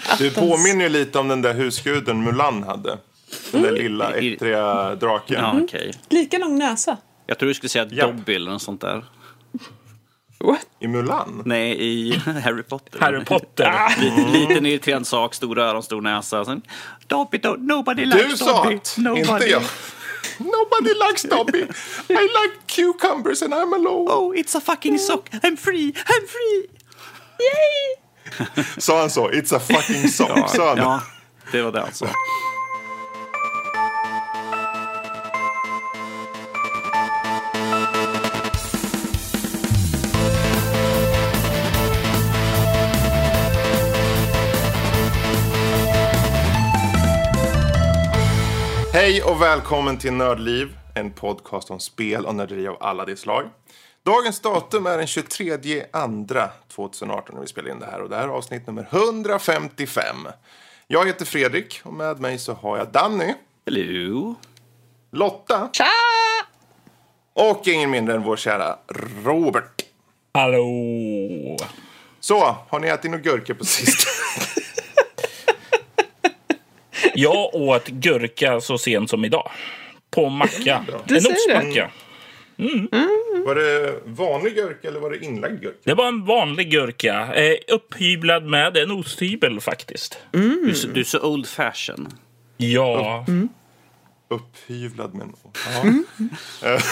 Du 0.18 0.30
påminner 0.30 0.82
ju 0.84 0.88
lite 0.88 1.18
om 1.18 1.28
den 1.28 1.42
där 1.42 1.54
husguden 1.54 2.24
Mulan 2.24 2.62
hade. 2.62 2.98
Den 3.52 3.62
där 3.62 3.68
Mm. 3.68 3.82
lilla 3.82 4.10
ettriga 4.14 4.94
draken. 4.94 5.36
Ja, 5.40 5.60
okej. 5.64 5.92
Lika 6.08 6.38
lång 6.38 6.58
näsa. 6.58 6.96
Jag 7.26 7.38
tror 7.38 7.48
du 7.48 7.54
skulle 7.54 7.68
säga 7.70 7.86
Ja. 7.90 8.06
Dobby 8.06 8.34
eller 8.34 8.50
något 8.50 8.62
sånt 8.62 8.80
där. 8.80 9.04
What? 10.44 10.66
I 10.80 10.88
Mulan? 10.88 11.42
Nej, 11.46 11.76
i 11.80 12.12
Harry 12.44 12.62
Potter. 12.62 13.00
Harry 13.00 13.24
Potter. 13.24 13.72
Lite, 14.00 14.38
liten 14.38 14.66
irriterande 14.66 15.04
sak, 15.08 15.34
stora 15.34 15.64
öron, 15.64 15.82
stor 15.82 16.00
näsa. 16.00 16.44
Sen, 16.44 16.62
Dobby, 17.06 17.38
do, 17.38 17.56
nobody 17.58 18.04
Du 18.04 18.16
likes 18.18 18.38
sa 18.38 18.62
Dobby. 18.64 18.76
att, 18.76 18.98
inte 18.98 19.46
jag. 19.50 19.62
Nobody 20.38 20.94
likes 21.08 21.22
Dobby. 21.22 21.58
I 22.08 22.12
like 22.12 22.54
cucumbers 22.66 23.42
and 23.42 23.54
I'm 23.54 23.74
alone. 23.74 24.10
Oh, 24.10 24.36
it's 24.36 24.56
a 24.58 24.60
fucking 24.60 24.98
sock. 24.98 25.28
I'm 25.32 25.56
free, 25.56 25.92
I'm 25.92 26.26
free. 26.28 26.66
Sa 28.78 29.00
han 29.00 29.10
så? 29.10 29.30
It's 29.30 29.56
a 29.56 29.60
fucking 29.60 30.08
sock. 30.08 30.48
Sa 30.50 30.68
han? 30.68 30.78
Ja, 30.78 31.02
det 31.52 31.62
var 31.62 31.72
det 31.72 31.82
alltså. 31.82 32.06
Hej 48.92 49.22
och 49.22 49.42
välkommen 49.42 49.98
till 49.98 50.12
Nördliv, 50.12 50.76
en 50.94 51.12
podcast 51.12 51.70
om 51.70 51.80
spel 51.80 52.26
och 52.26 52.34
nörderi 52.34 52.68
av 52.68 52.76
alla 52.80 53.04
de 53.04 53.16
slag. 53.16 53.44
Dagens 54.04 54.40
datum 54.40 54.86
är 54.86 54.98
den 54.98 55.06
23 55.06 55.84
andra 55.92 56.50
2018 56.68 57.34
när 57.34 57.42
vi 57.42 57.48
spelar 57.48 57.70
in 57.70 57.78
det 57.78 57.86
här 57.86 58.00
och 58.00 58.08
det 58.08 58.16
här 58.16 58.22
är 58.22 58.28
avsnitt 58.28 58.66
nummer 58.66 58.88
155. 58.90 60.16
Jag 60.86 61.06
heter 61.06 61.24
Fredrik 61.24 61.80
och 61.84 61.92
med 61.92 62.20
mig 62.20 62.38
så 62.38 62.52
har 62.52 62.78
jag 62.78 62.88
Danny, 62.88 63.34
Hello. 63.66 64.34
Lotta 65.12 65.70
och 67.34 67.68
ingen 67.68 67.90
mindre 67.90 68.14
än 68.14 68.22
vår 68.22 68.36
kära 68.36 68.78
Robert. 69.24 69.84
Hallå! 70.34 71.56
Så, 72.20 72.56
har 72.68 72.80
ni 72.80 72.88
ätit 72.88 73.10
några 73.10 73.22
gurka 73.22 73.54
på 73.54 73.64
sistone? 73.64 74.12
Jag 77.14 77.54
åt 77.54 77.86
gurka 77.86 78.60
så 78.60 78.78
sent 78.78 79.10
som 79.10 79.24
idag. 79.24 79.50
På 80.10 80.28
macka. 80.28 80.84
Du 81.06 81.16
en 81.16 81.22
säger 81.22 81.90
ostmacka. 82.64 83.08
Var 83.46 83.54
det 83.54 83.94
vanlig 84.04 84.54
gurka 84.54 84.88
eller 84.88 85.00
var 85.00 85.10
det 85.10 85.24
inlagd 85.24 85.60
gurka? 85.62 85.78
Det 85.84 85.94
var 85.94 86.08
en 86.08 86.24
vanlig 86.24 86.70
gurka. 86.70 87.34
Eh, 87.34 87.56
upphyvlad 87.68 88.44
med 88.46 88.76
en 88.76 88.90
osthyvel 88.90 89.60
faktiskt. 89.60 90.18
Du, 90.30 90.70
är 90.70 90.74
så- 90.74 90.86
du 90.88 91.00
är 91.00 91.04
så 91.04 91.20
old 91.20 91.46
fashion. 91.48 92.08
Ja. 92.56 93.24
Upphyvlad 94.30 95.14
men... 95.14 95.32
Ja. 96.62 96.68
Eh, 96.68 96.82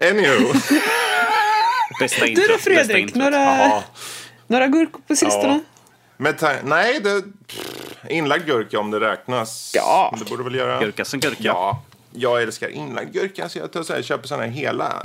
Anywho. 0.10 0.52
Bästa 2.00 2.26
Du 2.26 2.34
då 2.48 2.58
Fredrik, 2.58 3.14
några, 3.14 3.82
några 4.46 4.66
gurkor 4.68 5.00
på 5.08 5.16
sistone? 5.16 5.52
Ja. 5.52 5.60
Med 6.16 6.60
nej, 6.64 7.00
det, 7.00 7.22
pff, 7.46 8.10
inlagd 8.10 8.46
gurka 8.46 8.78
om 8.78 8.90
det 8.90 9.00
räknas. 9.00 9.72
Ja. 9.74 10.14
Det 10.18 10.30
borde 10.30 10.44
väl 10.44 10.54
göra. 10.54 10.80
Gurka 10.80 11.04
som 11.04 11.20
gurka. 11.20 11.36
Ja. 11.40 11.82
Jag 12.16 12.42
älskar 12.42 12.68
inlagd 12.68 13.12
gurka 13.12 13.48
så 13.48 13.58
jag 13.58 13.72
tar 13.72 13.82
så 13.82 13.92
här, 13.92 14.02
köper 14.02 14.28
såna 14.28 14.42
här 14.42 14.50
hela. 14.50 15.00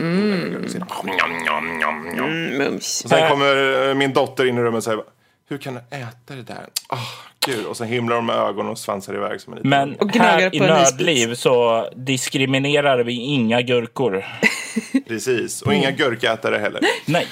njam. 1.77 2.07
Mm, 2.07 2.57
mums. 2.57 3.01
Och 3.03 3.09
sen 3.09 3.29
kommer 3.29 3.89
eh, 3.89 3.95
min 3.95 4.13
dotter 4.13 4.45
in 4.45 4.57
i 4.57 4.61
rummet 4.61 4.77
och 4.77 4.83
säger 4.83 5.03
hur 5.49 5.57
kan 5.57 5.73
du 5.73 5.79
äta 5.97 6.35
det 6.35 6.43
där? 6.43 6.65
Ah, 6.87 6.97
gud. 7.45 7.65
Och 7.65 7.77
så 7.77 7.83
himlar 7.83 8.15
de 8.15 8.25
med 8.25 8.35
ögonen 8.35 8.71
och 8.71 8.77
svansar 8.77 9.15
iväg 9.15 9.41
som 9.41 9.53
en 9.53 9.57
liten 9.57 9.69
Men. 9.69 9.95
Och 9.95 10.11
här 10.15 10.49
på 10.49 10.55
i 10.55 10.59
en 10.59 10.65
Nördliv 10.65 11.35
så 11.35 11.89
diskriminerar 11.95 13.03
vi 13.03 13.13
inga 13.13 13.61
gurkor. 13.61 14.25
Precis. 15.07 15.61
Och 15.61 15.73
inga 15.73 15.91
gurkätare 15.97 16.57
heller. 16.57 16.81
Nej. 17.05 17.27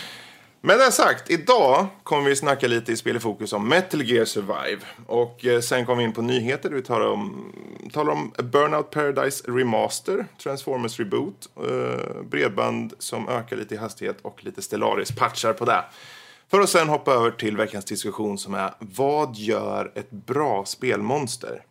Med 0.62 0.80
det 0.80 0.92
sagt, 0.92 1.30
idag 1.30 1.88
kommer 2.04 2.30
vi 2.30 2.36
snacka 2.36 2.68
lite 2.68 2.92
i 2.92 2.98
Spel 2.98 3.16
i 3.16 3.20
fokus 3.20 3.54
om 3.54 3.68
Metal 3.68 4.02
Gear 4.02 4.26
Survive. 4.26 4.80
Och 5.08 5.46
eh, 5.46 5.62
sen 5.62 5.86
kommer 5.86 5.98
vi 5.98 6.04
in 6.04 6.14
på 6.14 6.22
nyheter. 6.22 6.70
Vi 6.70 6.82
talar 6.82 7.08
om, 7.08 7.54
talar 7.94 8.12
om 8.12 8.32
Burnout 8.38 8.92
Paradise 8.92 9.52
Remaster, 9.52 10.26
Transformers 10.44 11.00
Reboot, 11.00 11.50
eh, 11.56 12.22
bredband 12.24 12.94
som 13.00 13.30
ökar 13.30 13.56
lite 13.56 13.76
i 13.76 13.78
hastighet 13.78 14.18
och 14.22 14.46
lite 14.46 14.62
Stellaris-patchar 14.62 15.54
på 15.54 15.66
det. 15.66 15.86
För 16.48 16.60
att 16.60 16.70
sen 16.70 16.90
hoppa 16.90 17.14
över 17.14 17.32
till 17.32 17.58
veckans 17.58 17.86
diskussion 17.86 18.38
som 18.38 18.54
är 18.54 18.74
vad 18.80 19.36
gör 19.36 19.92
ett 19.96 20.12
bra 20.12 20.66
spelmonster? 20.66 21.64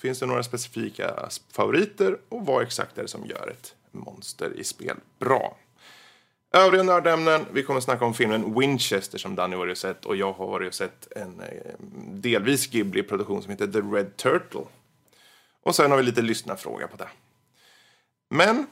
Finns 0.00 0.18
det 0.18 0.26
några 0.26 0.42
specifika 0.42 1.28
favoriter 1.52 2.18
och 2.28 2.46
vad 2.46 2.62
exakt 2.62 2.98
är 2.98 3.02
det 3.02 3.08
som 3.08 3.26
gör 3.26 3.48
ett 3.50 3.74
monster 3.92 4.52
i 4.56 4.64
spel 4.64 4.96
bra? 5.18 5.56
Övriga 6.52 6.82
nördämnen, 6.82 7.46
vi 7.52 7.62
kommer 7.62 7.80
snacka 7.80 8.04
om 8.04 8.14
filmen 8.14 8.58
Winchester 8.58 9.18
som 9.18 9.34
Danny 9.34 9.56
och 9.56 9.78
sett 9.78 10.04
och 10.04 10.16
jag 10.16 10.32
har 10.32 10.46
varit 10.46 10.68
och 10.68 10.74
sett 10.74 11.12
en 11.16 11.40
eh, 11.40 11.74
delvis 12.12 12.66
Ghibli-produktion 12.66 13.42
som 13.42 13.50
heter 13.50 13.66
The 13.66 13.78
Red 13.78 14.16
Turtle. 14.16 14.64
Och 15.62 15.74
sen 15.74 15.90
har 15.90 15.98
vi 15.98 16.04
lite 16.04 16.22
lyssnarfråga 16.22 16.88
på 16.88 16.96
det. 16.96 17.08
Men 18.30 18.66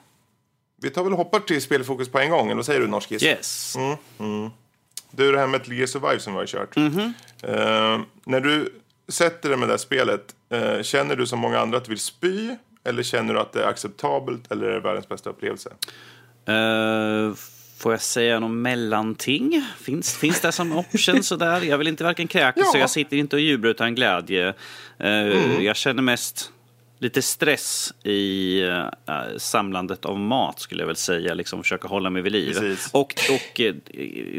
vi 0.82 0.90
tar 0.90 1.04
väl 1.04 1.12
och 1.12 1.18
hoppar 1.18 1.40
till 1.40 1.62
spelfokus 1.62 2.08
på 2.08 2.18
en 2.18 2.30
gång, 2.30 2.46
eller 2.46 2.56
vad 2.56 2.66
säger 2.66 2.80
du 2.80 2.86
Norskis? 2.86 3.22
Yes. 3.22 3.76
Du, 5.10 5.32
det 5.32 5.38
här 5.38 5.46
med 5.46 5.68
Gear 5.68 5.86
Survive 5.86 6.18
som 6.18 6.32
vi 6.32 6.38
har 6.38 6.46
kört. 6.46 6.76
Eh, 6.76 8.00
när 8.24 8.40
du 8.40 8.74
sätter 9.08 9.48
dig 9.48 9.58
med 9.58 9.68
det 9.68 9.72
här 9.72 9.78
spelet, 9.78 10.34
eh, 10.48 10.82
känner 10.82 11.16
du 11.16 11.26
som 11.26 11.38
många 11.38 11.60
andra 11.60 11.78
att 11.78 11.84
du 11.84 11.88
vill 11.88 11.98
spy? 11.98 12.56
Eller 12.84 13.02
känner 13.02 13.34
du 13.34 13.40
att 13.40 13.52
det 13.52 13.62
är 13.62 13.68
acceptabelt 13.68 14.52
eller 14.52 14.66
är 14.66 14.74
det 14.74 14.80
världens 14.80 15.08
bästa 15.08 15.30
upplevelse? 15.30 15.70
Eh, 16.46 17.34
får 17.78 17.92
jag 17.92 18.00
säga 18.02 18.40
något 18.40 18.50
mellanting? 18.50 19.64
Finns, 19.80 20.16
finns 20.16 20.40
det 20.40 20.52
som 20.52 20.72
option 20.78 21.22
sådär? 21.22 21.60
Jag 21.62 21.78
vill 21.78 21.88
inte 21.88 22.04
varken 22.04 22.28
kräkas 22.28 22.62
Ja. 22.66 22.72
så 22.72 22.78
jag 22.78 22.90
sitter 22.90 23.16
inte 23.16 23.36
och 23.36 23.42
jublar 23.42 23.70
utan 23.70 23.94
glädje. 23.94 24.54
Eh, 24.98 25.62
Jag 25.64 25.76
känner 25.76 26.02
mest 26.02 26.52
lite 27.00 27.22
stress 27.22 27.94
i 28.04 28.60
eh, 28.62 28.84
samlandet 29.36 30.04
av 30.04 30.18
mat 30.18 30.60
skulle 30.60 30.82
jag 30.82 30.86
väl 30.86 30.96
säga. 30.96 31.34
Liksom 31.34 31.62
försöka 31.62 31.88
hålla 31.88 32.10
mig 32.10 32.22
vid 32.22 32.32
liv. 32.32 32.52
Precis. 32.52 32.90
Och, 32.92 33.14
och, 33.30 33.60
eh, 33.60 33.74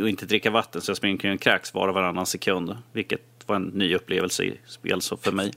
och 0.01 0.09
inte 0.09 0.25
dricka 0.25 0.51
vatten 0.51 0.81
så 0.81 0.89
jag 0.89 0.97
springer 0.97 1.13
omkring 1.15 1.33
och 1.33 1.41
kräks 1.41 1.73
var 1.73 1.87
och 1.87 1.93
varannan 1.93 2.25
sekund. 2.25 2.77
Vilket 2.93 3.21
var 3.45 3.55
en 3.55 3.63
ny 3.63 3.95
upplevelse 3.95 4.43
i 4.43 4.53
spel 4.67 5.01
så 5.01 5.17
för 5.17 5.31
mig. 5.31 5.51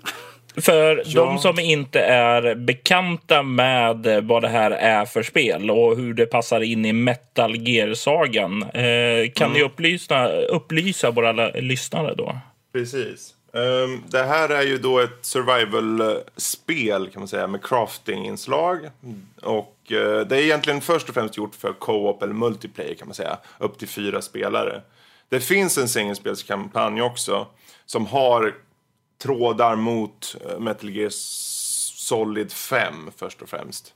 För 0.56 1.02
Ja. 1.06 1.24
de 1.24 1.38
som 1.38 1.58
inte 1.58 2.00
är 2.00 2.54
bekanta 2.54 3.42
med 3.42 4.20
vad 4.22 4.42
det 4.42 4.48
här 4.48 4.70
är 4.70 5.04
för 5.04 5.22
spel 5.22 5.70
och 5.70 5.96
hur 5.96 6.14
det 6.14 6.26
passar 6.26 6.60
in 6.60 6.84
i 6.84 6.92
Metal 6.92 7.56
Gear-sagan. 7.56 8.62
Eh, 8.62 9.30
kan 9.34 9.52
ni 9.52 9.62
upplysa, 9.62 10.28
upplysa 10.32 11.10
våra 11.10 11.32
lyssnare 11.50 12.14
då? 12.14 12.38
Precis. 12.72 13.34
Ehm, 13.54 14.02
det 14.08 14.22
här 14.22 14.48
är 14.48 14.62
ju 14.62 14.78
då 14.78 14.98
ett 14.98 15.18
survival-spel 15.86 17.08
kan 17.12 17.20
man 17.20 17.28
säga 17.28 17.46
med 17.46 17.62
crafting-inslag. 17.62 18.78
Och 19.42 19.76
eh, 19.92 20.20
det 20.26 20.36
är 20.36 20.40
egentligen 20.42 20.80
först 20.80 21.08
och 21.08 21.14
främst 21.14 21.36
gjort 21.36 21.54
för 21.54 21.72
co-op 21.72 22.22
eller 22.22 22.34
multiplayer 22.34 22.94
kan 22.94 23.08
man 23.08 23.14
säga. 23.14 23.38
Upp 23.58 23.78
till 23.78 23.88
fyra 23.88 24.22
spelare. 24.22 24.80
Det 25.28 25.40
finns 25.40 25.78
en 25.78 25.88
singelspelskampanj 25.88 27.02
också 27.02 27.46
som 27.86 28.06
har 28.06 28.54
trådar 29.22 29.76
mot 29.76 30.36
eh, 30.50 30.58
Metal 30.58 30.90
Gear 30.90 31.10
Solid 31.12 32.52
5 32.52 33.10
först 33.16 33.42
och 33.42 33.48
främst. 33.48 33.94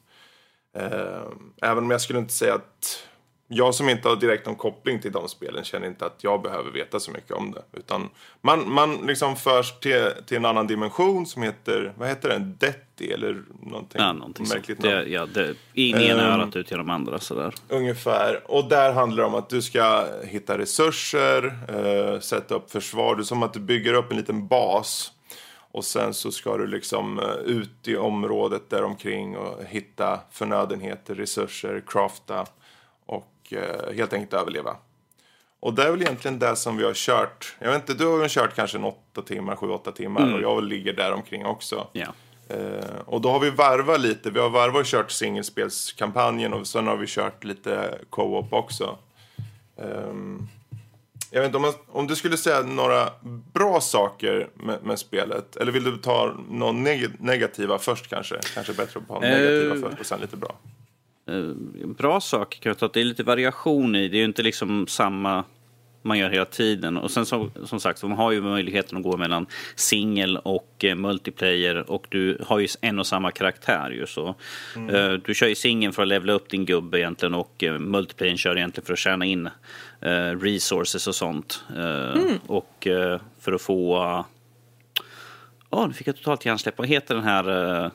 Eh, 0.77 1.27
Även 1.63 1.85
om 1.85 1.91
jag 1.91 2.01
skulle 2.01 2.19
inte 2.19 2.33
säga 2.35 2.55
att 2.55 3.03
jag 3.49 3.75
som 3.75 3.89
inte 3.89 4.09
har 4.09 4.17
direkt 4.17 4.47
någon 4.47 4.55
koppling 4.57 5.01
till 5.01 5.13
de 5.13 5.29
spelen 5.29 5.65
känner 5.65 5.87
inte 5.87 6.07
att 6.07 6.19
jag 6.25 6.43
behöver 6.43 6.71
veta 6.71 7.01
så 7.01 7.11
mycket 7.11 7.31
om 7.33 7.53
det. 7.53 7.63
Utan 7.79 8.09
man, 8.43 8.73
man 8.73 8.95
liksom 8.97 9.37
förs 9.37 9.81
till, 9.81 10.09
till 10.27 10.37
en 10.37 10.45
annan 10.45 10.67
dimension 10.67 11.27
som 11.27 11.43
heter, 11.43 11.93
vad 11.99 12.09
heter 12.09 12.29
den? 12.29 12.57
Detti 12.61 13.13
eller 13.13 13.43
någonting, 13.63 14.01
Ja, 14.01 14.13
någonting 14.13 14.47
sånt. 14.47 14.59
märkligt 14.59 14.83
Det, 14.83 14.95
namn. 14.97 15.13
ja, 15.13 15.27
det, 15.27 15.55
in 15.75 15.97
i 15.97 16.07
ena 16.09 16.23
Ehm. 16.35 16.41
örat 16.41 16.57
ut 16.57 16.71
genom 16.71 16.91
andra 16.91 17.19
sådär. 17.19 17.55
Ungefär. 17.69 18.51
Och 18.51 18.69
där 18.69 18.93
handlar 18.93 19.23
det 19.23 19.29
om 19.29 19.35
att 19.35 19.49
du 19.49 19.63
ska 19.63 20.07
hitta 20.25 20.59
resurser, 20.59 21.45
eh, 21.69 22.21
sätta 22.21 22.55
upp 22.55 22.71
försvar. 22.71 23.17
Det 23.17 23.23
är 23.23 23.25
som 23.25 23.43
att 23.43 23.53
du 23.55 23.61
bygger 23.61 23.95
upp 23.95 24.11
en 24.11 24.17
liten 24.17 24.47
bas. 24.49 25.13
Och 25.77 25.85
sen 25.85 26.15
så 26.15 26.33
ska 26.33 26.57
du 26.57 26.67
liksom 26.67 27.19
eh, 27.19 27.35
ut 27.35 27.89
i 27.89 27.97
området 27.97 28.71
där 28.71 28.85
omkring 28.85 29.37
och 29.37 29.65
hitta 29.65 30.21
förnödenheter, 30.31 31.15
resurser, 31.15 31.83
crafta 31.87 32.47
och 33.07 33.33
eh, 33.51 33.95
helt 33.97 34.13
enkelt 34.13 34.35
överleva. 34.35 34.77
Och 35.61 35.75
det 35.75 35.83
är 35.83 35.91
väl 35.91 36.03
egentligen 36.03 36.39
det 36.39 36.57
som 36.57 36.77
vi 36.77 36.85
har 36.85 36.95
kört. 36.95 37.57
Jag 37.59 37.71
vet 37.71 37.81
inte, 37.81 37.95
du 37.95 38.07
har 38.07 38.19
väl 38.19 38.29
kört 38.29 38.55
kanske 38.55 38.79
en 38.79 38.85
åtta 38.85 39.23
timmar, 39.23 39.57
sju, 39.57 39.69
åtta 39.69 39.93
timmar 39.93 40.35
och 40.35 40.41
jag 40.41 40.65
ligger 40.65 40.93
där 40.93 41.13
omkring 41.13 41.47
också. 41.47 41.87
Ja. 41.93 42.07
Eh, 42.49 42.99
och 43.05 43.21
då 43.21 43.31
har 43.31 43.41
vi 43.41 43.51
varvat 43.51 44.01
lite. 44.01 44.31
Vi 44.31 44.41
har 44.41 44.51
varvat 44.51 44.81
och 44.81 44.87
kört 44.87 45.11
singelspelskampanjen 45.11 46.53
och 46.53 46.67
sen 46.67 46.87
har 46.87 46.97
vi 46.97 47.07
kört 47.07 47.45
lite 47.45 47.99
co-op 48.11 48.53
också. 48.53 48.99
Ehm, 49.77 50.49
Jag 51.37 51.43
vet 51.43 51.49
inte, 51.49 51.57
om, 51.57 51.63
man, 51.63 51.73
om 51.89 52.07
du 52.07 52.17
skulle 52.17 52.37
säga 52.37 52.63
några 52.63 53.09
bra 53.53 53.81
saker 53.81 54.49
med, 54.55 54.79
med 54.85 54.99
spelet. 54.99 55.57
Eller 55.57 55.73
vill 55.73 55.85
du 55.85 55.97
ta 55.97 56.35
några 56.51 56.73
neg 56.73 57.09
negativa 57.21 57.79
först 57.79 58.09
kanske? 58.09 58.41
Kanske 58.55 58.73
bättre 58.73 59.01
att 59.01 59.09
ha 59.09 59.21
negativa 59.21 59.75
Eh. 59.75 59.81
först 59.81 60.01
och 60.01 60.07
sen 60.07 60.21
lite 60.21 60.37
bra. 60.37 60.57
Eh, 61.29 61.87
bra 61.87 62.21
sak 62.21 62.59
kan 62.63 62.71
jag 62.71 62.79
ta 62.79 62.87
att 62.87 62.93
det 62.93 63.01
är 63.01 63.05
lite 63.05 63.23
variation 63.23 63.97
i. 63.97 64.09
Det 64.09 64.17
är 64.17 64.19
ju 64.19 64.25
inte 64.25 64.43
liksom 64.43 64.87
samma 64.87 65.45
man 66.03 66.19
gör 66.19 66.31
hela 66.31 66.45
tiden. 66.45 66.97
Och 66.97 67.11
sen 67.11 67.27
så, 67.27 67.51
som 67.65 67.81
sagt, 67.81 68.03
man 68.03 68.13
har 68.13 68.33
ju 68.33 68.41
möjligheten 68.43 68.99
att 68.99 69.05
gå 69.05 69.17
mellan 69.17 69.47
singel 69.75 70.37
och 70.37 70.85
eh, 70.85 70.95
multiplayer 70.95 71.91
och 71.91 72.07
du 72.09 72.43
har 72.47 72.59
ju 72.59 72.69
en 72.81 72.99
och 72.99 73.07
samma 73.07 73.31
karaktär 73.31 73.91
ju 73.91 74.07
så. 74.07 74.35
Eh, 74.91 75.13
du 75.13 75.35
kör 75.35 75.47
ju 75.49 75.55
singeln 75.55 75.93
för 75.93 76.03
att 76.03 76.09
levela 76.09 76.33
upp 76.33 76.49
din 76.49 76.65
gubbe 76.65 76.99
egentligen 76.99 77.35
och 77.35 77.65
eh, 77.65 77.79
multiplayern 77.79 78.37
kör 78.37 78.57
egentligen 78.57 78.87
för 78.87 78.93
att 78.93 78.99
tjäna 78.99 79.25
in 79.25 79.47
eh, 80.01 80.11
resources 80.41 81.07
och 81.07 81.15
sånt. 81.15 81.65
Eh, 81.77 82.15
Och 82.47 82.87
eh, 82.87 83.21
för 83.41 83.53
att 83.53 83.63
få... 83.63 84.25
Åh, 85.71 85.87
nu 85.89 85.93
fick 85.95 86.07
jag 86.07 86.17
totalt 86.17 86.47
hjärnsläpp. 86.47 86.79
Vad 86.79 86.89
heter 86.89 87.15
den 87.15 87.25
här 87.25 87.91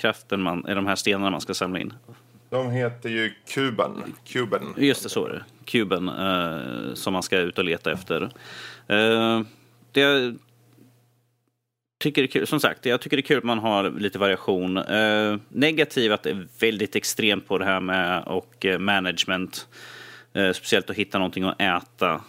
kraften 0.00 0.42
man, 0.42 0.64
är 0.66 0.74
de 0.74 0.86
här 0.86 0.96
stenarna 0.96 1.30
man 1.30 1.40
ska 1.40 1.54
samla 1.54 1.78
in? 1.78 1.92
De 2.50 2.70
heter 2.70 3.08
ju 3.08 3.32
Kuban. 3.48 4.14
Cuban. 4.24 4.74
Just 4.76 5.02
det, 5.02 5.08
så 5.08 5.26
är 5.26 5.30
det. 5.30 5.44
Kuben 5.64 6.08
eh, 6.08 6.94
som 6.94 7.12
man 7.12 7.22
ska 7.22 7.38
ut 7.38 7.58
och 7.58 7.64
leta 7.64 7.92
efter. 7.92 8.22
Eh, 8.86 9.40
det 9.92 10.00
jag 10.00 10.38
tycker 12.00 12.22
är 12.22 12.26
kul, 12.26 12.46
som 12.46 12.60
sagt, 12.60 12.86
jag 12.86 13.00
tycker 13.00 13.16
det 13.16 13.20
är 13.20 13.26
kul 13.26 13.38
att 13.38 13.44
man 13.44 13.58
har 13.58 13.90
lite 13.90 14.18
variation. 14.18 14.76
Eh, 14.76 15.36
negativ 15.48 16.12
att 16.12 16.22
det 16.22 16.30
är 16.30 16.48
väldigt 16.60 16.96
extremt 16.96 17.48
på 17.48 17.58
det 17.58 17.64
här 17.64 17.80
med 17.80 18.22
och 18.22 18.66
eh, 18.66 18.78
management. 18.78 19.68
Eh, 20.32 20.52
speciellt 20.52 20.90
att 20.90 20.96
hitta 20.96 21.18
någonting 21.18 21.44
att 21.44 21.60
äta. 21.60 22.20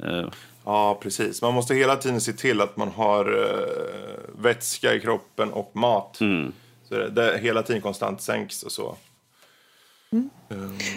Eh, 0.00 0.28
Ja, 0.66 0.98
precis. 1.02 1.42
Man 1.42 1.54
måste 1.54 1.74
hela 1.74 1.96
tiden 1.96 2.20
se 2.20 2.32
till 2.32 2.60
att 2.60 2.76
man 2.76 2.88
har 2.88 3.34
uh, 3.34 3.46
vätska 4.38 4.94
i 4.94 5.00
kroppen 5.00 5.52
och 5.52 5.70
mat. 5.74 6.20
mm. 6.20 6.52
Så 6.88 6.94
det, 6.94 7.08
det 7.08 7.38
hela 7.38 7.62
tiden 7.62 7.82
konstant 7.82 8.22
sänks 8.22 8.62
och 8.62 8.72
så. 8.72 8.96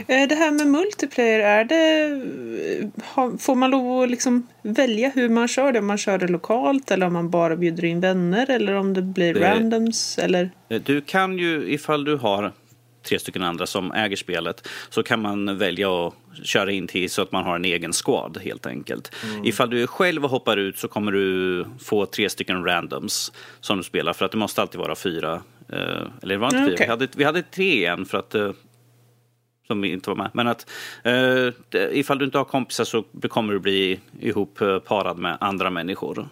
Eh, 0.07 0.27
Det 0.29 0.35
här 0.35 0.51
med 0.51 0.67
multiplayer, 0.67 1.39
är 1.39 1.63
det, 1.65 2.21
får 3.39 3.55
man 3.55 3.71
lov 3.71 4.03
att 4.03 4.09
liksom 4.09 4.47
välja 4.61 5.09
hur 5.15 5.29
man 5.29 5.47
kör 5.47 5.71
det? 5.71 5.79
Om 5.79 5.87
man 5.87 5.97
kör 5.97 6.17
det 6.17 6.27
lokalt 6.27 6.91
eller 6.91 7.05
om 7.07 7.13
man 7.13 7.29
bara 7.29 7.55
bjuder 7.55 7.85
in 7.85 7.99
vänner 7.99 8.49
eller 8.49 8.73
om 8.73 8.93
det 8.93 9.01
blir 9.01 9.33
Det- 9.33 9.39
randoms 9.51 10.19
eller? 10.19 10.51
Eh, 10.69 10.81
Du 10.81 11.01
kan 11.01 11.37
ju, 11.37 11.71
ifall 11.73 12.03
du 12.03 12.15
har 12.15 12.51
tre 13.09 13.19
stycken 13.19 13.43
andra 13.43 13.65
som 13.65 13.91
äger 13.91 14.15
spelet, 14.15 14.67
så 14.89 15.03
kan 15.03 15.21
man 15.21 15.57
välja 15.57 16.07
att 16.07 16.13
köra 16.43 16.71
in 16.71 16.87
till 16.87 17.09
så 17.09 17.21
att 17.21 17.31
man 17.31 17.43
har 17.43 17.55
en 17.55 17.65
egen 17.65 17.93
squad 17.93 18.37
helt 18.43 18.65
enkelt. 18.65 19.15
Ifall 19.43 19.69
du 19.69 19.83
är 19.83 19.87
själv 19.87 20.23
och 20.23 20.29
hoppar 20.29 20.57
ut 20.57 20.77
så 20.77 20.87
kommer 20.87 21.11
du 21.11 21.65
få 21.79 22.05
tre 22.05 22.29
stycken 22.29 22.65
randoms 22.65 23.31
som 23.61 23.77
du 23.77 23.83
spelar 23.83 24.13
för 24.13 24.25
att 24.25 24.31
det 24.31 24.37
måste 24.37 24.61
alltid 24.61 24.79
vara 24.79 24.95
fyra. 24.95 25.41
eh, 25.73 25.77
Eller 26.21 26.35
det 26.35 26.37
var 26.37 26.47
inte 26.47 26.57
Mm, 26.57 26.69
fyra, 26.69 26.77
vi, 26.79 26.85
hade, 26.89 27.07
vi 27.15 27.23
hade 27.23 27.41
tre 27.41 27.73
igen 27.73 28.05
för 28.05 28.17
att 28.17 28.35
som 29.69 29.83
inte 29.83 30.09
var 30.09 30.17
med. 30.17 30.29
Men 30.33 30.47
att 30.47 30.69
eh, 31.03 31.47
ifall 31.91 32.17
du 32.17 32.25
inte 32.25 32.37
har 32.37 32.45
kompisar 32.45 32.83
så 32.83 33.03
kommer 33.29 33.53
du 33.53 33.59
bli 33.59 33.99
ihop 34.19 34.61
eh, 34.61 34.79
parad 34.79 35.17
med 35.17 35.37
andra 35.39 35.69
människor. 35.69 36.27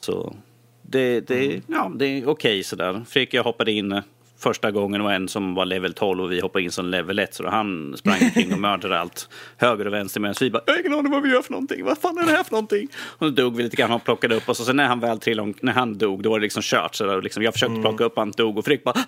Så 0.00 0.36
det, 0.82 1.20
det, 1.20 1.62
ja, 1.66 1.92
det 1.94 2.06
är 2.06 2.28
okej 2.28 2.62
sådär. 2.62 3.04
Fredrik 3.08 3.34
jag 3.34 3.44
hoppade 3.44 3.72
in 3.72 3.92
eh, 3.92 4.02
första 4.38 4.70
gången 4.70 5.00
och 5.00 5.12
en 5.12 5.28
som 5.28 5.54
var 5.54 5.64
level 5.64 5.94
12 5.94 6.20
och 6.20 6.32
vi 6.32 6.40
hoppade 6.40 6.64
in 6.64 6.70
som 6.70 6.86
level 6.86 7.18
1 7.18 7.34
så 7.34 7.48
han 7.48 7.96
sprang 7.96 8.18
omkring 8.22 8.52
och 8.52 8.58
mördade 8.58 9.00
allt 9.00 9.28
höger 9.56 9.86
och 9.86 9.92
vänster 9.92 10.20
medan 10.20 10.34
vi 10.40 10.50
bara 10.50 10.62
jag 10.66 10.72
har 10.72 10.80
ingen 10.80 10.94
aning 10.94 11.12
vad 11.12 11.22
vi 11.22 11.30
gör 11.30 11.42
för 11.42 11.52
någonting. 11.52 11.84
Vad 11.84 11.98
fan 11.98 12.18
är 12.18 12.26
det 12.26 12.32
här 12.32 12.44
för 12.44 12.52
någonting? 12.52 12.88
Och 12.94 13.26
så 13.26 13.30
dog 13.30 13.56
vi 13.56 13.62
lite 13.62 13.76
grann 13.76 13.92
och 13.92 14.04
plockade 14.04 14.34
upp 14.34 14.48
oss 14.48 14.60
och 14.60 14.66
sen 14.66 14.76
när 14.76 14.86
han 14.86 15.00
väl 15.00 15.18
trillade 15.18 15.54
när 15.60 15.72
han 15.72 15.98
dog 15.98 16.22
då 16.22 16.30
var 16.30 16.38
det 16.38 16.42
liksom 16.42 16.62
kört. 16.62 16.94
Så 16.94 17.06
där, 17.06 17.22
liksom, 17.22 17.42
jag 17.42 17.52
försökte 17.52 17.80
plocka 17.80 18.04
upp 18.04 18.16
han 18.16 18.30
dog 18.30 18.58
och 18.58 18.64
Fredrik 18.64 18.84
bara 18.84 19.04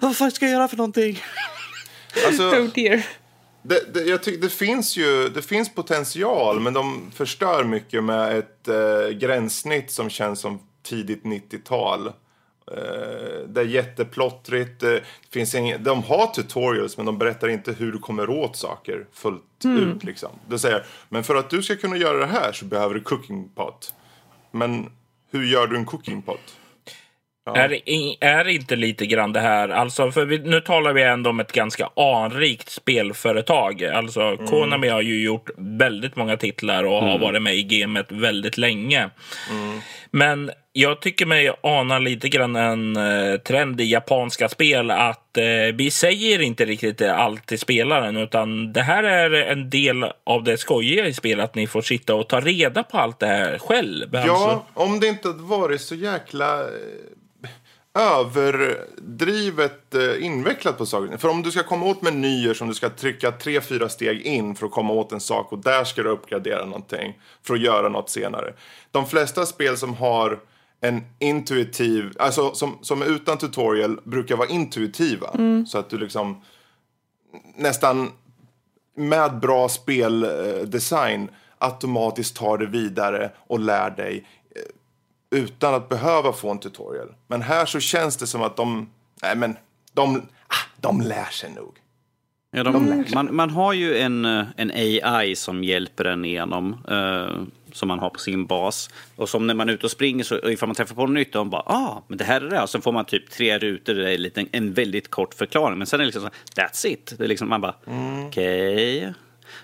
vad 0.00 0.16
fan 0.16 0.30
ska 0.30 0.46
jag 0.46 0.52
göra 0.52 0.68
för 0.68 0.76
någonting? 0.76 1.18
Alltså, 2.26 2.42
Oh 2.42 2.50
det, 3.62 3.94
det, 3.94 4.00
jag 4.00 4.22
tycker 4.22 4.40
det 4.42 4.48
finns 4.48 4.96
ju 4.96 5.28
det 5.28 5.42
finns 5.42 5.74
potential, 5.74 6.60
men 6.60 6.72
de 6.74 7.10
förstör 7.14 7.64
mycket 7.64 8.04
med 8.04 8.38
ett 8.38 8.68
eh, 8.68 9.08
gränssnitt 9.18 9.90
som 9.90 10.10
känns 10.10 10.40
som 10.40 10.58
tidigt 10.82 11.22
90-tal. 11.22 12.06
Eh, 12.06 13.48
det 13.48 13.60
är 13.60 13.64
jätteplottrigt. 13.64 14.82
eh, 14.82 14.90
Det 14.90 15.02
finns 15.32 15.54
ingen, 15.54 15.84
de 15.84 16.02
har 16.02 16.26
tutorials, 16.26 16.96
men 16.96 17.06
de 17.06 17.18
berättar 17.18 17.48
inte 17.48 17.72
hur 17.72 17.92
du 17.92 17.98
kommer 17.98 18.30
åt 18.30 18.56
saker 18.56 19.06
fullt 19.12 19.42
ut. 19.64 20.04
Liksom. 20.04 20.30
Det 20.48 20.58
säger, 20.58 20.84
men 21.08 21.24
för 21.24 21.34
att 21.34 21.50
du 21.50 21.62
ska 21.62 21.76
kunna 21.76 21.96
göra 21.96 22.18
det 22.18 22.26
här 22.26 22.52
så 22.52 22.64
behöver 22.64 22.94
du 22.94 23.00
cooking 23.00 23.48
pot. 23.48 23.94
Men 24.50 24.90
hur 25.30 25.44
gör 25.44 25.66
du 25.66 25.76
en 25.76 25.84
cooking 25.84 26.22
pot? 26.22 26.56
Är, 27.56 27.72
i- 27.88 28.16
är 28.20 28.44
det 28.44 28.52
inte 28.52 28.76
lite 28.76 29.06
grann 29.06 29.32
det 29.32 29.40
här, 29.40 29.68
alltså 29.68 30.10
för 30.12 30.24
vi, 30.24 30.38
nu 30.38 30.60
talar 30.60 30.92
vi 30.92 31.02
ändå 31.02 31.30
om 31.30 31.40
ett 31.40 31.52
ganska 31.52 31.88
anrikt 31.96 32.68
spelföretag. 32.70 33.84
Alltså 33.84 34.36
Konami 34.36 34.88
har 34.88 35.00
ju 35.02 35.22
gjort 35.24 35.50
väldigt 35.56 36.16
många 36.16 36.36
titlar 36.36 36.84
och 36.84 37.02
har 37.02 37.18
varit 37.18 37.42
med 37.42 37.54
i 37.56 37.62
gamet 37.62 38.06
väldigt 38.12 38.58
länge. 38.58 39.10
Men 40.10 40.50
jag 40.72 41.00
tycker 41.00 41.26
mig 41.26 41.50
ana 41.62 41.98
lite 41.98 42.28
grann 42.28 42.56
en 42.56 42.96
eh, 42.96 43.36
trend 43.38 43.80
i 43.80 43.84
japanska 43.84 44.48
spel 44.48 44.90
att 44.90 45.36
eh, 45.36 45.74
vi 45.74 45.90
säger 45.90 46.40
inte 46.40 46.64
riktigt 46.64 47.02
allt 47.02 47.46
till 47.46 47.58
spelaren 47.58 48.16
utan 48.16 48.72
det 48.72 48.82
här 48.82 49.02
är 49.02 49.30
en 49.52 49.70
del 49.70 50.04
av 50.24 50.44
det 50.44 50.58
skojiga 50.58 51.06
i 51.06 51.14
spelet 51.14 51.44
att 51.44 51.54
ni 51.54 51.66
får 51.66 51.82
sitta 51.82 52.14
och 52.14 52.28
ta 52.28 52.40
reda 52.40 52.82
på 52.82 52.98
allt 52.98 53.18
det 53.18 53.26
här 53.26 53.58
själv. 53.58 54.16
Alltså, 54.16 54.28
Ja, 54.28 54.66
om 54.74 55.00
det 55.00 55.06
inte 55.06 55.28
varit 55.28 55.80
så 55.80 55.94
jäkla 55.94 56.60
eh, 56.60 56.68
överdrivet 57.98 59.94
eh, 59.94 60.24
invecklat 60.24 60.78
på 60.78 60.86
saker. 60.86 61.16
För 61.16 61.28
om 61.28 61.42
du 61.42 61.50
ska 61.50 61.62
komma 61.62 61.86
åt 61.86 62.02
menyer 62.02 62.54
som 62.54 62.68
du 62.68 62.74
ska 62.74 62.90
trycka 62.90 63.32
tre, 63.32 63.60
fyra 63.60 63.88
steg 63.88 64.20
in 64.20 64.54
för 64.54 64.66
att 64.66 64.72
komma 64.72 64.92
åt 64.92 65.12
en 65.12 65.20
sak 65.20 65.52
och 65.52 65.58
där 65.58 65.84
ska 65.84 66.02
du 66.02 66.08
uppgradera 66.08 66.64
någonting 66.64 67.18
för 67.42 67.54
att 67.54 67.60
göra 67.60 67.88
något 67.88 68.10
senare. 68.10 68.54
De 68.90 69.06
flesta 69.06 69.46
spel 69.46 69.76
som 69.76 69.94
har 69.94 70.40
en 70.80 71.04
intuitiv, 71.18 72.12
alltså 72.18 72.54
som, 72.54 72.78
som 72.82 73.02
är 73.02 73.06
utan 73.06 73.38
tutorial 73.38 74.00
brukar 74.04 74.36
vara 74.36 74.48
intuitiva. 74.48 75.30
Så 75.66 75.78
att 75.78 75.90
du 75.90 75.98
liksom 75.98 76.42
nästan 77.56 78.10
med 78.96 79.38
bra 79.38 79.68
speldesign 79.68 81.30
automatiskt 81.58 82.36
tar 82.36 82.58
det 82.58 82.66
vidare 82.66 83.30
och 83.46 83.60
lär 83.60 83.90
dig 83.90 84.26
utan 85.30 85.74
att 85.74 85.88
behöva 85.88 86.32
få 86.32 86.50
en 86.50 86.58
tutorial. 86.58 87.14
Men 87.26 87.42
här 87.42 87.66
så 87.66 87.80
känns 87.80 88.16
det 88.16 88.26
som 88.26 88.42
att 88.42 88.56
de, 88.56 88.90
nej 89.22 89.36
men, 89.36 89.56
de, 89.92 90.16
ah, 90.46 90.80
de 90.80 91.00
lär 91.00 91.30
sig 91.30 91.50
nog. 91.50 91.78
Ja, 92.50 92.62
de, 92.62 93.04
man, 93.14 93.34
man 93.34 93.50
har 93.50 93.72
ju 93.72 93.98
en, 93.98 94.24
eh, 94.24 94.46
en 94.56 94.70
AI 95.04 95.36
som 95.36 95.64
hjälper 95.64 96.04
en 96.04 96.24
igenom, 96.24 96.76
eh, 96.88 97.42
som 97.72 97.88
man 97.88 97.98
har 97.98 98.10
på 98.10 98.18
sin 98.18 98.46
bas. 98.46 98.90
Och 99.16 99.28
som 99.28 99.46
när 99.46 99.54
man 99.54 99.68
är 99.68 99.72
ute 99.72 99.86
och 99.86 99.90
springer, 99.90 100.24
så 100.24 100.50
ifall 100.50 100.66
man 100.66 100.76
träffar 100.76 100.94
på 100.94 101.00
något 101.00 101.14
nytt, 101.14 101.32
de 101.32 101.50
bara 101.50 101.62
ah, 101.62 102.02
men 102.08 102.18
det 102.18 102.24
här 102.24 102.40
är 102.40 102.50
det. 102.50 102.62
Och 102.62 102.70
sen 102.70 102.82
får 102.82 102.92
man 102.92 103.04
typ 103.04 103.30
tre 103.30 103.58
rutor, 103.58 103.94
det 103.94 104.14
är 104.14 104.18
lite, 104.18 104.46
en 104.52 104.72
väldigt 104.72 105.10
kort 105.10 105.34
förklaring. 105.34 105.78
Men 105.78 105.86
sen 105.86 106.00
är 106.00 106.04
det 106.04 106.06
liksom 106.06 106.22
så, 106.22 106.60
that's 106.60 106.86
it. 106.86 107.14
Det 107.18 107.24
är 107.24 107.28
liksom, 107.28 107.48
man 107.48 107.60
bara, 107.60 107.74
okej. 108.26 109.14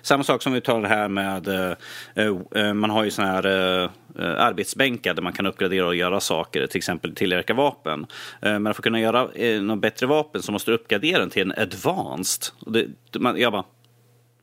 Samma 0.05 0.23
sak 0.23 0.41
som 0.41 0.53
vi 0.53 0.61
tar 0.61 0.81
det 0.81 0.87
här 0.87 1.07
med, 1.07 1.47
eh, 1.47 2.65
eh, 2.65 2.73
man 2.73 2.89
har 2.89 3.03
ju 3.03 3.11
såna 3.11 3.27
här 3.27 3.45
eh, 3.45 3.89
eh, 4.19 4.43
arbetsbänkar 4.43 5.13
där 5.13 5.21
man 5.21 5.33
kan 5.33 5.45
uppgradera 5.45 5.87
och 5.87 5.95
göra 5.95 6.19
saker, 6.19 6.67
till 6.67 6.77
exempel 6.77 7.15
tillverka 7.15 7.53
vapen. 7.53 8.05
Eh, 8.41 8.59
men 8.59 8.63
för 8.63 8.69
att 8.69 8.83
kunna 8.83 8.99
göra 8.99 9.27
eh, 9.35 9.61
något 9.61 9.81
bättre 9.81 10.07
vapen 10.07 10.41
så 10.41 10.51
måste 10.51 10.71
du 10.71 10.75
uppgradera 10.75 11.19
den 11.19 11.29
till 11.29 11.41
en 11.41 11.53
advanced. 11.57 12.53
Och 12.59 12.71
det, 12.71 12.87
man, 13.19 13.39
jag 13.39 13.51
bara, 13.51 13.63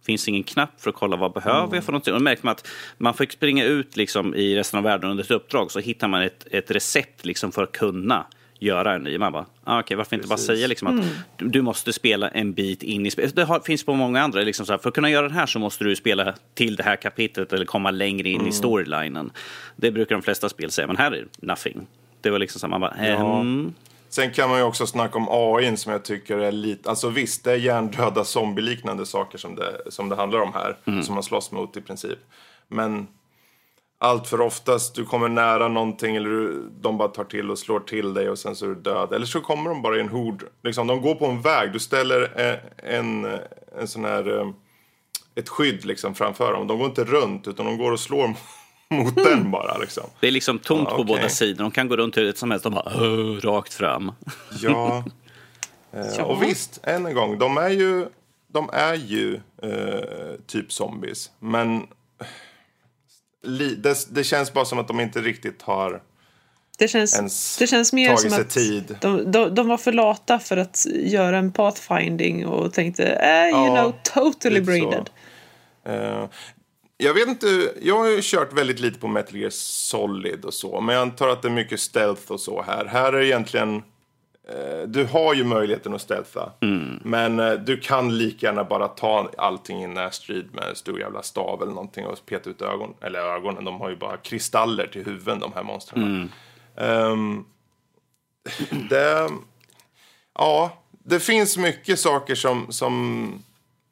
finns 0.06 0.28
ingen 0.28 0.42
knapp 0.42 0.80
för 0.80 0.90
att 0.90 0.96
kolla 0.96 1.16
vad 1.16 1.32
behöver 1.32 1.74
jag 1.74 1.84
för 1.84 1.92
någonting. 1.92 2.14
Och 2.14 2.20
då 2.20 2.24
märker 2.24 2.44
man 2.44 2.52
att 2.52 2.68
man 2.98 3.14
får 3.14 3.26
springa 3.32 3.64
ut 3.64 3.96
liksom 3.96 4.34
i 4.34 4.56
resten 4.56 4.78
av 4.78 4.84
världen 4.84 5.10
under 5.10 5.24
ett 5.24 5.30
uppdrag 5.30 5.70
så 5.70 5.80
hittar 5.80 6.08
man 6.08 6.22
ett, 6.22 6.46
ett 6.50 6.70
recept 6.70 7.24
liksom 7.24 7.52
för 7.52 7.62
att 7.62 7.72
kunna 7.72 8.26
göra 8.62 8.94
en 8.94 9.02
ny. 9.02 9.18
Man 9.18 9.32
bara, 9.32 9.46
ah, 9.64 9.80
okej, 9.80 9.96
varför 9.96 10.16
inte 10.16 10.28
bara 10.28 10.34
Precis. 10.34 10.46
säga 10.46 10.66
liksom 10.66 10.88
att 10.98 11.06
du, 11.36 11.48
du 11.48 11.62
måste 11.62 11.92
spela 11.92 12.28
en 12.28 12.52
bit 12.52 12.82
in 12.82 13.06
i 13.06 13.10
spelet. 13.10 13.36
Det 13.36 13.44
har, 13.44 13.60
finns 13.60 13.84
på 13.84 13.94
många 13.94 14.22
andra. 14.22 14.40
Liksom 14.40 14.66
så 14.66 14.72
här, 14.72 14.78
för 14.78 14.88
att 14.88 14.94
kunna 14.94 15.10
göra 15.10 15.28
det 15.28 15.34
här 15.34 15.46
så 15.46 15.58
måste 15.58 15.84
du 15.84 15.96
spela 15.96 16.34
till 16.54 16.76
det 16.76 16.82
här 16.82 16.96
kapitlet 16.96 17.52
eller 17.52 17.64
komma 17.64 17.90
längre 17.90 18.28
in 18.28 18.46
i 18.46 18.52
storylinen. 18.52 19.30
Det 19.76 19.90
brukar 19.90 20.14
de 20.14 20.22
flesta 20.22 20.48
spel 20.48 20.70
säga, 20.70 20.86
men 20.86 20.96
här 20.96 21.12
är 21.12 21.26
nothing. 21.38 21.86
Det 22.20 22.30
var 22.30 22.38
liksom 22.38 22.60
så 22.60 22.66
här, 22.66 22.70
man 22.70 22.80
bara, 22.80 23.08
Ja. 23.08 23.40
ehm, 23.40 23.74
Sen 24.08 24.30
kan 24.30 24.48
man 24.50 24.58
ju 24.58 24.64
också 24.64 24.86
snacka 24.86 25.18
om 25.18 25.26
AI 25.30 25.76
som 25.76 25.92
jag 25.92 26.04
tycker 26.04 26.38
är 26.38 26.52
lite, 26.52 26.88
alltså 26.90 27.08
visst 27.08 27.44
det 27.44 27.52
är 27.52 27.56
hjärndöda 27.56 28.24
zombieliknande 28.24 29.06
saker 29.06 29.38
som 29.38 29.54
det, 29.56 29.72
som 29.88 30.08
det 30.08 30.16
handlar 30.16 30.40
om 30.40 30.52
här. 30.54 31.02
Som 31.02 31.14
man 31.14 31.22
slåss 31.22 31.52
mot 31.52 31.76
i 31.76 31.80
princip. 31.80 32.18
Men 32.68 33.06
allt 34.02 34.28
för 34.28 34.40
oftast, 34.40 34.94
du 34.94 35.04
kommer 35.04 35.28
nära 35.28 35.68
någonting 35.68 36.16
eller 36.16 36.28
du, 36.30 36.68
de 36.80 36.98
bara 36.98 37.08
tar 37.08 37.24
till 37.24 37.50
och 37.50 37.58
slår 37.58 37.80
till 37.80 38.14
dig 38.14 38.30
och 38.30 38.38
sen 38.38 38.56
så 38.56 38.64
är 38.64 38.68
du 38.68 38.74
död. 38.74 39.12
Eller 39.12 39.26
så 39.26 39.40
kommer 39.40 39.70
de 39.70 39.82
bara 39.82 39.96
i 39.96 40.00
en 40.00 40.08
hord. 40.08 40.44
Liksom, 40.62 40.86
de 40.86 41.02
går 41.02 41.14
på 41.14 41.26
en 41.26 41.40
väg, 41.42 41.72
du 41.72 41.78
ställer 41.78 42.38
en, 42.40 43.24
en, 43.24 43.38
en 43.78 43.88
sån 43.88 44.04
här 44.04 44.38
eh, 44.40 44.48
ett 45.34 45.48
skydd 45.48 45.84
liksom 45.84 46.14
framför 46.14 46.52
dem. 46.52 46.66
De 46.66 46.78
går 46.78 46.86
inte 46.86 47.04
runt 47.04 47.48
utan 47.48 47.66
de 47.66 47.78
går 47.78 47.92
och 47.92 48.00
slår 48.00 48.34
mot 48.88 49.14
den 49.14 49.50
bara. 49.50 49.78
Liksom. 49.78 50.04
Det 50.20 50.26
är 50.26 50.30
liksom 50.30 50.58
tomt 50.58 50.88
Ja, 50.90 50.96
på 50.96 51.02
okej. 51.02 51.16
båda 51.16 51.28
sidor. 51.28 51.62
De 51.64 51.70
kan 51.70 51.88
gå 51.88 51.96
runt 51.96 52.16
hur 52.16 52.32
som 52.32 52.50
helst. 52.50 52.64
De 52.64 52.74
bara 52.74 52.90
rakt 53.52 53.74
fram. 53.74 54.12
Ja. 54.62 55.04
Eh, 55.94 56.06
Ja. 56.18 56.24
Och 56.24 56.42
visst, 56.42 56.80
än 56.82 57.06
en 57.06 57.14
gång, 57.14 57.38
de 57.38 57.56
är 57.58 57.68
ju, 57.68 58.06
de 58.52 58.70
är 58.72 58.94
ju 58.94 59.34
eh, 59.62 60.00
typ 60.46 60.72
zombies. 60.72 61.30
Men 61.38 61.76
eh, 61.76 61.82
det, 63.76 64.06
det 64.14 64.24
känns 64.24 64.52
bara 64.52 64.64
som 64.64 64.78
att 64.78 64.88
de 64.88 65.00
inte 65.00 65.20
riktigt 65.20 65.62
har 65.62 66.02
Det 66.78 66.88
känns, 66.88 67.14
ens 67.14 67.56
det 67.58 67.66
känns 67.66 67.92
mer 67.92 68.06
tagit 68.06 68.20
som 68.20 68.30
sig 68.30 68.40
att 68.40 68.50
tid. 68.50 68.96
de, 69.00 69.32
de, 69.32 69.54
de 69.54 69.68
var 69.68 69.76
för 69.76 69.92
lata 69.92 70.38
för 70.38 70.56
att 70.56 70.86
göra 70.92 71.38
en 71.38 71.52
pathfinding 71.52 72.46
och 72.46 72.72
tänkte, 72.72 73.04
eh, 73.04 73.48
you 73.48 73.66
Ja, 73.66 73.82
know, 73.82 73.94
totally 74.02 74.60
braided. 74.60 75.10
Eh, 75.84 76.24
jag 76.96 77.14
vet 77.14 77.28
inte, 77.28 77.72
jag 77.82 77.98
har 77.98 78.08
ju 78.08 78.18
kört 78.22 78.52
väldigt 78.52 78.80
lite 78.80 78.98
på 78.98 79.08
Metal 79.08 79.36
Gear 79.36 79.50
Solid 79.50 80.44
och 80.44 80.54
så. 80.54 80.80
Men 80.80 80.94
jag 80.94 81.02
antar 81.02 81.28
att 81.28 81.42
det 81.42 81.48
är 81.48 81.52
mycket 81.52 81.80
stealth 81.80 82.32
och 82.32 82.40
så 82.40 82.62
här. 82.62 82.84
Här 82.84 83.12
är 83.12 83.18
det 83.18 83.26
egentligen, 83.26 83.82
du 84.86 85.04
har 85.04 85.34
ju 85.34 85.44
möjligheten 85.44 85.94
att 85.94 86.00
stealtha. 86.02 86.52
Men 87.04 87.38
eh, 87.40 87.52
du 87.52 87.76
kan 87.80 88.18
lika 88.18 88.46
gärna 88.46 88.64
bara 88.64 88.88
ta 88.88 89.30
allting 89.38 89.84
i 89.84 89.86
närstrid 89.86 90.48
med 90.54 90.64
en 90.68 90.76
stor 90.76 91.00
jävla 91.00 91.22
stav 91.22 91.62
eller 91.62 91.72
någonting 91.72 92.06
och 92.06 92.26
peta 92.26 92.50
ut 92.50 92.62
ögon, 92.62 92.94
eller 93.00 93.18
ögonen. 93.18 93.64
De 93.64 93.80
har 93.80 93.90
ju 93.90 93.96
bara 93.96 94.16
kristaller 94.16 94.86
till 94.86 95.04
huvuden 95.04 95.40
de 95.40 95.52
här 95.52 95.62
monstren. 95.62 96.32
Ehm, 96.76 97.44
det, 98.90 99.28
ja, 100.34 100.78
det 101.04 101.20
finns 101.20 101.56
mycket 101.58 101.98
saker 101.98 102.34
som, 102.34 102.66
som, 102.72 103.42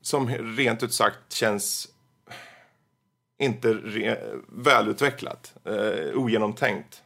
som 0.03 0.29
rent 0.29 0.83
ut 0.83 0.93
sagt 0.93 1.33
känns 1.33 1.89
inte 3.39 3.69
re- 3.73 4.43
välutvecklat, 4.49 5.55
eh, 5.65 6.15
ogenomtänkt. 6.19 7.03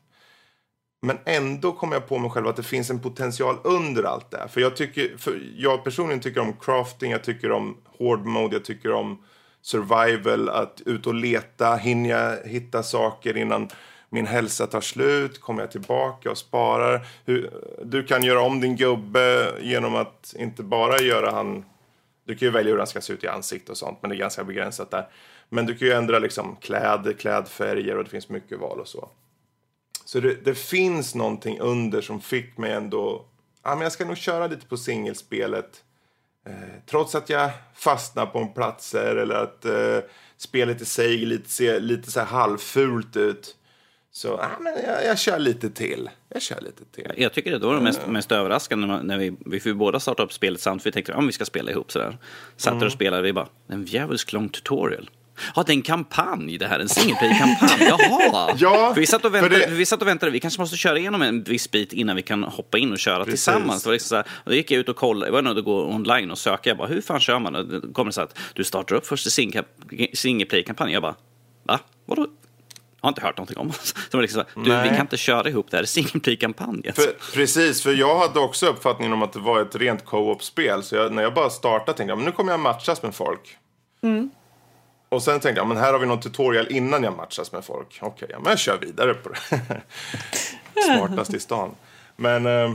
Men 1.05 1.19
ändå 1.25 1.73
kommer 1.73 1.97
jag 1.97 2.09
på 2.09 2.19
mig 2.19 2.31
själv 2.31 2.49
att 2.49 2.57
det 2.57 2.63
finns 2.63 2.91
en 2.91 3.01
potential 3.01 3.57
under 3.65 4.03
allt 4.03 4.31
det 4.31 4.37
här. 4.37 4.49
För 4.49 4.61
jag, 4.61 4.77
tycker, 4.77 5.17
för 5.17 5.41
jag 5.57 5.85
personligen 5.85 6.21
tycker 6.21 6.41
om 6.41 6.53
crafting, 6.61 7.11
jag 7.11 7.25
tycker 7.25 7.53
om 7.53 7.77
hård 7.99 8.27
mode, 8.27 8.57
jag 8.57 8.65
tycker 8.65 8.93
om 8.93 9.23
survival, 9.63 10.49
att 10.49 10.81
ut 10.87 11.07
och 11.07 11.15
leta, 11.15 11.77
hinner 11.77 12.11
jag 12.11 12.49
hitta 12.49 12.83
saker 12.83 13.37
innan 13.37 13.69
min 14.09 14.27
hälsa 14.27 14.67
tar 14.67 14.81
slut, 14.81 15.41
kommer 15.41 15.63
jag 15.63 15.71
tillbaka 15.71 16.31
och 16.31 16.39
sparar. 16.39 17.07
Hur, 17.25 17.51
du 17.85 18.05
kan 18.05 18.23
göra 18.23 18.41
om 18.41 18.61
din 18.61 18.77
gubbe 18.77 19.53
genom 19.61 19.95
att 19.95 20.35
inte 20.39 20.63
bara 20.63 20.99
göra 20.99 21.31
han 21.31 21.65
du 22.25 22.37
kan 22.37 22.47
ju 22.47 22.53
välja 22.53 22.73
hur 22.73 22.79
han 22.79 22.87
ska 22.87 23.01
se 23.01 23.13
ut 23.13 23.25
i 23.25 23.29
ansikte 23.29 23.73
och 23.73 23.79
sånt, 23.79 23.99
men 24.01 24.11
det 24.11 24.17
är 24.17 24.19
ganska 24.19 24.45
begränsat 24.45 24.91
där. 24.91 25.09
Men 25.49 25.67
du 25.67 25.77
kan 25.77 25.89
ju 25.89 25.95
ändra 25.95 26.19
liksom 26.19 26.57
kläder, 26.61 27.13
klädfärger 27.13 27.97
och 27.97 28.05
det 28.05 28.11
finns 28.11 28.29
mycket 28.29 28.59
val 28.59 28.81
och 28.81 28.89
så. 28.89 29.09
Så 30.15 30.21
det, 30.21 30.45
det 30.45 30.55
finns 30.55 31.15
någonting 31.15 31.61
under 31.61 32.01
som 32.01 32.21
fick 32.21 32.59
mig 32.59 32.73
ändå... 32.73 33.25
Ja, 33.65 33.75
men 33.75 33.81
jag 33.81 33.93
ska 33.93 34.05
nog 34.05 34.17
köra 34.17 34.47
lite 34.47 34.67
på 34.67 34.77
singelspelet. 34.77 35.85
Eh, 36.47 36.53
trots 36.87 37.15
att 37.15 37.31
jag 37.31 37.51
fastnar 37.75 38.27
på 38.27 38.47
platser 38.47 39.17
eller 39.17 39.35
att 39.35 39.65
eh, 39.65 39.99
spelet 40.37 40.81
i 40.81 40.85
sig 40.85 41.17
lite, 41.17 41.51
ser 41.51 41.81
lite 41.81 42.11
så 42.11 42.21
här 42.21 42.27
halvfult 42.27 43.17
ut. 43.17 43.57
Så 44.13 44.29
ja, 44.29 44.51
men 44.61 44.73
jag, 44.87 45.05
jag 45.05 45.19
kör 45.19 45.39
lite 45.39 45.71
till. 45.71 46.11
Jag 46.29 46.43
kör 46.43 46.61
lite 46.61 46.85
till. 46.85 47.13
Jag 47.17 47.33
tycker 47.33 47.51
det 47.51 47.67
var 47.67 47.75
det 47.75 47.81
mest, 47.81 48.07
mest 48.07 48.33
överraskande 48.33 48.87
när, 48.87 49.19
vi, 49.19 49.37
vi 49.47 49.61
får 49.61 49.73
båda 49.73 50.01
starta 50.01 50.23
upp 50.23 50.33
spelet 50.33 50.61
samtidigt. 50.61 50.87
Vi 50.87 50.93
tänkte 50.93 51.15
att 51.15 51.29
vi 51.29 51.33
ska 51.33 51.45
spela 51.45 51.71
ihop 51.71 51.93
sådär. 51.93 52.19
Satt 52.57 52.73
Mm. 52.73 52.87
och 52.87 52.93
spelade 52.93 53.23
vi 53.23 53.33
bara, 53.33 53.49
en 53.67 53.85
djävulskt 53.85 54.33
lång 54.33 54.49
tutorial. 54.49 55.11
Ja, 55.57 55.63
det 55.63 55.73
är 55.73 55.75
en 55.75 55.83
kampanj 55.83 56.59
det 56.59 56.67
här, 56.67 56.81
en 56.81 56.89
single 56.89 57.17
play-kampanj. 57.17 57.71
Jaha! 57.89 58.55
Ja, 58.59 58.93
för 58.95 59.01
vi, 59.01 59.07
satt 59.07 59.25
och 59.25 59.33
för 59.33 59.41
väntade, 59.41 59.67
det- 59.67 59.75
vi 59.75 59.87
satt 59.87 60.03
och 60.03 60.09
väntade, 60.09 60.33
vi 60.33 60.41
kanske 60.41 60.61
måste 60.61 60.77
köra 60.77 60.99
igenom 60.99 61.23
en 61.23 61.43
viss 61.43 61.71
bit 61.71 61.93
innan 61.93 62.17
vi 62.17 62.23
kan 62.23 62.43
hoppa 62.45 62.79
in 62.79 62.93
och 62.93 62.99
köra 62.99 63.25
Precis. 63.25 63.45
tillsammans. 63.45 63.83
Det 63.83 63.89
var 63.89 63.93
liksom 63.93 64.09
så 64.09 64.15
här, 64.17 64.25
och 64.45 64.51
då 64.51 64.55
gick 64.57 64.71
jag 64.71 64.79
ut 64.81 64.89
och 64.89 64.97
kollade, 64.97 65.27
jag 65.27 65.33
var 65.33 65.43
nöjd 65.43 65.59
att 65.59 65.65
gå 65.65 65.85
online 65.85 66.31
och 66.31 66.39
söka. 66.39 66.71
Jag 66.71 66.77
bara, 66.77 66.89
hur 66.89 67.01
fan 67.01 67.21
kör 67.21 67.39
man? 67.39 67.55
Och 67.55 67.67
det 67.67 67.93
kommer 67.93 68.11
så 68.11 68.21
här 68.21 68.27
att 68.29 68.39
du 68.55 68.65
startar 68.65 68.97
upp 68.97 69.07
först 69.07 69.27
en 69.27 69.63
single 70.15 70.47
play-kampanj. 70.47 70.93
Jag 70.93 71.03
bara, 71.03 71.15
va? 71.63 71.79
Vadå? 72.07 72.27
Jag 73.01 73.07
har 73.07 73.09
inte 73.13 73.21
hört 73.23 73.37
någonting 73.37 73.57
om. 73.59 73.73
Så 73.83 73.95
det 74.11 74.17
var 74.17 74.23
liksom 74.23 74.45
så 74.55 74.61
du, 74.61 74.71
vi 74.83 74.89
kan 74.89 75.01
inte 75.01 75.17
köra 75.17 75.49
ihop 75.49 75.67
det 75.71 75.77
här, 75.77 75.85
single 75.85 76.21
play-kampanj. 76.21 76.93
För, 76.95 77.35
precis, 77.35 77.83
för 77.83 77.93
jag 77.93 78.19
hade 78.19 78.41
också 78.41 78.67
uppfattningen 78.67 79.13
om 79.13 79.23
att 79.23 79.33
det 79.33 79.39
var 79.39 79.61
ett 79.63 79.77
rent 79.77 80.05
co-op-spel. 80.05 80.83
Så 80.83 80.95
jag, 80.97 81.13
när 81.13 81.23
jag 81.23 81.35
bara 81.35 81.51
startade 81.51 81.97
tänkte 81.97 82.11
jag, 82.11 82.19
men 82.19 82.25
nu 82.25 82.33
kommer 82.33 82.53
jag 82.53 82.61
matchas 82.61 83.03
med 83.03 83.15
folk. 83.15 83.41
Och 85.15 85.23
sen 85.23 85.41
tänkte 85.41 85.61
jag, 85.61 85.69
men 85.69 85.77
här 85.77 85.93
har 85.93 85.99
vi 85.99 86.07
någon 86.07 86.21
tutorial 86.21 86.67
innan 86.71 87.03
jag 87.05 87.17
matchas 87.17 87.53
med 87.53 87.65
folk. 87.65 87.99
Okej, 88.03 88.29
ja, 88.33 88.39
men 88.39 88.51
jag 88.51 88.59
kör 88.59 88.79
vidare 88.79 89.15
på 89.15 89.29
det. 89.29 89.61
Smartast 90.97 91.35
i 91.35 91.41
stan. 91.41 91.71
Men, 92.17 92.47
eh, 92.47 92.73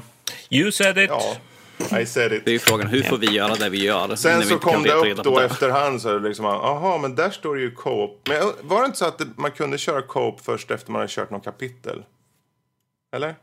You 0.49 0.71
said 0.71 0.97
it. 0.97 1.09
ja, 1.09 1.99
I 1.99 2.05
said 2.05 2.33
it. 2.33 2.45
Det 2.45 2.51
är 2.51 2.53
ju 2.53 2.59
frågan, 2.59 2.87
hur 2.87 3.03
får 3.03 3.17
vi 3.17 3.31
göra 3.31 3.55
det 3.55 3.69
vi 3.69 3.83
gör? 3.85 4.15
Sen 4.15 4.43
så 4.43 4.59
kom 4.59 4.83
det 4.83 4.93
upp 4.93 5.23
då 5.23 5.39
det? 5.39 5.45
efterhand 5.45 6.01
så 6.01 6.09
är 6.09 6.13
det 6.19 6.27
liksom, 6.27 6.45
aha, 6.45 6.97
men 6.97 7.15
där 7.15 7.29
står 7.29 7.55
det 7.55 7.61
ju 7.61 7.71
co-op. 7.71 8.21
Men 8.27 8.37
jag- 8.37 8.53
var 8.61 8.79
det 8.79 8.85
inte 8.85 8.97
så 8.97 9.05
att 9.05 9.21
man 9.37 9.51
kunde 9.51 9.77
köra 9.77 10.01
co-op 10.01 10.41
först 10.41 10.71
efter 10.71 10.91
man 10.91 10.99
hade 10.99 11.11
kört 11.11 11.29
något 11.29 11.43
kapitel? 11.43 12.03
Eller? 13.15 13.35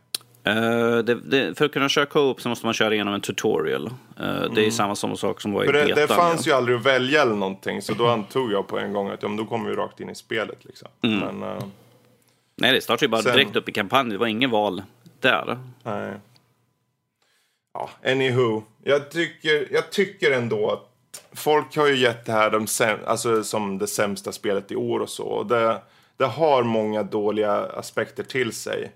Eh, 0.46 0.98
det, 0.98 1.14
det, 1.14 1.58
för 1.58 1.64
att 1.64 1.72
kunna 1.72 1.88
köra 1.88 2.06
co-op 2.06 2.40
så 2.40 2.48
måste 2.48 2.66
man 2.66 2.74
köra 2.74 2.94
igenom 2.94 3.14
en 3.14 3.20
tutorial. 3.20 3.86
Eh, 4.20 4.52
Det 4.54 4.66
är 4.66 4.70
samma 4.70 4.94
som 4.96 5.16
sak 5.16 5.40
som 5.40 5.52
var 5.52 5.64
i 5.64 5.68
Mm. 5.68 5.80
För 5.80 5.86
det, 5.88 5.94
det 5.94 6.08
betan. 6.08 6.16
fanns 6.16 6.46
ju 6.48 6.52
aldrig 6.52 6.76
att 6.76 6.86
välja 6.86 7.22
eller 7.22 7.34
någonting. 7.34 7.82
Så 7.82 7.94
då 7.94 8.06
antog 8.08 8.52
jag 8.52 8.66
på 8.66 8.78
en 8.78 8.92
gång 8.92 9.10
att 9.10 9.22
ja, 9.22 9.28
men 9.28 9.36
då 9.36 9.44
kommer 9.44 9.70
vi 9.70 9.76
rakt 9.76 10.00
in 10.00 10.10
i 10.10 10.14
spelet. 10.14 10.64
Liksom. 10.64 10.88
Mm. 11.02 11.18
Men, 11.18 11.56
eh, 11.56 11.64
Nej, 12.56 12.72
det 12.72 12.80
startade 12.80 13.04
ju 13.04 13.08
bara 13.08 13.22
Sen- 13.22 13.32
direkt 13.32 13.56
upp 13.56 13.68
i 13.68 13.72
kampanjen. 13.72 14.08
Det 14.08 14.18
var 14.18 14.26
ingen 14.26 14.50
val 14.50 14.82
där. 15.20 15.58
nej. 15.82 16.12
Ja, 17.74 17.90
anywho. 18.06 18.62
Jag 18.84 19.10
tycker, 19.10 19.68
jag 19.72 19.90
tycker 19.90 20.30
ändå 20.30 20.70
att 20.70 20.90
folk 21.38 21.76
har 21.76 21.86
ju 21.86 21.96
gett 21.96 22.24
det 22.26 22.32
här 22.32 22.50
de 22.50 22.66
säm- 22.66 23.04
alltså, 23.06 23.44
som 23.44 23.78
det 23.78 23.86
sämsta 23.86 24.32
spelet 24.32 24.72
i 24.72 24.76
år 24.76 25.00
och 25.00 25.08
så. 25.08 25.24
Och 25.24 25.46
det, 25.46 25.80
det 26.16 26.24
har 26.26 26.62
många 26.62 27.02
dåliga 27.02 27.52
aspekter 27.52 28.22
till 28.22 28.52
sig. 28.52 28.92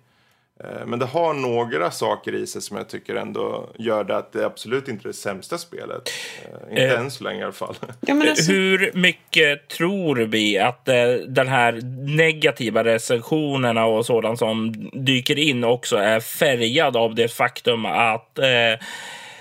Eh, 0.64 0.86
Men 0.86 0.98
det 0.98 1.06
har 1.06 1.34
några 1.34 1.90
saker 1.90 2.34
i 2.34 2.46
sig 2.46 2.62
som 2.62 2.76
jag 2.76 2.88
tycker 2.88 3.14
ändå 3.14 3.70
gör 3.78 4.04
det 4.04 4.16
att 4.16 4.32
det 4.32 4.46
absolut 4.46 4.88
inte 4.88 5.02
är 5.04 5.08
det 5.08 5.14
sämsta 5.14 5.58
spelet. 5.58 6.10
Eh, 6.44 6.70
Inte 6.70 6.82
Eh. 6.82 7.00
än 7.00 7.10
så 7.10 7.24
länge 7.24 7.40
i 7.40 7.42
alla 7.42 7.52
fall. 7.52 7.74
Ja, 8.00 8.14
men 8.14 8.28
alltså, 8.28 8.52
Hur 8.52 8.90
mycket 8.94 9.68
tror 9.68 10.16
vi 10.16 10.58
att 10.58 10.88
eh, 10.88 11.12
den 11.28 11.48
här 11.48 11.80
negativa 12.16 12.84
recensionerna 12.84 13.84
och 13.84 14.06
sådant 14.06 14.38
som 14.38 14.74
dyker 14.92 15.38
in 15.38 15.64
också 15.64 15.96
är 15.96 16.20
färgad 16.20 16.96
av 16.96 17.14
det 17.14 17.28
faktum 17.28 17.86
att 17.86 18.38
eh, 18.38 18.86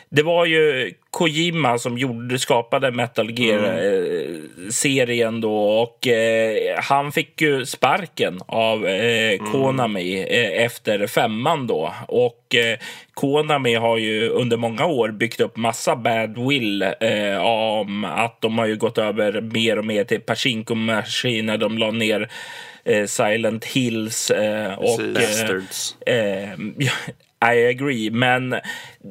det 0.09 0.23
var 0.23 0.45
ju 0.45 0.93
Kojima 1.09 1.77
som 1.77 1.97
gjorde, 1.97 2.39
skapade 2.39 2.91
Metal 2.91 3.39
Gear-serien 3.39 5.41
då 5.41 5.53
och 5.55 6.07
eh, 6.07 6.79
han 6.79 7.11
fick 7.11 7.41
ju 7.41 7.65
sparken 7.65 8.39
av 8.45 8.87
eh, 8.87 9.37
Konami 9.51 10.21
eh, 10.21 10.65
efter 10.65 11.07
femman 11.07 11.67
då. 11.67 11.93
Och 12.07 12.55
eh, 12.55 12.77
Konami 13.13 13.75
har 13.75 13.97
ju 13.97 14.29
under 14.29 14.57
många 14.57 14.85
år 14.85 15.09
byggt 15.11 15.41
upp 15.41 15.57
massa 15.57 15.95
badwill 15.95 16.81
eh, 16.81 17.45
om 17.45 18.05
att 18.05 18.41
de 18.41 18.57
har 18.57 18.65
ju 18.65 18.75
gått 18.75 18.97
över 18.97 19.41
mer 19.41 19.77
och 19.79 19.85
mer 19.85 20.03
till 20.03 20.21
Pachinko-maskiner. 20.21 21.57
De 21.57 21.77
la 21.77 21.91
ner 21.91 22.29
eh, 22.83 23.05
Silent 23.05 23.65
Hills 23.65 24.31
eh, 24.31 24.73
och 24.73 24.97
Precis. 24.97 25.95
eh, 26.05 26.49
Bastards. 26.49 27.15
Eh, 27.45 27.53
I 27.53 27.67
agree, 27.67 28.11
men 28.11 28.55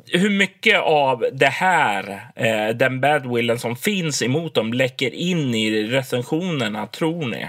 hur 0.06 0.30
mycket 0.30 0.80
av 0.80 1.25
det 1.32 1.47
här, 1.47 2.30
eh, 2.37 2.76
den 2.76 3.00
badwillen 3.00 3.58
som 3.58 3.76
finns 3.76 4.23
emot 4.23 4.54
dem, 4.54 4.73
läcker 4.73 5.11
in 5.11 5.54
i 5.54 5.82
recensionerna, 5.87 6.87
tror 6.87 7.26
ni? 7.26 7.47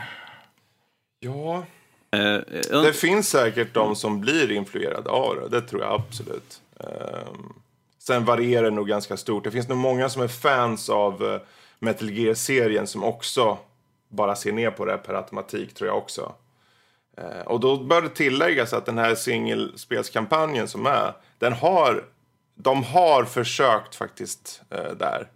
Ja, 1.20 1.64
Eh, 2.12 2.36
eh, 2.36 2.82
Det 2.84 2.94
finns 2.94 3.30
säkert 3.30 3.74
de 3.74 3.96
som 3.96 4.22
blir 4.22 4.52
influerade 4.52 5.10
av 5.10 5.36
det. 5.36 5.50
Det 5.50 5.68
tror 5.68 5.82
jag 5.82 5.94
absolut. 5.94 6.62
Ehm, 6.80 7.54
sen 8.00 8.26
varierar 8.26 8.64
det 8.64 8.76
nog 8.76 8.88
ganska 8.88 9.18
stort. 9.18 9.44
Det 9.44 9.52
finns 9.52 9.68
nog 9.68 9.78
många 9.78 10.10
som 10.10 10.22
är 10.22 10.28
fans 10.28 10.90
av 10.90 11.24
uh, 11.24 11.40
Metal 11.80 12.10
Gear-serien 12.10 12.88
som 12.88 13.04
också 13.04 13.58
bara 14.08 14.36
ser 14.36 14.52
ner 14.52 14.72
på 14.72 14.86
det 14.86 14.98
per 14.98 15.14
automatik, 15.14 15.74
tror 15.74 15.88
jag 15.88 15.98
också. 15.98 16.34
Eh, 17.20 17.42
och 17.42 17.60
då 17.60 17.78
bör 17.78 18.02
det 18.02 18.10
tilläggas 18.10 18.74
att 18.74 18.86
den 18.86 18.98
här 18.98 19.16
singelspelskampanjen 19.16 20.68
som 20.68 20.86
är, 20.86 21.14
den 21.38 21.54
har, 21.54 22.04
de 22.56 22.84
har 22.84 23.24
försökt 23.24 23.96
faktiskt 23.96 24.62
eh, 24.70 24.92
där. 24.92 25.28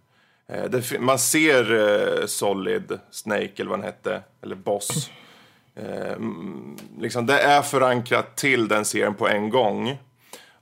Eh, 0.47 0.63
det, 0.63 0.99
man 0.99 1.19
ser 1.19 1.73
eh, 1.73 2.25
Solid, 2.25 2.99
Snake 3.11 3.51
eller 3.55 3.69
vad 3.69 3.79
den 3.79 3.85
hette, 3.85 4.21
eller 4.41 4.55
Boss. 4.55 5.09
Eh, 5.75 6.17
liksom, 6.99 7.25
det 7.25 7.39
är 7.39 7.61
förankrat 7.61 8.35
till 8.35 8.67
den 8.67 8.85
serien 8.85 9.15
på 9.15 9.27
en 9.27 9.49
gång. 9.49 9.97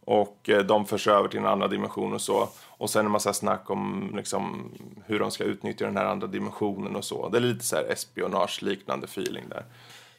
Och 0.05 0.49
eh, 0.49 0.63
de 0.63 0.85
förs 0.85 1.07
över 1.07 1.29
till 1.29 1.39
en 1.39 1.45
annan 1.45 1.69
dimension 1.69 2.13
och 2.13 2.21
så. 2.21 2.49
Och 2.67 2.89
sen 2.89 3.05
en 3.05 3.11
massa 3.11 3.33
snack 3.33 3.69
om 3.69 4.11
liksom, 4.15 4.71
hur 5.05 5.19
de 5.19 5.31
ska 5.31 5.43
utnyttja 5.43 5.85
den 5.85 5.97
här 5.97 6.05
andra 6.05 6.27
dimensionen 6.27 6.95
och 6.95 7.05
så. 7.05 7.29
Det 7.29 7.37
är 7.37 7.41
lite 7.41 7.65
så 7.65 7.75
här 7.75 7.83
espionage-liknande 7.83 9.05
feeling 9.05 9.43
där. 9.49 9.65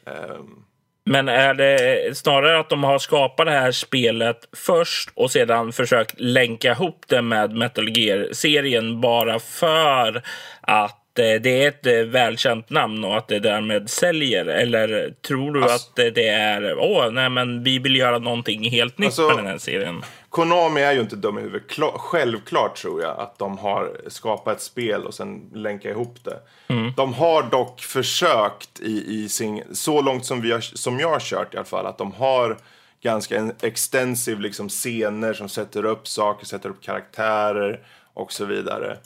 Um, 0.05 0.65
men 1.05 1.29
är 1.29 1.53
det 1.53 2.17
snarare 2.17 2.59
att 2.59 2.69
de 2.69 2.83
har 2.83 2.99
skapat 2.99 3.45
det 3.45 3.51
här 3.51 3.71
spelet 3.71 4.37
först 4.55 5.09
och 5.13 5.31
sedan 5.31 5.71
försökt 5.71 6.19
länka 6.19 6.71
ihop 6.71 7.05
det 7.07 7.21
med 7.21 7.51
Metal 7.51 7.97
Gear-serien 7.97 9.01
bara 9.01 9.39
för 9.39 10.21
att 10.61 10.99
Eh, 11.19 11.41
det 11.41 11.63
är 11.63 11.67
ett 11.67 11.85
eh, 11.85 11.93
välkänt 11.93 12.69
namn 12.69 13.03
och 13.03 13.17
att 13.17 13.27
det 13.27 13.39
därmed 13.39 13.89
säljer? 13.89 14.45
Eller 14.45 15.13
tror 15.27 15.53
du 15.53 15.63
alltså, 15.63 15.91
att 16.01 16.15
det 16.15 16.27
är 16.27 16.79
åh, 16.79 17.11
nej, 17.11 17.29
men 17.29 17.63
vi 17.63 17.79
vill 17.79 17.95
göra 17.95 18.19
någonting 18.19 18.69
helt 18.69 18.97
nytt 18.97 19.07
alltså, 19.07 19.27
med 19.27 19.37
den 19.37 19.45
här 19.45 19.57
serien? 19.57 20.01
Konami 20.33 20.81
är 20.81 20.93
ju 20.93 21.01
inte 21.01 21.15
dum 21.15 21.37
i 21.37 21.41
huvudet. 21.41 21.79
Självklart 21.95 22.77
tror 22.77 23.01
jag 23.01 23.19
att 23.19 23.39
de 23.39 23.57
har 23.57 23.97
skapat 24.07 24.57
ett 24.57 24.63
spel 24.63 25.05
och 25.05 25.13
sen 25.13 25.49
länka 25.53 25.89
ihop 25.89 26.23
det. 26.23 26.39
Mm. 26.67 26.93
De 26.97 27.13
har 27.13 27.43
dock 27.43 27.81
försökt 27.81 28.79
i, 28.79 29.23
i 29.23 29.29
sin, 29.29 29.63
så 29.71 30.01
långt 30.01 30.25
som, 30.25 30.41
vi 30.41 30.51
har, 30.51 30.59
som 30.59 30.99
jag 30.99 31.09
har 31.09 31.19
kört 31.19 31.53
i 31.53 31.57
alla 31.57 31.65
fall, 31.65 31.85
att 31.85 31.97
de 31.97 32.11
har 32.11 32.57
ganska 33.01 33.51
extensiv 33.61 34.39
liksom 34.39 34.69
scener 34.69 35.33
som 35.33 35.49
sätter 35.49 35.85
upp 35.85 36.07
saker, 36.07 36.45
sätter 36.45 36.69
upp 36.69 36.81
karaktärer 36.81 37.85
och 38.13 38.31
så 38.31 38.45
vidare. 38.45 38.97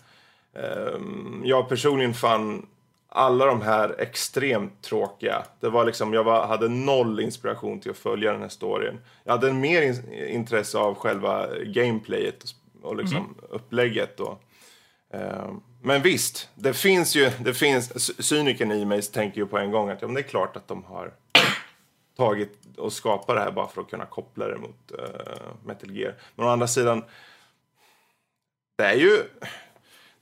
Ehm, 0.56 1.42
jag 1.46 1.70
personligen 1.70 2.14
fann 2.14 2.66
alla 3.18 3.46
de 3.46 3.62
här 3.62 3.96
extremt 4.00 4.82
tråkiga. 4.82 5.44
Det 5.60 5.70
var 5.70 5.86
liksom, 5.86 6.14
jag 6.14 6.24
var, 6.24 6.48
hade 6.48 6.68
noll 6.68 7.20
inspiration 7.20 7.80
till 7.80 7.92
att 7.92 7.98
följa 7.98 8.32
den 8.32 8.42
här 8.42 8.50
storyn. 8.50 9.00
Jag 9.24 9.32
hade 9.32 9.54
mer 9.54 9.82
in, 9.82 10.14
intresse 10.14 10.78
av 10.78 10.96
själva 10.96 11.48
gameplayet 11.64 12.44
och, 12.44 12.90
och 12.90 12.98
liksom 12.98 13.18
mm. 13.18 13.36
upplägget. 13.50 14.20
Och, 14.20 14.44
eh, 15.14 15.52
men 15.82 16.02
visst, 16.02 16.50
det 16.56 16.74
finns 16.74 17.16
ju, 17.16 17.32
det 17.40 17.54
finns, 17.54 18.24
cynikern 18.26 18.72
i 18.72 18.86
mig 18.86 19.02
tänker 19.02 19.38
ju 19.38 19.48
på 19.48 19.58
en 19.58 19.72
gång 19.72 19.90
att 19.90 20.02
ja, 20.02 20.08
men 20.08 20.16
det 20.16 20.22
är 20.22 20.30
klart 20.30 20.56
att 20.56 20.68
de 20.68 20.84
har 20.84 21.14
tagit 22.18 22.78
och 22.78 22.94
skapat 22.94 23.36
det 23.36 23.42
här 23.42 23.52
bara 23.52 23.68
för 23.68 23.82
att 23.82 23.90
kunna 23.90 24.06
koppla 24.06 24.48
det 24.48 24.58
mot 24.58 24.92
uh, 24.92 25.52
Metal 25.66 25.92
Gear. 25.92 26.16
Men 26.36 26.46
å 26.46 26.50
andra 26.50 26.68
sidan, 26.68 27.04
det 28.78 28.84
är 28.84 28.96
ju 28.96 29.24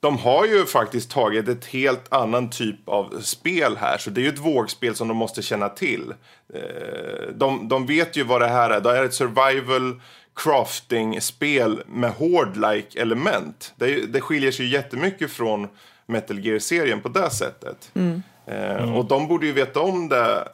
de 0.05 0.17
har 0.17 0.45
ju 0.45 0.65
faktiskt 0.65 1.11
tagit 1.11 1.47
ett 1.47 1.65
helt 1.65 2.13
annan 2.13 2.49
typ 2.49 2.89
av 2.89 3.19
spel 3.21 3.77
här. 3.77 3.97
Så 3.97 4.09
det 4.09 4.21
är 4.21 4.23
ju 4.23 4.29
ett 4.29 4.39
vågspel 4.39 4.95
som 4.95 5.07
de 5.07 5.17
måste 5.17 5.41
känna 5.41 5.69
till. 5.69 6.13
Eh, 6.53 7.27
de, 7.35 7.67
de 7.67 7.85
vet 7.85 8.17
ju 8.17 8.23
vad 8.23 8.41
det 8.41 8.47
här 8.47 8.69
är. 8.69 8.81
Det 8.81 8.97
är 8.97 9.03
ett 9.03 9.13
survival 9.13 10.01
crafting-spel 10.35 11.83
med 11.87 12.11
hård-like 12.11 13.01
element. 13.01 13.73
Det, 13.75 14.13
det 14.13 14.21
skiljer 14.21 14.51
sig 14.51 14.67
jättemycket 14.67 15.31
från 15.31 15.67
Metal 16.05 16.39
Gear-serien 16.39 17.01
på 17.01 17.09
det 17.09 17.29
sättet. 17.29 17.91
Mm. 17.93 18.23
Mm. 18.47 18.93
Och 18.93 19.05
de 19.05 19.27
borde 19.27 19.45
ju 19.45 19.51
veta 19.51 19.79
om 19.79 20.09
det, 20.09 20.47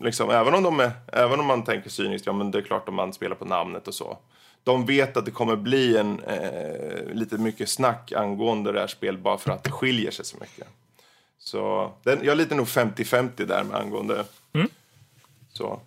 liksom, 0.00 0.30
även, 0.30 0.54
om 0.54 0.62
de 0.62 0.80
är, 0.80 0.90
även 1.06 1.40
om 1.40 1.46
man 1.46 1.64
tänker 1.64 1.90
cyniskt, 1.90 2.26
ja 2.26 2.32
men 2.32 2.50
det 2.50 2.58
är 2.58 2.62
klart 2.62 2.88
om 2.88 2.94
man 2.94 3.12
spelar 3.12 3.36
på 3.36 3.44
namnet 3.44 3.88
och 3.88 3.94
så 3.94 4.18
de 4.64 4.86
vet 4.86 5.16
att 5.16 5.24
det 5.24 5.30
kommer 5.30 5.56
bli 5.56 5.96
en, 5.96 6.20
eh, 6.20 7.14
lite 7.14 7.38
mycket 7.38 7.68
snack 7.68 8.12
angående 8.12 8.72
det 8.72 8.80
här 8.80 8.86
spelet 8.86 9.20
bara 9.20 9.38
för 9.38 9.50
att 9.50 9.64
det 9.64 9.70
skiljer 9.70 10.10
sig 10.10 10.24
så 10.24 10.36
mycket. 10.40 10.66
Så 11.38 11.92
den, 12.02 12.18
jag 12.22 12.32
är 12.32 12.36
lite 12.36 12.54
nog 12.54 12.66
50-50 12.66 13.46
där 13.46 13.64
med 13.64 13.76
angående. 13.76 14.24
Mm. 14.52 14.68
Så. 15.52 15.80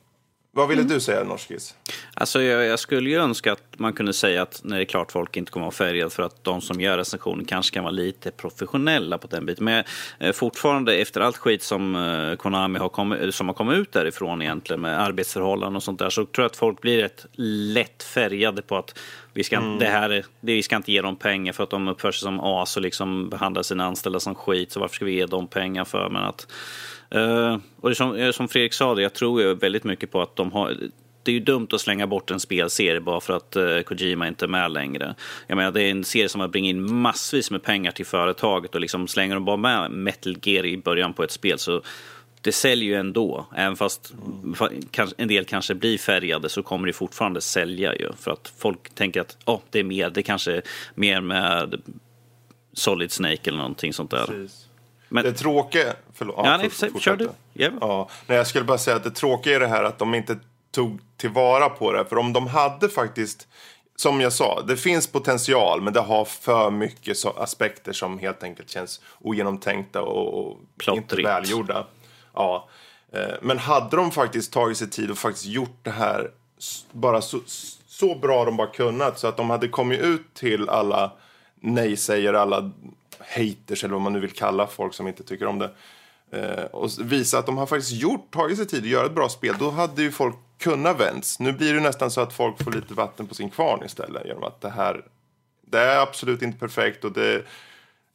Vad 0.57 0.67
ville 0.67 0.81
mm. 0.81 0.93
du 0.93 0.99
säga, 0.99 1.23
Norskis? 1.23 1.75
Alltså, 2.13 2.41
jag, 2.41 2.65
jag, 2.65 2.79
skulle 2.79 3.09
ju 3.09 3.15
önska 3.15 3.51
att 3.51 3.63
man 3.77 3.93
kunde 3.93 4.13
säga 4.13 4.41
att 4.41 4.61
när 4.63 4.75
det 4.75 4.83
är 4.83 4.85
klart 4.85 5.11
folk 5.11 5.37
inte 5.37 5.51
kommer 5.51 5.67
att 5.67 5.79
vara 5.79 5.89
färgade 5.89 6.09
för 6.09 6.23
att 6.23 6.43
de 6.43 6.61
som 6.61 6.81
gör 6.81 6.97
recensionen 6.97 7.45
kanske 7.45 7.73
kan 7.73 7.83
vara 7.83 7.91
lite 7.91 8.31
professionella 8.31 9.17
på 9.17 9.27
den 9.27 9.45
biten. 9.45 9.65
Men 9.65 9.83
eh, 10.19 10.31
fortfarande 10.31 10.95
efter 10.95 11.21
allt 11.21 11.37
skit 11.37 11.63
som 11.63 11.95
eh, 11.95 12.35
Konami 12.35 12.79
har 12.79 12.89
kommit, 12.89 13.35
som 13.35 13.47
har 13.47 13.53
kommit 13.53 13.77
ut 13.77 13.91
därifrån 13.91 14.41
egentligen 14.41 14.81
med 14.81 15.01
arbetsförhållanden 15.01 15.75
och 15.75 15.83
sånt 15.83 15.99
där 15.99 16.09
så 16.09 16.25
tror 16.25 16.43
jag 16.43 16.49
att 16.49 16.55
folk 16.55 16.81
blir 16.81 16.97
rätt 16.97 17.25
lätt 17.73 18.03
färgade 18.03 18.61
på 18.61 18.77
att 18.77 18.99
vi 19.33 19.43
ska, 19.43 19.55
mm. 19.55 19.79
det 19.79 19.85
här, 19.85 20.09
det, 20.09 20.23
vi 20.53 20.63
ska 20.63 20.75
inte 20.75 20.91
ge 20.91 21.01
dem 21.01 21.15
pengar 21.15 21.53
för 21.53 21.63
att 21.63 21.69
de 21.69 21.87
uppför 21.87 22.11
sig 22.11 22.21
som 22.21 22.39
as 22.39 22.77
och 22.77 22.83
liksom 22.83 23.29
behandlar 23.29 23.63
sina 23.63 23.85
anställda 23.85 24.19
som 24.19 24.35
skit. 24.35 24.71
Så 24.71 24.79
varför 24.79 24.95
ska 24.95 25.05
vi 25.05 25.13
ge 25.13 25.25
dem 25.25 25.47
pengar 25.47 25.85
för? 25.85 26.09
Men 26.09 26.23
att 26.23 26.47
Uh, 27.15 27.57
och 27.81 27.89
det 27.89 27.95
som, 27.95 28.15
eh, 28.15 28.31
som 28.31 28.47
Fredrik 28.47 28.73
sa, 28.73 28.95
det, 28.95 29.01
jag 29.01 29.13
tror 29.13 29.41
ju 29.41 29.53
väldigt 29.53 29.83
mycket 29.83 30.11
på 30.11 30.21
att 30.21 30.35
de 30.35 30.51
har 30.51 30.77
det 31.23 31.31
är 31.31 31.33
ju 31.33 31.39
dumt 31.39 31.67
att 31.71 31.81
slänga 31.81 32.07
bort 32.07 32.31
en 32.31 32.39
spelserie 32.39 33.01
bara 33.01 33.19
för 33.19 33.33
att 33.33 33.55
uh, 33.55 33.81
Kojima 33.81 34.27
inte 34.27 34.45
är 34.45 34.47
med 34.47 34.71
längre. 34.71 35.15
Jag 35.47 35.55
menar, 35.55 35.71
det 35.71 35.81
är 35.81 35.91
en 35.91 36.03
serie 36.03 36.29
som 36.29 36.41
har 36.41 36.47
bringat 36.47 36.69
in 36.69 36.93
massvis 36.93 37.51
med 37.51 37.63
pengar 37.63 37.91
till 37.91 38.05
företaget 38.05 38.75
och 38.75 38.81
liksom 38.81 39.07
slänger 39.07 39.35
de 39.35 39.45
bara 39.45 39.57
med 39.57 39.91
Metal 39.91 40.37
Gear 40.43 40.65
i 40.65 40.77
början 40.77 41.13
på 41.13 41.23
ett 41.23 41.31
spel 41.31 41.59
så 41.59 41.81
det 42.41 42.51
säljer 42.51 42.89
ju 42.89 42.95
ändå. 42.95 43.45
Även 43.55 43.75
fast 43.75 44.13
en 45.17 45.27
del 45.27 45.45
kanske 45.45 45.75
blir 45.75 45.97
färgade 45.97 46.49
så 46.49 46.63
kommer 46.63 46.87
det 46.87 46.93
fortfarande 46.93 47.41
sälja 47.41 47.95
ju. 47.95 48.11
För 48.19 48.31
att 48.31 48.53
folk 48.57 48.95
tänker 48.95 49.21
att 49.21 49.37
oh, 49.45 49.59
det 49.69 49.79
är 49.79 49.83
mer, 49.83 50.09
det 50.09 50.23
kanske 50.23 50.51
är 50.51 50.61
mer 50.95 51.21
med 51.21 51.81
Solid 52.73 53.11
Snake 53.11 53.49
eller 53.49 53.57
någonting 53.57 53.93
sånt 53.93 54.11
där. 54.11 54.25
Precis. 54.25 54.64
Men... 55.09 55.23
Det 55.23 55.33
tråkiga... 55.33 55.93
Förlåt, 56.13 56.35
ja, 56.37 56.57
nej, 56.57 56.69
för, 56.69 56.99
kör 56.99 57.15
du. 57.15 57.29
Yeah. 57.53 57.73
Ja, 57.81 58.09
nej, 58.27 58.37
jag 58.37 58.47
skulle 58.47 58.65
bara 58.65 58.77
säga 58.77 58.95
att 58.95 59.03
det 59.03 59.11
tråkiga 59.11 59.55
är 59.55 59.59
det 59.59 59.67
här 59.67 59.83
att 59.83 59.99
de 59.99 60.15
inte 60.15 60.39
tog 60.71 60.99
tillvara 61.17 61.69
på 61.69 61.91
det. 61.91 62.05
För 62.05 62.17
om 62.17 62.33
de 62.33 62.47
hade 62.47 62.89
faktiskt... 62.89 63.47
Som 63.97 64.21
jag 64.21 64.33
sa, 64.33 64.61
det 64.61 64.77
finns 64.77 65.07
potential 65.07 65.81
men 65.81 65.93
det 65.93 65.99
har 65.99 66.25
för 66.25 66.71
mycket 66.71 67.17
så, 67.17 67.29
aspekter 67.29 67.93
som 67.93 68.19
helt 68.19 68.43
enkelt 68.43 68.69
känns 68.69 69.01
ogenomtänkta 69.19 70.01
och, 70.01 70.39
och 70.39 70.57
inte 70.87 71.15
välgjorda. 71.15 71.87
Ja. 72.33 72.69
Eh, 73.13 73.33
men 73.41 73.57
hade 73.57 73.97
de 73.97 74.11
faktiskt 74.11 74.53
tagit 74.53 74.77
sig 74.77 74.89
tid 74.89 75.11
och 75.11 75.17
faktiskt 75.17 75.45
gjort 75.45 75.79
det 75.81 75.91
här 75.91 76.31
bara 76.91 77.21
så, 77.21 77.39
så 77.87 78.15
bra 78.15 78.45
de 78.45 78.57
bara 78.57 78.67
kunnat 78.67 79.19
så 79.19 79.27
att 79.27 79.37
de 79.37 79.49
hade 79.49 79.67
kommit 79.67 79.99
ut 79.99 80.33
till 80.33 80.69
alla 80.69 81.11
nej-sägare, 81.61 82.39
alla 82.39 82.71
haters 83.27 83.83
eller 83.83 83.93
vad 83.93 84.01
man 84.01 84.13
nu 84.13 84.19
vill 84.19 84.31
kalla 84.31 84.67
folk 84.67 84.93
som 84.93 85.07
inte 85.07 85.23
tycker 85.23 85.45
om 85.45 85.59
det. 85.59 85.71
Eh, 86.31 86.63
och 86.65 86.89
visa 86.99 87.39
att 87.39 87.45
de 87.45 87.57
har 87.57 87.65
faktiskt 87.65 87.91
gjort, 87.91 88.33
tagit 88.33 88.57
sig 88.57 88.67
tid 88.67 88.83
att 88.83 88.89
göra 88.89 89.05
ett 89.05 89.15
bra 89.15 89.29
spel. 89.29 89.55
Då 89.59 89.69
hade 89.69 90.01
ju 90.01 90.11
folk 90.11 90.35
kunnat 90.57 90.99
vänts. 90.99 91.39
Nu 91.39 91.53
blir 91.53 91.73
det 91.73 91.79
nästan 91.79 92.11
så 92.11 92.21
att 92.21 92.33
folk 92.33 92.63
får 92.63 92.71
lite 92.71 92.93
vatten 92.93 93.27
på 93.27 93.35
sin 93.35 93.49
kvarn 93.49 93.85
istället. 93.85 94.25
Genom 94.25 94.43
att 94.43 94.61
det 94.61 94.69
här, 94.69 95.05
det 95.61 95.79
är 95.79 95.99
absolut 95.99 96.41
inte 96.41 96.59
perfekt 96.59 97.03
och 97.03 97.11
det, 97.11 97.45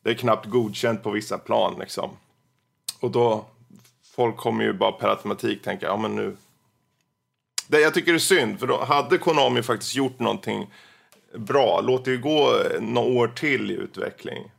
det 0.02 0.10
är 0.10 0.14
knappt 0.14 0.46
godkänt 0.46 1.02
på 1.02 1.10
vissa 1.10 1.38
plan 1.38 1.76
liksom. 1.80 2.10
Och 3.00 3.10
då, 3.10 3.46
folk 4.14 4.36
kommer 4.36 4.64
ju 4.64 4.72
bara 4.72 4.92
per 4.92 5.08
automatik 5.08 5.62
tänka, 5.62 5.86
ja 5.86 5.96
men 5.96 6.16
nu. 6.16 6.36
Det 7.68 7.80
jag 7.80 7.94
tycker 7.94 8.12
det 8.12 8.16
är 8.16 8.18
synd, 8.18 8.60
för 8.60 8.66
då 8.66 8.84
hade 8.84 9.18
Konami 9.18 9.62
faktiskt 9.62 9.94
gjort 9.94 10.18
någonting 10.18 10.66
bra, 11.34 11.80
låt 11.80 12.04
det 12.04 12.10
ju 12.10 12.18
gå 12.18 12.62
några 12.80 13.08
år 13.08 13.28
till 13.28 13.70
i 13.70 13.74
utveckling 13.74 14.50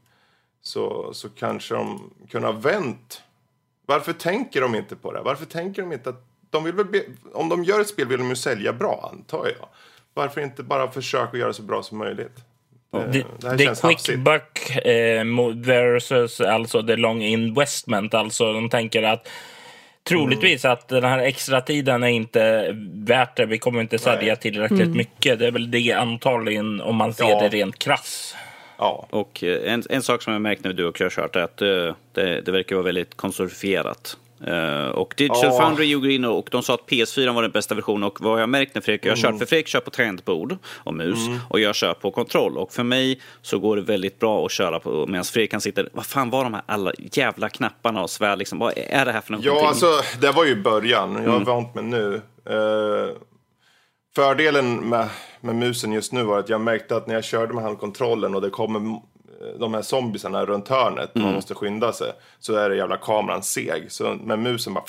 så, 0.62 1.13
så 1.13 1.30
kanske 1.30 1.76
de 1.76 2.13
kunde 2.32 2.47
ha 2.47 2.54
vänt. 2.54 3.21
Varför 3.86 4.13
tänker 4.13 4.62
de 4.62 4.76
inte 4.76 4.95
på 4.95 5.12
det? 5.12 5.21
Varför 5.21 5.45
tänker 5.45 5.82
de 5.82 5.93
inte 5.93 6.10
att 6.10 6.26
de 6.50 6.63
vill 6.63 6.74
väl 6.74 6.86
be, 6.86 7.04
om 7.34 7.50
de 7.50 7.63
gör 7.63 7.82
ett 7.82 7.88
spel 7.88 8.08
vill 8.08 8.19
de 8.19 8.30
ju 8.30 8.36
sälja 8.36 8.74
bra, 8.74 9.10
antar 9.13 9.45
jag. 9.60 9.67
Varför 10.13 10.41
inte 10.41 10.63
bara 10.63 10.91
försöka 10.91 11.38
göra 11.38 11.54
så 11.54 11.62
bra 11.62 11.84
som 11.84 11.97
möjligt? 11.97 12.38
Det, 12.91 13.26
det, 13.39 13.58
det 13.58 13.63
är 13.63 13.89
quick 13.89 14.17
buck 14.17 14.86
eh, 14.86 15.26
versus 15.56 16.41
alltså 16.41 16.84
the 16.84 16.95
long 16.95 17.21
investment. 17.21 18.13
Alltså 18.13 18.54
de 18.54 18.69
tänker 18.69 19.04
att 19.04 19.28
troligtvis 20.04 20.65
mm. 20.65 20.74
att 20.74 20.88
den 20.88 21.04
här 21.04 21.19
extra 21.19 21.62
tiden 21.62 22.04
är 22.04 22.08
inte 22.08 22.71
värt 22.93 23.38
det. 23.38 23.45
Vi 23.45 23.58
kommer 23.58 23.82
inte 23.82 24.00
sälja 24.00 24.36
tillräckligt 24.36 24.82
mm. 24.82 24.97
mycket. 24.97 25.39
Det 25.39 25.47
är 25.47 25.52
väl 25.52 25.71
det 25.71 25.93
antagligen 25.93 26.82
om 26.82 26.95
man 26.95 27.13
ser 27.13 27.30
ja. 27.30 27.39
det 27.39 27.50
rent 27.50 27.80
krass. 27.80 28.36
Ja. 28.82 29.08
Och 29.10 29.44
eh, 29.44 29.74
en, 29.74 29.84
en 29.89 30.04
sak 30.04 30.22
som 30.22 30.34
jag 30.34 30.41
märkt 30.41 30.63
när 30.63 30.74
du 30.74 30.86
och 30.86 31.00
har 31.00 31.10
kört 31.10 31.36
är 31.36 31.41
att 31.41 31.62
uh, 31.62 31.94
det, 32.13 32.41
det 32.41 32.52
verkar 32.52 32.76
vara 32.76 32.86
väldigt 32.86 33.17
konsolifierat. 33.17 34.17
Uh, 34.48 34.88
och 34.88 35.13
Digital 35.17 35.52
oh. 35.52 35.62
Foundry 35.62 35.86
gjorde 35.86 36.13
in 36.13 36.26
och 36.26 36.48
de 36.52 36.63
sa 36.63 36.74
att 36.74 36.88
PS4 36.88 37.34
var 37.34 37.41
den 37.41 37.52
bästa 37.52 37.76
versionen 37.76 38.04
och 38.04 38.22
vad 38.22 38.41
jag 38.41 38.50
märkt 38.50 38.76
när 38.76 38.82
Fredrik, 38.82 39.06
jag 39.06 39.12
har 39.12 39.17
kört, 39.17 39.30
mm. 39.30 39.39
för 39.39 39.46
Fredrik 39.46 39.67
kör 39.67 39.80
på 39.80 39.89
tangentbord 39.89 40.58
och 40.65 40.94
mus 40.94 41.28
mm. 41.28 41.39
och 41.50 41.60
jag 41.60 41.76
kör 41.76 41.94
på 41.94 42.12
kontroll 42.12 42.58
och 42.58 42.74
för 42.74 42.84
mig 42.84 43.22
så 43.41 43.60
går 43.60 43.76
det 43.76 43.82
väldigt 43.82 44.20
bra 44.20 44.46
att 44.46 44.52
köra 44.52 44.80
på 44.80 45.06
medan 45.08 45.24
Fredrik 45.24 45.52
kan 45.52 45.62
sitta, 45.62 45.84
vad 45.91 46.06
fan 46.06 46.30
var 46.30 46.44
de 46.44 46.54
här 46.54 46.63
alla 46.65 46.91
jävla 46.98 47.50
knapparna 47.50 48.04
och 48.04 48.10
svär 48.10 48.36
liksom, 48.36 48.60
vad 48.60 48.74
är 48.76 49.06
det 49.06 49.12
här 49.12 49.22
för 49.22 49.32
någonting? 49.32 49.54
Ja, 49.54 49.67
alltså 49.67 49.88
det 50.22 50.32
var 50.32 50.46
ju 50.46 50.56
början, 50.56 51.13
jag 51.13 51.30
har 51.30 51.36
mm. 51.36 51.44
vant 51.44 51.76
mig 51.76 51.84
nu. 51.84 52.22
Uh, 52.50 53.15
fördelen 54.15 54.89
med 54.89 55.10
med 55.41 55.56
musen 55.56 55.91
just 55.91 56.12
nu 56.12 56.24
var 56.24 56.39
att 56.39 56.50
jag 56.50 56.62
märkte 56.62 56.95
att 56.95 57.08
när 57.08 57.15
jag 57.15 57.24
körde 57.24 57.54
med 57.54 57.63
handkontrollen 57.63 58.36
och 58.36 58.41
det 58.41 58.50
kommer 58.50 59.02
de 59.60 59.74
här 59.74 59.82
zombiesarna 59.82 60.45
runt 60.45 60.67
hörnet, 60.67 61.15
mm. 61.15 61.26
man 61.26 61.36
måste 61.36 61.54
skynda 61.54 61.93
sig, 61.93 62.12
så 62.39 62.56
är 62.56 62.69
det 62.69 62.76
jävla 62.76 62.97
kameran 62.97 63.43
seg. 63.43 63.91
Så 63.91 64.13
med 64.13 64.39
musen 64.39 64.74
bara, 64.74 64.84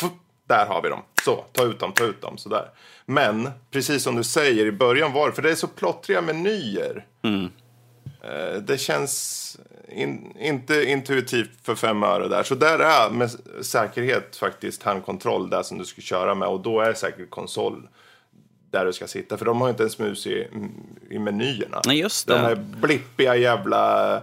Där 0.48 0.66
har 0.66 0.82
vi 0.82 0.88
dem. 0.88 1.02
Så, 1.24 1.44
ta 1.52 1.64
ut 1.64 1.78
dem, 1.78 1.92
ta 1.92 2.04
ut 2.04 2.22
dem. 2.22 2.38
Sådär. 2.38 2.70
Men, 3.06 3.50
precis 3.70 4.02
som 4.02 4.16
du 4.16 4.24
säger 4.24 4.66
i 4.66 4.72
början 4.72 5.12
var 5.12 5.30
för 5.30 5.42
det 5.42 5.50
är 5.50 5.54
så 5.54 5.66
plottriga 5.66 6.20
menyer. 6.20 7.06
Eh, 8.22 8.62
Det 8.62 8.80
känns 8.80 9.58
in, 9.88 10.36
inte 10.40 10.84
intuitivt 10.84 11.50
för 11.62 11.74
fem 11.74 12.02
öre 12.02 12.28
där. 12.28 12.42
Så 12.42 12.54
där 12.54 12.78
är 12.78 13.10
med 13.10 13.30
säkerhet 13.60 14.36
faktiskt 14.36 14.82
handkontroll 14.82 15.50
där 15.50 15.62
som 15.62 15.78
du 15.78 15.84
ska 15.84 16.02
köra 16.02 16.34
med. 16.34 16.48
Och 16.48 16.60
då 16.60 16.80
är 16.80 16.94
säkert 16.94 17.30
konsol 17.30 17.88
där 18.72 18.84
du 18.86 18.92
ska 18.92 19.06
sitta. 19.06 19.38
För 19.38 19.44
de 19.44 19.60
har 19.60 19.70
inte 19.70 19.82
ens 19.82 19.98
mus 19.98 20.26
i, 20.26 20.48
i 21.10 21.18
menyerna. 21.18 21.80
Nej, 21.86 21.98
just 21.98 22.26
De 22.26 22.32
det. 22.32 22.38
här 22.38 22.54
blippiga 22.80 23.36
jävla 23.36 24.16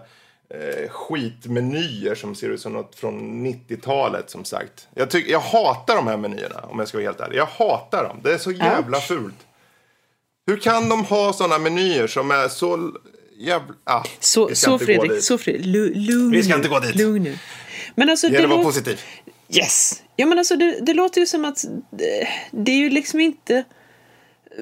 eh, 0.53 0.89
skitmenyer 0.89 2.15
som 2.15 2.35
ser 2.35 2.49
ut 2.49 2.61
som 2.61 2.73
något 2.73 2.95
från 2.95 3.45
90-talet 3.47 4.29
som 4.29 4.45
sagt. 4.45 4.87
Jag, 4.95 5.09
tycker, 5.09 5.31
jag 5.31 5.39
hatar 5.39 5.95
de 5.95 6.07
här 6.07 6.17
menyerna 6.17 6.59
om 6.61 6.79
jag 6.79 6.87
ska 6.87 6.97
vara 6.97 7.05
helt 7.07 7.19
ärlig. 7.19 7.37
Jag 7.37 7.45
hatar 7.45 8.03
dem. 8.03 8.19
Det 8.23 8.33
är 8.33 8.37
så 8.37 8.51
jävla 8.51 8.97
Ouch. 8.97 9.07
fult. 9.07 9.35
Hur 10.47 10.57
kan 10.57 10.89
de 10.89 11.05
ha 11.05 11.33
sådana 11.33 11.57
menyer 11.59 12.07
som 12.07 12.31
är 12.31 12.47
så 12.47 12.91
jävla... 13.37 13.73
Ah, 13.83 14.03
Så, 14.19 14.47
vi 14.47 14.55
ska 14.55 14.65
så 14.67 14.73
inte 14.73 14.85
gå 14.85 14.85
Fredrik, 14.85 15.11
dit. 15.11 15.23
så 15.23 15.37
Fredrik, 15.37 15.65
lu- 15.65 15.93
lugn 15.95 16.31
Vi 16.31 16.43
ska 16.43 16.55
inte 16.55 16.69
gå 16.69 16.79
dit. 16.79 16.95
Lugn 16.95 17.23
nu. 17.23 17.37
Men 17.95 18.09
alltså, 18.09 18.27
Det 18.27 18.31
det, 18.33 18.35
gäller 18.41 18.45
att 18.45 18.49
vara 18.49 18.63
låter, 18.67 18.79
positiv. 18.81 19.01
Yes! 19.57 20.03
Ja, 20.15 20.25
men 20.25 20.37
alltså 20.37 20.55
det, 20.55 20.79
det 20.81 20.93
låter 20.93 21.19
ju 21.21 21.27
som 21.27 21.45
att 21.45 21.63
det, 21.91 22.27
det 22.51 22.71
är 22.71 22.75
ju 22.77 22.89
liksom 22.89 23.19
inte... 23.19 23.63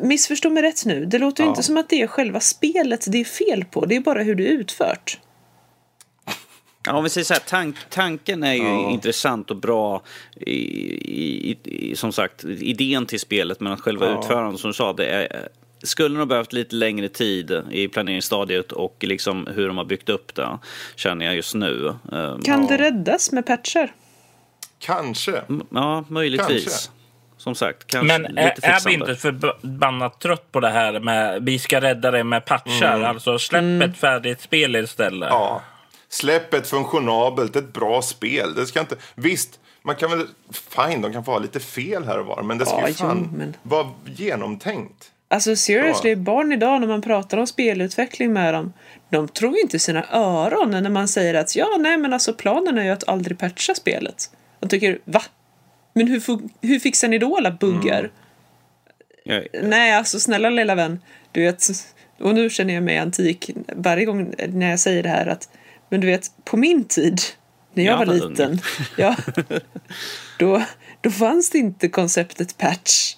Missförstå 0.01 0.49
mig 0.49 0.63
rätt 0.63 0.85
nu. 0.85 1.05
Det 1.05 1.19
låter 1.19 1.43
ju 1.43 1.47
Ja. 1.47 1.51
inte 1.51 1.63
som 1.63 1.77
att 1.77 1.89
det 1.89 2.01
är 2.01 2.07
själva 2.07 2.39
spelet 2.39 3.05
det 3.11 3.17
är 3.17 3.25
fel 3.25 3.65
på. 3.65 3.85
Det 3.85 3.95
är 3.95 3.99
bara 3.99 4.23
hur 4.23 4.35
det 4.35 4.47
är 4.47 4.51
utfört. 4.51 5.19
Ja, 6.85 6.93
om 6.97 7.03
vi 7.03 7.09
säger 7.09 7.25
så 7.25 7.33
här, 7.33 7.41
tank, 7.41 7.75
tanken 7.89 8.43
är 8.43 8.53
ju 8.53 8.91
intressant 8.91 9.51
och 9.51 9.57
bra. 9.57 10.01
I, 10.35 10.51
i, 11.51 11.57
i, 11.63 11.95
som 11.95 12.11
sagt, 12.11 12.43
idén 12.43 13.05
till 13.05 13.19
spelet, 13.19 13.59
men 13.59 13.73
att 13.73 13.81
själva 13.81 14.19
utförandet, 14.19 14.61
som 14.61 14.69
du 14.69 14.73
sa, 14.73 14.93
det 14.93 15.05
är, 15.05 15.49
skulle 15.83 16.17
nog 16.17 16.27
behövt 16.27 16.53
lite 16.53 16.75
längre 16.75 17.09
tid 17.09 17.63
i 17.71 17.87
planeringsstadiet 17.87 18.71
och 18.71 18.95
liksom 19.03 19.47
hur 19.55 19.67
de 19.67 19.77
har 19.77 19.85
byggt 19.85 20.09
upp 20.09 20.35
det, 20.35 20.59
känner 20.95 21.25
jag 21.25 21.35
just 21.35 21.55
nu. 21.55 21.95
Ehm, 22.11 22.41
Kan 22.41 22.67
det 22.67 22.77
räddas 22.77 23.31
med 23.31 23.45
patchar? 23.45 23.93
Kanske. 24.79 25.41
Ja, 25.69 26.05
möjligtvis. 26.09 26.63
Kanske. 26.65 26.91
Som 27.47 27.55
sagt, 27.55 27.87
kanske 27.87 28.17
Men 28.19 28.21
lite 28.31 28.41
är, 28.41 28.71
är 28.71 28.81
vi 28.85 28.93
inte 28.93 29.15
förbannat 29.15 30.19
trött 30.19 30.51
på 30.51 30.59
det 30.59 30.69
här 30.69 30.99
med 30.99 31.43
vi 31.43 31.59
ska 31.59 31.81
rädda 31.81 32.11
det 32.11 32.23
med 32.23 32.45
patchar? 32.45 32.95
Mm. 32.95 33.09
Alltså 33.09 33.39
släpp 33.39 33.81
ett 33.81 33.97
färdigt 33.97 34.41
spel 34.41 34.75
istället. 34.75 35.29
Ja. 35.31 35.61
Släpp 36.09 36.53
ett 36.53 36.67
funktionabelt, 36.67 37.55
ett 37.55 37.73
bra 37.73 38.01
spel. 38.01 38.55
Det 38.55 38.65
ska 38.65 38.79
inte... 38.79 38.95
Visst, 39.15 39.59
man 39.81 39.95
kan 39.95 40.09
väl... 40.09 40.27
Fine, 40.51 41.01
de 41.01 41.13
kan 41.13 41.23
få 41.25 41.31
ha 41.31 41.39
lite 41.39 41.59
fel 41.59 42.05
här 42.05 42.19
och 42.19 42.25
var. 42.25 42.43
Men 42.43 42.57
det 42.57 42.65
ska 42.65 42.79
Ja, 42.81 42.87
ju 42.87 42.93
fan 42.93 43.29
jo, 43.31 43.37
men- 43.37 43.55
vara 43.63 43.87
genomtänkt. 44.05 45.11
Alltså 45.29 45.55
seriously, 45.55 46.09
Ja. 46.09 46.15
barn 46.15 46.51
idag 46.51 46.81
när 46.81 46.87
man 46.87 47.01
pratar 47.01 47.37
om 47.37 47.47
spelutveckling 47.47 48.33
med 48.33 48.53
dem, 48.53 48.73
de 49.09 49.27
tror 49.27 49.55
ju 49.55 49.61
inte 49.61 49.79
sina 49.79 50.05
öron 50.11 50.71
när 50.71 50.89
man 50.89 51.07
säger 51.07 51.33
att 51.33 51.55
ja, 51.55 51.67
nej 51.79 51.97
men 51.97 52.13
alltså 52.13 52.33
planen 52.33 52.77
är 52.77 52.83
ju 52.83 52.89
att 52.89 53.07
aldrig 53.09 53.39
patcha 53.39 53.75
spelet. 53.75 54.15
De 54.59 54.69
tycker, 54.69 54.99
va? 55.05 55.21
Men 55.97 56.07
hur, 56.07 56.21
hur 56.61 56.79
fixar 56.79 57.07
ni 57.07 57.17
då 57.17 57.37
alla 57.37 57.51
buggar? 57.51 58.11
Ja, 59.23 59.41
Nej, 59.63 59.93
alltså 59.93 60.19
snälla 60.19 60.49
lilla 60.49 60.75
vän. 60.75 60.99
Du 61.31 61.41
vet, 61.41 61.67
och 62.19 62.35
nu 62.35 62.49
känner 62.49 62.73
jag 62.73 62.83
mig 62.83 62.97
antik 62.97 63.49
varje 63.75 64.05
gång 64.05 64.33
när 64.47 64.69
jag 64.69 64.79
säger 64.79 65.03
det 65.03 65.09
här 65.09 65.25
att 65.27 65.49
men 65.89 66.01
du 66.01 66.07
vet, 66.07 66.31
på 66.43 66.57
min 66.57 66.83
tid, 66.83 67.21
när 67.73 67.83
jag 67.83 67.93
Jag 68.01 68.05
var 68.05 68.13
liten, 68.13 68.59
ja, 68.97 69.15
då, 70.39 70.63
då 71.01 71.11
fanns 71.11 71.49
det 71.49 71.57
inte 71.57 71.89
konceptet 71.89 72.57
patch. 72.57 73.15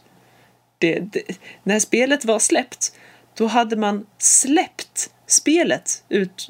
Det, 0.78 1.00
det, 1.00 1.22
när 1.64 1.80
spelet 1.80 2.26
var 2.26 2.40
släppt, 2.40 2.94
då 3.38 3.48
hade 3.48 3.76
man 3.76 4.06
släppt 4.18 5.10
spelet. 5.32 6.04
Ut, 6.10 6.50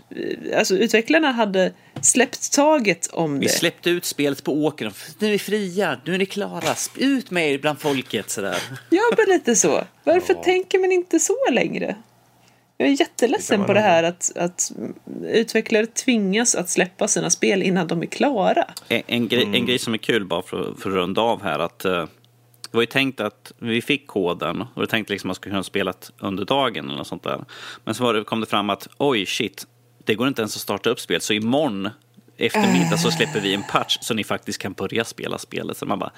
alltså 0.55 0.77
utvecklarna 0.77 1.31
hade 1.31 1.73
släppt 2.01 2.53
taget 2.53 3.07
om 3.07 3.39
Vi 3.39 3.45
det. 3.45 3.51
släppte 3.51 3.89
ut 3.89 4.05
spelet 4.05 4.43
på 4.43 4.53
åkern. 4.53 4.91
Nu 5.19 5.27
är 5.27 5.31
vi 5.31 5.39
fria, 5.39 5.97
nu 6.05 6.13
är 6.13 6.17
ni 6.17 6.25
klara. 6.25 6.75
Ut 6.97 7.31
med 7.31 7.51
er 7.51 7.57
bland 7.57 7.79
folket. 7.79 8.29
Sådär. 8.29 8.57
Ja, 8.89 9.01
men 9.17 9.35
lite 9.35 9.55
så. 9.55 9.83
Varför 10.03 10.33
tänker 10.33 10.79
man 10.79 10.91
inte 10.91 11.19
så 11.19 11.37
längre? 11.51 11.95
Jag 12.77 12.89
är 12.89 12.99
jätteledsen 12.99 13.59
man 13.59 13.67
på 13.67 13.73
det 13.73 13.79
här 13.79 14.03
att, 14.03 14.31
att 14.37 14.71
utvecklare 15.23 15.85
tvingas 15.85 16.55
att 16.55 16.69
släppa 16.69 17.07
sina 17.07 17.29
spel 17.29 17.63
innan 17.63 17.87
de 17.87 18.01
är 18.01 18.05
klara. 18.05 18.65
En, 18.87 19.01
en, 19.07 19.27
grej, 19.27 19.43
en 19.53 19.65
grej 19.65 19.79
som 19.79 19.93
är 19.93 19.97
kul, 19.97 20.25
bara 20.25 20.41
för, 20.41 20.73
för 20.79 20.89
att 20.89 20.95
runda 20.95 21.21
av 21.21 21.43
här, 21.43 21.59
att 21.59 21.85
eh, 21.85 22.05
det 22.71 22.77
var 22.77 22.81
ju 22.81 22.87
tänkt 22.87 23.19
att 23.19 23.51
vi 23.59 23.81
fick 23.81 24.07
koden 24.07 24.65
och 24.73 24.81
det 24.81 24.87
tänkte 24.87 25.13
liksom 25.13 25.27
att 25.27 25.29
man 25.29 25.35
skulle 25.35 25.53
kunna 25.53 25.63
spela 25.63 25.93
under 26.19 26.45
dagen 26.45 26.85
eller 26.85 26.97
något 26.97 27.07
sånt 27.07 27.23
där. 27.23 27.45
Men 27.83 27.95
så 27.95 28.11
det, 28.11 28.23
kom 28.23 28.39
det 28.39 28.45
fram 28.45 28.69
att 28.69 28.87
oj 28.97 29.25
shit, 29.25 29.67
det 30.05 30.15
går 30.15 30.27
inte 30.27 30.41
ens 30.41 30.55
att 30.55 30.61
starta 30.61 30.89
upp 30.89 30.99
spel, 30.99 31.21
så 31.21 31.33
imorgon 31.33 31.89
eftermiddag 32.39 32.97
så 32.97 33.11
släpper 33.11 33.41
vi 33.41 33.53
en 33.53 33.63
patch 33.63 33.97
så 34.01 34.13
ni 34.13 34.23
faktiskt 34.23 34.61
kan 34.61 34.73
börja 34.73 35.05
spela 35.05 35.37
spelet. 35.37 35.77
Så 35.77 35.85
man 35.85 35.99
bara, 35.99 36.11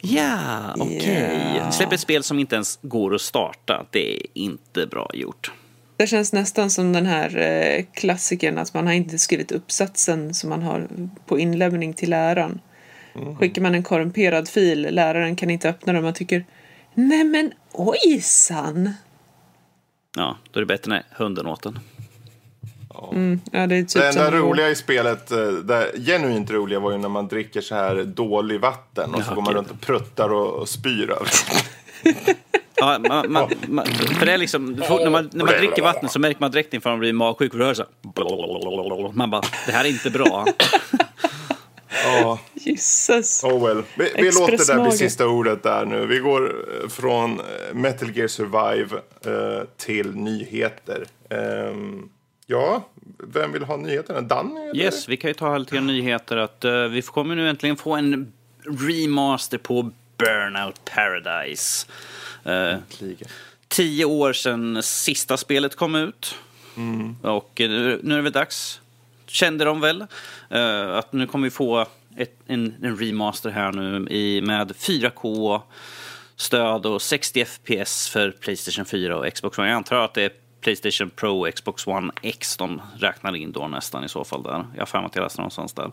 ja, 0.00 0.74
okej. 0.78 1.40
Ja. 1.56 1.66
Ni 1.66 1.72
släpper 1.72 1.94
ett 1.94 2.00
spel 2.00 2.22
som 2.22 2.38
inte 2.38 2.54
ens 2.54 2.78
går 2.82 3.14
att 3.14 3.20
starta. 3.20 3.86
Det 3.90 4.16
är 4.16 4.26
inte 4.34 4.86
bra 4.86 5.10
gjort. 5.14 5.52
Det 5.96 6.06
känns 6.06 6.32
nästan 6.32 6.70
som 6.70 6.92
den 6.92 7.06
här 7.06 7.36
eh, 7.36 7.84
klassikern 7.94 8.58
att 8.58 8.74
man 8.74 8.86
har 8.86 8.92
inte 8.92 9.18
skrivit 9.18 9.52
uppsatsen 9.52 10.34
som 10.34 10.50
man 10.50 10.62
har 10.62 10.88
på 11.26 11.38
inlämning 11.38 11.94
till 11.94 12.10
läraren. 12.10 12.60
Skickar 13.38 13.62
man 13.62 13.74
en 13.74 13.82
korrumperad 13.82 14.48
fil, 14.48 14.88
läraren 14.90 15.36
kan 15.36 15.50
inte 15.50 15.68
öppna 15.68 15.92
den, 15.92 16.02
man 16.02 16.14
tycker 16.14 16.44
Nej 16.94 17.24
men 17.24 17.52
ojsan! 17.72 18.90
Ja, 20.16 20.36
då 20.50 20.58
är 20.58 20.62
det 20.62 20.66
bättre 20.66 20.90
när 20.90 21.02
hunden 21.10 21.46
åt 21.46 21.62
den. 21.62 21.78
Ja, 23.52 23.66
det 23.66 23.76
är 23.76 23.82
typ 23.82 23.92
Det 23.92 24.08
enda 24.08 24.30
som 24.30 24.38
roliga 24.38 24.70
i 24.70 24.74
spelet, 24.74 25.30
eh, 25.30 25.48
det 25.48 25.92
genuint 26.06 26.50
roliga 26.50 26.80
var 26.80 26.92
ju 26.92 26.98
när 26.98 27.08
man 27.08 27.28
dricker 27.28 27.60
så 27.60 27.74
här 27.74 28.04
dålig 28.04 28.60
vatten 28.60 29.14
och 29.14 29.22
så 29.22 29.30
Ja, 29.30 29.34
går 29.34 29.42
man 29.42 29.54
runt 29.54 29.70
och 29.70 29.80
pruttar 29.80 30.32
och, 30.32 30.54
och 30.54 30.68
spyr 30.68 31.10
över. 31.10 31.30
Ja, 32.78 32.98
man, 33.08 33.32
man, 33.32 33.50
man, 33.68 33.86
för 33.86 34.26
det 34.26 34.32
är 34.32 34.38
liksom, 34.38 34.72
när 34.72 35.10
man, 35.10 35.30
när 35.32 35.44
man 35.44 35.54
dricker 35.54 35.82
vatten 35.82 36.08
så 36.08 36.18
märker 36.18 36.40
man 36.40 36.50
direkt 36.50 36.74
inför 36.74 36.90
man 36.90 36.98
blir 36.98 37.12
magsjuk. 37.12 37.52
För 37.52 37.58
det 37.58 37.74
så 37.74 37.82
här. 37.82 39.12
Man 39.12 39.30
bara, 39.30 39.42
det 39.66 39.72
här 39.72 39.84
är 39.84 39.88
inte 39.88 40.10
bra. 40.10 40.46
Ja, 42.04 42.38
Gisses! 42.54 43.44
oh 43.44 43.66
well. 43.66 43.82
Vi, 43.94 44.12
vi 44.16 44.32
låter 44.32 44.56
det 44.56 44.66
där 44.66 44.82
bli 44.82 44.92
sista 44.92 45.26
ordet 45.26 45.62
där 45.62 45.84
nu. 45.84 46.06
Vi 46.06 46.18
går 46.18 46.54
eh, 46.82 46.88
från 46.88 47.40
eh, 47.40 47.74
Metal 47.74 48.16
Gear 48.16 48.28
Survive 48.28 48.96
eh, 49.24 49.64
till 49.76 50.16
nyheter. 50.16 51.04
Ehm, 51.30 52.08
ja, 52.46 52.88
vem 53.18 53.52
vill 53.52 53.64
ha 53.64 53.76
nyheterna? 53.76 54.20
Danny? 54.20 54.60
eller? 54.60 54.82
Yes, 54.82 55.08
vi 55.08 55.16
kan 55.16 55.30
ju 55.30 55.34
ta 55.34 55.58
lite 55.58 55.80
nyheter 55.80 56.36
att 56.36 56.64
eh, 56.64 56.82
vi 56.82 57.02
kommer 57.02 57.34
nu 57.34 57.48
äntligen 57.48 57.76
få 57.76 57.94
en 57.94 58.32
remaster 58.64 59.58
på 59.58 59.90
Burnout 60.18 60.80
Paradise. 60.94 61.86
Eh, 62.44 62.78
tio 63.68 64.04
år 64.04 64.32
sedan 64.32 64.82
sista 64.82 65.36
spelet 65.36 65.76
kom 65.76 65.94
ut. 65.94 66.34
Och 67.22 67.60
eh, 67.60 67.70
nu, 67.70 68.00
nu 68.02 68.14
är 68.14 68.16
det 68.16 68.22
väl 68.22 68.32
dags, 68.32 68.80
kände 69.26 69.64
de 69.64 69.80
väl, 69.80 70.06
eh, 70.50 70.96
att 70.96 71.12
nu 71.12 71.26
kommer 71.26 71.46
vi 71.46 71.50
få 71.50 71.86
ett, 72.16 72.38
en, 72.46 72.74
en 72.82 72.96
remaster 72.96 73.50
här 73.50 73.72
nu 73.72 74.08
i, 74.10 74.40
med 74.40 74.70
4K 74.70 75.60
stöd 76.36 76.86
och 76.86 77.02
60 77.02 77.44
FPS 77.44 78.08
för 78.08 78.30
Playstation 78.30 78.84
4 78.84 79.16
och 79.16 79.32
Xbox 79.34 79.58
One. 79.58 79.68
Jag 79.68 79.76
antar 79.76 79.96
att 79.96 80.14
det 80.14 80.22
är 80.22 80.30
Playstation 80.60 81.10
Pro 81.10 81.40
och 81.40 81.54
Xbox 81.54 81.86
One 81.86 82.12
X 82.22 82.56
de 82.56 82.82
räknar 82.98 83.36
in 83.36 83.52
då 83.52 83.68
nästan 83.68 84.04
i 84.04 84.08
så 84.08 84.24
fall 84.24 84.42
där. 84.42 84.66
Jag 84.74 84.80
har 84.80 84.86
för 84.86 84.98
mig 84.98 85.06
att 85.06 85.16
jag 85.16 85.22
läste 85.22 85.40
någonstans 85.40 85.74
där. 85.74 85.90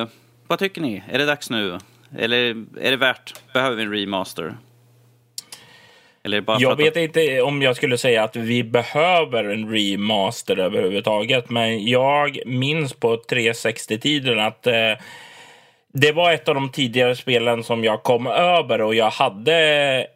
Eh, 0.00 0.08
vad 0.46 0.58
tycker 0.58 0.80
ni? 0.80 1.02
Är 1.08 1.18
det 1.18 1.24
dags 1.24 1.50
nu? 1.50 1.78
Eller 2.16 2.64
är 2.80 2.90
det 2.90 2.96
värt? 2.96 3.34
Behöver 3.52 3.76
vi 3.76 3.82
en 3.82 3.92
remaster? 3.92 4.56
Eller 6.22 6.40
bara 6.40 6.58
Jag 6.60 6.72
att 6.72 6.78
vet 6.78 6.96
inte 6.96 7.42
om 7.42 7.62
jag 7.62 7.76
skulle 7.76 7.98
säga 7.98 8.22
att 8.22 8.36
vi 8.36 8.64
behöver 8.64 9.44
en 9.44 9.72
remaster 9.72 10.58
överhuvudtaget, 10.58 11.50
men 11.50 11.86
jag 11.86 12.38
minns 12.46 12.92
på 12.92 13.16
360-tiden 13.16 14.38
att 14.38 14.66
eh, 14.66 14.92
det 15.92 16.12
var 16.12 16.32
ett 16.32 16.48
av 16.48 16.54
de 16.54 16.70
tidigare 16.70 17.16
spelen 17.16 17.64
som 17.64 17.84
jag 17.84 18.02
kom 18.02 18.26
över 18.26 18.80
och 18.80 18.94
jag 18.94 19.10
hade 19.10 20.06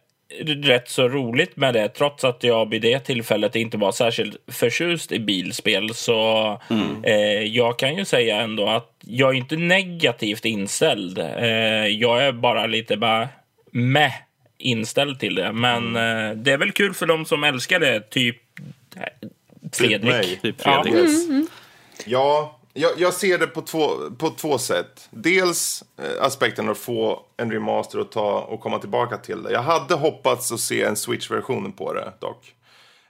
rätt 0.45 0.89
så 0.89 1.09
roligt 1.09 1.57
med 1.57 1.73
det 1.73 1.89
trots 1.89 2.23
att 2.23 2.43
jag 2.43 2.69
vid 2.69 2.81
det 2.81 2.99
tillfället 2.99 3.55
inte 3.55 3.77
var 3.77 3.91
särskilt 3.91 4.37
förtjust 4.47 5.11
i 5.11 5.19
bilspel. 5.19 5.93
Så 5.93 6.47
eh, 7.03 7.41
jag 7.41 7.79
kan 7.79 7.95
ju 7.97 8.05
säga 8.05 8.41
ändå 8.41 8.67
att 8.67 8.89
jag 8.99 9.29
är 9.29 9.37
inte 9.37 9.55
negativt 9.55 10.45
inställd. 10.45 11.19
Eh, 11.19 11.87
jag 11.87 12.23
är 12.23 12.31
bara 12.31 12.65
lite 12.65 12.97
bara 12.97 13.29
med 13.71 14.11
inställd 14.63 15.19
till 15.19 15.35
det. 15.35 15.53
Men 15.53 15.95
eh, 15.95 16.35
det 16.35 16.51
är 16.51 16.57
väl 16.57 16.71
kul 16.71 16.93
för 16.93 17.05
dem 17.05 17.25
som 17.25 17.43
älskar 17.43 17.79
det, 17.79 18.09
typ 18.09 18.37
eh, 18.95 19.29
Fredrik. 19.73 20.03
mig. 20.03 20.39
Typ 20.41 20.55
Ja. 20.65 20.83
Fredrik. 20.83 21.03
Yes. 21.03 21.49
Ja, 22.05 22.59
jag, 22.73 22.91
jag 22.97 23.13
ser 23.13 23.37
det 23.37 23.47
på 23.47 23.61
två, 23.61 23.89
på 24.17 24.29
två 24.29 24.57
sätt. 24.57 25.07
Dels 25.11 25.83
eh, 25.97 26.25
aspekten 26.25 26.69
att 26.69 26.77
få 26.77 27.25
en 27.37 27.51
remaster 27.51 27.99
och, 27.99 28.11
ta, 28.11 28.39
och 28.39 28.59
komma 28.59 28.79
tillbaka 28.79 29.17
till 29.17 29.43
det. 29.43 29.51
Jag 29.51 29.61
hade 29.61 29.93
hoppats 29.93 30.51
att 30.51 30.59
se 30.59 30.83
en 30.83 30.95
Switch-version 30.95 31.71
på 31.71 31.93
det 31.93 32.13
dock. 32.19 32.53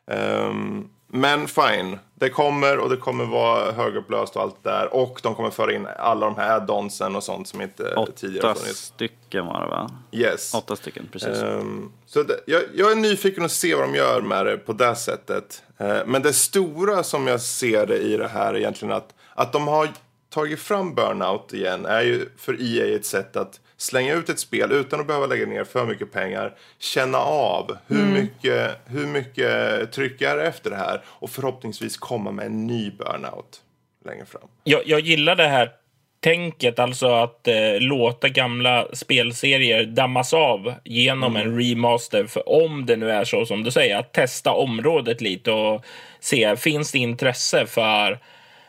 Um, 0.06 0.89
men 1.15 1.47
fine, 1.47 1.99
det 2.15 2.30
kommer 2.30 2.78
och 2.80 2.89
det 2.89 2.97
kommer 2.97 3.26
vara 3.26 3.71
högupplöst 3.71 4.36
och 4.36 4.41
allt 4.41 4.63
där. 4.63 4.93
Och 4.93 5.19
de 5.23 5.36
kommer 5.36 5.49
föra 5.49 5.73
in 5.73 5.88
alla 5.97 6.26
de 6.26 6.36
här 6.36 6.56
add-onsen 6.56 7.15
och 7.15 7.23
sånt 7.23 7.47
som 7.47 7.62
inte 7.62 7.95
Åtta 7.95 8.12
tidigare 8.12 8.56
funnits. 8.56 8.80
stycken 8.80 9.45
var 9.45 9.62
det 9.62 9.67
va? 9.67 9.89
Yes. 10.12 10.54
Åtta 10.54 10.76
stycken, 10.76 11.10
precis. 11.12 11.41
Um, 11.41 11.91
så 12.06 12.23
det, 12.23 12.39
jag, 12.45 12.63
jag, 12.73 12.91
är 12.91 12.95
nyfiken 12.95 13.45
att 13.45 13.52
se 13.52 13.76
vad 13.76 13.84
de 13.84 13.95
gör 13.95 14.21
med 14.21 14.45
det 14.45 14.58
på 14.58 14.73
det 14.73 14.95
sättet. 14.95 15.63
Uh, 15.82 16.02
men 16.06 16.21
det 16.21 16.34
stora 16.34 17.04
som 17.04 17.28
jag 17.28 17.41
ser 17.41 17.86
det 17.86 17.97
i 17.97 18.17
det 18.17 18.28
här 18.28 18.54
är 18.54 18.58
egentligen 18.58 18.93
att, 18.93 19.13
att 19.36 19.54
de 19.54 19.67
har 19.67 19.89
tagit 20.30 20.60
fram 20.60 20.95
Burnout 20.95 21.54
igen 21.54 21.86
är 21.86 22.02
ju 22.02 22.30
för 22.38 22.58
EA 22.62 22.95
ett 22.95 23.06
sätt 23.06 23.36
att 23.36 23.60
slänga 23.84 24.13
ut 24.13 24.30
ett 24.30 24.39
spel 24.39 24.72
utan 24.72 25.00
att 25.00 25.08
behöva 25.08 25.26
lägga 25.26 25.46
ner 25.46 25.63
för 25.63 25.86
mycket 25.86 26.12
pengar. 26.12 26.54
Känna 26.80 27.17
av 27.17 27.78
hur, 27.88 28.06
mycket, 28.06 28.72
hur 28.86 29.08
mycket 29.08 29.91
tryck 29.91 30.22
är 30.22 30.38
det 30.38 30.48
efter 30.48 30.69
det 30.69 30.76
här 30.76 31.02
och 31.06 31.30
förhoppningsvis 31.30 31.98
komma 31.98 32.32
med 32.32 32.46
en 32.46 32.67
ny 32.67 32.91
Burnout 32.91 33.62
längre 34.06 34.26
fram. 34.26 34.48
Jag, 34.63 34.82
jag 34.86 35.00
gillar 35.00 35.36
det 35.36 35.48
här 35.48 35.72
tänket, 36.19 36.80
alltså 36.80 37.08
att 37.08 37.48
eh, 37.48 37.80
låta 37.80 38.30
gamla 38.30 38.88
spelserier 38.93 39.86
dammas 39.86 40.34
av 40.34 40.74
genom 40.84 41.36
en 41.36 41.60
remaster. 41.60 42.26
För 42.26 42.50
om 42.50 42.86
det 42.86 42.96
nu 42.96 43.12
är 43.12 43.24
så 43.24 43.46
som 43.46 43.63
du 43.63 43.72
säger, 43.72 43.98
att 43.98 44.13
testa 44.13 44.52
området 44.52 45.22
lite 45.22 45.52
och 45.52 45.86
se, 46.19 46.56
finns 46.56 46.91
det 46.91 47.00
intresse 47.00 47.65
för 47.65 48.19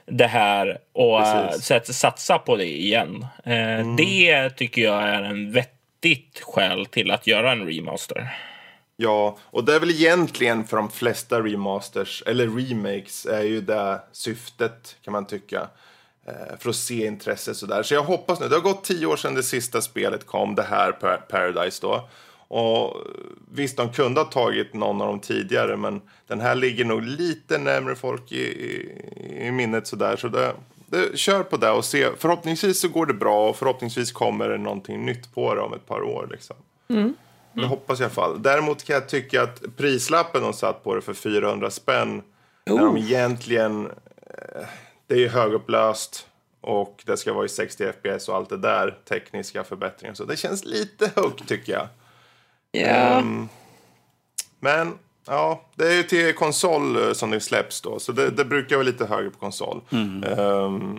det 0.06 0.26
här 0.26 0.78
och 0.92 1.20
eh, 1.20 1.48
Precis. 1.50 1.96
satsa 1.98 2.38
på 2.38 2.56
det 2.56 2.66
igen. 2.78 3.26
Eh, 3.44 3.96
Det 3.96 4.50
tycker 4.50 4.82
jag 4.82 5.02
är 5.02 5.22
en 5.22 5.52
vettigt 5.52 6.40
skäl 6.42 6.86
till 6.86 7.10
att 7.10 7.26
göra 7.26 7.52
en 7.52 7.66
remaster. 7.66 8.38
Ja, 8.96 9.38
och 9.44 9.64
det 9.64 9.74
är 9.74 9.80
väl 9.80 9.90
egentligen 9.90 10.64
för 10.64 10.76
de 10.76 10.90
flesta 10.90 11.40
remasters, 11.40 12.22
eller 12.26 12.46
remakes, 12.48 13.26
är 13.26 13.42
ju 13.42 13.60
det 13.60 14.00
syftet 14.12 14.96
kan 15.04 15.12
man 15.12 15.26
tycka. 15.26 15.68
Eh, 16.26 16.58
för 16.58 16.70
att 16.70 16.76
se 16.76 17.06
intresse 17.06 17.54
sådär. 17.54 17.82
Så 17.82 17.94
jag 17.94 18.02
hoppas 18.02 18.40
nu, 18.40 18.48
det 18.48 18.54
har 18.54 18.62
gått 18.62 18.84
tio 18.84 19.06
år 19.06 19.16
sedan 19.16 19.34
det 19.34 19.42
sista 19.42 19.80
spelet 19.80 20.26
kom, 20.26 20.54
det 20.54 20.62
här 20.62 20.92
Par- 20.92 21.16
Paradise 21.28 21.78
då. 21.82 22.08
Och 22.48 22.96
visst, 23.52 23.76
de 23.76 23.92
kunde 23.92 24.20
ha 24.20 24.24
tagit 24.24 24.74
någon 24.74 25.00
av 25.00 25.06
dem 25.06 25.20
tidigare, 25.20 25.76
men 25.76 26.00
den 26.26 26.40
här 26.40 26.54
ligger 26.54 26.84
nog 26.84 27.02
lite 27.02 27.58
närmare 27.58 27.94
folk 27.94 28.32
i, 28.32 28.42
i, 28.42 29.46
i 29.46 29.50
minnet 29.50 29.86
sådär. 29.86 30.16
Så 30.16 30.28
det, 30.28 30.54
det, 30.86 31.18
kör 31.18 31.42
på 31.42 31.56
det 31.56 31.70
och 31.70 31.84
se. 31.84 32.08
Förhoppningsvis 32.18 32.80
så 32.80 32.88
går 32.88 33.06
det 33.06 33.14
bra 33.14 33.48
och 33.48 33.56
förhoppningsvis 33.56 34.12
kommer 34.12 34.48
det 34.48 34.58
någonting 34.58 35.06
nytt 35.06 35.34
på 35.34 35.54
det 35.54 35.60
om 35.60 35.74
ett 35.74 35.86
par 35.86 36.02
år 36.02 36.28
liksom. 36.30 36.56
Det 37.52 37.66
hoppas 37.66 38.00
jag 38.00 38.04
i 38.04 38.06
alla 38.06 38.14
fall. 38.14 38.42
Däremot 38.42 38.84
kan 38.84 38.94
jag 38.94 39.08
tycka 39.08 39.42
att 39.42 39.62
prislappen 39.76 40.42
de 40.42 40.52
satt 40.52 40.84
på 40.84 40.94
det 40.94 41.00
för 41.00 41.14
400 41.14 41.70
spänn. 41.70 42.22
När 42.66 42.78
de 42.78 42.96
egentligen... 42.96 43.86
Eh, 43.86 44.66
det 45.06 45.14
är 45.14 45.18
ju 45.18 45.28
högupplöst. 45.28 46.26
Och 46.60 47.02
det 47.06 47.16
ska 47.16 47.32
vara 47.32 47.44
i 47.44 47.48
60 47.48 47.92
FPS 47.92 48.28
och 48.28 48.36
allt 48.36 48.48
det 48.48 48.56
där. 48.56 48.98
Tekniska 49.08 49.64
förbättringar. 49.64 50.14
Så 50.14 50.24
det 50.24 50.36
känns 50.36 50.64
lite 50.64 51.10
högt 51.16 51.48
tycker 51.48 51.72
jag. 51.72 51.88
Ja, 52.74 53.18
Ehm, 53.18 53.48
men 54.60 54.98
ja, 55.26 55.64
det 55.74 55.88
är 55.88 55.96
ju 55.96 56.02
till 56.02 56.34
konsol 56.34 56.96
eh, 56.96 57.12
som 57.12 57.30
det 57.30 57.40
släpps 57.40 57.80
då. 57.80 57.98
Så 57.98 58.12
det, 58.12 58.30
det 58.30 58.44
brukar 58.44 58.76
vara 58.76 58.86
lite 58.86 59.06
högre 59.06 59.30
på 59.30 59.38
konsol. 59.38 59.80
Ehm, 59.90 60.98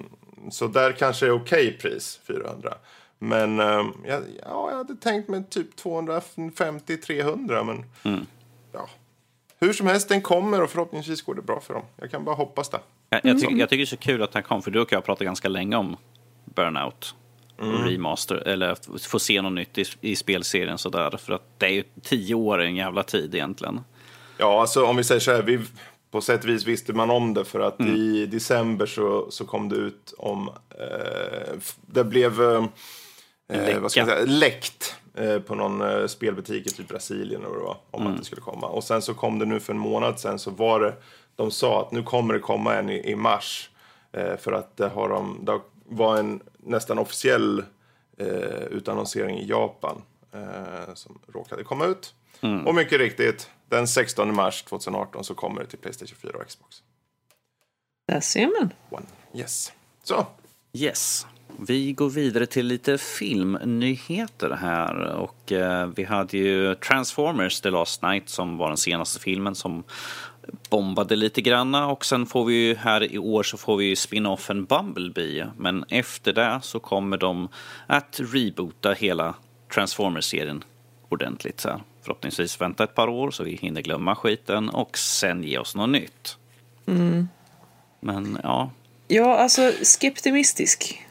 så 0.51 0.67
där 0.67 0.91
kanske 0.91 1.25
är 1.25 1.31
okej 1.31 1.77
pris, 1.81 2.19
400. 2.27 2.73
Men 3.19 3.59
ehm, 3.59 3.93
ja, 4.07 4.19
ja, 4.41 4.69
jag 4.69 4.77
hade 4.77 4.95
tänkt 4.95 5.29
mig 5.29 5.43
typ 5.49 5.75
250-300. 5.79 7.63
Men 7.63 7.85
ja, 8.73 8.89
hur 9.59 9.73
som 9.73 9.87
helst, 9.87 10.09
den 10.09 10.21
kommer 10.21 10.61
och 10.61 10.69
förhoppningsvis 10.69 11.21
går 11.21 11.35
det 11.35 11.41
bra 11.41 11.59
för 11.59 11.73
dem. 11.73 11.83
Jag 11.95 12.11
kan 12.11 12.25
bara 12.25 12.35
hoppas 12.35 12.69
det. 12.69 12.79
Jag, 13.09 13.21
jag, 13.23 13.39
tycker, 13.39 13.55
jag 13.55 13.69
tycker 13.69 13.77
det 13.77 13.83
är 13.83 13.85
så 13.85 13.97
kul 13.97 14.23
att 14.23 14.31
den 14.31 14.43
kom, 14.43 14.61
för 14.61 14.71
du 14.71 14.79
och 14.81 14.91
jag 14.91 15.05
pratade 15.05 15.25
ganska 15.25 15.49
länge 15.49 15.75
om 15.75 15.97
Burnout. 16.45 17.15
Mm. 17.61 17.85
Remaster, 17.85 18.35
eller 18.35 18.99
få 19.07 19.19
se 19.19 19.41
något 19.41 19.53
nytt 19.53 19.77
i, 19.77 19.85
i 20.01 20.15
spelserien 20.15 20.77
sådär. 20.77 21.17
För 21.17 21.33
att 21.33 21.59
det 21.59 21.65
är 21.65 21.69
ju 21.69 21.83
tio 22.01 22.35
år 22.35 22.61
en 22.61 22.75
jävla 22.75 23.03
tid 23.03 23.35
egentligen. 23.35 23.81
Ja, 24.37 24.61
alltså 24.61 24.85
om 24.85 24.95
vi 24.97 25.03
säger 25.03 25.21
så 25.21 25.31
här. 25.31 25.41
Vi, 25.41 25.59
på 26.11 26.21
sätt 26.21 26.43
och 26.43 26.49
vis 26.49 26.67
visste 26.67 26.93
man 26.93 27.09
om 27.09 27.33
det 27.33 27.45
för 27.45 27.59
att 27.59 27.81
i 27.81 28.25
december 28.25 28.85
så, 28.85 29.31
så 29.31 29.45
kom 29.45 29.69
det 29.69 29.75
ut 29.75 30.13
om... 30.17 30.49
Eh, 30.69 31.57
det 31.81 32.03
blev... 32.03 32.41
Eh, 32.41 32.65
eh, 33.49 33.79
vad 33.79 33.91
ska 33.91 33.99
jag 33.99 34.09
säga, 34.09 34.25
läckt 34.25 34.95
eh, 35.15 35.39
på 35.39 35.55
någon 35.55 35.81
eh, 35.81 36.07
spelbutik 36.07 36.67
i 36.67 36.69
typ 36.69 36.87
Brasilien 36.87 37.41
eller 37.41 37.49
vad 37.49 37.59
det 37.59 37.65
var, 37.65 37.77
om 37.91 38.07
att 38.07 38.17
det 38.17 38.25
skulle 38.25 38.41
komma. 38.41 38.67
Och 38.67 38.83
sen 38.83 39.01
så 39.01 39.13
kom 39.13 39.39
det 39.39 39.45
nu 39.45 39.59
för 39.59 39.73
en 39.73 39.79
månad 39.79 40.19
sen 40.19 40.39
så 40.39 40.51
var 40.51 40.79
det... 40.79 40.93
De 41.35 41.51
sa 41.51 41.81
att 41.81 41.91
nu 41.91 42.03
kommer 42.03 42.33
det 42.33 42.39
komma 42.39 42.75
en 42.75 42.89
i, 42.89 43.11
i 43.11 43.15
mars. 43.15 43.69
För 44.39 44.51
att 44.51 44.77
det, 44.77 44.87
har 44.87 45.09
de, 45.09 45.39
det 45.45 45.59
var 45.85 46.17
en 46.17 46.41
nästan 46.57 46.99
officiell 46.99 47.63
eh, 48.17 48.63
utannonsering 48.71 49.37
i 49.37 49.47
Japan 49.47 50.01
eh, 50.31 50.93
som 50.93 51.19
råkade 51.33 51.63
komma 51.63 51.85
ut. 51.85 52.13
Och 52.65 52.75
mycket 52.75 52.99
riktigt, 52.99 53.49
den 53.69 53.87
16 53.87 54.35
mars 54.35 54.63
2018 54.63 55.23
så 55.23 55.35
kommer 55.35 55.61
det 55.61 55.67
till 55.67 55.79
Playstation 55.79 56.17
4 56.21 56.37
och 56.37 56.47
Xbox 56.47 56.81
där 58.07 58.19
ser 58.19 58.47
man. 58.59 58.73
One. 58.89 59.05
Yes. 59.33 59.73
Så, 60.03 60.27
Yes. 60.73 61.27
Vi 61.59 61.93
går 61.93 62.09
vidare 62.09 62.45
till 62.45 62.65
lite 62.65 62.97
filmnyheter 62.97 64.49
här. 64.49 65.15
Och 65.15 65.51
eh, 65.51 65.87
vi 65.95 66.03
hade 66.03 66.37
ju 66.37 66.75
Transformers 66.75 67.61
The 67.61 67.69
Last 67.69 68.01
Night 68.01 68.29
som 68.29 68.57
var 68.57 68.67
den 68.67 68.77
senaste 68.77 69.19
filmen 69.19 69.55
som 69.55 69.83
bombade 70.69 71.15
lite 71.15 71.41
granna. 71.41 71.87
Och 71.87 72.05
sen 72.05 72.25
får 72.25 72.45
vi 72.45 72.53
ju 72.53 72.75
här 72.75 73.13
i 73.13 73.17
år 73.17 73.43
så 73.43 73.57
får 73.57 73.77
vi 73.77 73.85
ju 73.85 73.95
spin-offen 73.95 74.65
Bumblebee. 74.65 75.47
Men 75.57 75.85
efter 75.89 76.33
det 76.33 76.59
så 76.63 76.79
kommer 76.79 77.17
de 77.17 77.49
att 77.87 78.19
reboota 78.33 78.93
hela 78.93 79.33
Transformers-serien 79.73 80.63
ordentligt. 81.09 81.59
Så 81.59 81.69
här. 81.69 81.81
Förhoppningsvis 82.01 82.61
vänta 82.61 82.83
ett 82.83 82.95
par 82.95 83.07
år 83.07 83.31
så 83.31 83.43
vi 83.43 83.55
hinner 83.55 83.81
glömma 83.81 84.15
skiten 84.15 84.69
och 84.69 84.97
sen 84.97 85.43
ge 85.43 85.57
oss 85.57 85.75
något 85.75 85.89
nytt. 85.89 86.37
Men 87.99 88.39
ja, 88.43 88.71
Ja, 89.07 89.37
alltså 89.37 89.71
skeptimistisk. 89.83 91.01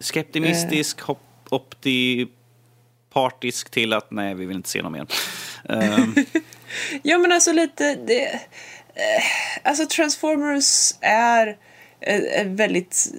skeptimistisk, 0.00 1.00
hop, 1.00 1.18
optipartisk 1.48 3.70
till 3.70 3.92
att 3.92 4.10
nej, 4.10 4.34
vi 4.34 4.46
vill 4.46 4.56
inte 4.56 4.68
se 4.68 4.82
något 4.82 4.92
mer. 4.98 5.06
Ehm, 5.68 6.14
Ja, 7.02 7.18
men 7.18 7.32
alltså 7.32 7.52
lite... 7.52 7.94
Det, 7.94 8.32
eh, 8.32 8.40
alltså 9.62 9.86
Transformers 9.86 10.94
är 11.00 11.46
en 12.00 12.26
en 12.26 12.56
väldigt 12.56 13.12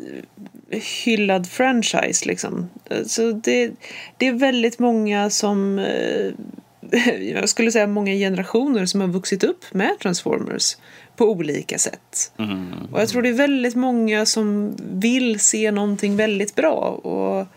eh, 0.72 0.80
hyllad 1.06 1.50
franchise 1.50 2.26
liksom. 2.26 2.70
Eh, 2.89 3.04
Så 3.06 3.32
det, 3.32 3.72
det 4.18 4.28
är 4.28 4.34
väldigt 4.34 4.80
många 4.80 5.30
som... 5.30 5.80
eh, 5.80 6.32
Jag 7.20 7.50
skulle 7.50 7.72
säga 7.72 7.88
många 7.88 8.13
generationer 8.13 8.86
som 8.86 9.02
har 9.02 9.08
vuxit 9.08 9.44
upp 9.44 9.74
med 9.74 10.00
Transformers 10.00 10.78
på 11.15 11.26
olika 11.26 11.78
sätt. 11.78 12.32
Och 12.92 13.02
jag 13.02 13.10
tror 13.10 13.22
det 13.22 13.30
är 13.30 13.34
väldigt 13.34 13.76
många 13.76 14.26
som 14.26 14.76
vill 14.80 15.39
se 15.39 15.72
någonting 15.72 16.15
väldigt 16.15 16.56
bra. 16.56 16.76
Och 17.04 17.48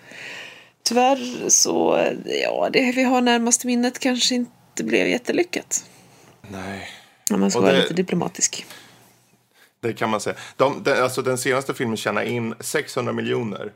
tyvärr 0.82 1.48
så, 1.48 2.06
ja, 2.42 2.68
det 2.72 2.92
vi 2.92 3.02
har 3.02 3.20
närmast 3.20 3.64
minnet 3.64 3.98
kanske 3.98 4.34
inte 4.34 4.84
blev 4.84 5.08
jättelyckat. 5.08 5.84
nej. 6.50 6.88
Om 7.30 7.40
man 7.40 7.50
ska 7.50 7.58
Och 7.60 7.64
vara 7.64 7.74
det- 7.74 7.80
lite 7.82 7.94
diplomatisk. 7.94 8.66
Det 9.80 9.92
kan 9.92 10.10
man 10.10 10.20
säga. 10.20 10.36
De, 10.56 10.82
den, 10.82 11.02
alltså 11.02 11.22
den 11.22 11.38
senaste 11.38 11.74
filmen 11.74 11.96
tjänade 11.96 12.28
in 12.30 12.54
600 12.60 13.12
miljoner. 13.12 13.72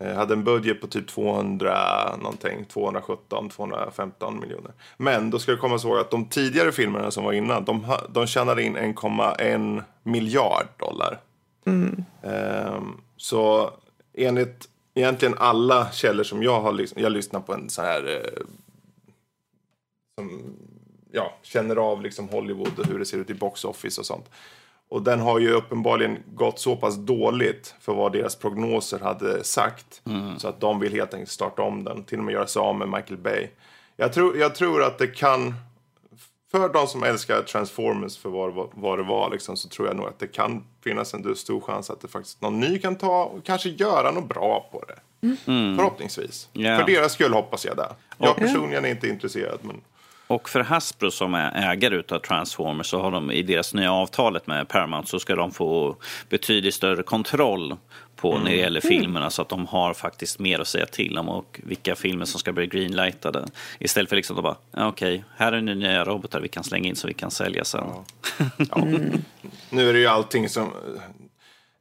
Eh, 0.00 0.14
hade 0.14 0.34
en 0.34 0.44
budget 0.44 0.80
på 0.80 0.86
typ 0.86 1.08
200 1.08 2.16
någonting, 2.16 2.64
217, 2.64 3.48
215 3.50 4.40
miljoner. 4.40 4.72
Men 4.96 5.30
då 5.30 5.38
ska 5.38 5.52
det 5.52 5.58
komma 5.58 5.76
ihåg 5.84 5.98
att 5.98 6.10
de 6.10 6.24
tidigare 6.28 6.72
filmerna 6.72 7.10
som 7.10 7.24
var 7.24 7.32
innan, 7.32 7.64
de, 7.64 7.96
de 8.10 8.26
tjänade 8.26 8.62
in 8.62 8.76
1,1 8.76 9.82
miljard 10.02 10.66
dollar. 10.76 11.20
Ehm, 12.22 13.00
så 13.16 13.70
enligt 14.14 14.68
egentligen 14.94 15.34
alla 15.38 15.90
källor 15.92 16.24
som 16.24 16.42
jag 16.42 16.60
har 16.60 16.72
lyssnat, 16.72 17.02
jag 17.02 17.12
lyssnar 17.12 17.40
på 17.40 17.54
en 17.54 17.70
sån 17.70 17.84
här 17.84 18.08
eh, 18.16 18.42
som 20.18 20.56
ja, 21.12 21.32
känner 21.42 21.76
av 21.76 22.02
liksom 22.02 22.28
Hollywood 22.28 22.78
och 22.78 22.86
hur 22.86 22.98
det 22.98 23.04
ser 23.04 23.18
ut 23.18 23.30
i 23.30 23.34
box 23.34 23.64
office 23.64 24.00
och 24.00 24.06
sånt. 24.06 24.30
Och 24.88 25.02
den 25.02 25.20
har 25.20 25.38
ju 25.38 25.52
uppenbarligen 25.52 26.18
gått 26.34 26.58
så 26.58 26.76
pass 26.76 26.96
dåligt 26.96 27.74
för 27.80 27.94
vad 27.94 28.12
deras 28.12 28.36
prognoser 28.36 28.98
hade 28.98 29.44
sagt. 29.44 30.02
Så 30.38 30.48
att 30.48 30.60
de 30.60 30.80
vill 30.80 30.92
helt 30.92 31.14
enkelt 31.14 31.30
starta 31.30 31.62
om 31.62 31.84
den. 31.84 32.04
Till 32.04 32.18
och 32.18 32.24
med 32.24 32.32
göra 32.32 32.46
sig 32.46 32.60
av 32.60 32.74
med 32.74 32.88
Michael 32.88 33.16
Bay. 33.16 33.48
Jag 33.96 34.12
tror, 34.12 34.38
jag 34.38 34.54
tror 34.54 34.82
att 34.82 34.98
det 34.98 35.06
kan 35.06 35.54
för 36.50 36.68
de 36.68 36.86
som 36.86 37.02
älskar 37.02 37.42
Transformers 37.42 38.18
för 38.18 38.28
vad, 38.28 38.68
vad 38.72 38.98
det 38.98 39.02
var 39.02 39.30
liksom, 39.30 39.56
så 39.56 39.68
tror 39.68 39.88
jag 39.88 39.96
nog 39.96 40.06
att 40.06 40.18
det 40.18 40.26
kan 40.26 40.64
finnas 40.84 41.14
en 41.14 41.36
stor 41.36 41.60
chans 41.60 41.90
att 41.90 42.00
det 42.00 42.08
faktiskt 42.08 42.40
någon 42.40 42.60
ny 42.60 42.78
kan 42.78 42.96
ta 42.96 43.24
och 43.24 43.44
kanske 43.44 43.68
göra 43.68 44.10
något 44.10 44.28
bra 44.28 44.68
på 44.72 44.84
det. 44.88 44.98
Förhoppningsvis. 45.76 46.48
Ja. 46.52 46.78
För 46.78 46.86
deras 46.86 47.12
skull 47.12 47.32
hoppas 47.32 47.64
jag 47.64 47.76
det. 47.76 47.88
Jag 48.18 48.36
personligen 48.36 48.84
är 48.84 48.88
inte 48.88 49.08
intresserad 49.08 49.58
men 49.62 49.80
Och 50.26 50.48
för 50.48 50.60
Hasbro 50.60 51.10
som 51.10 51.34
är 51.34 51.72
ägare 51.72 51.96
utav 51.96 52.18
Transformers 52.18 52.86
så 52.86 53.00
har 53.00 53.10
de 53.10 53.30
i 53.30 53.42
deras 53.42 53.74
nya 53.74 53.92
avtalet 53.92 54.46
med 54.46 54.68
Paramount 54.68 55.08
så 55.08 55.18
ska 55.18 55.36
de 55.36 55.52
få 55.52 55.96
betydligt 56.28 56.74
större 56.74 57.02
kontroll 57.02 57.76
på 58.16 58.38
när 58.38 58.50
det 58.50 58.56
gäller 58.56 58.80
filmerna 58.80 59.30
så 59.30 59.42
att 59.42 59.48
de 59.48 59.66
har 59.66 59.94
faktiskt 59.94 60.38
mer 60.38 60.58
att 60.58 60.68
säga 60.68 60.86
till 60.86 61.18
om 61.18 61.28
och 61.28 61.60
vilka 61.64 61.94
filmer 61.94 62.24
som 62.24 62.40
ska 62.40 62.52
bli 62.52 62.66
greenlightade. 62.66 63.46
Istället 63.78 64.08
för 64.08 64.16
liksom 64.16 64.36
att 64.36 64.42
bara, 64.42 64.56
ja, 64.70 64.88
okej, 64.88 65.24
här 65.36 65.52
är 65.52 65.60
nu 65.60 65.74
nya 65.74 66.04
robotar 66.04 66.40
vi 66.40 66.48
kan 66.48 66.64
slänga 66.64 66.88
in 66.88 66.96
så 66.96 67.08
vi 67.08 67.14
kan 67.14 67.30
sälja 67.30 67.64
sen. 67.64 67.84
Ja. 68.58 68.84
Nu 69.70 69.88
är 69.88 69.92
det 69.92 69.98
ju 69.98 70.06
allting 70.06 70.48
som... 70.48 70.70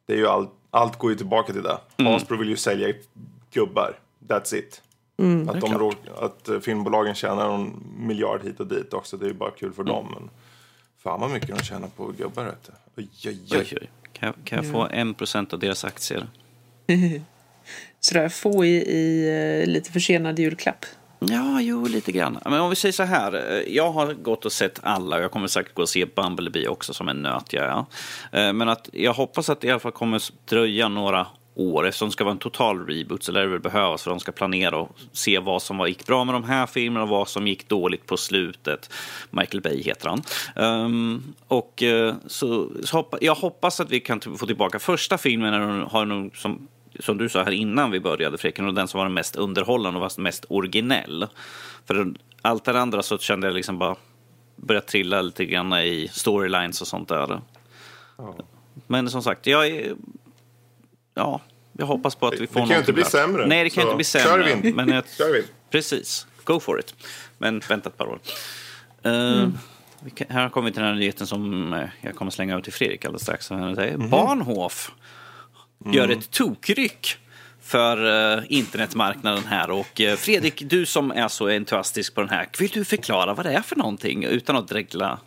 Det 0.08 0.14
är 0.14 0.18
ju 0.18 0.28
all, 0.28 0.48
allt 0.72 0.98
går 0.98 1.12
ju 1.12 1.18
tillbaka 1.18 1.54
till 1.54 1.64
det. 1.64 1.78
Hasbro 2.04 2.38
vill 2.38 2.50
ju 2.50 2.58
sälja 2.58 2.94
gubbar. 3.54 3.96
That's 4.28 4.56
it. 4.56 4.82
Att, 5.50 5.62
de 5.62 5.78
rå, 5.80 5.94
att 6.22 6.50
eh, 6.50 6.60
filmbolagen 6.60 7.16
tjänar 7.16 7.48
någon 7.48 7.84
miljard 7.98 8.44
hit 8.44 8.60
och 8.60 8.68
dit 8.68 8.94
också. 8.94 9.18
Det 9.18 9.26
är 9.26 9.28
ju 9.28 9.34
bara 9.34 9.52
kul 9.52 9.74
för 9.74 9.84
dem. 9.84 10.08
Men 10.20 10.30
fan 11.04 11.20
vad 11.22 11.30
mycket 11.32 11.58
de 11.58 11.64
tjänar 11.64 11.88
på 11.88 12.08
gubbar. 12.18 12.44
Vet 12.44 12.64
du. 12.64 12.72
Oj, 12.98 13.10
oj, 13.26 13.40
Oj, 13.52 13.58
oj. 13.72 13.78
oj. 13.82 13.90
Kan, 14.14 14.28
jag- 14.38 14.46
kan 14.46 14.64
jag 14.64 14.72
få 14.74 14.88
en 14.92 15.14
procent 15.14 15.54
av 15.54 15.60
deras 15.60 15.86
aktier? 15.86 16.28
Sådär 18.00 18.30
få 18.30 18.66
i, 18.66 18.70
i 18.78 19.30
eh, 19.64 19.70
lite 19.70 19.92
försenad 19.92 20.40
julklapp. 20.40 20.86
Ja, 21.20 21.62
jo, 21.62 21.86
lite 21.88 22.12
grann. 22.12 22.40
Men 22.46 22.62
om 22.62 22.70
vi 22.70 22.76
säger 22.76 22.94
så 22.94 23.04
här. 23.04 23.34
eh, 23.54 23.74
Jag 23.76 23.92
har 23.92 24.14
gått 24.14 24.46
och 24.46 24.52
sett 24.52 24.80
alla 24.84 25.16
och 25.18 25.24
jag 25.24 25.32
kommer 25.32 25.48
säkert 25.48 25.74
gå 25.76 25.82
och 25.82 25.90
se 25.90 26.06
Bumblebee 26.06 26.68
också 26.68 26.94
som 26.94 27.10
en 27.10 27.22
nöt 27.22 27.54
jag 27.54 27.86
är. 28.32 28.54
Men 28.54 28.70
att 28.70 28.90
jag 28.94 29.14
hoppas 29.14 29.50
att 29.50 29.62
det 29.62 29.68
i 29.68 29.72
alla 29.72 29.80
fall 29.80 29.92
kommer 29.92 30.24
dröja 30.50 30.88
några 30.90 31.28
år. 31.56 31.88
Eftersom 31.88 32.08
det 32.08 32.12
ska 32.12 32.24
vara 32.24 32.32
en 32.32 32.40
total 32.40 32.88
reboot 32.88 33.24
så 33.24 33.32
lär 33.32 33.42
det 33.42 33.48
väl 33.48 33.60
behövas 33.60 34.04
för 34.04 34.10
de 34.10 34.20
ska 34.20 34.32
planera 34.32 34.78
och 34.78 34.98
se 35.12 35.40
vad 35.40 35.62
som 35.62 35.88
gick 35.88 36.06
bra 36.06 36.24
med 36.24 36.36
de 36.36 36.44
här 36.44 36.66
filmerna 36.66 37.04
och 37.04 37.10
vad 37.10 37.28
som 37.28 37.48
gick 37.48 37.70
dåligt 37.70 38.06
på 38.06 38.18
slutet. 38.18 38.94
Michael 39.30 39.62
Bay 39.62 39.82
heter 39.82 40.10
han. 40.10 40.22
Ehm, 40.56 41.24
och 41.48 41.84
eh, 41.84 42.16
så, 42.28 42.70
så 42.84 42.98
hoppa, 42.98 43.18
jag 43.22 43.36
hoppas 43.36 43.80
att 43.80 43.90
vi 43.90 44.00
kan 44.00 44.22
få 44.22 44.46
tillbaka 44.46 44.80
första 44.80 45.18
filmen 45.18 45.52
när 45.52 45.60
de 45.60 45.82
har 45.82 46.06
nog 46.06 46.38
som 46.38 46.68
som 47.00 47.18
du 47.18 47.30
sa 47.30 47.44
här 47.44 47.52
innan 47.52 47.92
vi 47.92 48.00
började 48.00 48.38
Freken, 48.38 48.68
och 48.68 48.74
den 48.74 48.88
som 48.88 48.98
var 48.98 49.06
den 49.06 49.14
mest 49.14 49.36
underhållande 49.36 49.98
och 49.98 50.02
var 50.02 50.22
mest 50.22 50.46
originell. 50.50 51.28
För 51.86 52.14
allt 52.42 52.66
det 52.66 52.82
andra 52.82 53.04
så 53.04 53.18
kände 53.18 53.48
jag 53.48 53.54
liksom 53.54 53.78
bara 53.78 53.96
börja 54.56 54.82
trilla 54.82 55.22
lite 55.22 55.46
grann 55.46 55.74
i 55.74 56.10
storylines 56.12 56.82
och 56.82 56.88
sånt 56.88 57.10
där. 57.10 57.42
Men 58.88 59.10
som 59.10 59.24
sagt, 59.24 59.48
jag 59.48 59.68
är... 59.68 59.96
Ja, 61.13 61.41
jag 61.78 61.86
hoppas 61.86 62.15
på 62.15 62.28
att 62.28 62.34
vi 62.34 62.38
Det 62.38 62.47
får 62.47 62.60
kan 62.60 62.69
ju 62.69 62.78
inte 62.78 62.93
bli 62.93 63.04
sämre, 63.04 63.47
Nej, 63.47 63.63
det 63.63 63.69
kan 63.69 63.82
så 63.84 63.88
inte 63.88 63.95
bli 63.95 64.06
kör 64.06 64.19
sämre. 64.19 64.60
vi. 64.63 64.74
Men 64.74 64.89
jag, 64.89 65.04
Kör 65.17 65.34
vi. 65.34 65.43
Precis, 65.69 66.28
go 66.43 66.60
for 66.60 66.80
it. 66.80 66.95
Men 67.38 67.62
vänta 67.69 67.89
ett 67.89 67.97
par 67.97 68.06
år. 68.08 68.19
Eh, 69.04 69.47
vi 70.04 70.12
kan, 70.12 70.28
här 70.30 70.50
kommer 70.50 70.69
vi 70.69 70.74
till 70.74 70.82
den 70.82 70.89
här 70.91 71.00
nyheten 71.00 71.28
som 71.28 71.74
eh, 71.74 71.84
jag 72.02 72.15
kommer 72.15 72.32
slänga 72.32 72.54
över 72.54 72.63
till 72.63 72.74
Fredrik 72.74 73.06
alldeles 73.06 73.21
strax. 73.21 73.50
Han 73.50 73.76
säger, 73.76 73.97
Bahnhof 73.97 74.91
gör 75.93 76.10
ett 76.10 76.32
tokryck 76.32 77.17
för 77.62 78.36
eh, 78.38 78.43
internetmarknaden 78.50 79.43
här. 79.45 79.69
Och 79.71 80.02
eh, 80.02 80.15
Fredrik, 80.15 80.63
du 80.65 80.86
som 80.86 81.12
är 81.12 81.28
så 81.28 81.47
entusiastisk 81.47 82.15
på 82.15 82.21
den 82.21 82.30
här, 82.30 82.50
vill 82.60 82.69
du 82.69 82.86
förklara 82.86 83.34
vad 83.34 83.45
det 83.45 83.52
är 83.54 83.62
för 83.62 83.76
någonting 83.76 84.24
utan 84.24 84.56
att 84.56 84.67
dregla? 84.67 85.19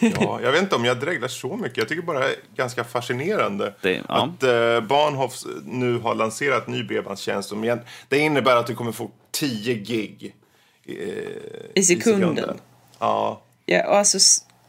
Ja, 0.00 0.40
jag 0.42 0.52
vet 0.52 0.62
inte 0.62 0.74
om 0.76 0.84
jag 0.84 1.00
dreglar 1.00 1.28
så 1.28 1.56
mycket. 1.56 1.78
Jag 1.78 1.88
tycker 1.88 2.02
bara 2.02 2.18
det 2.18 2.26
är 2.26 2.36
ganska 2.56 2.84
fascinerande 2.84 3.74
Det- 3.82 4.02
ja. 4.08 4.14
att 4.36 4.42
eh, 4.42 4.80
Bahnhof 4.80 5.32
nu 5.64 5.98
har 5.98 6.14
lanserat 6.14 6.66
ny 6.66 6.84
bredbandstjänst. 6.84 7.52
Det 8.08 8.18
innebär 8.18 8.56
att 8.56 8.66
du 8.66 8.74
kommer 8.74 8.92
få 8.92 9.10
10 9.32 9.74
gig 9.74 10.34
eh, 10.84 10.94
I 11.74 11.82
sekunden. 11.82 12.60
Ja, 12.98 13.42
Ja, 13.68 13.86
och 13.88 13.96
alltså... 13.96 14.18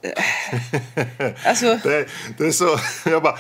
alltså, 1.46 1.80
det, 1.84 2.08
det 2.38 2.48
är 2.48 2.52
så... 2.52 2.78
Jag 3.10 3.24
bara? 3.24 3.38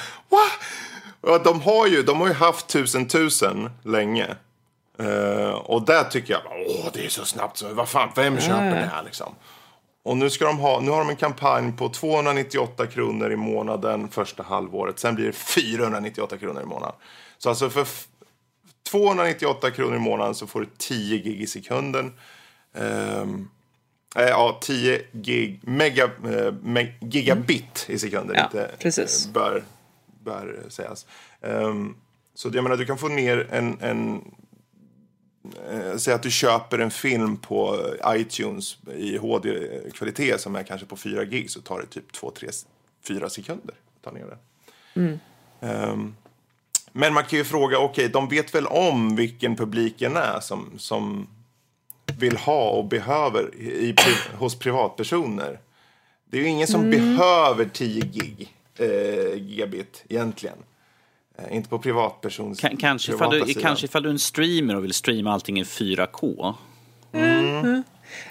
Ja, 1.21 1.37
de, 1.43 1.61
har 1.61 1.87
ju, 1.87 2.03
de 2.03 2.19
har 2.21 2.27
ju 2.27 2.33
haft 2.33 2.67
tusen 2.67 3.07
tusen 3.07 3.69
länge. 3.83 4.27
Eh, 4.99 5.49
och 5.49 5.81
där 5.85 6.03
tycker 6.03 6.33
jag, 6.33 6.41
åh 6.67 6.85
det 6.93 7.05
är 7.05 7.09
så 7.09 7.25
snabbt. 7.25 7.57
Så, 7.57 7.73
vad 7.73 7.89
fan, 7.89 8.09
vem 8.15 8.39
köper 8.39 8.69
det 8.75 8.89
här 8.93 9.03
liksom? 9.03 9.35
Och 10.07 10.17
nu, 10.17 10.29
ska 10.29 10.45
de 10.45 10.59
ha, 10.59 10.79
nu 10.79 10.91
har 10.91 10.99
de 10.99 11.09
en 11.09 11.15
kampanj 11.15 11.71
på 11.77 11.89
298 11.89 12.87
kronor 12.87 13.31
i 13.31 13.35
månaden 13.35 14.07
första 14.09 14.43
halvåret. 14.43 14.99
Sen 14.99 15.15
blir 15.15 15.25
det 15.25 15.31
498 15.33 16.37
kronor 16.37 16.61
i 16.61 16.65
månaden. 16.65 16.95
Så 17.37 17.49
alltså 17.49 17.69
för 17.69 17.81
f- 17.81 18.07
298 18.91 19.71
kronor 19.71 19.95
i 19.95 19.99
månaden 19.99 20.35
så 20.35 20.47
får 20.47 20.59
du 20.59 20.67
10 20.77 21.17
gig 21.17 21.41
i 21.41 21.47
sekunden. 21.47 22.13
Eh, 22.73 23.25
ja, 24.15 24.57
10 24.61 25.01
gig, 25.11 25.59
mega, 25.63 26.03
eh, 26.03 26.53
me, 26.63 26.93
gigabit 27.01 27.85
i 27.89 27.99
sekunden. 27.99 28.35
Ja, 28.35 28.43
inte, 28.43 28.71
precis. 28.79 29.25
eh, 29.25 29.31
bör, 29.31 29.63
bör 30.23 30.59
sägas. 30.69 31.05
Ehm, 31.41 31.95
så 32.33 32.49
jag 32.53 32.63
menar, 32.63 32.77
du 32.77 32.85
kan 32.85 32.97
få 32.97 33.07
ner 33.07 33.47
en, 33.51 33.77
en 33.81 34.21
Säg 35.97 36.13
att 36.13 36.23
du 36.23 36.31
köper 36.31 36.79
en 36.79 36.91
film 36.91 37.37
på 37.37 37.85
iTunes 38.07 38.77
i 38.95 39.17
HD-kvalitet 39.17 40.37
som 40.37 40.55
är 40.55 40.63
kanske 40.63 40.87
på 40.87 40.97
4 40.97 41.25
gig 41.25 41.51
så 41.51 41.61
tar 41.61 41.79
det 41.79 41.85
typ 41.85 42.13
2, 42.13 42.31
3, 42.31 42.49
4 43.07 43.29
sekunder 43.29 43.75
att 43.95 44.03
ta 44.03 44.11
ner 44.11 44.25
den. 44.25 44.39
Ehm, 45.61 46.15
men 46.91 47.13
man 47.13 47.23
kan 47.23 47.39
ju 47.39 47.45
fråga, 47.45 47.79
okej, 47.79 48.09
de 48.09 48.29
vet 48.29 48.55
väl 48.55 48.67
om 48.67 49.15
vilken 49.15 49.55
publiken 49.55 50.15
är 50.15 50.39
som, 50.39 50.69
som 50.77 51.27
vill 52.19 52.37
ha 52.37 52.69
och 52.69 52.85
behöver 52.85 53.55
i, 53.55 53.95
hos 54.37 54.59
privatpersoner. 54.59 55.59
Det 56.29 56.37
är 56.37 56.41
ju 56.41 56.47
ingen 56.47 56.67
som 56.67 56.89
behöver 56.89 57.65
10 57.65 58.01
gig, 58.01 58.53
eh, 58.77 59.33
gigabit 59.35 60.03
egentligen. 60.09 60.57
Eh, 61.37 61.55
inte 61.55 61.69
på 61.69 61.79
privatpersons 61.79 62.59
Kan, 62.59 62.77
kanske, 62.77 63.13
ifall 63.13 63.31
du, 63.31 63.45
sidan. 63.45 63.63
kanske 63.63 63.85
ifall 63.85 64.03
du 64.03 64.09
är 64.09 64.13
en 64.13 64.19
streamer 64.19 64.75
och 64.75 64.83
vill 64.83 64.93
streama 64.93 65.33
allting 65.33 65.59
i 65.59 65.63
4K. 65.63 66.55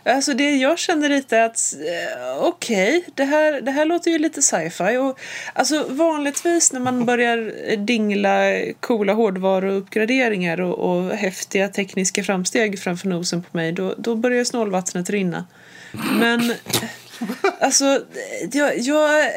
Alltså 0.05 0.35
det 0.35 0.57
jag 0.57 0.79
känner 0.79 1.09
lite 1.09 1.45
att, 1.45 1.75
eh, 1.75 2.45
okej, 2.45 3.05
det, 3.15 3.25
här, 3.25 3.61
det 3.61 3.71
här 3.71 3.85
låter 3.85 4.11
ju 4.11 4.19
lite 4.19 4.43
sci-fi. 4.43 4.97
Och, 4.97 5.19
alltså 5.53 5.87
vanligtvis 5.89 6.73
när 6.73 6.81
man 6.81 7.07
börjar 7.07 7.77
dingla 7.77 8.63
coola 8.81 9.13
hårdvaruuppgraderingar 9.13 10.61
och, 10.61 10.79
och 10.79 11.11
häftiga 11.11 11.69
tekniska 11.69 12.25
framsteg 12.25 12.79
framför 12.79 13.09
nosen 13.09 13.43
på 13.43 13.57
mig, 13.57 13.73
då, 13.73 13.95
då 13.99 14.15
börjar 14.15 14.45
snålvattnet 14.45 15.11
rinna. 15.11 15.45
Men 16.13 16.55
alltså, 17.61 18.01
jag, 18.53 18.79
jag, 18.79 19.31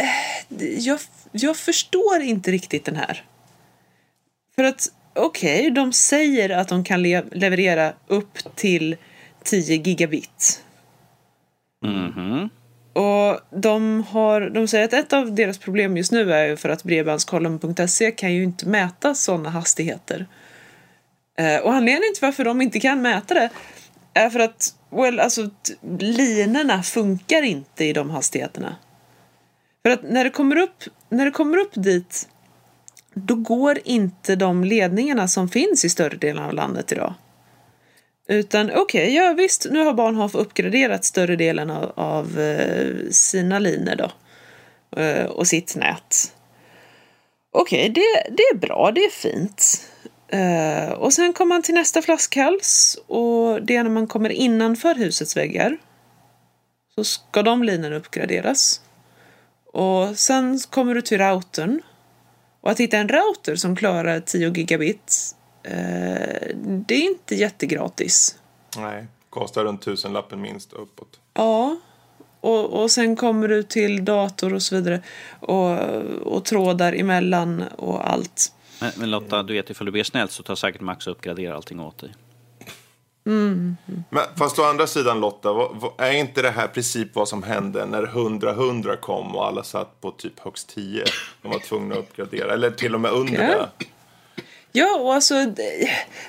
jag, 0.77 0.99
jag 1.31 1.57
förstår 1.57 2.21
inte 2.21 2.51
riktigt 2.51 2.85
den 2.85 2.95
här. 2.95 3.23
För 4.59 4.63
att 4.63 4.87
okej, 5.15 5.71
de 5.71 5.93
säger 5.93 6.49
att 6.49 6.67
de 6.67 6.83
kan 6.83 7.01
le- 7.01 7.23
leverera 7.31 7.93
upp 8.07 8.55
till 8.55 8.97
10 9.43 9.75
gigabit. 9.75 10.63
Och 12.93 13.59
de, 13.61 14.03
har, 14.03 14.49
de 14.49 14.67
säger 14.67 14.85
att 14.85 14.93
ett 14.93 15.13
av 15.13 15.35
deras 15.35 15.57
problem 15.57 15.97
just 15.97 16.11
nu 16.11 16.33
är 16.33 16.47
ju 16.47 16.57
för 16.57 16.69
att 16.69 16.83
bredbandskollen.se 16.83 18.11
kan 18.11 18.33
ju 18.33 18.43
inte 18.43 18.67
mäta 18.67 19.15
sådana 19.15 19.49
hastigheter. 19.49 20.25
Eh, 21.37 21.57
och 21.57 21.73
anledningen 21.73 22.13
till 22.13 22.25
varför 22.25 22.45
de 22.45 22.61
inte 22.61 22.79
kan 22.79 23.01
mäta 23.01 23.33
det 23.33 23.49
är 24.13 24.29
för 24.29 24.39
att 24.39 24.73
well, 24.89 25.19
alltså, 25.19 25.49
linorna 25.99 26.83
funkar 26.83 27.41
inte 27.41 27.85
i 27.85 27.93
de 27.93 28.09
hastigheterna. 28.09 28.75
För 29.83 29.89
att 29.89 30.03
när 30.03 30.23
det 30.23 30.29
kommer 30.29 30.55
upp, 30.55 30.83
när 31.09 31.25
det 31.25 31.31
kommer 31.31 31.57
upp 31.57 31.71
dit 31.73 32.27
då 33.13 33.35
går 33.35 33.79
inte 33.83 34.35
de 34.35 34.63
ledningarna 34.63 35.27
som 35.27 35.49
finns 35.49 35.85
i 35.85 35.89
större 35.89 36.17
delen 36.17 36.43
av 36.43 36.53
landet 36.53 36.91
idag. 36.91 37.13
Utan 38.27 38.71
okej, 38.75 39.15
ja 39.15 39.33
visst, 39.33 39.67
nu 39.71 39.85
har 39.85 39.93
Bahnhof 39.93 40.35
uppgraderat 40.35 41.05
större 41.05 41.35
delen 41.35 41.69
av, 41.69 41.91
av 41.95 42.39
eh, 42.39 43.09
sina 43.11 43.59
linjer 43.59 43.95
då. 43.95 44.11
Eh, 45.01 45.25
och 45.25 45.47
sitt 45.47 45.75
nät. 45.75 46.33
Okej, 47.51 47.89
det, 47.89 48.35
det 48.37 48.43
är 48.43 48.57
bra, 48.57 48.91
det 48.95 49.01
är 49.01 49.09
fint. 49.09 49.87
Eh, 50.27 50.91
och 50.91 51.13
sen 51.13 51.33
kommer 51.33 51.55
man 51.55 51.61
till 51.63 51.73
nästa 51.73 52.01
flaskhals 52.01 52.99
och 53.07 53.61
det 53.63 53.75
är 53.75 53.83
när 53.83 53.89
man 53.89 54.07
kommer 54.07 54.29
innanför 54.29 54.95
husets 54.95 55.37
väggar. 55.37 55.77
Så 56.95 57.03
ska 57.03 57.41
de 57.41 57.63
linjerna 57.63 57.95
uppgraderas. 57.95 58.81
Och 59.73 60.19
sen 60.19 60.59
kommer 60.69 60.95
du 60.95 61.01
till 61.01 61.17
routern. 61.17 61.81
Och 62.61 62.71
att 62.71 62.79
hitta 62.79 62.97
en 62.97 63.09
router 63.09 63.55
som 63.55 63.75
klarar 63.75 64.19
10 64.19 64.49
gigabit, 64.49 65.35
eh, 65.63 65.73
det 66.63 66.95
är 66.95 67.01
inte 67.01 67.35
jättegratis. 67.35 68.35
Nej, 68.77 69.07
kostar 69.29 69.63
runt 69.63 69.81
tusenlappen 69.81 70.41
minst 70.41 70.73
uppåt. 70.73 71.19
Ja, 71.33 71.77
och, 72.41 72.81
och 72.81 72.91
sen 72.91 73.15
kommer 73.15 73.47
du 73.47 73.63
till 73.63 74.05
dator 74.05 74.53
och 74.53 74.61
så 74.61 74.75
vidare. 74.75 75.01
Och, 75.39 75.79
och 76.33 76.45
trådar 76.45 76.93
emellan 76.93 77.63
och 77.77 78.11
allt. 78.11 78.53
Men, 78.81 78.91
men 78.97 79.11
Lotta, 79.11 79.43
du 79.43 79.53
vet 79.53 79.69
ifall 79.69 79.85
du 79.85 79.91
ber 79.91 80.03
snällt 80.03 80.31
så 80.31 80.43
tar 80.43 80.55
säkert 80.55 80.81
Max 80.81 81.07
och 81.07 81.11
uppgraderar 81.11 81.55
allting 81.55 81.79
åt 81.79 81.97
dig. 81.97 82.09
Men, 84.09 84.23
fast 84.37 84.59
å 84.59 84.63
andra 84.63 84.87
sidan 84.87 85.19
Lotta, 85.19 85.49
är 85.97 86.11
inte 86.11 86.41
det 86.41 86.49
här 86.51 86.67
princip 86.67 87.15
vad 87.15 87.27
som 87.27 87.43
hände 87.43 87.85
när 87.85 88.03
100-100 88.05 88.95
kom 88.95 89.35
och 89.35 89.45
alla 89.47 89.63
satt 89.63 90.01
på 90.01 90.11
typ 90.11 90.39
högst 90.39 90.75
10? 90.75 91.03
De 91.41 91.51
var 91.51 91.59
tvungna 91.59 91.95
att 91.95 91.99
uppgradera, 91.99 92.53
eller 92.53 92.71
till 92.71 92.95
och 92.95 93.01
med 93.01 93.11
under 93.11 93.33
Ja. 93.43 93.47
det. 93.79 93.85
Ja, 94.71 94.99
och 94.99 95.13
alltså, 95.13 95.53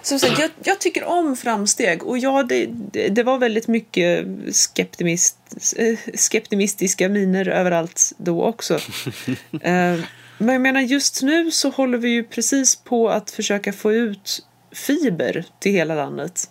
som 0.03 0.19
sagt, 0.19 0.39
jag, 0.39 0.51
jag 0.63 0.79
tycker 0.81 1.05
om 1.05 1.37
framsteg. 1.37 2.03
Och 2.03 2.19
ja, 2.19 2.43
det, 2.43 2.67
det, 2.93 3.09
det 3.09 3.23
var 3.23 3.39
väldigt 3.39 3.69
mycket 3.69 4.27
skeptimist, 4.53 5.37
eh, 5.77 5.99
skeptimistiska 6.15 7.09
miner 7.09 7.49
överallt 7.49 8.13
då 8.17 8.45
också. 8.45 8.75
Eh, 9.63 9.99
Men 10.39 10.53
jag 10.53 10.61
menar, 10.61 10.81
just 10.81 11.23
nu 11.23 11.51
så 11.51 11.71
håller 11.71 11.99
vi 11.99 12.09
ju 12.09 12.25
precis 12.25 12.77
på 12.77 13.09
att 13.11 13.31
försöka 13.31 13.73
få 13.73 13.93
ut 13.93 14.47
fiber 14.73 15.45
till 15.59 15.73
hela 15.73 15.95
landet. 15.95 16.51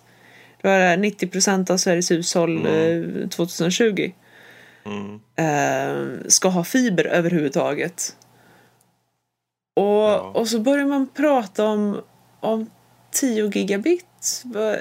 Det 0.62 0.68
var 0.68 0.78
det 0.78 0.84
här 0.84 0.96
90 0.96 1.26
procent 1.28 1.70
av 1.70 1.76
Sveriges 1.76 2.10
hushåll 2.10 2.66
eh, 2.66 3.28
2020 3.28 4.12
eh, 5.36 5.94
ska 6.28 6.48
ha 6.48 6.64
fiber 6.64 7.04
överhuvudtaget. 7.06 8.16
Och, 9.76 10.36
och 10.36 10.48
så 10.48 10.58
börjar 10.60 10.86
man 10.86 11.08
prata 11.14 11.64
om, 11.64 12.00
om 12.40 12.70
10 13.12 13.50
gigabit. 13.54 14.42
Ja, 14.54 14.76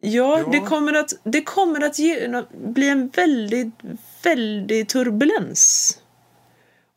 Ja. 0.00 0.44
Det, 0.52 0.60
kommer 0.60 0.92
att, 0.94 1.12
det 1.24 1.42
kommer 1.42 1.84
att 1.86 1.98
ge, 1.98 2.42
bli 2.52 2.88
en 2.88 3.08
väldigt, 3.08 3.74
väldigt 4.24 4.88
turbulens. 4.88 5.98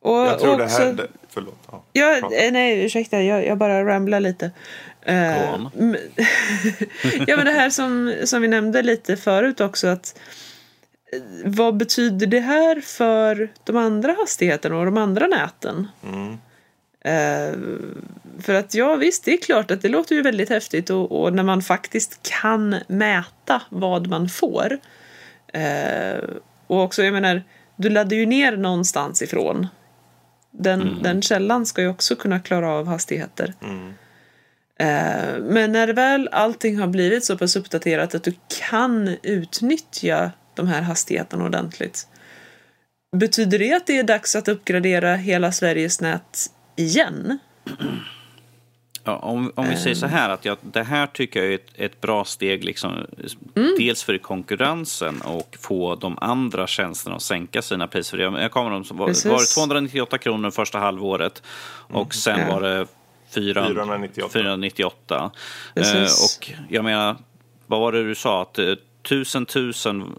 Och, 0.01 0.15
Jag 0.17 0.39
tror 0.39 0.51
och 0.51 0.57
det 0.57 0.67
här... 0.67 0.89
också- 0.91 1.03
Det, 1.03 1.07
förlåt. 1.29 1.59
Ja. 1.71 1.83
Ja, 1.93 2.17
eh, 2.17 2.51
nej, 2.51 2.85
ursäkta, 2.85 3.21
jag, 3.23 3.45
jag 3.45 3.57
bara 3.57 3.85
ramblar 3.85 4.19
lite. 4.19 4.51
Eh, 5.07 5.51
ja, 7.27 7.35
men 7.35 7.45
det 7.45 7.51
här 7.51 7.69
som, 7.69 8.15
som 8.25 8.41
vi 8.41 8.47
nämnde 8.47 8.81
lite 8.81 9.17
förut 9.17 9.61
också, 9.61 9.87
att 9.87 10.19
eh, 11.13 11.21
vad 11.45 11.77
betyder 11.77 12.27
det 12.27 12.39
här 12.39 12.81
för 12.81 13.49
de 13.63 13.77
andra 13.77 14.15
hastigheterna 14.19 14.77
och 14.77 14.85
de 14.85 14.97
andra 14.97 15.27
näten? 15.27 15.87
Mm. 16.03 16.37
Eh, 17.01 17.57
för 18.41 18.53
att 18.53 18.73
ja, 18.73 18.95
visst, 18.95 19.25
det 19.25 19.33
är 19.33 19.37
klart 19.37 19.71
att 19.71 19.81
det 19.81 19.89
låter 19.89 20.15
ju 20.15 20.21
väldigt 20.21 20.49
häftigt 20.49 20.89
och, 20.89 21.21
och 21.21 21.33
när 21.33 21.43
man 21.43 21.61
faktiskt 21.61 22.19
kan 22.41 22.75
mäta 22.87 23.61
vad 23.69 24.07
man 24.07 24.29
får. 24.29 24.79
Och 26.67 26.83
också, 26.83 27.03
jag 27.03 27.13
menar, 27.13 27.43
du 27.75 27.89
laddar 27.89 28.17
ju 28.17 28.25
ner 28.25 28.57
någonstans 28.57 29.21
ifrån. 29.21 29.67
Den, 30.51 30.99
den 31.03 31.21
källan 31.21 31.65
ska 31.65 31.81
ju 31.81 31.87
också 31.87 32.15
kunna 32.15 32.39
klara 32.39 32.69
av 32.69 32.87
hastigheter. 32.87 33.53
Mm. 33.63 33.93
Eh, 34.79 35.39
men 35.41 35.71
när 35.71 35.93
väl 35.93 36.29
allting 36.31 36.79
har 36.79 36.87
blivit 36.87 37.25
så 37.25 37.37
pass 37.37 37.55
uppdaterat 37.55 38.15
att 38.15 38.23
du 38.23 38.33
kan 38.69 39.15
utnyttja 39.23 40.31
de 40.55 40.67
här 40.67 40.81
hastigheterna 40.81 41.43
ordentligt. 41.45 42.07
Betyder 43.15 43.59
det 43.59 43.73
att 43.73 43.87
det 43.87 43.99
är 43.99 44.03
dags 44.03 44.35
att 44.35 44.47
uppgradera 44.47 45.15
hela 45.15 45.51
Sveriges 45.51 46.01
nät 46.01 46.47
igen? 46.75 47.39
Ja, 49.03 49.15
om, 49.17 49.51
om 49.55 49.69
vi 49.69 49.75
säger 49.77 49.95
så 49.95 50.05
här, 50.05 50.29
att 50.29 50.45
jag, 50.45 50.57
det 50.61 50.83
här 50.83 51.07
tycker 51.07 51.43
jag 51.43 51.51
är 51.51 51.55
ett, 51.55 51.71
ett 51.75 52.01
bra 52.01 52.25
steg, 52.25 52.63
liksom, 52.63 53.05
Mm. 53.55 53.75
dels 53.77 54.03
för 54.03 54.17
konkurrensen 54.17 55.21
och 55.21 55.57
få 55.59 55.95
de 55.95 56.17
andra 56.21 56.67
tjänsterna 56.67 57.15
att 57.15 57.21
sänka 57.21 57.61
sina 57.61 57.87
priser. 57.87 58.17
Jag, 58.17 58.41
jag 58.41 58.51
kommer 58.51 58.71
de 58.71 58.83
som 58.85 58.97
var, 58.97 59.29
var 59.29 59.39
det 59.39 59.45
298 59.45 60.17
kronor 60.17 60.51
första 60.51 60.79
halvåret 60.79 61.43
och 61.93 62.13
sen 62.13 62.39
Ja. 62.39 62.53
var 62.53 62.61
det 62.61 62.85
4, 62.85 62.96
498. 63.29 64.29
498. 64.33 65.31
Eh, 65.75 65.83
Precis. 65.83 66.39
och 66.39 66.51
jag 66.69 66.83
menar, 66.83 67.15
vad 67.67 67.79
var 67.79 67.91
det 67.91 68.03
du 68.03 68.15
sa? 68.15 68.41
Att 68.41 68.59
eh, 68.59 68.73
tusen 69.09 69.45
tusen 69.45 70.15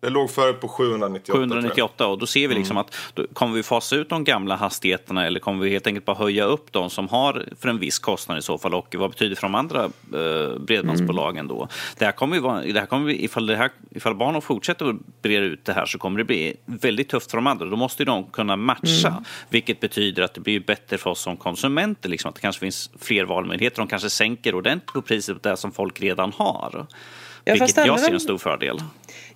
Det 0.00 0.10
låg 0.10 0.30
före 0.30 0.52
på 0.52 0.68
798. 0.68 1.24
tror 1.26 1.42
jag. 1.42 1.50
798 1.50 2.06
och 2.06 2.18
då 2.18 2.26
ser 2.26 2.48
vi 2.48 2.54
liksom 2.54 2.76
att 2.76 2.94
då 3.14 3.26
kommer 3.32 3.54
vi 3.54 3.62
fasa 3.62 3.96
ut 3.96 4.08
de 4.08 4.24
gamla 4.24 4.56
hastigheterna 4.56 5.26
eller 5.26 5.40
kommer 5.40 5.64
vi 5.64 5.70
helt 5.70 5.86
enkelt 5.86 6.04
bara 6.04 6.16
höja 6.16 6.44
upp 6.44 6.72
de 6.72 6.90
som 6.90 7.08
har 7.08 7.48
för 7.60 7.68
en 7.68 7.78
viss 7.78 7.98
kostnad 7.98 8.38
i 8.38 8.42
så 8.42 8.58
fall 8.58 8.74
och 8.74 8.94
vad 8.98 9.10
betyder 9.10 9.30
det 9.30 9.36
för 9.36 9.42
de 9.46 9.54
andra 9.54 9.84
eh, 9.84 10.58
bredbandsbolagen 10.58 11.48
då? 11.48 11.68
Det 11.98 12.04
här 12.04 12.12
kommer 12.12 12.36
ju 12.36 12.42
vara, 12.42 12.62
det 12.62 12.80
här 12.80 12.86
kommer 12.86 13.06
vi, 13.06 13.24
ifall, 13.24 13.46
det 13.46 13.56
här, 13.56 13.70
ifall 13.90 14.14
barnen 14.14 14.42
fortsätter 14.42 14.86
att 14.86 15.22
breda 15.22 15.44
ut 15.44 15.64
det 15.64 15.72
här 15.72 15.86
så 15.86 15.98
kommer 15.98 16.18
det 16.18 16.24
bli 16.24 16.56
väldigt 16.64 17.08
tufft 17.08 17.30
för 17.30 17.38
de 17.38 17.46
andra. 17.46 17.66
Då 17.66 17.76
måste 17.76 18.02
ju 18.02 18.04
de 18.04 18.24
kunna 18.24 18.56
matcha, 18.56 19.24
vilket 19.48 19.80
betyder 19.80 20.22
att 20.22 20.34
det 20.34 20.40
blir 20.40 20.60
bättre 20.60 20.98
för 20.98 21.10
oss 21.10 21.20
som 21.20 21.36
konsumenter, 21.36 22.08
liksom, 22.08 22.28
att 22.28 22.34
det 22.34 22.40
kanske 22.40 22.60
finns 22.60 22.90
fler 23.00 23.24
valmöjligheter. 23.24 23.76
De 23.76 23.88
kanske 23.88 24.10
sänker 24.10 24.54
ordentligt 24.54 24.92
på 24.92 25.02
priset 25.02 25.42
på 25.42 25.48
det 25.48 25.56
som 25.56 25.72
folk 25.72 26.00
redan 26.00 26.32
har. 26.36 26.86
Ja, 27.44 27.52
vilket 27.52 27.86
jag 27.86 28.00
ser 28.00 28.12
en 28.12 28.20
stor 28.20 28.38
fördel. 28.38 28.80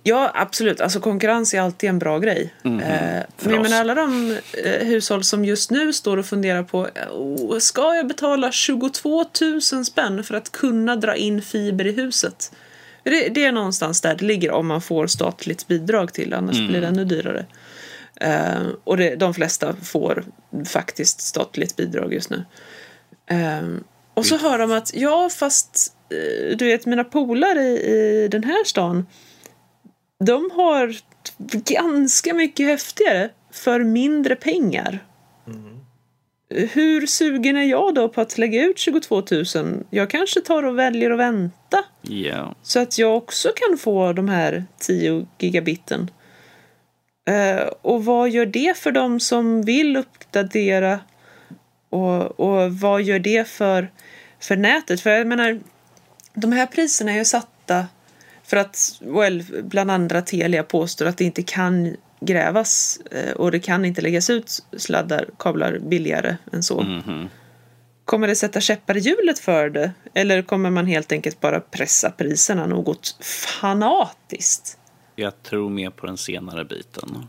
Ja, 0.07 0.31
absolut. 0.33 0.81
Alltså 0.81 0.99
konkurrens 0.99 1.53
är 1.53 1.61
alltid 1.61 1.89
en 1.89 1.99
bra 1.99 2.19
grej. 2.19 2.53
Mhm. 2.63 2.79
Eh, 2.79 3.23
men, 3.39 3.73
alla 3.73 3.95
de 3.95 4.37
eh, 4.63 4.87
hushåll 4.87 5.23
som 5.23 5.45
just 5.45 5.71
nu 5.71 5.93
står 5.93 6.17
och 6.17 6.25
funderar 6.25 6.63
på 6.63 6.87
oh, 7.11 7.59
ska 7.59 7.95
jag 7.95 8.07
betala 8.07 8.51
22 8.51 9.25
000 9.41 9.61
spänn 9.85 10.23
för 10.23 10.35
att 10.35 10.51
kunna 10.51 10.95
dra 10.95 11.15
in 11.15 11.41
fiber 11.41 11.87
i 11.87 11.91
huset? 11.91 12.51
Det, 13.03 13.29
det 13.29 13.45
är 13.45 13.51
någonstans 13.51 14.01
där 14.01 14.15
det 14.15 14.25
ligger 14.25 14.51
om 14.51 14.67
man 14.67 14.81
får 14.81 15.07
statligt 15.07 15.67
bidrag 15.67 16.13
till, 16.13 16.33
annars 16.33 16.55
Mm. 16.55 16.67
blir 16.67 16.81
det 16.81 16.87
ännu 16.87 17.05
dyrare. 17.05 17.45
Eh, 18.21 18.67
och 18.83 18.97
det, 18.97 19.15
de 19.15 19.33
flesta 19.33 19.75
får 19.83 20.23
faktiskt 20.65 21.21
statligt 21.21 21.75
bidrag 21.75 22.13
just 22.13 22.29
nu. 22.29 22.45
Eh, 23.29 23.67
och 24.13 24.25
så 24.25 24.37
hör 24.37 24.59
de 24.59 24.71
att 24.71 24.91
ja, 24.93 25.29
fast 25.29 25.93
eh, 26.09 26.57
du 26.57 26.65
vet 26.65 26.85
mina 26.85 27.03
polare 27.03 27.61
i, 27.63 28.23
i 28.23 28.27
den 28.31 28.43
här 28.43 28.63
stan 28.63 29.05
de 30.19 30.51
har 30.53 30.95
ganska 31.65 32.33
mycket 32.33 32.65
häftigare 32.65 33.29
för 33.51 33.79
mindre 33.79 34.35
pengar. 34.35 34.99
Hur 36.49 37.05
sugen 37.05 37.57
är 37.57 37.63
jag 37.63 37.95
då 37.95 38.09
på 38.09 38.21
att 38.21 38.37
lägga 38.37 38.63
ut 38.63 38.77
22 38.77 39.23
000? 39.31 39.45
Jag 39.89 40.09
kanske 40.09 40.41
tar 40.41 40.63
och 40.63 40.79
väljer 40.79 41.11
att 41.11 41.19
vänta 41.19 41.83
Ja. 42.01 42.55
så 42.61 42.79
att 42.79 42.97
jag 42.97 43.17
också 43.17 43.49
kan 43.55 43.77
få 43.77 44.13
de 44.13 44.29
här 44.29 44.65
10 44.79 45.27
gigabiten. 45.39 46.11
Eh, 47.27 47.67
och 47.81 48.05
vad 48.05 48.29
gör 48.29 48.45
det 48.45 48.77
för 48.77 48.91
de 48.91 49.19
som 49.19 49.61
vill 49.61 49.97
uppdatera? 49.97 50.99
Och, 51.89 52.39
och 52.39 52.73
vad 52.73 53.01
gör 53.01 53.19
det 53.19 53.47
för, 53.47 53.91
för 54.39 54.55
nätet? 54.55 55.01
För 55.01 55.09
jag 55.09 55.27
menar, 55.27 55.59
de 56.33 56.51
här 56.51 56.65
priserna 56.65 57.11
är 57.11 57.17
ju 57.17 57.25
satta 57.25 57.87
för 58.47 58.57
att, 58.57 59.01
well, 59.01 59.43
bland 59.63 59.91
andra 59.91 60.21
Telia 60.21 60.63
påstår 60.63 61.05
att 61.05 61.17
det 61.17 61.23
inte 61.23 61.43
kan 61.43 61.95
grävas 62.19 62.99
eh, 63.11 63.31
och 63.31 63.51
det 63.51 63.59
kan 63.59 63.85
inte 63.85 64.01
läggas 64.01 64.29
ut 64.29 64.65
sladdar, 64.77 65.25
kablar 65.39 65.79
billigare 65.79 66.37
än 66.53 66.63
så. 66.63 66.81
Mhm. 66.81 67.29
Kommer 68.05 68.27
det 68.27 68.35
sätta 68.35 68.61
käppar 68.61 68.97
i 68.97 68.99
hjulet 68.99 69.39
för 69.39 69.69
det? 69.69 69.91
Eller 70.13 70.41
kommer 70.41 70.69
man 70.69 70.85
helt 70.85 71.11
enkelt 71.11 71.41
bara 71.41 71.59
pressa 71.59 72.11
priserna 72.11 72.65
något 72.65 73.17
fanatiskt? 73.61 74.77
Jag 75.15 75.43
tror 75.43 75.69
mer 75.69 75.89
på 75.89 76.05
den 76.05 76.17
senare 76.17 76.65
biten. 76.65 77.27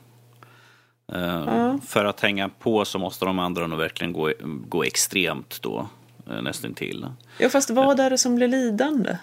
Eh, 1.13 1.77
För 1.87 2.05
att 2.05 2.21
hänga 2.21 2.49
på 2.49 2.85
så 2.85 2.99
måste 2.99 3.25
de 3.25 3.39
andra 3.39 3.67
nog 3.67 3.79
verkligen 3.79 4.13
gå, 4.13 4.33
gå 4.69 4.85
extremt 4.85 5.63
då, 5.63 5.89
uh, 6.31 6.43
nästan 6.43 6.75
till. 6.75 7.07
Ja, 7.39 7.49
fast 7.49 7.71
vad 7.71 8.01
är 8.01 8.11
det 8.11 8.19
som 8.19 8.35
blir 8.35 8.49
lidande? 8.49 9.17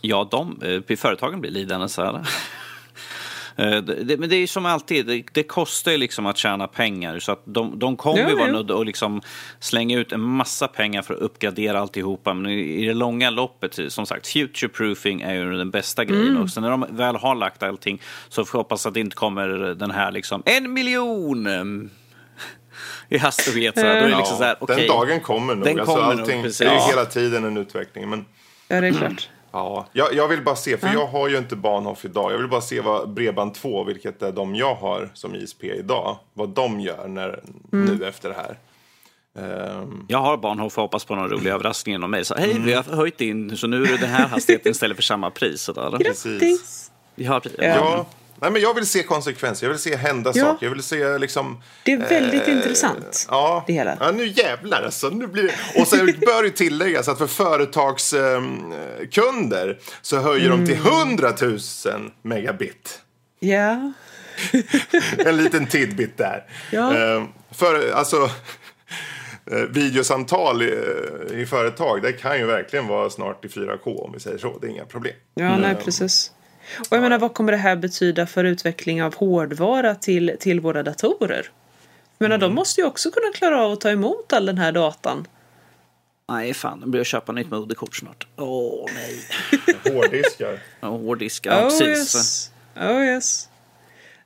Ja, 0.00 0.28
de, 0.30 0.62
uh, 0.62 0.96
företagen 0.96 1.40
blir 1.40 1.50
lidande 1.50 1.88
så 1.88 2.02
här. 2.02 2.28
Eh, 3.56 3.76
det, 3.82 4.16
men 4.16 4.28
det 4.28 4.36
är 4.36 4.46
som 4.46 4.66
alltid, 4.66 5.06
det, 5.06 5.22
det 5.32 5.42
kostar 5.42 5.92
ju 5.92 5.98
liksom 5.98 6.26
att 6.26 6.36
tjäna 6.36 6.66
pengar. 6.66 7.18
Så 7.18 7.32
att 7.32 7.42
de, 7.44 7.78
de 7.78 7.96
kommer 7.96 8.28
ju 8.28 8.36
vara 8.36 8.52
nödda 8.52 8.74
att 8.74 8.86
liksom 8.86 9.20
slänga 9.58 9.98
ut 9.98 10.12
en 10.12 10.20
massa 10.20 10.68
pengar 10.68 11.02
för 11.02 11.14
att 11.14 11.20
uppgradera 11.20 11.80
alltihopa. 11.80 12.34
Men 12.34 12.52
i, 12.52 12.86
det 12.86 12.94
långa 12.94 13.30
loppet, 13.30 13.78
som 13.88 14.06
sagt, 14.06 14.26
future-proofing 14.26 15.22
är 15.22 15.34
ju 15.34 15.56
den 15.56 15.70
bästa 15.70 16.04
grejen. 16.04 16.28
Mm. 16.28 16.42
Och 16.42 16.50
sen 16.50 16.62
när 16.62 16.70
de 16.70 16.86
väl 16.90 17.16
har 17.16 17.34
lagt 17.34 17.62
allting 17.62 18.02
så 18.28 18.44
får 18.44 18.58
jag 18.58 18.62
hoppas 18.62 18.86
att 18.86 18.94
det 18.94 19.00
inte 19.00 19.16
kommer 19.16 19.48
den 19.74 19.90
här 19.90 20.12
liksom 20.12 20.42
en 20.46 20.72
miljon 20.72 21.46
mm, 21.46 21.90
i 23.08 23.18
hastighet. 23.18 23.74
Så 23.74 23.86
här. 23.86 24.00
Då 24.00 24.06
är 24.06 24.10
det 24.10 24.16
liksom 24.16 24.36
så 24.36 24.44
här, 24.44 24.56
Den 24.60 24.76
okej. 24.76 24.88
dagen 24.88 25.20
kommer 25.20 25.54
nog. 25.54 25.64
Den 25.64 25.80
alltså, 25.80 25.94
kommer 25.94 26.10
nog, 26.10 26.20
allting, 26.20 26.42
precis. 26.42 26.58
det 26.58 26.66
är 26.66 26.74
ju 26.74 26.80
hela 26.80 27.04
tiden 27.04 27.44
en 27.44 27.56
utveckling. 27.56 28.10
Men 28.10 28.24
Ja, 28.68 28.80
det 28.80 28.86
är 28.86 28.92
klart. 28.92 29.28
Ja, 29.52 29.86
jag, 29.92 30.14
jag 30.14 30.28
vill 30.28 30.42
bara 30.44 30.56
se, 30.56 30.76
för 30.76 30.88
jag 30.92 31.06
har 31.06 31.28
ju 31.28 31.38
inte 31.38 31.56
Bahnhof 31.56 32.04
idag. 32.04 32.32
Jag 32.32 32.38
vill 32.38 32.48
bara 32.48 32.60
se 32.60 32.80
vad 32.80 33.10
Bredband 33.14 33.54
2, 33.54 33.84
vilket 33.84 34.22
är 34.22 34.32
de 34.32 34.54
jag 34.54 34.74
har 34.74 35.10
som 35.14 35.34
ISP 35.34 35.64
idag, 35.64 36.18
vad 36.34 36.48
de 36.48 36.80
gör 36.80 37.08
när, 37.08 37.42
nu 37.70 38.04
efter 38.08 38.28
det 38.28 38.34
här. 38.34 38.58
Ehm, 39.38 40.04
Jag 40.08 40.18
har 40.18 40.36
Bahnhof 40.36 40.78
och 40.78 40.82
hoppas 40.82 41.04
på 41.04 41.14
någon 41.14 41.28
rolig 41.30 41.50
överraskning 41.50 41.94
inom 41.94 42.10
mig. 42.10 42.24
Så 42.24 42.34
hej, 42.34 42.50
Mm. 42.50 42.64
vi 42.64 42.72
har 42.72 42.82
höjt 42.82 43.20
in 43.20 43.56
så 43.56 43.66
nu 43.66 43.82
är 43.82 43.86
det 43.86 43.96
den 43.96 44.10
här 44.10 44.28
hastigheten 44.28 44.70
istället 44.72 44.96
för 44.96 45.02
samma 45.02 45.30
pris. 45.30 45.70
Grattis! 46.34 46.90
Ja, 47.14 47.74
ja. 47.76 48.06
Nej, 48.40 48.50
men 48.50 48.62
jag 48.62 48.74
vill 48.74 48.86
se 48.86 49.02
konsekvenser, 49.02 49.66
jag 49.66 49.70
vill 49.70 49.78
se 49.80 49.96
hända 49.96 50.32
Ja. 50.34 50.44
saker. 50.44 50.66
Jag 50.66 50.70
vill 50.70 50.82
se 50.82 51.18
liksom... 51.18 51.62
Det 51.84 51.92
är 51.92 51.98
väldigt 52.08 52.48
eh, 52.48 52.54
intressant. 52.56 53.26
Ja. 53.30 53.64
Det 53.66 53.72
hela. 53.72 53.96
ja, 54.00 54.10
nu 54.10 54.26
jävlar 54.26 54.82
alltså. 54.82 55.08
Nu 55.08 55.26
blir 55.26 55.42
det... 55.42 55.54
Och 55.80 55.86
sen 55.88 56.06
bör 56.06 56.42
det 56.42 56.50
tilläggas 56.50 57.08
att 57.08 57.18
för 57.18 57.26
företagskunder 57.26 59.78
så 60.02 60.18
höjer 60.18 60.50
de 60.50 60.66
till 60.66 60.78
Mm. 60.80 60.86
100 61.08 61.32
000 61.40 61.58
megabit. 62.22 63.00
Ja. 63.40 63.92
En 65.26 65.36
liten 65.36 65.66
tidbit 65.66 66.18
där. 66.18 66.44
Ja. 66.72 66.96
Eh, 66.96 67.24
för 67.50 67.92
alltså... 67.92 68.30
eh, 69.50 69.56
Videosamtal 69.70 70.62
i, 70.62 70.74
i 71.34 71.46
företag, 71.46 72.02
det 72.02 72.12
kan 72.12 72.38
ju 72.38 72.46
verkligen 72.46 72.86
vara 72.86 73.10
snart 73.10 73.44
i 73.44 73.48
4K 73.48 74.04
om 74.04 74.12
vi 74.12 74.20
säger 74.20 74.38
så. 74.38 74.58
Det 74.58 74.66
är 74.66 74.70
inga 74.70 74.84
problem. 74.84 75.14
Ja, 75.34 75.56
nej, 75.58 75.74
precis. 75.84 76.30
Och 76.78 76.96
jag 76.96 77.02
menar, 77.02 77.18
vad 77.18 77.34
kommer 77.34 77.52
det 77.52 77.58
här 77.58 77.76
betyda 77.76 78.26
för 78.26 78.44
utveckling 78.44 79.02
av 79.02 79.14
hårdvara 79.14 79.94
till, 79.94 80.36
till 80.40 80.60
våra 80.60 80.82
datorer? 80.82 81.50
Jag 82.18 82.28
menar, 82.28 82.38
de 82.38 82.54
måste 82.54 82.80
ju 82.80 82.86
också 82.86 83.10
kunna 83.10 83.32
klara 83.34 83.62
av 83.62 83.72
att 83.72 83.80
ta 83.80 83.90
emot 83.90 84.32
all 84.32 84.46
den 84.46 84.58
här 84.58 84.72
datan. 84.72 85.26
Nej, 86.28 86.54
fan. 86.54 86.80
Nu 86.80 86.86
blir 86.86 87.00
jag 87.00 87.06
köpa 87.06 87.32
nytt 87.32 87.50
moderkort 87.50 87.96
snart. 87.96 88.26
Åh, 88.36 88.86
nej. 88.94 89.20
Hårddiskar. 89.94 90.58
Ja, 90.80 90.88
Hårddisk. 90.88 91.46
Ja, 91.46 91.66
oh 91.66 91.78
precis. 91.78 92.14
yes. 92.14 92.50
Oh 92.76 93.04
yes. 93.04 93.48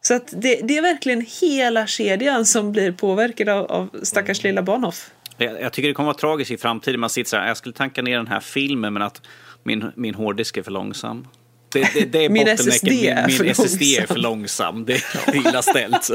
Så 0.01 0.15
att 0.15 0.29
det, 0.37 0.61
det 0.65 0.79
är 0.79 0.83
verkligen 0.83 1.27
hela 1.41 1.87
kedjan 1.87 2.47
som 2.47 2.73
blir 2.73 2.93
påverkad 2.93 3.49
av, 3.49 3.65
av 3.73 3.89
stackars 4.03 4.43
lilla 4.43 4.63
Bahnhof. 4.63 5.11
Jag, 5.37 5.61
jag 5.61 5.73
tycker 5.73 5.89
det 5.89 5.95
kommer 5.95 6.07
vara 6.07 6.17
tragiskt 6.17 6.51
i 6.51 6.57
framtiden. 6.57 7.01
Man 7.01 7.11
sitter 7.11 7.31
så 7.31 7.37
här, 7.37 7.49
jag 7.49 7.57
skulle 7.57 7.75
tanka 7.75 8.03
ner 8.03 8.17
den 8.17 8.27
här 8.27 8.41
filmen 8.41 8.93
men 8.93 9.03
att 9.03 9.23
min, 9.63 9.93
min 9.97 10.15
hårddisk 10.15 10.57
är 10.57 10.63
för 10.63 10.71
långsam. 10.71 11.27
Det, 11.75 11.91
det, 11.95 12.05
det 12.05 12.25
är 12.25 12.29
Min. 12.29 12.49
SSD 12.49 12.89
är 12.89 13.27
min, 13.27 13.37
för 13.37 13.45
min 13.45 13.51
SSD 13.53 13.83
är 13.83 13.99
långsam. 13.99 14.07
för 14.07 14.14
långsam. 14.14 14.85
Det 14.85 14.95
är 15.27 15.37
illa 15.37 15.62
ställt. 15.62 16.09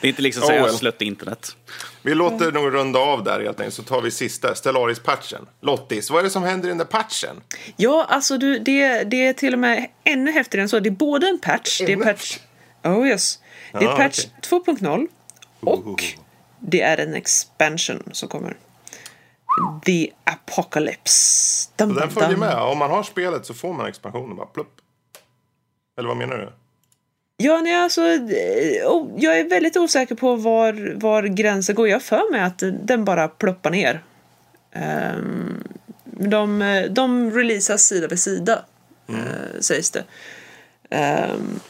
Det 0.00 0.06
är 0.06 0.08
inte 0.08 0.22
liksom 0.22 0.42
så 0.42 0.48
Oh 0.48 0.54
jag 0.54 0.62
well. 0.62 0.70
har 0.72 0.78
slött 0.78 1.02
internet. 1.02 1.56
Vi 2.02 2.14
låter 2.14 2.52
nog 2.52 2.74
runda 2.74 2.98
av 2.98 3.24
där 3.24 3.40
helt 3.40 3.60
enkelt, 3.60 3.74
så 3.74 3.82
tar 3.82 4.00
vi 4.00 4.10
sista, 4.10 4.54
Stellaris-patchen. 4.54 5.46
Lottis, 5.62 6.10
vad 6.10 6.18
är 6.20 6.24
det 6.24 6.30
som 6.30 6.42
händer 6.42 6.68
i 6.68 6.70
den 6.70 6.78
där 6.78 6.84
patchen? 6.84 7.36
Ja, 7.76 8.06
alltså 8.08 8.38
du, 8.38 8.58
det, 8.58 9.04
det 9.04 9.26
är 9.26 9.32
till 9.32 9.52
och 9.52 9.58
med 9.58 9.86
ännu 10.04 10.32
häftigare 10.32 10.62
än 10.62 10.68
så. 10.68 10.80
Det 10.80 10.88
är 10.88 10.90
både 10.90 11.28
en 11.28 11.38
patch, 11.38 11.80
det 11.86 11.92
är 11.92 11.96
patch... 11.96 12.38
Oh 12.84 13.08
yes. 13.08 13.38
Det 13.72 13.78
är 13.78 13.82
Ja, 13.82 13.96
patch 13.96 14.18
okej. 14.38 14.76
2.0 14.76 15.06
och 15.60 16.04
det 16.60 16.80
är 16.82 16.98
en 16.98 17.14
expansion 17.14 18.02
som 18.12 18.28
kommer. 18.28 18.56
The 19.84 20.10
Apocalypse. 20.24 21.70
Dum, 21.76 21.94
den 21.94 22.10
följer 22.10 22.36
med. 22.36 22.54
Om 22.54 22.78
man 22.78 22.90
har 22.90 23.02
spelet 23.02 23.46
så 23.46 23.54
får 23.54 23.72
man 23.72 23.86
expansionen 23.86 24.36
bara 24.36 24.46
plupp. 24.46 24.80
Eller 25.98 26.08
vad 26.08 26.16
menar 26.16 26.36
du? 26.36 26.52
Ja, 27.36 27.60
nej, 27.60 27.74
alltså, 27.74 28.00
eh, 28.00 28.18
jag 29.16 29.38
är 29.38 29.50
väldigt 29.50 29.76
osäker 29.76 30.14
på 30.14 30.36
var, 30.36 30.94
var 31.00 31.22
gränsen 31.22 31.74
går. 31.74 31.88
Jag 31.88 32.02
för 32.02 32.32
mig 32.32 32.40
att 32.40 32.62
den 32.82 33.04
bara 33.04 33.28
ploppar 33.28 33.70
ner. 33.70 34.02
Ehm, 34.72 35.64
de, 36.04 36.86
de 36.90 37.30
releasas 37.30 37.82
sida 37.82 38.08
vid 38.08 38.20
sida, 38.20 38.64
eh, 39.08 39.60
sägs 39.60 39.90
det. 39.90 40.04
Ehm, 40.90 41.60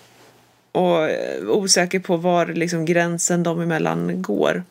och 0.72 1.11
eh, 1.11 1.49
osäker 1.49 2.01
på 2.01 2.16
var 2.16 2.47
liksom, 2.47 2.84
gränsen 2.84 3.43
dem 3.43 3.61
emellan 3.61 4.22
går. 4.22 4.64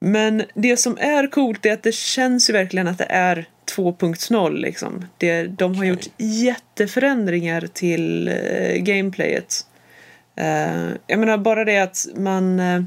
Men 0.00 0.42
det 0.54 0.76
som 0.76 0.98
är 0.98 1.26
coolt 1.26 1.66
är 1.66 1.72
att 1.72 1.82
det 1.82 1.94
känns 1.94 2.50
ju 2.50 2.52
verkligen 2.52 2.88
att 2.88 2.98
det 2.98 3.06
är 3.08 3.46
2.0 3.76 4.56
liksom. 4.56 5.06
Det, 5.18 5.42
de 5.42 5.74
har 5.74 5.84
gjort 5.84 6.06
jätteförändringar 6.16 7.66
till 7.72 8.28
eh, 8.28 8.76
gameplayet. 8.76 9.66
Eh, 10.36 10.88
jag 11.06 11.18
menar 11.18 11.38
bara 11.38 11.64
det 11.64 11.78
att 11.78 12.06
man, 12.14 12.60
eh, 12.60 12.82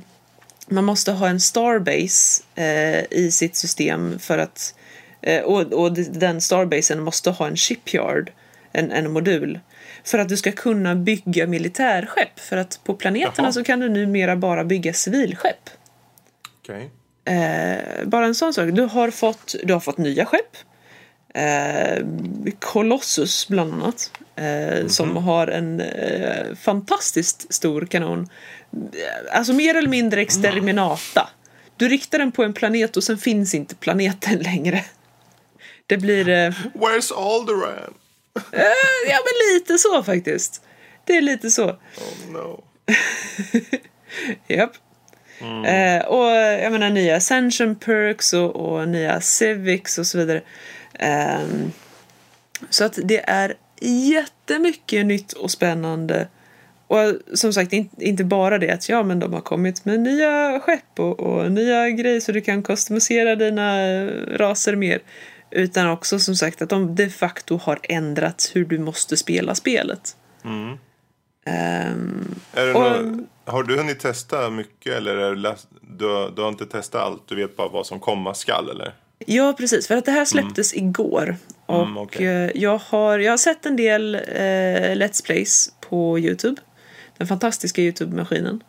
man 0.68 0.84
måste 0.84 1.12
ha 1.12 1.28
en 1.28 1.40
starbase 1.40 2.44
eh, 2.56 3.04
i 3.12 3.30
sitt 3.32 3.56
system 3.56 4.20
för 4.20 4.38
att 4.38 4.76
eh, 5.22 5.42
och, 5.42 5.74
och 5.74 5.94
den 5.94 6.42
starbasen 6.42 7.04
måste 7.04 7.30
ha 7.30 7.48
en 7.48 7.58
shipyard, 7.58 8.32
en, 8.72 8.92
en 8.92 9.12
modul. 9.12 9.60
För 10.04 10.20
att 10.20 10.30
du 10.30 10.38
ska 10.38 10.52
kunna 10.52 10.96
bygga 10.96 11.48
militärskepp. 11.48 12.40
För 12.40 12.58
att 12.58 12.80
på 12.84 12.94
planeterna 12.94 13.46
Jaha. 13.46 13.52
så 13.52 13.64
kan 13.64 13.80
du 13.80 13.90
numera 13.90 14.36
bara 14.36 14.64
bygga 14.64 14.94
civilskepp. 14.94 15.70
Okej. 16.62 16.92
Eh, 17.26 18.06
bara 18.06 18.26
en 18.26 18.36
sån 18.36 18.54
sak. 18.54 18.70
Du 18.72 18.82
har 18.82 19.12
fått, 19.12 19.56
du 19.64 19.74
har 19.74 19.80
fått 19.80 19.98
nya 19.98 20.26
skepp. 20.26 20.58
Eh, 21.34 22.06
Colossus 22.60 23.48
bland 23.48 23.74
annat. 23.74 24.12
Eh, 24.36 24.88
Som 24.88 25.18
har 25.18 25.48
en 25.48 25.82
eh, 25.82 26.56
fantastiskt 26.56 27.54
stor 27.54 27.86
kanon. 27.86 28.30
Alltså 29.32 29.54
mer 29.54 29.76
eller 29.76 29.90
mindre 29.90 30.22
exterminata. 30.22 31.30
Du 31.78 31.88
riktar 31.90 32.20
den 32.20 32.32
på 32.32 32.44
en 32.44 32.54
planet 32.54 32.98
och 32.98 33.04
sen 33.04 33.18
finns 33.18 33.54
inte 33.54 33.76
planeten 33.76 34.40
längre. 34.40 34.86
Det 35.88 35.98
blir... 35.98 36.30
Eh, 36.30 36.52
Where's 36.74 37.14
Alderaan? 37.16 37.94
eh, 38.52 39.10
ja 39.10 39.18
men 39.26 39.54
lite 39.56 39.78
så 39.78 40.04
faktiskt. 40.04 40.62
Det 41.06 41.18
är 41.18 41.22
lite 41.22 41.50
så. 41.52 41.66
Oh 41.70 42.32
no. 42.32 42.64
Japp. 44.48 44.72
Eh, 45.66 46.06
och 46.06 46.26
jag 46.64 46.72
menar 46.72 46.90
nya 46.90 47.16
Ascension 47.16 47.76
Perks 47.76 48.34
och, 48.34 48.56
och 48.56 48.88
nya 48.88 49.22
Civics 49.22 49.98
och 49.98 50.08
så 50.08 50.18
vidare. 50.18 50.42
Ehm, 51.00 51.72
så 52.70 52.86
att 52.86 53.00
det 53.04 53.30
är 53.30 53.54
jättemycket 53.82 55.06
nytt 55.06 55.34
och 55.34 55.52
spännande. 55.52 56.28
Och 56.88 57.00
som 57.34 57.54
sagt, 57.54 57.74
in, 57.74 57.90
inte 57.98 58.24
bara 58.24 58.58
det 58.58 58.72
att 58.72 58.90
ja, 58.90 59.04
men 59.04 59.20
de 59.20 59.34
har 59.34 59.42
kommit 59.42 59.86
med 59.86 60.00
nya 60.00 60.60
skepp 60.60 61.00
och, 61.00 61.20
och 61.20 61.52
nya 61.52 61.90
grejer 61.90 62.20
så 62.20 62.32
du 62.32 62.42
kan 62.42 62.64
customisera 62.64 63.36
dina 63.36 63.82
eh, 63.82 64.08
raser 64.38 64.76
mer. 64.76 65.00
Utan 65.52 65.90
också 65.90 66.20
som 66.20 66.36
sagt 66.36 66.62
att 66.62 66.70
de 66.70 66.96
de 66.96 67.10
facto 67.10 67.58
har 67.58 67.80
ändrat 67.84 68.52
hur 68.54 68.66
du 68.66 68.80
måste 68.80 69.18
spela 69.18 69.56
spelet. 69.56 70.16
Ehm, 71.46 72.36
Är 72.54 72.66
det 72.66 72.74
Och- 72.74 73.06
nå- 73.06 73.24
har 73.46 73.64
du 73.64 73.78
hunnit 73.78 74.00
testa 74.00 74.50
mycket 74.50 74.94
eller 74.94 75.16
är 75.18 75.36
du, 75.82 76.06
har- 76.06 76.30
du 76.36 76.42
har 76.42 76.50
inte 76.50 76.66
testat 76.66 77.02
allt? 77.02 77.24
Du 77.28 77.36
vet 77.36 77.58
bara 77.58 77.68
vad 77.68 77.86
som 77.88 78.00
komma 78.00 78.34
skall 78.34 78.70
eller? 78.70 78.94
Ja, 79.26 79.54
precis. 79.58 79.88
För 79.88 79.96
att 79.98 80.06
det 80.06 80.12
här 80.12 80.26
släpptes 80.26 80.74
igår. 80.74 81.38
Och 81.66 81.82
Mm, 81.82 81.98
okej. 81.98 82.26
eh, 82.26 82.52
jag, 82.56 82.78
har, 82.78 83.20
jag 83.20 83.32
har 83.32 83.38
sett 83.38 83.66
en 83.66 83.76
del 83.76 84.16
eh, 84.16 84.20
Let's 84.96 85.26
Plays 85.26 85.70
på 85.90 86.20
Youtube. 86.20 86.62
Den 87.18 87.28
fantastiska 87.28 87.82
Youtube-maskinen. 87.82 88.64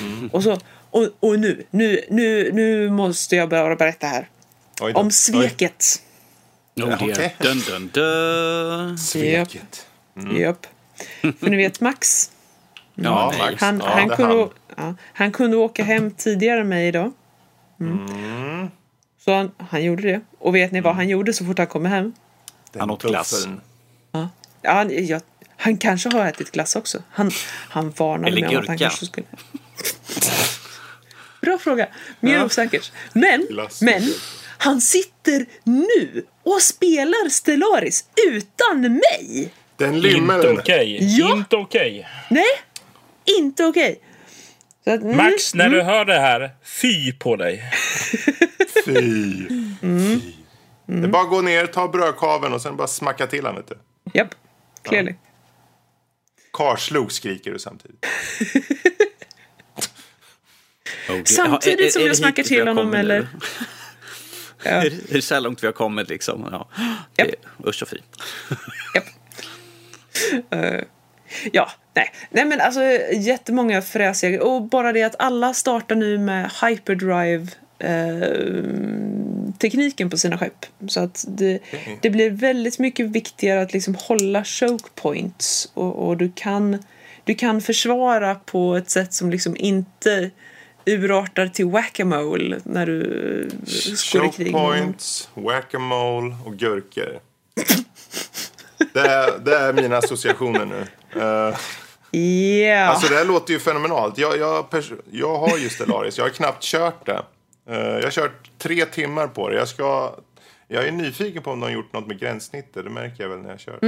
Mm. 0.00 0.28
Och, 0.32 0.42
så, 0.42 0.58
och, 0.90 1.08
och 1.20 1.38
nu, 1.38 1.64
nu, 1.70 2.00
nu, 2.10 2.50
nu 2.52 2.90
måste 2.90 3.36
jag 3.36 3.48
bara 3.48 3.76
berätta 3.76 4.06
här. 4.06 4.28
Oj. 4.80 4.92
Om 4.94 5.10
sveket. 5.10 5.84
Oh, 6.76 6.82
Ja, 6.82 6.86
dear. 6.86 7.10
okej. 7.12 7.36
Dun, 7.38 7.58
dun, 7.68 7.90
dun. 7.92 8.90
Oj, 8.92 8.98
sveket. 8.98 9.86
Japp. 10.38 10.66
För 11.40 11.50
ni 11.50 11.56
vet 11.56 11.80
Max. 11.80 12.30
Ja, 12.94 13.30
nej. 13.38 13.50
Max. 13.50 13.60
Han, 13.62 13.78
ja, 13.78 13.88
han, 13.88 14.08
kunde, 14.08 14.34
han. 14.36 14.48
ja, 14.76 14.94
han 15.12 15.32
kunde 15.32 15.56
åka 15.56 15.84
hem 15.84 16.10
tidigare 16.10 16.60
än 16.60 16.68
mig 16.68 16.86
idag. 16.88 17.12
Mm. 17.80 18.70
Så 19.24 19.34
han, 19.34 19.50
han 19.70 19.84
gjorde 19.84 20.02
det. 20.02 20.20
Och 20.38 20.54
vet 20.54 20.72
ni 20.72 20.80
vad 20.80 20.94
han 20.94 21.08
gjorde 21.08 21.32
så 21.32 21.44
fort 21.44 21.58
han 21.58 21.66
kom 21.66 21.84
hem? 21.84 22.12
Den 22.72 22.80
Han 22.80 22.90
åt 22.90 23.02
glass. 23.02 23.48
Ja, 24.12 24.28
han, 24.62 25.06
ja, 25.06 25.20
han 25.56 25.76
kanske 25.76 26.08
har 26.16 26.26
ätit 26.26 26.50
glass 26.52 26.76
också. 26.76 27.02
Han, 27.10 27.30
han 27.68 27.90
varnade 27.90 28.28
Eller 28.28 28.40
mig 28.40 28.56
om 28.56 28.62
att 28.62 28.68
han 28.68 28.78
kanske 28.78 29.06
skulle... 29.06 29.26
Bra 31.42 31.58
fråga. 31.58 31.88
Mer 32.20 32.34
Ja. 32.34 32.44
osäkert. 32.44 32.92
Men, 33.12 33.46
Glass. 33.50 33.82
men 33.82 34.02
han 34.58 34.80
sitter 34.80 35.46
nu 35.64 36.24
och 36.42 36.62
spelar 36.62 37.28
Stellaris 37.28 38.04
utan 38.30 38.80
mig. 38.80 39.52
Den 39.76 39.94
Inte 39.94 40.08
limmelen. 40.08 40.58
okej. 40.58 41.18
Ja. 41.18 41.32
Inte 41.36 41.56
okej. 41.56 42.08
Nej, 42.30 42.44
inte 43.38 43.64
okej. 43.64 44.00
Att, 44.86 45.00
mm, 45.02 45.16
Max, 45.16 45.54
när 45.54 45.68
du 45.68 45.82
hör 45.82 46.04
det 46.04 46.18
här, 46.20 46.50
fy 46.64 47.12
på 47.12 47.36
dig. 47.36 47.72
Fy. 48.84 48.96
Mm. 49.82 50.20
Fy. 50.20 50.32
Det 50.86 51.04
är 51.04 51.08
bara 51.08 51.22
att 51.22 51.30
gå 51.30 51.40
ner, 51.40 51.66
ta 51.66 51.88
brödkaveln 51.88 52.54
och 52.54 52.62
sen 52.62 52.76
bara 52.76 52.88
smacka 52.88 53.26
till 53.26 53.46
han 53.46 53.54
du. 53.68 53.78
Japp, 54.14 54.28
clearly. 54.82 55.14
Karslok 56.52 57.12
skriker 57.12 57.52
du 57.52 57.58
samtidigt. 57.58 58.06
Oh, 61.08 61.14
dear. 61.14 61.24
Samtidigt 61.24 61.80
Ja, 61.80 61.86
är- 61.86 61.90
som 62.14 62.24
är 62.24 62.28
jag 62.28 62.36
hit 62.36 62.46
till 62.46 62.68
honom, 62.68 62.94
eller? 62.94 63.28
Ja. 64.62 64.70
Är 64.70 64.90
det- 64.90 65.10
är 65.10 65.14
det 65.14 65.22
så 65.22 65.34
här 65.34 65.40
långt 65.40 65.62
vi 65.62 65.66
har 65.66 65.72
kommit 65.72 66.08
liksom? 66.08 66.48
Ja. 66.52 66.68
Är, 67.16 67.34
usch 67.66 67.82
och 67.82 67.88
fy. 67.88 67.96
Japp. 68.94 69.04
Eh, 70.50 70.80
ja, 71.52 71.70
nej. 72.00 72.10
Nej 72.30 72.44
men 72.44 72.60
alltså 72.60 72.80
jättemånga 73.12 73.82
fräsiga 73.82 74.44
och 74.44 74.62
bara 74.62 74.92
det 74.92 75.02
att 75.02 75.16
alla 75.18 75.54
startar 75.54 75.94
nu 75.94 76.18
med 76.18 76.50
Hyperdrive 76.62 77.46
eh, 77.78 79.50
tekniken 79.58 80.10
på 80.10 80.16
sina 80.16 80.38
skepp. 80.38 80.66
Så 80.88 81.00
att 81.00 81.24
det, 81.28 81.58
Okej. 81.72 81.98
det 82.02 82.10
blir 82.10 82.30
väldigt 82.30 82.78
mycket 82.78 83.06
viktigare 83.06 83.62
att 83.62 83.72
liksom 83.72 83.94
hålla 83.94 84.44
choke 84.44 84.88
points 84.94 85.70
och, 85.74 86.08
och 86.08 86.16
du, 86.16 86.32
kan, 86.34 86.84
du 87.24 87.34
kan 87.34 87.60
försvara 87.60 88.34
på 88.34 88.76
ett 88.76 88.90
sätt 88.90 89.14
som 89.14 89.30
liksom 89.30 89.56
inte 89.56 90.30
urartar 90.86 91.46
till 91.46 91.66
whack-a-mole 91.66 92.60
när 92.64 92.86
du 92.86 93.50
går 94.12 94.26
i 94.26 94.30
krig. 94.30 94.52
points, 94.52 95.28
whack-a-mole 95.34 96.36
och 96.46 96.56
gurkor. 96.56 97.20
Det 98.92 99.00
är, 99.00 99.38
det 99.38 99.56
är 99.56 99.72
mina 99.72 99.96
associationer 99.96 100.64
nu. 100.64 100.86
Eh, 101.20 101.56
Ja. 102.10 102.84
Alltså 102.84 103.08
det 103.12 103.18
här 103.18 103.24
låter 103.24 103.52
ju 103.52 103.58
fenomenalt. 103.60 104.18
Jag, 104.18 104.38
jag, 104.38 104.66
jag 105.10 105.38
har 105.38 105.58
ju 105.58 105.68
Stellaris, 105.68 106.18
jag 106.18 106.24
har 106.24 106.30
knappt 106.30 106.62
kört 106.62 107.06
det. 107.06 107.22
Eh, 107.70 107.78
jag 107.78 108.02
har 108.02 108.10
kört 108.10 108.50
tre 108.58 108.84
timmar 108.84 109.26
på 109.26 109.48
det. 109.48 109.56
Jag, 109.56 109.68
ska, 109.68 110.14
jag 110.68 110.86
är 110.86 110.92
nyfiken 110.92 111.42
på 111.42 111.50
om 111.50 111.60
de 111.60 111.66
har 111.66 111.72
gjort 111.72 111.92
något 111.92 112.06
med 112.06 112.20
gränssnittet. 112.20 112.84
Det 112.84 112.90
märker 112.90 113.22
jag 113.22 113.30
väl 113.30 113.38
när 113.38 113.50
jag 113.50 113.60
kör. 113.60 113.78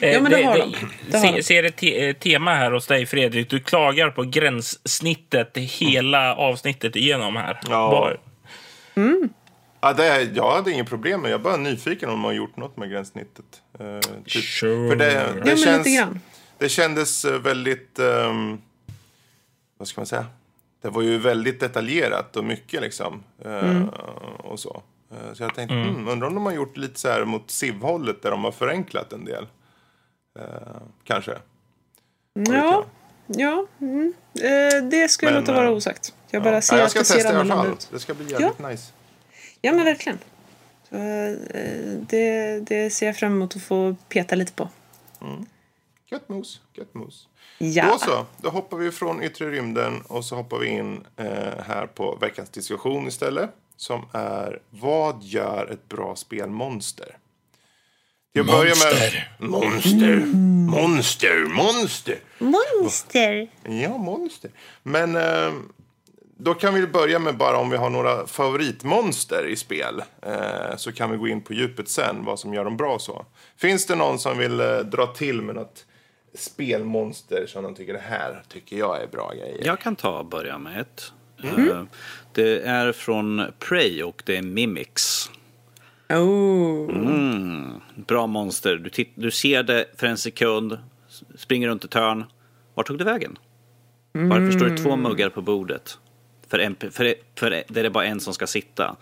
Ja, 0.00 0.20
men 0.20 0.30
det 0.32 0.42
har 0.44 0.58
de. 0.58 0.74
Det 1.10 1.18
har 1.18 1.32
se, 1.36 1.42
ser 1.42 1.62
ett 1.64 1.76
te, 1.76 2.08
eh, 2.08 2.12
tema 2.16 2.54
här 2.54 2.70
hos 2.70 2.86
dig, 2.86 3.06
Fredrik. 3.06 3.50
Du 3.50 3.60
klagar 3.60 4.10
på 4.10 4.22
gränssnittet 4.22 5.56
hela 5.56 6.34
avsnittet 6.34 6.96
igenom 6.96 7.36
här. 7.36 7.60
Ja. 7.68 7.90
Bara- 7.90 8.16
Ja, 9.82 9.92
det 9.92 10.22
jag 10.34 10.50
hade 10.56 10.72
inget 10.72 10.88
problem 10.88 11.20
med 11.20 11.30
Jag 11.30 11.40
är 11.40 11.44
bara 11.44 11.56
nyfiken 11.56 12.08
om 12.08 12.14
de 12.14 12.24
har 12.24 12.32
gjort 12.32 12.56
något 12.56 12.76
med 12.76 12.90
gränssnittet. 12.90 13.44
Eh, 13.80 14.00
typ. 14.26 14.42
Sure. 14.44 14.88
För 14.88 14.96
det, 14.96 15.12
Ja, 15.12 15.20
det, 15.34 15.44
men 15.44 15.56
känns, 15.56 15.86
lite 15.86 15.96
grann. 15.98 16.20
Det 16.60 16.68
kändes 16.68 17.24
eh, 17.24 17.38
väldigt... 17.40 17.98
ehm, 17.98 18.60
vad 19.78 19.88
ska 19.88 20.00
man 20.00 20.06
säga? 20.06 20.26
Det 20.82 20.88
var 20.88 21.02
ju 21.02 21.18
väldigt 21.18 21.60
detaljerat 21.60 22.36
och 22.36 22.44
mycket 22.44 22.80
liksom. 22.82 23.22
eh, 23.44 23.70
Mm. 23.70 23.88
Och 24.38 24.60
så. 24.60 24.82
Eh, 25.10 25.32
Så 25.34 25.42
jag 25.42 25.54
tänkte, 25.54 25.74
mm. 25.74 26.08
undrar 26.08 26.28
om 26.28 26.34
de 26.34 26.46
har 26.46 26.52
gjort 26.52 26.76
lite 26.76 27.00
så 27.00 27.08
här 27.08 27.24
mot 27.24 27.50
SIV-hållet 27.50 28.22
där 28.22 28.30
de 28.30 28.44
har 28.44 28.52
förenklat 28.52 29.12
en 29.12 29.24
del. 29.24 29.46
Eh, 30.38 30.44
kanske. 31.04 31.38
Ja, 32.34 32.84
ja 33.26 33.66
mm. 33.80 34.12
det 34.90 35.10
ska 35.10 35.26
jag 35.26 35.34
låta 35.34 35.52
vara 35.52 35.70
osagt. 35.70 36.14
Jag 36.30 36.42
bara 36.42 36.54
Ja. 36.54 36.60
ser 36.60 36.74
Ja, 36.74 36.78
jag 36.78 36.84
att 36.84 36.90
ska 36.90 36.98
det 37.00 37.04
ser 37.04 37.14
testa 37.14 37.28
alla 37.28 37.40
annorlunda 37.40 37.72
ut. 37.72 37.88
Det 37.92 37.98
ska 38.00 38.14
bli 38.14 38.30
jävligt 38.32 38.58
nice. 38.58 38.92
Ja, 39.60 39.72
men 39.72 39.84
verkligen. 39.84 40.18
Så, 40.88 40.94
det, 42.08 42.60
det 42.60 42.90
ser 42.90 43.06
jag 43.06 43.16
fram 43.16 43.32
emot 43.32 43.56
att 43.56 43.62
få 43.62 43.96
peta 44.08 44.34
lite 44.34 44.52
på. 44.52 44.68
Gött 46.10 46.28
mos, 46.28 46.60
gött 46.72 46.94
mos. 46.94 47.28
Ja. 47.58 47.86
Då 47.92 47.98
så, 47.98 48.26
då 48.36 48.48
hoppar 48.48 48.76
vi 48.76 48.90
från 48.90 49.22
yttre 49.22 49.50
rymden 49.50 50.00
och 50.00 50.24
så 50.24 50.36
hoppar 50.36 50.58
vi 50.58 50.66
in 50.66 51.04
eh, 51.16 51.26
här 51.66 51.86
på 51.86 52.18
veckans 52.20 52.50
diskussion 52.50 53.06
istället. 53.06 53.50
Som 53.76 54.06
är, 54.12 54.62
vad 54.70 55.22
gör 55.22 55.70
ett 55.72 55.88
bra 55.88 56.16
spelmonster? 56.16 57.16
Till 58.32 58.40
att 58.40 58.46
börja 58.46 58.74
med... 58.74 59.24
Monster! 59.50 60.16
Monster! 60.70 61.36
Monster! 61.36 62.20
Monster! 62.38 63.50
Ja, 63.62 63.98
monster. 63.98 64.50
Men 64.82 65.16
eh, 65.16 65.52
då 66.36 66.54
kan 66.54 66.74
vi 66.74 66.86
börja 66.86 67.18
med 67.18 67.36
bara 67.36 67.58
om 67.58 67.70
vi 67.70 67.76
har 67.76 67.90
några 67.90 68.26
favoritmonster 68.26 69.46
i 69.46 69.56
spel. 69.56 70.02
Eh, 70.22 70.76
så 70.76 70.92
kan 70.92 71.10
vi 71.10 71.16
gå 71.16 71.28
in 71.28 71.40
på 71.40 71.54
djupet 71.54 71.88
sen, 71.88 72.24
vad 72.24 72.38
som 72.38 72.54
gör 72.54 72.64
dem 72.64 72.76
bra 72.76 72.98
så. 72.98 73.26
Finns 73.56 73.86
det 73.86 73.94
någon 73.94 74.18
som 74.18 74.38
vill 74.38 74.60
eh, 74.60 74.78
dra 74.78 75.06
till 75.06 75.42
med 75.42 75.54
något 75.54 75.86
spelmonster 76.34 77.46
som 77.46 77.62
de 77.64 77.74
tycker 77.74 77.92
det 77.92 77.98
här 77.98 78.42
tycker 78.48 78.76
jag 78.76 79.02
är 79.02 79.06
bra 79.06 79.32
grejer? 79.34 79.66
Jag 79.66 79.80
kan 79.80 79.96
ta 79.96 80.18
och 80.18 80.26
börja 80.26 80.58
med 80.58 80.80
ett. 80.80 81.12
Eh, 81.42 81.82
Det 82.32 82.60
är 82.66 82.92
från 82.92 83.42
Prey 83.58 84.02
och 84.02 84.22
det 84.26 84.36
är 84.36 84.42
Mimics. 84.42 85.30
Oh. 86.08 86.90
Mm, 86.96 87.80
bra 87.94 88.26
monster. 88.26 88.76
Du, 88.76 88.90
titt- 88.90 89.12
du 89.14 89.30
ser 89.30 89.62
det 89.62 89.86
för 89.96 90.06
en 90.06 90.16
sekund, 90.18 90.78
springer 91.34 91.68
runt 91.68 91.84
ett 91.84 91.94
hörn. 91.94 92.24
Var 92.74 92.84
tog 92.84 92.98
det 92.98 93.04
vägen? 93.04 93.38
Varför 94.12 94.50
står 94.50 94.66
det 94.66 94.76
två 94.76 94.96
muggar 94.96 95.28
på 95.28 95.42
bordet? 95.42 95.98
För, 96.48 96.58
en, 96.58 96.76
för, 96.76 97.14
för 97.34 97.50
det 97.50 97.76
är 97.76 97.82
det 97.82 97.90
bara 97.90 98.04
en 98.04 98.20
som 98.20 98.34
ska 98.34 98.46
sitta. 98.46 98.96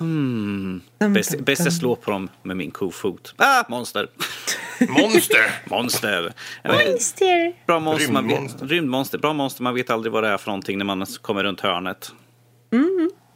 Hmm. 0.00 0.80
Bäst, 0.98 1.38
bäst 1.40 1.64
jag 1.64 1.72
slår 1.72 1.96
på 1.96 2.10
dem 2.10 2.28
med 2.42 2.56
min 2.56 2.70
kofot. 2.70 3.34
Ah, 3.36 3.64
monster! 3.68 4.08
Monster! 4.88 5.68
Monster! 5.70 6.32
Monster! 6.64 7.52
Bra 7.66 7.80
monster, 7.80 8.12
man 8.12 8.26
vet, 8.26 8.32
Rymdmonster. 8.36 8.66
rymdmonster. 8.66 9.18
Bra 9.18 9.32
monster, 9.32 9.62
man 9.62 9.74
vet 9.74 9.90
aldrig 9.90 10.12
vad 10.12 10.22
det 10.22 10.28
är 10.28 10.36
för 10.38 10.46
någonting 10.46 10.78
när 10.78 10.84
man 10.84 11.06
kommer 11.06 11.44
runt 11.44 11.60
hörnet. 11.60 12.12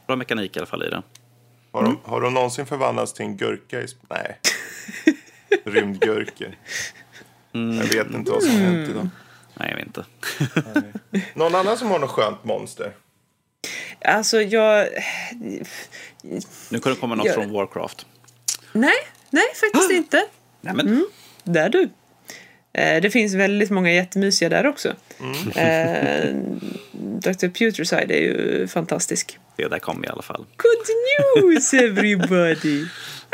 Bra 0.07 0.17
mekanik 0.17 0.57
i 0.57 0.59
alla 0.59 0.67
fall 0.67 0.83
i 0.83 0.91
det. 0.91 1.03
Har 1.73 1.83
de, 1.83 1.99
har 2.05 2.21
de 2.21 2.35
någonsin 2.35 2.67
förvandlats 2.67 3.13
till 3.13 3.25
en 3.25 3.37
gurka? 3.37 3.81
I, 3.81 3.87
nej. 4.11 4.41
Rymdgurkor. 5.65 6.57
Jag 7.53 7.85
vet 8.05 8.11
inte 8.15 8.31
vad 8.31 8.43
som 8.43 8.53
har 8.53 8.61
hänt 8.61 8.89
idag. 8.91 9.09
Nej, 9.55 9.69
jag 9.71 9.77
vet 9.77 9.87
inte. 9.87 10.05
Någon 11.35 11.55
annan 11.55 11.77
som 11.79 11.91
har 11.91 11.99
något 11.99 12.11
skönt 12.11 12.45
monster? 12.45 12.93
Alltså, 14.01 14.43
jag... 14.43 14.89
Nu 16.69 16.81
kan 16.81 16.93
det 16.93 17.01
komma 17.01 17.15
något 17.15 17.27
Gör 17.27 17.35
från 17.35 17.53
Warcraft. 17.53 18.07
Nej, 18.73 18.95
nej, 19.31 19.45
faktiskt 19.61 19.91
inte. 19.91 20.25
Nej, 20.61 20.75
men, 20.75 21.07
Där 21.45 21.69
du. 21.69 21.83
Eh, 22.73 23.01
Det 23.03 23.11
finns 23.11 23.35
väldigt 23.35 23.71
många 23.71 23.93
jättemysiga 23.93 24.49
där 24.49 24.67
också. 24.67 24.89
Eh, 25.57 26.35
Dr. 26.93 27.49
Putricide 27.49 28.11
är 28.11 28.21
ju 28.21 28.67
fantastisk. 28.69 29.39
Det 29.57 29.69
där 29.69 29.79
kom 29.79 30.05
i 30.05 30.09
alla 30.09 30.23
fall. 30.23 30.47
Good 30.57 31.45
news 31.45 31.75
everybody! 31.75 32.87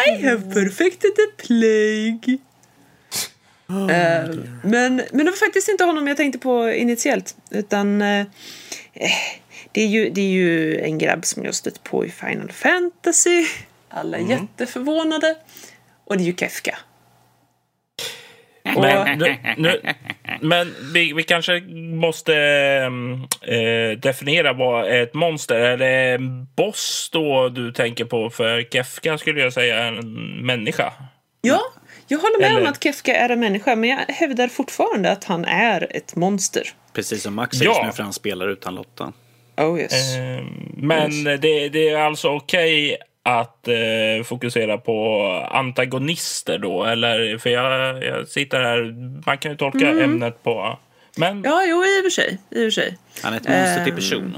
I 0.08 0.22
have 0.26 0.54
perfected 0.54 1.10
the 1.16 1.46
plague. 1.46 2.38
Eh, 3.68 4.30
men, 4.62 5.02
men 5.12 5.24
det 5.26 5.30
var 5.30 5.46
faktiskt 5.46 5.68
inte 5.68 5.84
honom 5.84 6.06
jag 6.06 6.16
tänkte 6.16 6.38
på 6.38 6.70
initiellt. 6.70 7.36
Utan 7.50 8.02
eh, 8.02 8.26
det, 9.72 9.80
är 9.80 9.86
ju, 9.86 10.10
det 10.10 10.20
är 10.20 10.30
ju 10.30 10.80
en 10.80 10.98
grabb 10.98 11.24
som 11.24 11.44
jag 11.44 11.54
stött 11.54 11.82
på 11.84 12.06
i 12.06 12.10
Final 12.10 12.52
Fantasy. 12.52 13.44
Alla 13.88 14.16
är 14.18 14.30
jätteförvånade. 14.30 15.34
Och 16.04 16.16
det 16.16 16.22
är 16.22 16.26
ju 16.26 16.36
Kefka. 16.36 16.78
Men, 18.64 19.18
nu, 19.18 19.36
nu, 19.56 19.80
men 20.40 20.74
vi, 20.94 21.12
vi 21.12 21.22
kanske 21.22 21.60
måste 22.00 22.34
eh, 23.42 23.98
definiera 23.98 24.52
vad 24.52 25.00
ett 25.02 25.14
monster 25.14 25.54
är. 25.54 25.76
det 25.76 25.86
en 26.14 26.44
boss 26.56 27.10
då 27.12 27.48
du 27.48 27.72
tänker 27.72 28.04
på? 28.04 28.30
För 28.30 28.62
Kefka 28.62 29.18
skulle 29.18 29.40
jag 29.40 29.52
säga 29.52 29.78
är 29.78 29.92
en 29.92 30.46
människa. 30.46 30.92
Ja, 31.40 31.60
jag 32.08 32.18
håller 32.18 32.40
med 32.40 32.50
Eller- 32.50 32.60
om 32.60 32.66
att 32.66 32.82
Kefka 32.82 33.14
är 33.16 33.28
en 33.28 33.40
människa, 33.40 33.76
men 33.76 33.90
jag 33.90 33.98
hävdar 33.98 34.48
fortfarande 34.48 35.10
att 35.10 35.24
han 35.24 35.44
är 35.44 35.96
ett 35.96 36.16
monster. 36.16 36.62
Precis 36.92 37.22
som 37.22 37.34
Max 37.34 37.56
säger 37.58 37.70
Ja. 37.70 37.82
nu, 37.86 37.92
för 37.92 38.02
han 38.02 38.12
spelar 38.12 38.48
utan 38.48 38.74
Lotta. 38.74 39.12
Oh 39.60 39.80
yes. 39.80 40.16
Eh, 40.16 40.44
men 40.76 41.24
det, 41.24 41.68
det 41.68 41.88
är 41.88 41.96
alltså 41.98 42.28
okej 42.28 42.96
att 43.22 43.68
eh, 43.68 44.24
fokusera 44.24 44.78
på 44.78 45.22
antagonister 45.50 46.58
då? 46.58 46.84
Eller, 46.84 47.38
för 47.38 47.50
jag, 47.50 48.04
jag 48.04 48.28
sitter 48.28 48.60
här, 48.60 48.94
man 49.26 49.38
kan 49.38 49.50
ju 49.50 49.56
tolka 49.56 49.88
ämnet 49.88 50.42
på... 50.42 50.78
Men 51.16 51.42
ja, 51.44 51.50
Ja, 51.50 51.64
jo, 51.68 51.84
i 51.84 52.00
och 52.00 52.04
för 52.04 52.10
sig. 52.10 52.38
I 52.50 52.60
och 52.60 52.64
för 52.66 52.70
sig. 52.70 52.96
Han 53.22 53.32
är 53.32 53.36
ett 53.36 53.48
monster 53.48 53.78
Ehm. 53.78 53.84
till 53.84 53.94
person. 53.94 54.36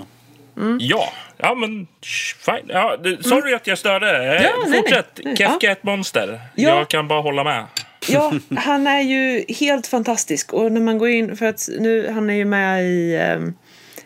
ja, 1.37 1.55
men 1.55 1.87
sh, 2.03 2.37
fine. 2.39 2.65
Ja, 2.69 2.97
det, 2.97 3.23
sorry 3.25 3.55
att 3.55 3.67
jag 3.67 3.79
störde. 3.79 4.37
Eh, 4.37 4.43
Ja, 4.43 4.51
Fortsätt. 4.77 5.07
nej. 5.17 5.25
Nej, 5.25 5.37
Kefka 5.37 5.67
ja. 5.67 5.73
ett 5.73 5.83
monster. 5.83 6.41
Ja. 6.55 6.69
Jag 6.79 6.89
kan 6.89 7.09
bara 7.09 7.21
hålla 7.21 7.45
med. 7.45 7.65
Ja, 8.09 8.33
han 8.57 8.87
är 8.87 9.01
ju 9.01 9.45
helt 9.49 9.87
fantastisk. 9.87 10.53
Och 10.53 10.73
när 10.73 10.81
man 10.81 10.99
går 10.99 11.09
in, 11.09 11.37
för 11.37 11.47
att 11.47 11.69
nu, 11.79 12.09
han 12.09 12.31
är 12.31 12.35
ju 12.35 12.45
med 12.45 12.85
i 12.85 13.17
ehm, 13.17 13.55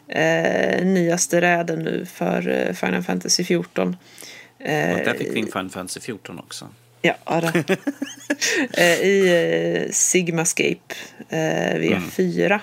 eh, 0.09 0.85
nyaste 0.85 1.41
räden 1.41 1.79
nu 1.79 2.07
för 2.07 2.49
eh, 2.49 2.73
Final 2.73 3.03
Fantasy 3.03 3.45
14. 3.45 3.97
Eh, 4.59 4.93
Och 4.93 4.99
där 5.05 5.15
fick 5.15 5.35
vi 5.35 5.39
in 5.39 5.47
Final 5.47 5.71
Fantasy 5.71 6.01
14 6.01 6.39
också. 6.39 6.69
Ja, 7.03 7.15
då. 7.27 7.75
eh, 8.79 9.01
I 9.01 9.85
eh, 9.87 9.93
Sigmascape 9.93 10.95
eh, 11.29 11.75
V4. 11.75 12.61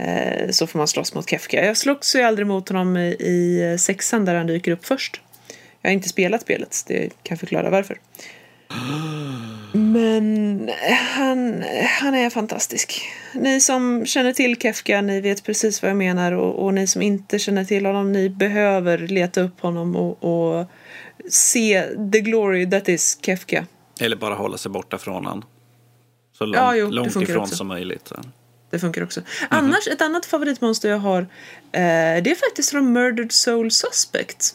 Eh, 0.00 0.50
så 0.50 0.66
får 0.66 0.78
man 0.78 0.88
slåss 0.88 1.14
mot 1.14 1.30
Kefka. 1.30 1.64
Jag 1.66 1.76
slogs 1.76 2.16
ju 2.16 2.22
aldrig 2.22 2.46
mot 2.46 2.68
honom 2.68 2.96
i, 2.96 3.08
i 3.08 3.76
sexan 3.78 4.24
där 4.24 4.34
han 4.34 4.46
dyker 4.46 4.70
upp 4.72 4.86
först. 4.86 5.20
Jag 5.82 5.90
har 5.90 5.94
inte 5.94 6.08
spelat 6.08 6.42
spelet, 6.42 6.84
det 6.86 7.10
kan 7.22 7.36
förklara 7.38 7.70
varför. 7.70 7.98
Men 9.72 10.70
han, 11.16 11.64
han 12.00 12.14
är 12.14 12.30
fantastisk. 12.30 13.02
Ni 13.34 13.60
som 13.60 14.06
känner 14.06 14.32
till 14.32 14.56
Kefka, 14.60 15.00
ni 15.00 15.20
vet 15.20 15.44
precis 15.44 15.82
vad 15.82 15.90
jag 15.90 15.96
menar. 15.96 16.32
Och, 16.32 16.64
och 16.64 16.74
ni 16.74 16.86
som 16.86 17.02
inte 17.02 17.38
känner 17.38 17.64
till 17.64 17.86
honom, 17.86 18.12
ni 18.12 18.28
behöver 18.28 18.98
leta 18.98 19.40
upp 19.40 19.60
honom 19.60 19.96
och, 19.96 20.24
och 20.24 20.66
se 21.30 21.84
the 22.12 22.20
glory 22.20 22.70
that 22.70 22.88
is 22.88 23.18
Kefka. 23.22 23.66
Eller 24.00 24.16
bara 24.16 24.34
hålla 24.34 24.58
sig 24.58 24.70
borta 24.70 24.98
från 24.98 25.26
han. 25.26 25.44
Så 26.38 26.44
långt, 26.44 26.56
Ja, 26.56 26.76
jo, 26.76 26.90
långt 26.90 27.16
ifrån 27.16 27.42
också. 27.42 27.56
som 27.56 27.66
möjligt. 27.66 28.12
Det 28.70 28.78
funkar 28.78 29.02
också. 29.02 29.20
Annars, 29.48 29.88
ett 29.88 30.02
annat 30.02 30.26
favoritmonster 30.26 30.88
jag 30.90 30.98
har, 30.98 31.20
eh, 31.20 31.26
det 31.72 32.30
är 32.30 32.34
faktiskt 32.48 32.70
från 32.70 32.92
Murdered 32.92 33.32
Soul 33.32 33.70
Suspect. 33.70 34.54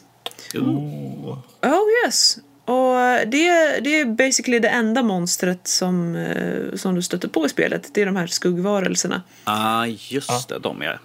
Oh 0.55 2.05
yes. 2.05 2.37
Och 2.65 2.95
det, 3.27 3.79
det 3.83 3.99
är 3.99 4.05
basically 4.05 4.59
det 4.59 4.67
enda 4.69 5.03
monstret 5.03 5.67
som, 5.67 6.15
eh, 6.15 6.75
som 6.75 6.95
du 6.95 7.01
stöter 7.01 7.27
på 7.27 7.45
i 7.45 7.49
spelet. 7.49 7.89
Det 7.93 8.01
är 8.01 8.05
de 8.05 8.15
här 8.15 8.27
skuggvarelserna. 8.27 9.21
Ah, 9.43 9.85
just 9.85 10.49
det, 10.49 10.59
de 10.59 10.81
är... 10.81 10.99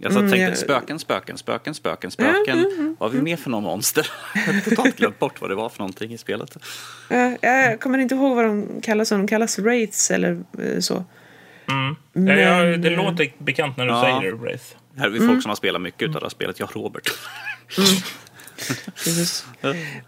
Jag 0.00 0.12
så 0.12 0.18
Mm, 0.18 0.30
tänkte 0.30 0.44
jag- 0.48 0.58
spöken, 0.58 0.98
spöken, 0.98 1.38
spöken, 1.38 1.74
spöken, 1.74 2.10
spöken. 2.10 2.96
Vad 2.98 3.10
har 3.10 3.16
vi 3.16 3.22
mer 3.22 3.36
för 3.36 3.50
någon 3.50 3.62
monster? 3.62 4.06
Jag 4.34 4.52
har 4.52 4.60
totalt 4.60 4.96
glömt 4.96 5.18
bort 5.18 5.40
vad 5.40 5.50
det 5.50 5.54
var 5.54 5.68
för 5.68 5.78
någonting 5.78 6.12
i 6.12 6.18
spelet. 6.18 6.56
Jag 7.40 7.80
kommer 7.80 7.98
inte 7.98 8.14
ihåg 8.14 8.36
vad 8.36 8.44
de 8.44 8.80
kallas. 8.82 9.08
De 9.08 9.26
kallas 9.28 9.58
wraiths 9.58 10.10
eller 10.10 10.42
eh, 10.58 10.80
så. 10.80 11.04
Ja, 11.66 11.94
Men, 12.12 12.38
jag, 12.38 12.80
det 12.80 12.88
eh, 12.92 12.96
låter 13.04 13.32
bekant 13.38 13.76
när 13.76 13.84
du 13.86 13.90
Ja. 13.92 14.02
säger 14.02 14.32
det, 14.32 14.38
Wraith. 14.38 14.64
Här 14.96 15.02
har 15.04 15.10
vi 15.10 15.26
folk 15.26 15.42
som 15.42 15.48
har 15.48 15.56
spelat 15.56 15.82
mycket 15.82 16.06
av 16.08 16.14
det 16.14 16.20
här 16.22 16.28
spelet. 16.28 16.60
Jag 16.60 16.76
Robert. 16.76 17.08
Precis. 18.94 19.46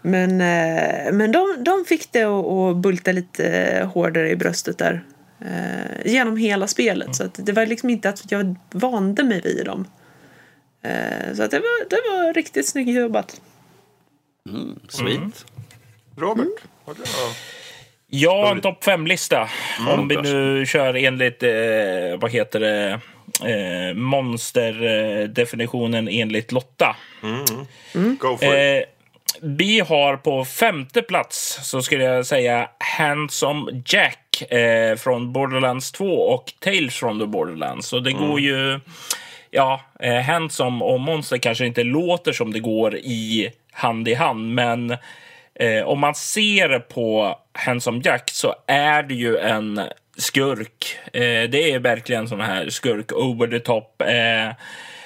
Men, 0.01 0.31
eh, 0.41 1.11
men 1.13 1.31
de, 1.31 1.55
de 1.63 1.85
fick 1.85 2.11
det 2.11 2.23
att, 2.23 2.77
bulta 2.77 3.11
lite 3.11 3.89
hårdare 3.93 4.29
i 4.29 4.35
bröstet 4.35 4.77
där. 4.77 5.03
Eh, 5.45 6.11
genom 6.11 6.37
hela 6.37 6.67
spelet. 6.67 7.15
Så 7.15 7.23
att 7.23 7.39
det 7.45 7.51
var 7.51 7.65
liksom 7.65 7.89
inte 7.89 8.09
att 8.09 8.31
jag 8.31 8.55
vande 8.71 9.23
mig 9.23 9.41
vid 9.41 9.65
dem. 9.65 9.87
Eh, 10.83 11.33
så 11.35 11.43
att 11.43 11.51
det, 11.51 11.59
var, 11.59 11.89
det 11.89 11.95
var 11.95 12.33
riktigt 12.33 12.67
snyggt 12.67 12.89
jobbat. 12.89 13.41
Mm, 14.49 14.79
sweet. 14.89 15.45
Robert? 16.17 16.47
Har 16.85 16.93
du 16.93 16.99
några- 16.99 17.35
Ja, 18.13 18.51
en 18.51 18.61
topp 18.61 18.83
fem-lista. 18.83 19.49
Om 19.87 20.07
vi 20.07 20.15
nu 20.17 20.65
kör 20.65 20.93
enligt, 20.95 21.43
eh, 21.43 21.51
vad 22.19 22.31
heter 22.31 22.59
det, 22.59 22.99
eh, 23.45 23.93
monsterdefinitionen 23.95 26.07
enligt 26.07 26.51
Lotta. 26.51 26.95
Go 27.93 28.37
for 28.37 28.47
it. 28.47 28.53
Eh, 28.53 28.83
vi 29.41 29.79
har 29.79 30.17
på 30.17 30.45
femte 30.45 31.01
plats 31.01 31.59
så 31.63 31.81
skulle 31.81 32.03
jag 32.03 32.25
säga 32.25 32.69
Handsome 32.97 33.83
Jack 33.85 34.51
eh, 34.51 34.95
från 34.95 35.33
Borderlands 35.33 35.91
2 35.91 36.05
och 36.05 36.53
Tales 36.59 36.95
from 36.95 37.19
the 37.19 37.25
Borderlands. 37.25 37.87
Så 37.87 37.99
det 37.99 38.11
går 38.11 38.39
ju... 38.39 38.79
Ja, 39.53 39.81
eh, 39.99 40.21
Handsome 40.21 40.85
och 40.85 40.99
Monster 40.99 41.37
kanske 41.37 41.65
inte 41.65 41.83
låter 41.83 42.31
som 42.31 42.53
det 42.53 42.59
går 42.59 42.95
i 42.95 43.51
hand 43.71 44.07
i 44.07 44.13
hand, 44.13 44.53
men 44.53 44.97
eh, 45.55 45.83
om 45.85 45.99
man 45.99 46.15
ser 46.15 46.79
på 46.79 47.35
Handsome 47.53 48.01
Jack 48.05 48.29
så 48.29 48.55
är 48.67 49.03
det 49.03 49.13
ju 49.13 49.37
en 49.37 49.81
skurk. 50.21 50.97
Eh, 51.13 51.49
det 51.49 51.71
är 51.71 51.79
verkligen 51.79 52.27
sån 52.27 52.41
här 52.41 52.69
skurk 52.69 53.11
over 53.11 53.47
the 53.47 53.59
top. 53.59 54.01
Eh, 54.01 54.55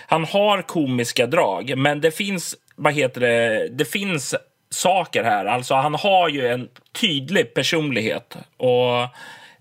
han 0.07 0.25
har 0.25 0.61
komiska 0.61 1.27
drag, 1.27 1.77
men 1.77 2.01
det 2.01 2.11
finns, 2.11 2.55
vad 2.75 2.93
heter 2.93 3.21
det, 3.21 3.67
det 3.69 3.85
finns 3.85 4.35
saker 4.69 5.23
här. 5.23 5.45
Alltså 5.45 5.73
han 5.73 5.95
har 5.95 6.29
ju 6.29 6.47
en 6.47 6.69
tydlig 7.01 7.53
personlighet 7.53 8.37
och 8.57 9.07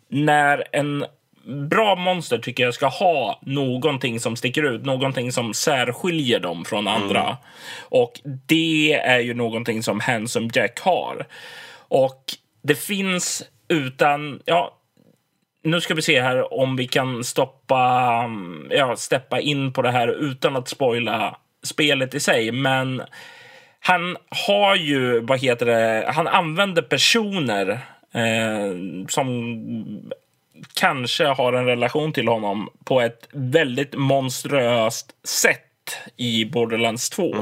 när 0.09 0.65
en 0.73 1.05
bra 1.45 1.97
monster 1.97 2.39
tycker 2.39 2.65
jag 2.65 2.75
ska 2.75 2.87
ha 2.87 3.41
någonting 3.43 4.21
som 4.21 4.37
sticker 4.37 4.63
ut, 4.63 4.85
någonting 4.85 5.33
som 5.33 5.55
särskiljer 5.55 6.41
dem 6.41 6.65
från 6.65 6.89
andra. 6.89 7.37
Och 7.79 8.21
det 8.47 8.93
är 8.93 9.19
ju 9.19 9.35
någonting 9.35 9.83
som 9.83 10.01
Handsome 10.01 10.51
Jack 10.55 10.81
har. 10.81 11.27
Och 11.89 12.23
det 12.63 12.75
finns 12.75 13.43
utan, 13.69 14.41
ja, 14.45 14.79
nu 15.65 15.81
ska 15.81 15.95
vi 15.95 16.03
se 16.03 16.21
här 16.21 16.55
om 16.55 16.77
vi 16.77 16.89
kan 16.89 17.25
stoppa, 17.25 18.23
mm, 18.25 18.69
ja, 18.71 18.97
steppa 18.97 19.41
in 19.41 19.73
på 19.73 19.83
det 19.83 19.91
här 19.91 20.09
utan 20.09 20.57
att 20.57 20.69
spoila 20.69 21.37
spelet 21.63 22.15
i 22.15 22.21
sig. 22.21 22.53
Men 22.53 23.03
han 23.81 24.17
har 24.47 24.77
ju, 24.77 25.21
vad 25.21 25.41
heter 25.41 25.67
det, 25.67 26.13
han 26.15 26.27
använder 26.27 26.83
personer 26.83 27.71
eh, 28.15 28.77
som 29.09 30.11
kanske 30.75 31.27
har 31.27 31.53
en 31.53 31.67
relation 31.67 32.13
till 32.13 32.29
honom 32.29 32.69
på 32.85 33.01
ett 33.01 33.29
väldigt 33.33 33.95
monstruöst 33.95 35.11
sätt 35.25 35.99
i 36.17 36.45
Borderlands 36.45 37.11
2. 37.11 37.35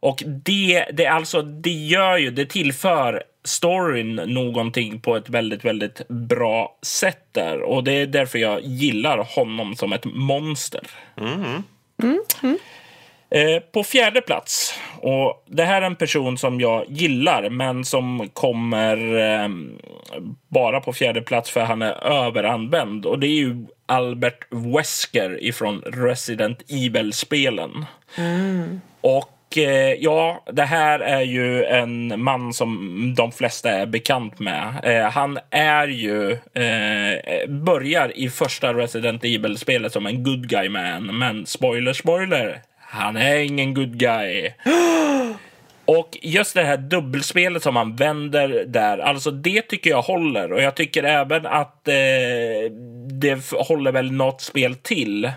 Och 0.00 0.22
det, 0.26 0.86
det, 0.92 1.06
alltså, 1.06 1.42
det 1.42 1.70
gör 1.70 2.16
ju, 2.16 2.30
det 2.30 2.46
tillför 2.46 3.22
storyn 3.46 4.14
någonting 4.14 5.00
på 5.00 5.16
ett 5.16 5.28
väldigt, 5.28 5.64
väldigt 5.64 6.08
bra 6.08 6.78
sätt 6.82 7.22
där. 7.32 7.62
Och 7.62 7.84
det 7.84 7.92
är 7.92 8.06
därför 8.06 8.38
jag 8.38 8.60
gillar 8.62 9.18
honom 9.18 9.76
som 9.76 9.92
ett 9.92 10.04
monster. 10.04 10.90
Eh, 13.30 13.62
på 13.72 13.84
fjärde 13.84 14.20
plats, 14.20 14.78
och 15.00 15.44
det 15.46 15.64
här 15.64 15.82
är 15.82 15.86
en 15.86 15.96
person 15.96 16.38
som 16.38 16.60
jag 16.60 16.84
gillar 16.88 17.50
men 17.50 17.84
som 17.84 18.28
kommer 18.32 18.96
eh, 19.16 19.48
bara 20.48 20.80
på 20.80 20.92
fjärde 20.92 21.22
plats 21.22 21.50
för 21.50 21.60
han 21.60 21.82
är 21.82 22.06
överanvänd. 22.06 23.06
Och 23.06 23.18
det 23.18 23.26
är 23.26 23.38
ju 23.38 23.66
Albert 23.86 24.46
Wesker 24.50 25.44
ifrån 25.44 25.82
Resident 25.86 26.62
Evil-spelen. 26.68 27.84
Och 29.00 29.35
eh, 29.58 29.94
ja, 30.00 30.44
det 30.52 30.62
här 30.62 31.00
är 31.00 31.20
ju 31.20 31.64
en 31.64 32.22
man 32.22 32.52
som 32.52 33.14
de 33.16 33.32
flesta 33.32 33.70
är 33.70 33.86
bekant 33.86 34.38
med. 34.38 34.80
Eh, 34.82 35.10
han 35.10 35.38
är 35.50 35.88
ju, 35.88 36.32
eh, 36.32 37.48
börjar 37.48 38.18
i 38.18 38.30
första 38.30 38.74
Resident 38.74 39.24
Evil-spelet 39.24 39.92
som 39.92 40.06
en 40.06 40.24
good 40.24 40.48
guy 40.48 40.68
man. 40.68 41.18
Men 41.18 41.46
spoiler, 41.46 41.92
spoiler, 41.92 42.60
han 42.78 43.16
är 43.16 43.36
ingen 43.36 43.74
good 43.74 43.98
guy. 43.98 44.50
Och 45.84 46.18
just 46.22 46.54
det 46.54 46.62
här 46.62 46.76
dubbelspelet 46.76 47.62
som 47.62 47.76
han 47.76 47.96
vänder 47.96 48.64
där, 48.66 48.98
alltså 48.98 49.30
det 49.30 49.62
tycker 49.62 49.90
jag 49.90 50.02
håller. 50.02 50.52
Och 50.52 50.62
jag 50.62 50.74
tycker 50.74 51.02
även 51.02 51.46
att 51.46 51.88
eh, 51.88 51.94
det 53.10 53.50
håller 53.52 53.92
väl 53.92 54.12
något 54.12 54.40
spel 54.40 54.74
till. 54.74 55.30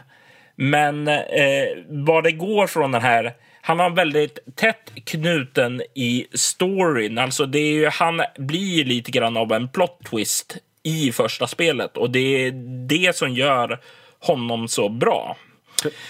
Men 0.55 1.07
eh, 1.07 1.67
vad 1.88 2.24
det 2.24 2.32
går 2.32 2.67
från 2.67 2.91
den 2.91 3.01
här... 3.01 3.34
Han 3.70 3.80
har 3.80 3.89
väldigt 3.89 4.39
tätt 4.55 4.91
knuten 5.05 5.82
i 5.95 6.26
storyn. 6.34 7.17
Alltså 7.17 7.45
det 7.45 7.59
är 7.59 7.74
ju, 7.74 7.88
han 7.88 8.22
blir 8.38 8.86
lite 8.86 9.11
grann 9.11 9.38
av 9.38 9.51
en 9.51 9.67
plot 9.70 10.05
twist 10.09 10.57
i 10.84 11.11
första 11.11 11.47
spelet. 11.47 11.97
Och 11.97 12.09
det 12.09 12.20
är 12.20 12.51
det 12.88 13.15
som 13.15 13.34
gör 13.34 13.80
honom 14.20 14.67
så 14.67 14.89
bra. 14.89 15.38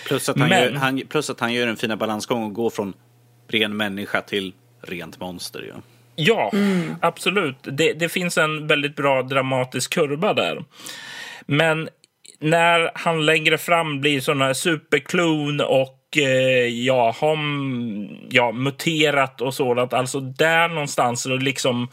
Plus 0.07 0.29
att, 0.29 0.39
han 0.39 0.49
Men- 0.49 0.63
gör, 0.63 0.71
han, 0.71 1.01
plus 1.09 1.29
att 1.29 1.39
han 1.39 1.53
gör 1.53 1.67
en 1.67 1.77
fina 1.77 1.97
balansgång 1.97 2.43
och 2.43 2.53
går 2.53 2.69
från 2.69 2.93
ren 3.47 3.77
människa 3.77 4.21
till 4.21 4.53
rent 4.81 5.19
monster. 5.19 5.65
Ja. 5.67 5.81
Ja, 6.15 6.51
absolut. 7.01 7.57
Det, 7.61 7.93
det 7.93 8.09
finns 8.09 8.37
en 8.37 8.67
väldigt 8.67 8.95
bra 8.95 9.21
dramatisk 9.23 9.93
kurva 9.93 10.33
där. 10.33 10.63
Men 11.45 11.89
när 12.39 12.91
han 12.95 13.25
längre 13.25 13.57
fram 13.57 14.01
blir 14.01 14.21
sån 14.21 14.41
här 14.41 14.53
superklon 14.53 15.61
och 15.61 15.98
ja, 16.71 17.15
har 17.19 17.37
ja, 18.29 18.51
muterat 18.51 19.41
och 19.41 19.53
sådant, 19.53 19.93
alltså 19.93 20.19
där 20.19 20.69
någonstans 20.69 21.21
så 21.21 21.35
liksom, 21.35 21.87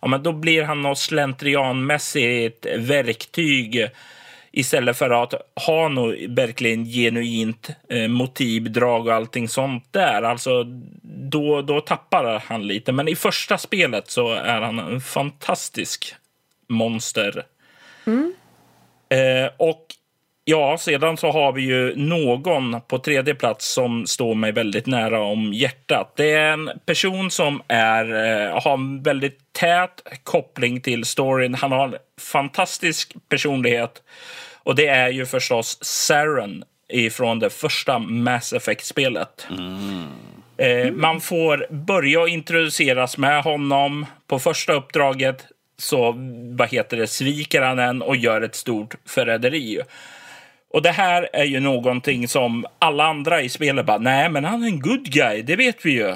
ja, 0.00 0.08
men 0.08 0.22
då 0.22 0.32
blir 0.32 0.62
han 0.62 0.82
något 0.82 0.98
slentrianmässigt 0.98 2.66
verktyg 2.76 3.90
istället 4.52 4.98
för 4.98 5.22
att 5.22 5.34
ha 5.66 5.88
något 5.88 6.14
verkligen 6.28 6.84
genuint 6.84 7.70
eh, 7.88 8.08
motivdrag 8.08 9.06
och 9.06 9.14
allting 9.14 9.48
sånt 9.48 9.84
där. 9.90 10.22
Alltså, 10.22 10.64
då, 11.02 11.62
då 11.62 11.80
tappar 11.80 12.42
han 12.46 12.66
lite. 12.66 12.92
Men 12.92 13.08
i 13.08 13.16
första 13.16 13.58
spelet 13.58 14.10
så 14.10 14.32
är 14.32 14.60
han 14.60 14.78
en 14.78 15.00
fantastisk 15.00 16.14
monster. 16.68 17.44
Eh, 19.08 19.50
och 19.56 19.89
ja, 20.50 20.78
sedan 20.78 21.16
så 21.16 21.30
har 21.30 21.52
vi 21.52 21.62
ju 21.62 21.96
någon 21.96 22.80
på 22.80 22.98
tredje 22.98 23.34
plats 23.34 23.72
som 23.72 24.06
står 24.06 24.34
mig 24.34 24.52
väldigt 24.52 24.86
nära 24.86 25.22
om 25.22 25.52
hjärtat. 25.52 26.12
Det 26.16 26.30
är 26.30 26.52
en 26.52 26.70
person 26.86 27.30
som 27.30 27.62
är, 27.68 28.04
eh, 28.04 28.62
har 28.62 28.74
en 28.74 29.02
väldigt 29.02 29.38
tät 29.52 30.02
koppling 30.22 30.80
till 30.80 31.04
storyn. 31.04 31.54
Han 31.54 31.72
har 31.72 31.88
en 31.88 31.94
fantastisk 32.20 33.14
personlighet. 33.28 34.02
Och 34.62 34.74
det 34.74 34.86
är 34.86 35.08
ju 35.08 35.26
förstås 35.26 35.78
Saren 35.84 36.64
ifrån 36.88 37.38
det 37.38 37.50
första 37.50 37.98
Mass 37.98 38.52
Effect-spelet. 38.52 39.46
Eh, 40.56 40.92
man 40.92 41.20
får 41.20 41.66
börja 41.70 42.28
introduceras 42.28 43.18
med 43.18 43.42
honom. 43.42 44.06
På 44.26 44.38
första 44.38 44.72
uppdraget 44.72 45.46
så 45.78 46.14
vad 46.56 46.68
heter 46.68 46.96
det, 46.96 47.06
sviker 47.06 47.62
han 47.62 47.78
en 47.78 48.02
och 48.02 48.16
gör 48.16 48.42
ett 48.42 48.54
stort 48.54 48.94
förräderi. 49.06 49.80
Och 50.70 50.82
det 50.82 50.90
här 50.90 51.28
är 51.32 51.44
ju 51.44 51.60
någonting 51.60 52.28
som 52.28 52.66
alla 52.78 53.04
andra 53.04 53.42
i 53.42 53.48
spelet 53.48 53.86
bara, 53.86 53.98
nej 53.98 54.28
men 54.28 54.44
han 54.44 54.62
är 54.62 54.66
en 54.66 54.80
good 54.80 55.04
guy, 55.04 55.42
det 55.42 55.56
vet 55.56 55.86
vi 55.86 55.90
ju. 55.90 56.08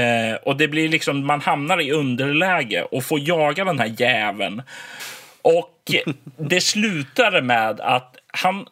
Eh, 0.00 0.34
och 0.42 0.56
det 0.56 0.68
blir 0.68 0.88
liksom, 0.88 1.26
man 1.26 1.40
hamnar 1.40 1.80
i 1.80 1.92
underläge 1.92 2.82
och 2.82 3.04
får 3.04 3.20
jaga 3.20 3.64
den 3.64 3.78
här 3.78 3.94
jäveln. 3.98 4.62
Och 5.42 5.74
det 6.36 6.60
slutar 6.60 7.42
med 7.42 7.80
att 7.80 8.16
han 8.26 8.66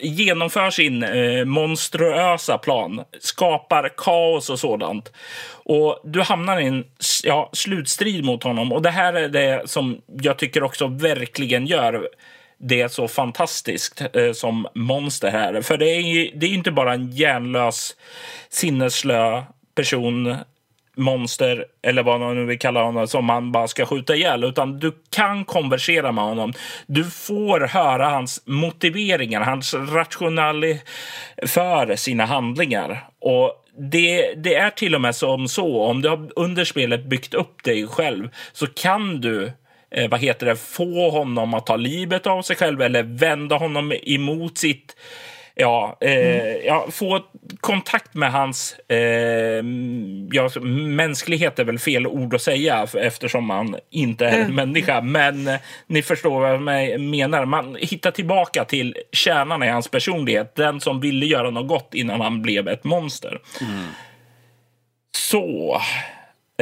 genomför 0.00 0.70
sin 0.70 1.02
eh, 1.02 1.44
monstruösa 1.44 2.58
plan, 2.58 3.04
skapar 3.20 3.90
kaos 3.96 4.50
och 4.50 4.58
sådant. 4.58 5.12
Och 5.64 6.00
du 6.04 6.22
hamnar 6.22 6.60
i 6.60 6.66
en 6.66 6.84
ja, 7.24 7.50
slutstrid 7.52 8.24
mot 8.24 8.42
honom. 8.42 8.72
Och 8.72 8.82
det 8.82 8.90
här 8.90 9.12
är 9.12 9.28
det 9.28 9.70
som 9.70 10.00
jag 10.06 10.38
tycker 10.38 10.62
också 10.62 10.86
verkligen 10.86 11.66
gör 11.66 12.08
det 12.58 12.80
är 12.80 12.88
så 12.88 13.08
fantastiskt 13.08 14.02
eh, 14.12 14.32
som 14.32 14.66
monster 14.74 15.30
här. 15.30 15.62
För 15.62 15.76
det 15.76 15.90
är 15.90 16.00
ju 16.00 16.30
det 16.34 16.46
är 16.46 16.50
inte 16.50 16.70
bara 16.70 16.94
en 16.94 17.10
hjärnlös, 17.10 17.96
sinneslö 18.48 19.42
person 19.74 20.36
monster 20.98 21.64
eller 21.82 22.02
vad 22.02 22.20
man 22.20 22.34
nu 22.34 22.44
vill 22.44 22.58
kalla 22.58 22.82
honom 22.82 23.08
som 23.08 23.24
man 23.24 23.52
bara 23.52 23.68
ska 23.68 23.86
skjuta 23.86 24.16
ihjäl. 24.16 24.44
Utan 24.44 24.78
du 24.78 24.92
kan 25.10 25.44
konversera 25.44 26.12
med 26.12 26.24
honom. 26.24 26.52
Du 26.86 27.04
får 27.04 27.60
höra 27.60 28.08
hans 28.08 28.42
motiveringar, 28.46 29.40
hans 29.40 29.74
rationali 29.74 30.80
för 31.46 31.96
sina 31.96 32.24
handlingar. 32.24 33.08
Och 33.20 33.64
det, 33.78 34.34
det, 34.34 34.54
är 34.54 34.70
till 34.70 34.94
och 34.94 35.00
med 35.00 35.14
som 35.14 35.48
så, 35.48 35.82
om 35.82 36.02
du 36.02 36.08
har 36.08 36.28
under 36.36 36.64
spelet 36.64 37.04
byggt 37.04 37.34
upp 37.34 37.64
dig 37.64 37.86
själv 37.86 38.28
så 38.52 38.66
kan 38.66 39.20
du 39.20 39.52
eh, 39.90 40.10
vad 40.10 40.20
heter 40.20 40.46
det, 40.46 40.56
få 40.56 41.10
honom 41.10 41.54
att 41.54 41.66
ta 41.66 41.76
livet 41.76 42.26
av 42.26 42.42
sig 42.42 42.56
själv 42.56 42.82
eller 42.82 43.02
vända 43.02 43.56
honom 43.56 43.92
emot 44.02 44.58
sitt 44.58 44.96
ja, 45.58 45.96
eh, 46.00 46.40
mm. 46.40 46.66
ja, 46.66 46.86
få 46.90 47.20
kontakt 47.60 48.14
med 48.14 48.32
hans... 48.32 48.78
Eh, 48.88 49.64
ja, 50.32 50.60
mänsklighet 50.86 51.58
är 51.58 51.64
väl 51.64 51.78
fel 51.78 52.06
ord 52.06 52.34
att 52.34 52.42
säga 52.42 52.86
eftersom 52.94 53.44
man 53.44 53.76
inte 53.90 54.26
är 54.26 54.32
en 54.32 54.40
mm. 54.40 54.54
människa. 54.54 55.00
Men 55.00 55.48
eh, 55.48 55.60
ni 55.86 56.02
förstår 56.02 56.40
vad 56.40 56.52
jag 56.52 57.00
menar. 57.00 57.44
Man 57.44 57.76
hittar 57.80 58.10
tillbaka 58.10 58.64
till 58.64 58.96
kärnan 59.12 59.62
i 59.62 59.68
hans 59.68 59.88
personlighet. 59.88 60.54
Den 60.54 60.80
som 60.80 61.00
ville 61.00 61.26
göra 61.26 61.50
något 61.50 61.68
gott 61.68 61.94
innan 61.94 62.20
han 62.20 62.42
blev 62.42 62.68
ett 62.68 62.84
monster. 62.84 63.40
Mm. 63.60 63.84
Så, 65.16 65.80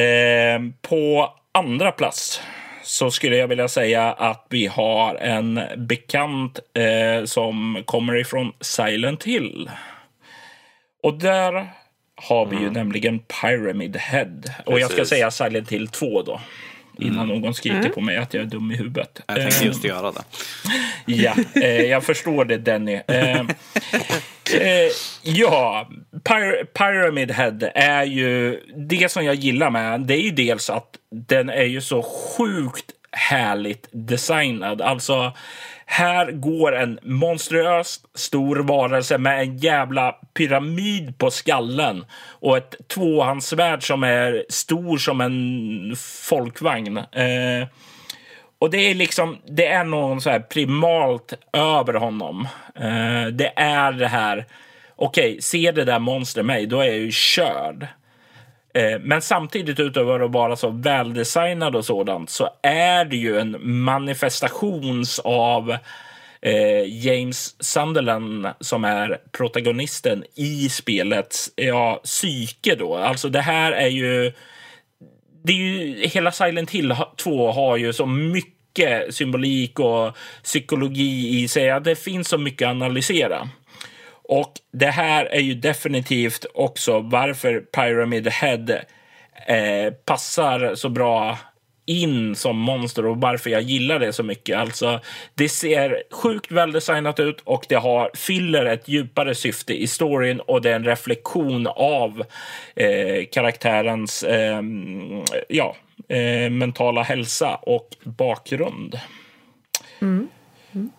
eh, 0.03 0.89
på 0.89 1.33
andra 1.53 1.93
plats 1.93 2.43
så 2.87 3.11
skulle 3.11 3.37
jag 3.37 3.49
vilja 3.49 3.68
säga 3.68 4.12
att 4.12 4.47
vi 4.49 4.66
har 4.66 5.14
en 5.14 5.61
bekant 5.76 6.61
eh, 6.74 7.24
som 7.24 7.82
kommer 7.84 8.16
ifrån 8.16 8.53
Silent 8.61 9.24
Hill. 9.24 9.70
Och 11.03 11.18
där 11.18 11.70
har 12.16 12.47
vi 12.47 12.57
mm. 12.57 12.64
ju 12.64 12.70
nämligen 12.70 13.18
Pyramid 13.18 13.97
Head. 13.97 14.43
Och 14.66 14.80
jag 14.80 14.91
ska 14.91 15.05
säga 15.05 15.30
Silent 15.30 15.72
Hill 15.72 15.89
2 15.89 16.22
då. 16.22 16.41
Innan 16.99 17.31
mm. 17.31 17.41
någon 17.41 17.55
skriker 17.55 17.79
mm. 17.79 17.93
på 17.93 18.01
mig 18.01 18.17
att 18.17 18.35
jag 18.35 18.43
är 18.43 18.47
dum 18.47 18.71
i 18.71 18.77
huvudet. 18.77 19.21
Jag 19.27 19.37
tänkte 19.37 19.65
just 19.65 19.85
eh, 19.85 19.89
göra 19.89 20.13
det. 20.13 20.23
Ja, 21.07 21.35
eh, 21.55 21.83
jag 21.83 22.05
förstår 22.05 22.45
det 22.45 22.57
Denny. 22.57 23.01
Eh, 23.09 23.41
eh, 23.41 24.91
ja, 25.23 25.91
Pyra 26.25 26.65
Pyramid 26.75 27.31
Head 27.31 27.59
är 27.75 28.05
ju 28.05 28.61
det 28.77 29.11
som 29.11 29.25
jag 29.25 29.35
gillar 29.35 29.71
med 29.71 30.01
Det 30.01 30.15
är 30.15 30.23
ju 30.23 30.31
dels 30.31 30.71
att 30.71 30.97
den 31.11 31.49
är 31.49 31.65
ju 31.65 31.81
så 31.81 32.03
sjukt 32.03 32.91
härligt 33.13 33.89
designad. 33.93 34.83
Alltså, 34.83 35.33
här 35.87 36.30
går 36.30 36.76
en 36.76 36.99
monstruös 37.03 38.01
stor 38.14 38.57
varelse 38.57 39.18
med 39.18 39.41
en 39.41 39.57
jävla 39.57 40.12
pyramid 40.34 41.18
på 41.18 41.30
skallen 41.30 42.05
och 42.41 42.57
ett 42.57 42.89
tvåhandsvärd 42.89 43.87
som 43.87 44.03
är 44.03 44.45
stor 44.49 44.99
som 44.99 45.20
en 45.20 45.97
folkvagn. 46.28 46.97
Eh, 46.97 47.68
och 48.59 48.70
det 48.70 48.91
är 48.91 48.95
liksom, 48.95 49.37
det 49.47 49.66
är 49.66 49.84
någon 49.84 50.20
så 50.20 50.30
här 50.30 50.41
primalt 50.41 51.32
över 51.53 51.95
honom. 51.95 52.49
Eh, 52.74 53.26
det 53.32 53.53
är 53.57 53.93
det 53.93 54.09
här, 54.09 54.45
okej, 54.97 55.30
okay, 55.30 55.41
ser 55.41 55.72
det 55.72 55.84
där 55.84 55.99
monstret 55.99 56.47
mig, 56.47 56.66
då 56.66 56.80
är 56.80 56.87
jag 56.87 56.99
ju 56.99 57.12
körd. 57.12 57.87
Eh, 58.77 59.01
men 59.01 59.22
samtidigt 59.22 59.81
utöver 59.81 60.20
att 60.20 60.33
vara 60.33 60.57
så 60.57 60.70
väldesignad 60.70 61.77
och 61.77 61.85
sådant 61.85 62.31
så 62.31 62.49
är 62.62 63.05
det 63.05 63.16
ju 63.16 63.39
en 63.39 63.57
manifestations 63.61 65.18
av 65.18 65.77
eh, 66.41 67.05
James 67.07 67.64
Sunderland 67.64 68.49
som 68.61 68.85
är 68.85 69.18
protagonisten 69.33 70.24
i 70.35 70.68
spelets 70.68 71.51
ja, 71.57 72.01
psyke 72.05 72.74
då. 72.74 72.97
Alltså 72.97 73.29
det 73.29 73.41
här 73.41 73.72
är 73.72 73.89
ju... 73.89 74.33
Det 75.45 75.53
är 75.53 75.57
ju 75.57 76.07
hela 76.07 76.33
Silent 76.33 76.70
Hill 76.70 76.95
2 77.16 77.53
har 77.53 77.77
ju 77.77 77.93
så 77.93 78.07
mycket 78.07 79.14
symbolik 79.14 79.79
och 79.79 80.16
psykologi 80.43 81.43
i 81.43 81.49
sig. 81.49 81.81
Det 81.81 81.97
finns 81.97 82.29
så 82.29 82.39
mycket 82.39 82.66
att 82.66 82.70
analysera. 82.70 83.49
Och 84.29 84.53
det 84.72 84.91
här 84.91 85.24
är 85.24 85.41
ju 85.41 85.55
definitivt 85.55 86.47
också 86.55 87.01
varför 87.01 87.61
Pyramid 87.61 88.29
Head 88.29 88.70
eh, 89.47 89.93
passar 90.05 90.74
så 90.74 90.89
bra 90.89 91.39
in 91.87 92.35
som 92.35 92.59
monster 92.59 93.07
och 93.07 93.20
varför 93.20 93.51
jag 93.51 93.62
gillar 93.62 93.99
det 93.99 94.12
så 94.12 94.22
mycket. 94.22 94.59
Alltså, 94.59 95.01
det 95.35 95.49
ser 95.49 96.03
sjukt 96.11 96.53
väldesignat 96.53 97.20
ut 97.20 97.41
och 97.45 97.66
det 97.68 97.74
har, 97.74 98.11
fyller 98.14 98.64
ett 98.64 98.89
djupare 98.89 99.35
syfte 99.35 99.83
i 99.83 99.87
storyn 99.87 100.41
och 100.41 100.62
det 100.62 100.70
är 100.70 100.77
en 100.77 100.85
reflektion 100.85 101.66
av 101.66 102.22
eh, 102.77 103.27
karaktärens 103.33 104.22
eh, 104.22 104.62
ja, 105.49 105.77
eh, 106.09 106.51
mentala 106.51 107.03
hälsa 107.03 107.55
och 107.55 107.89
bakgrund. 108.05 109.01
Mm. 110.03 110.29
Mm. 110.74 110.91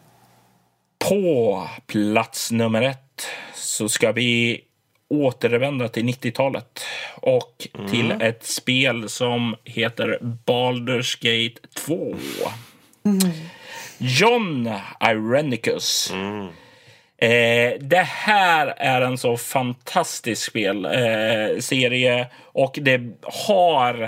På 1.09 1.63
plats 1.87 2.51
nummer 2.51 2.81
ett 2.81 3.06
så 3.53 3.89
ska 3.89 4.11
vi 4.11 4.61
återvända 5.09 5.87
till 5.87 6.05
90-talet 6.05 6.85
och 7.15 7.67
mm. 7.73 7.91
till 7.91 8.11
ett 8.11 8.43
spel 8.43 9.09
som 9.09 9.55
heter 9.63 10.19
Baldur's 10.21 11.17
Gate 11.21 11.67
2. 11.75 12.15
Mm. 13.05 13.19
John 13.97 14.71
Irenicus. 15.01 16.11
Mm. 16.13 16.47
Eh, 17.17 17.79
det 17.79 18.07
här 18.07 18.67
är 18.77 19.01
en 19.01 19.17
så 19.17 19.37
fantastisk 19.37 20.49
spelserie 20.49 22.19
eh, 22.19 22.27
och 22.43 22.79
det 22.81 23.01
har 23.23 24.03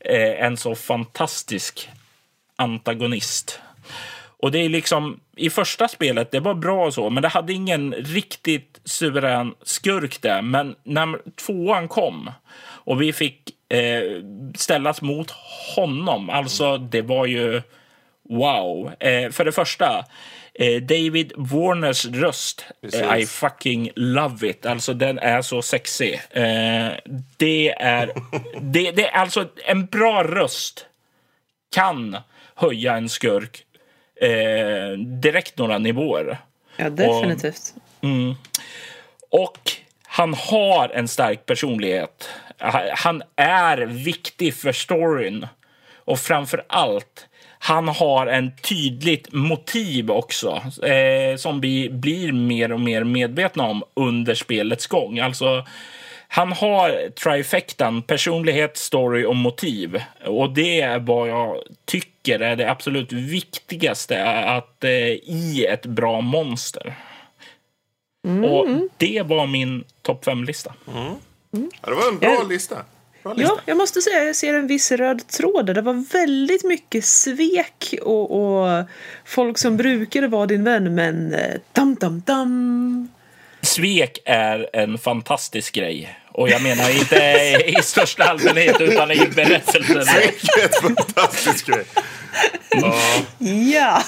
eh, 0.00 0.44
en 0.44 0.56
så 0.56 0.74
fantastisk 0.74 1.88
antagonist. 2.56 3.60
Och 4.42 4.52
det 4.52 4.58
är 4.58 4.68
liksom 4.68 5.20
i 5.36 5.50
första 5.50 5.88
spelet, 5.88 6.30
det 6.30 6.40
var 6.40 6.54
bra 6.54 6.86
och 6.86 6.94
så, 6.94 7.10
men 7.10 7.22
det 7.22 7.28
hade 7.28 7.52
ingen 7.52 7.92
riktigt 7.92 8.80
suverän 8.84 9.54
skurk 9.62 10.22
där. 10.22 10.42
Men 10.42 10.74
när 10.84 11.18
tvåan 11.46 11.88
kom 11.88 12.30
och 12.62 13.02
vi 13.02 13.12
fick 13.12 13.50
eh, 13.72 14.02
ställas 14.54 15.02
mot 15.02 15.30
honom, 15.76 16.30
alltså 16.30 16.78
det 16.78 17.02
var 17.02 17.26
ju 17.26 17.62
wow. 18.28 18.92
Eh, 19.00 19.30
för 19.30 19.44
det 19.44 19.52
första, 19.52 20.04
eh, 20.54 20.82
David 20.82 21.32
Warners 21.36 22.06
röst, 22.06 22.64
eh, 22.92 23.18
I 23.18 23.26
fucking 23.26 23.90
love 23.96 24.48
it. 24.48 24.66
Alltså 24.66 24.94
den 24.94 25.18
är 25.18 25.42
så 25.42 25.62
sexig. 25.62 26.20
Eh, 26.30 26.88
det, 27.36 27.70
är, 27.70 28.12
det, 28.60 28.90
det 28.90 29.06
är 29.06 29.18
alltså 29.18 29.48
en 29.64 29.86
bra 29.86 30.24
röst 30.24 30.86
kan 31.74 32.16
höja 32.54 32.96
en 32.96 33.08
skurk 33.08 33.64
eh, 34.20 34.98
direkt 34.98 35.58
några 35.58 35.78
nivåer. 35.78 36.38
Ja, 36.76 36.90
definitivt. 36.90 37.74
Och, 37.98 38.04
mm, 38.04 38.34
och 39.30 39.58
han 40.02 40.34
har 40.34 40.88
en 40.88 41.08
stark 41.08 41.46
personlighet. 41.46 42.28
Han 42.96 43.22
är 43.36 43.78
viktig 43.78 44.54
för 44.54 44.72
storyn. 44.72 45.46
Och 46.04 46.18
framför 46.18 46.64
allt, 46.68 47.26
han 47.58 47.88
har 47.88 48.26
en 48.26 48.52
tydligt 48.56 49.32
motiv 49.32 50.10
också 50.10 50.62
eh, 50.82 51.36
som 51.36 51.60
vi 51.60 51.90
blir 51.90 52.32
mer 52.32 52.72
och 52.72 52.80
mer 52.80 53.04
medvetna 53.04 53.64
om 53.64 53.82
under 53.94 54.34
spelets 54.34 54.86
gång. 54.86 55.18
Alltså, 55.18 55.64
han 56.32 56.52
har 56.52 57.10
trifectan 57.10 58.02
personlighet, 58.02 58.76
story 58.76 59.24
och 59.24 59.36
motiv. 59.36 60.02
Och 60.26 60.50
det 60.50 60.80
är 60.80 60.98
vad 60.98 61.28
jag 61.28 61.62
tycker 61.84 62.40
är 62.40 62.56
det 62.56 62.70
absolut 62.70 63.12
viktigaste 63.12 64.24
att, 64.26 64.84
eh, 64.84 64.90
i 65.10 65.66
ett 65.70 65.86
bra 65.86 66.20
monster. 66.20 66.94
Mm. 68.26 68.44
Och 68.44 68.68
det 68.96 69.22
var 69.22 69.46
min 69.46 69.84
topp 70.02 70.24
fem-lista. 70.24 70.74
Mm. 70.88 71.04
Mm. 71.52 71.70
Ja, 71.82 71.88
det 71.88 71.94
var 71.94 72.08
en 72.08 72.18
bra 72.18 72.34
ja. 72.42 72.48
lista. 72.48 72.76
Ja, 73.22 73.58
jag 73.66 73.76
måste 73.76 74.00
säga 74.00 74.24
jag 74.24 74.36
ser 74.36 74.54
en 74.54 74.66
viss 74.66 74.92
röd 74.92 75.28
tråd 75.28 75.66
där. 75.66 75.74
Det 75.74 75.82
var 75.82 76.12
väldigt 76.12 76.64
mycket 76.64 77.04
svek 77.04 77.94
och, 78.02 78.30
och 78.40 78.84
folk 79.24 79.58
som 79.58 79.76
brukade 79.76 80.28
vara 80.28 80.46
din 80.46 80.64
vän 80.64 80.94
men 80.94 81.34
eh, 81.34 81.60
dam, 81.72 81.94
dam, 81.94 82.22
dam. 82.26 83.08
Svek 83.62 84.18
är 84.24 84.70
en 84.72 84.98
fantastisk 84.98 85.74
grej. 85.74 86.19
Och 86.32 86.48
jag 86.48 86.62
menar 86.62 86.90
inte 86.90 87.16
i 87.66 87.82
största 87.82 88.24
allmänhet 88.24 88.80
utan 88.80 89.10
i 89.10 89.26
berättelsen. 89.36 89.98
En 90.62 90.94
fantastisk 90.96 91.66
grej. 91.66 91.84
Ja! 93.72 94.02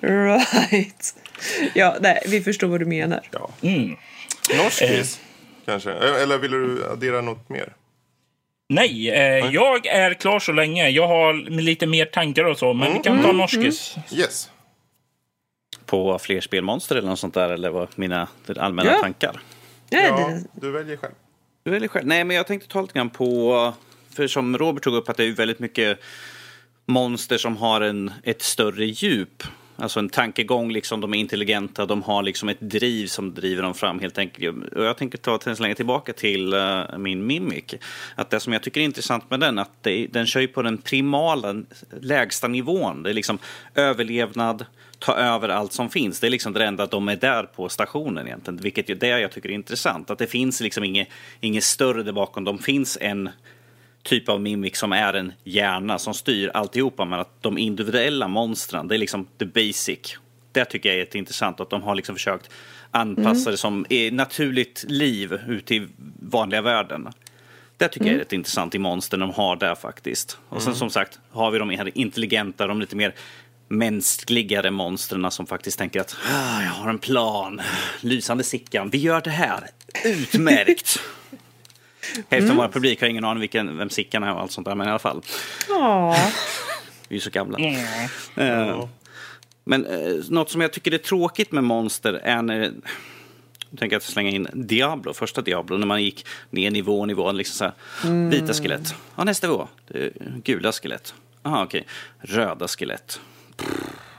right. 0.00 1.14
Ja, 1.74 1.96
nej, 2.00 2.22
vi 2.28 2.40
förstår 2.40 2.66
vad 2.68 2.80
du 2.80 2.86
menar. 2.86 3.20
Ja. 3.30 3.50
Norskis, 4.56 5.20
kanske? 5.66 5.92
Eller 5.92 6.38
vill 6.38 6.50
du 6.50 6.84
addera 6.92 7.20
något 7.20 7.48
mer? 7.48 7.72
Nej, 8.68 9.10
eh, 9.10 9.52
jag 9.52 9.86
är 9.86 10.14
klar 10.14 10.38
så 10.40 10.52
länge. 10.52 10.88
Jag 10.88 11.08
har 11.08 11.34
lite 11.50 11.86
mer 11.86 12.04
tankar 12.06 12.44
och 12.44 12.58
så, 12.58 12.72
men 12.72 12.92
vi 12.92 12.98
kan 12.98 13.22
ta 13.22 13.32
norskis. 13.32 13.96
Yes. 14.12 14.50
På 15.86 16.18
fler 16.18 16.40
spelmonster 16.40 16.96
eller 16.96 17.08
något 17.08 17.18
sånt 17.18 17.34
där, 17.34 17.48
eller 17.50 17.70
vad 17.70 17.88
mina 17.94 18.28
allmänna 18.56 18.90
Ja. 18.92 18.98
tankar? 19.00 19.40
Ja, 19.90 20.38
du 20.52 20.70
väljer 20.70 20.96
själv. 20.96 21.14
Du 21.62 21.70
väljer 21.70 21.88
själv. 21.88 22.06
Nej, 22.06 22.24
men 22.24 22.36
jag 22.36 22.46
tänkte 22.46 22.68
ta 22.68 22.80
lite 22.80 22.94
grann 22.94 23.10
på... 23.10 23.72
För 24.14 24.26
som 24.26 24.58
Robert 24.58 24.82
tog 24.82 24.94
upp 24.94 25.08
att 25.08 25.16
det 25.16 25.24
är 25.24 25.32
väldigt 25.32 25.58
mycket 25.58 26.00
monster 26.86 27.38
som 27.38 27.56
har 27.56 27.80
en, 27.80 28.12
ett 28.22 28.42
större 28.42 28.84
djup. 28.84 29.42
Alltså 29.76 29.98
en 29.98 30.08
tankegång, 30.08 30.72
liksom, 30.72 31.00
de 31.00 31.14
är 31.14 31.18
intelligenta, 31.18 31.86
de 31.86 32.02
har 32.02 32.22
liksom 32.22 32.48
ett 32.48 32.60
driv 32.60 33.06
som 33.06 33.34
driver 33.34 33.62
dem 33.62 33.74
fram 33.74 34.00
helt 34.00 34.18
enkelt. 34.18 34.72
Och 34.72 34.84
jag 34.84 34.96
tänker 34.96 35.18
ta 35.18 35.38
till 35.38 35.56
slänga 35.56 35.74
tillbaka 35.74 36.12
till 36.12 36.52
eh, 36.52 36.98
min 36.98 37.26
Mimic. 37.26 37.74
Att 38.14 38.30
det 38.30 38.40
som 38.40 38.52
jag 38.52 38.62
tycker 38.62 38.80
är 38.80 38.84
intressant 38.84 39.30
med 39.30 39.40
den, 39.40 39.58
att 39.58 39.70
det, 39.82 40.06
den 40.06 40.26
kör 40.26 40.40
ju 40.40 40.48
på 40.48 40.62
den 40.62 40.78
primala, 40.78 41.62
lägsta 42.00 42.48
nivån. 42.48 43.02
Det 43.02 43.10
är 43.10 43.14
liksom 43.14 43.38
överlevnad, 43.74 44.66
ta 45.04 45.14
över 45.14 45.48
allt 45.48 45.72
som 45.72 45.90
finns. 45.90 46.20
Det 46.20 46.26
är 46.26 46.30
liksom 46.30 46.52
det 46.52 46.64
enda 46.64 46.82
att 46.82 46.90
de 46.90 47.08
är 47.08 47.16
där 47.16 47.42
på 47.42 47.68
stationen 47.68 48.26
egentligen. 48.26 48.56
Vilket 48.56 48.90
är 48.90 48.94
det 48.94 49.08
jag 49.08 49.32
tycker 49.32 49.48
är 49.48 49.52
intressant. 49.52 50.10
Att 50.10 50.18
det 50.18 50.26
finns 50.26 50.60
liksom 50.60 50.84
inget, 50.84 51.08
inget 51.40 51.64
större 51.64 52.02
där 52.02 52.12
bakom. 52.12 52.44
De 52.44 52.58
finns 52.58 52.98
en 53.00 53.28
typ 54.02 54.28
av 54.28 54.40
mimik 54.40 54.76
som 54.76 54.92
är 54.92 55.14
en 55.14 55.32
hjärna 55.44 55.98
som 55.98 56.14
styr 56.14 56.50
alltihopa. 56.54 57.04
Men 57.04 57.20
att 57.20 57.42
de 57.42 57.58
individuella 57.58 58.28
monstren, 58.28 58.88
det 58.88 58.94
är 58.94 58.98
liksom 58.98 59.26
the 59.38 59.44
basic. 59.44 60.18
Det 60.52 60.64
tycker 60.64 60.88
jag 60.88 60.96
är 60.96 61.00
jätteintressant. 61.00 61.60
Att 61.60 61.70
de 61.70 61.82
har 61.82 61.94
liksom 61.94 62.14
försökt 62.14 62.50
anpassa 62.90 63.50
det 63.50 63.56
som 63.56 63.86
är 63.88 64.10
naturligt 64.10 64.84
liv 64.88 65.38
ute 65.48 65.74
i 65.74 65.88
vanliga 66.20 66.62
världen. 66.62 67.08
Det 67.76 67.88
tycker 67.88 68.06
jag 68.06 68.14
är 68.14 68.18
rätt 68.18 68.32
intressant 68.32 68.74
i 68.74 68.78
monstren 68.78 69.20
de 69.20 69.30
har 69.30 69.56
där 69.56 69.74
faktiskt. 69.74 70.38
Och 70.48 70.62
sen 70.62 70.74
som 70.74 70.90
sagt 70.90 71.18
har 71.30 71.50
vi 71.50 71.58
de 71.58 71.70
här 71.70 71.98
intelligenta, 71.98 72.66
de 72.66 72.80
lite 72.80 72.96
mer 72.96 73.14
mänskligare 73.68 74.70
monstren 74.70 75.30
som 75.30 75.46
faktiskt 75.46 75.78
tänker 75.78 76.00
att 76.00 76.16
ah, 76.32 76.62
jag 76.62 76.70
har 76.70 76.90
en 76.90 76.98
plan. 76.98 77.60
Lysande 78.00 78.44
Sickan, 78.44 78.90
vi 78.90 78.98
gör 78.98 79.20
det 79.20 79.30
här. 79.30 79.70
Utmärkt! 80.04 81.00
Hälften 82.30 82.50
av 82.50 82.56
vår 82.56 82.68
publik 82.68 83.00
har 83.00 83.08
ingen 83.08 83.24
aning 83.24 83.40
vilken, 83.40 83.78
vem 83.78 83.90
Sickan 83.90 84.22
är 84.22 84.32
och 84.32 84.40
allt 84.40 84.52
sånt 84.52 84.66
där, 84.66 84.74
men 84.74 84.86
i 84.86 84.90
alla 84.90 84.98
fall. 84.98 85.22
Vi 87.08 87.16
är 87.16 87.20
så 87.20 87.30
gamla. 87.30 87.58
Eh, 87.58 88.88
Men 89.64 89.86
eh, 89.86 90.14
något 90.28 90.50
som 90.50 90.60
jag 90.60 90.72
tycker 90.72 90.94
är 90.94 90.98
tråkigt 90.98 91.52
med 91.52 91.64
monster 91.64 92.12
är 92.12 92.42
när... 92.42 92.72
Jag 93.70 93.78
tänker 93.78 93.96
att 93.96 94.02
slänga 94.02 94.30
in 94.30 94.48
Diablo, 94.52 95.12
första 95.12 95.42
Diablo, 95.42 95.76
när 95.76 95.86
man 95.86 96.02
gick 96.02 96.26
ner 96.50 96.70
nivå, 96.70 97.06
nivå, 97.06 97.32
liksom 97.32 97.54
så 97.54 97.64
här, 97.64 98.30
vita 98.30 98.52
skelett. 98.54 98.94
Ja, 99.16 99.24
nästa 99.24 99.46
nivå, 99.46 99.68
gula 100.44 100.72
skelett. 100.72 101.14
Aha, 101.42 101.64
okej. 101.64 101.86
Röda 102.20 102.68
skelett. 102.68 103.20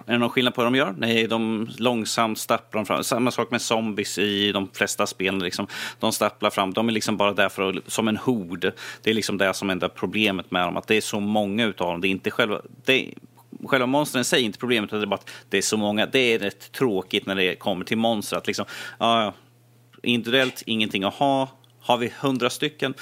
Är 0.08 0.12
det 0.14 0.18
någon 0.18 0.30
skillnad 0.30 0.54
på 0.54 0.64
vad 0.64 0.74
de 0.74 0.78
gör? 0.78 0.96
Nej, 0.98 1.28
de 1.28 1.68
långsamt 1.78 2.38
stapplar 2.38 2.80
de 2.80 2.86
fram. 2.86 3.04
Samma 3.04 3.32
sak 3.32 3.52
med 3.52 3.62
zombies 3.62 4.18
i 4.18 4.52
de 4.52 4.70
flesta 4.74 5.08
spelen. 5.08 5.40
Liksom. 5.40 5.68
De 6.00 6.12
stapplar 6.12 6.50
fram. 6.50 6.74
De 6.74 6.90
är 6.90 6.94
liksom 6.94 7.18
bara 7.18 7.34
där 7.34 7.50
för 7.50 7.70
att, 7.70 7.76
som 7.88 8.08
en 8.08 8.18
hord. 8.18 8.72
Det 9.02 9.10
är 9.10 9.14
liksom 9.14 9.38
det 9.38 9.54
som 9.54 9.70
är 9.70 9.88
problemet 9.88 10.52
med 10.52 10.68
dem. 10.68 10.78
Att 10.78 10.88
det 10.88 10.96
är 10.96 11.02
så 11.02 11.20
många 11.20 11.66
utav 11.66 11.92
dem. 11.92 12.02
Det 12.02 12.08
är 12.08 12.10
inte 12.10 12.32
själva... 12.32 12.62
Det 12.86 13.14
Själva 13.66 13.86
monstren 13.86 14.22
i 14.22 14.24
sig 14.24 14.42
är 14.42 14.46
inte 14.46 14.60
problemet, 14.60 14.90
utan 14.90 15.00
det 15.00 15.06
är 15.06 15.08
bara 15.08 15.16
att 15.16 15.32
det 15.50 15.58
är 15.58 15.62
så 15.62 15.78
många. 15.78 16.06
Det 16.06 16.20
är 16.20 16.40
rätt 16.40 16.72
tråkigt 16.72 17.26
när 17.26 17.36
det 17.36 17.56
kommer 17.56 17.86
till 17.86 17.98
monster. 17.98 18.38
Att 18.38 18.48
liksom, 18.48 18.66
ja, 19.00 19.34
individuellt, 20.04 20.64
ingenting 20.66 21.04
att 21.04 21.14
ha. 21.14 21.50
Har 21.80 21.98
vi 21.98 22.14
hundra 22.20 22.50
stycken, 22.50 22.94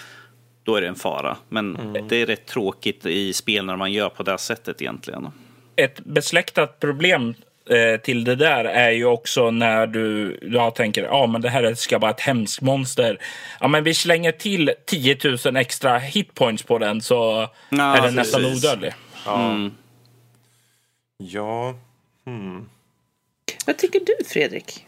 då 0.63 0.75
är 0.75 0.81
det 0.81 0.87
en 0.87 0.95
fara. 0.95 1.37
Men 1.49 1.93
det 2.09 2.21
är 2.21 2.25
rätt 2.25 2.45
tråkigt 2.45 3.05
i 3.05 3.33
spel 3.33 3.65
när 3.65 3.75
man 3.75 3.91
gör 3.91 4.09
på 4.09 4.23
det 4.23 4.37
sättet 4.37 4.81
egentligen. 4.81 5.27
Ett 5.75 5.99
besläktat 5.99 6.79
problem 6.79 7.33
eh, 7.69 8.01
till 8.01 8.23
det 8.23 8.35
där 8.35 8.65
är 8.65 8.91
ju 8.91 9.05
också 9.05 9.51
när 9.51 9.87
du, 9.87 10.37
jag 10.41 10.75
tänker 10.75 11.03
ja 11.03 11.27
men 11.27 11.41
det 11.41 11.49
här 11.49 11.73
ska 11.73 11.99
vara 11.99 12.11
ett 12.11 12.21
hemskt 12.21 12.61
monster. 12.61 13.17
Ja 13.59 13.67
men 13.67 13.83
vi 13.83 13.93
slänger 13.93 14.31
till 14.31 14.71
10 14.85 15.17
000 15.45 15.55
extra 15.55 15.97
hitpoints 15.97 16.63
på 16.63 16.77
den 16.77 17.01
så 17.01 17.49
Ja, 17.69 17.97
är 17.97 18.01
den 18.01 18.15
nästan 18.15 18.45
odödlig. 18.45 18.93
Ja. 19.25 19.69
Ja. 21.17 21.75
Vad 23.65 23.77
tycker 23.77 23.99
du, 23.99 24.25
Fredrik? 24.25 24.85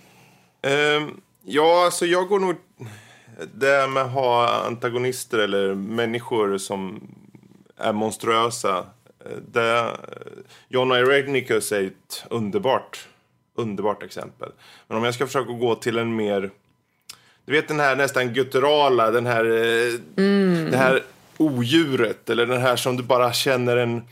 Ehm, 0.61 1.21
ja, 1.43 1.85
alltså 1.85 2.05
jag 2.05 2.27
går 2.27 2.39
nog... 2.39 2.55
Det 3.53 3.67
här 3.67 3.87
med 3.87 4.03
att 4.03 4.11
ha 4.11 4.49
antagonister 4.65 5.39
eller 5.39 5.73
människor 5.73 6.57
som 6.57 7.07
är 7.77 7.93
monstruösa. 7.93 8.85
Det, 9.47 9.97
John 10.67 10.91
Irenicus 10.91 11.71
är 11.71 11.83
ett 11.83 12.25
underbart, 12.29 13.07
underbart 13.55 14.03
exempel. 14.03 14.51
Men 14.87 14.97
om 14.97 15.03
jag 15.03 15.13
ska 15.13 15.25
försöka 15.25 15.51
gå 15.51 15.75
till 15.75 15.97
en 15.97 16.15
mer... 16.15 16.51
Du 17.45 17.51
vet 17.51 17.67
den 17.67 17.79
här 17.79 17.95
nästan 17.95 18.33
gutturala, 18.33 19.11
den 19.11 19.25
här, 19.25 19.45
eh, 19.45 19.99
det 20.71 20.77
här 20.77 21.03
odjuret. 21.37 22.29
Eller 22.29 22.45
den 22.45 22.61
här 22.61 22.75
som 22.75 22.97
du 22.97 23.03
bara 23.03 23.33
känner 23.33 23.77
en, 23.77 24.03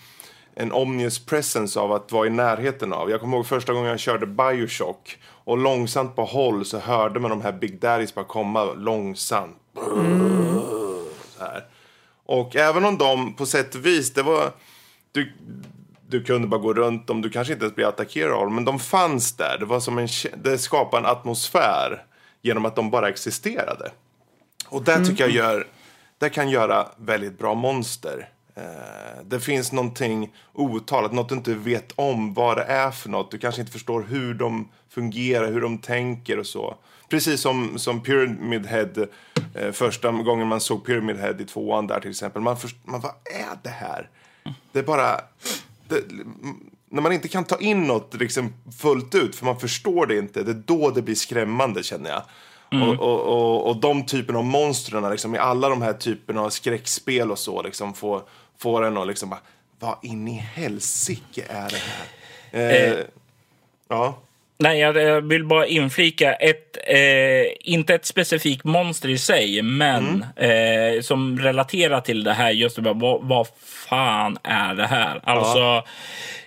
en 0.56 0.72
omnius 0.72 1.26
presence 1.26 1.80
av 1.80 1.92
att 1.92 2.12
vara 2.12 2.28
i 2.28 2.30
närheten 2.30 2.94
av. 2.94 3.10
Jag 3.10 3.20
kommer 3.20 3.38
ihåg 3.38 3.48
första 3.48 3.74
gången 3.74 3.90
jag 3.90 4.00
körde 4.00 4.26
Bioshock. 4.26 5.18
Och 5.26 5.58
långsamt 5.58 6.16
på 6.16 6.26
håll 6.26 6.66
så 6.66 6.80
hörde 6.80 7.20
man 7.20 7.30
de 7.30 7.42
här 7.42 7.52
Big 7.52 7.80
Daddies 7.80 8.16
bara 8.16 8.26
komma 8.26 8.74
långsamt. 8.74 9.58
Här. 11.40 11.66
Och 12.26 12.56
även 12.56 12.86
om 12.86 12.98
de 12.98 13.34
på 13.34 13.46
sätt 13.46 13.76
och 13.76 13.86
vis, 13.86 14.14
det 14.14 14.24
var... 14.24 14.52
Du, 15.14 15.34
du 16.08 16.24
kunde 16.24 16.48
bara 16.48 16.62
gå 16.62 16.74
runt 16.74 17.08
dem, 17.08 17.22
du 17.22 17.30
kanske 17.30 17.54
inte 17.54 17.66
ens 17.66 17.76
blev 17.76 17.88
attackerad 17.88 18.32
av 18.32 18.46
dem. 18.46 18.56
Men 18.56 18.66
de 18.66 18.80
fanns 18.80 19.36
där. 19.36 19.58
Det, 19.60 19.66
var 19.66 19.80
som 19.80 19.98
en, 19.98 20.08
det 20.44 20.58
skapade 20.58 21.08
en 21.08 21.12
atmosfär 21.12 22.04
genom 22.42 22.66
att 22.66 22.76
de 22.76 22.92
bara 22.92 23.10
existerade. 23.10 23.92
Och 24.70 24.84
det 24.84 25.06
tycker 25.06 25.24
jag 25.24 25.32
gör, 25.32 25.68
det 26.18 26.30
kan 26.30 26.50
göra 26.50 26.88
väldigt 26.98 27.40
bra 27.40 27.54
monster. 27.54 28.30
Eh, 28.56 29.24
det 29.26 29.40
finns 29.40 29.72
någonting 29.72 30.34
outtalat, 30.54 31.14
något 31.14 31.30
du 31.30 31.36
inte 31.36 31.54
vet 31.54 31.92
om 31.96 32.34
vad 32.34 32.58
det 32.58 32.64
är 32.64 32.92
för 32.92 33.10
något. 33.10 33.32
Du 33.32 33.38
kanske 33.38 33.62
inte 33.62 33.74
förstår 33.74 34.02
hur 34.02 34.34
de 34.34 34.70
fungerar, 34.90 35.52
hur 35.52 35.62
de 35.62 35.78
tänker 35.78 36.40
och 36.40 36.48
så. 36.48 36.76
Precis 37.10 37.42
som, 37.42 37.80
som 37.80 38.04
Pyramid 38.04 38.66
Head, 38.66 39.08
eh, 39.56 39.72
första 39.72 40.12
gången 40.12 40.48
man 40.48 40.62
såg 40.62 40.86
Pyramid 40.86 41.18
Head 41.18 41.36
i 41.40 41.46
tvåan 41.46 41.88
där 41.88 42.00
till 42.00 42.10
exempel. 42.10 42.42
Man, 42.42 42.58
först, 42.58 42.78
man 42.84 43.02
vad 43.02 43.12
är 43.26 43.58
det 43.64 43.70
här? 43.70 44.10
Det 44.74 44.80
är 44.80 44.84
bara... 44.84 45.22
Det, 45.88 46.04
när 46.90 47.02
man 47.02 47.12
inte 47.12 47.28
kan 47.28 47.44
ta 47.44 47.58
in 47.58 47.84
något 47.84 48.14
liksom 48.14 48.54
fullt 48.80 49.16
ut, 49.16 49.36
för 49.36 49.46
man 49.46 49.60
förstår 49.60 50.06
det 50.06 50.18
inte, 50.18 50.44
det 50.44 50.52
är 50.52 50.64
då 50.66 50.92
det 50.92 51.02
blir 51.02 51.16
skrämmande 51.16 51.84
känner 51.84 52.10
jag. 52.10 52.24
Och, 52.82 53.00
och, 53.00 53.22
och, 53.22 53.70
och 53.70 53.78
de 53.78 54.06
typerna 54.06 54.40
av 54.40 54.46
monstren 54.46 55.12
liksom, 55.12 55.36
i 55.36 55.38
alla 55.38 55.70
de 55.70 55.82
här 55.82 55.94
typerna 55.94 56.42
av 56.42 56.50
skräckspel 56.50 57.32
och 57.32 57.40
så 57.40 57.62
liksom, 57.62 57.94
får, 57.94 58.22
får 58.58 58.84
en 58.84 58.98
att 58.98 59.08
liksom 59.08 59.30
bara, 59.30 59.40
vad 59.80 59.98
in 60.02 60.28
i 60.28 60.38
helsike 60.38 61.46
är 61.50 61.70
det 61.70 61.78
här? 61.78 62.08
Eh, 62.52 62.92
Eh. 62.92 63.06
Ja. 63.88 64.18
Nej, 64.58 64.80
jag 64.80 65.22
vill 65.22 65.46
bara 65.46 65.68
inflika 65.68 66.34
ett, 66.34 66.78
eh, 66.88 67.72
inte 67.74 67.96
ett 67.96 68.06
specifikt 68.06 68.64
monster 68.64 69.10
i 69.10 69.18
sig, 69.18 69.62
men 69.62 70.26
eh, 70.36 71.02
som 71.02 71.40
relaterar 71.40 72.02
till 72.02 72.24
det 72.24 72.34
här. 72.34 72.52
Just 72.52 72.76
det, 72.76 72.82
vad, 72.82 73.24
vad 73.24 73.48
fan 73.90 74.38
är 74.44 74.76
det 74.76 74.88
här? 74.88 75.20
Alltså, 75.24 75.84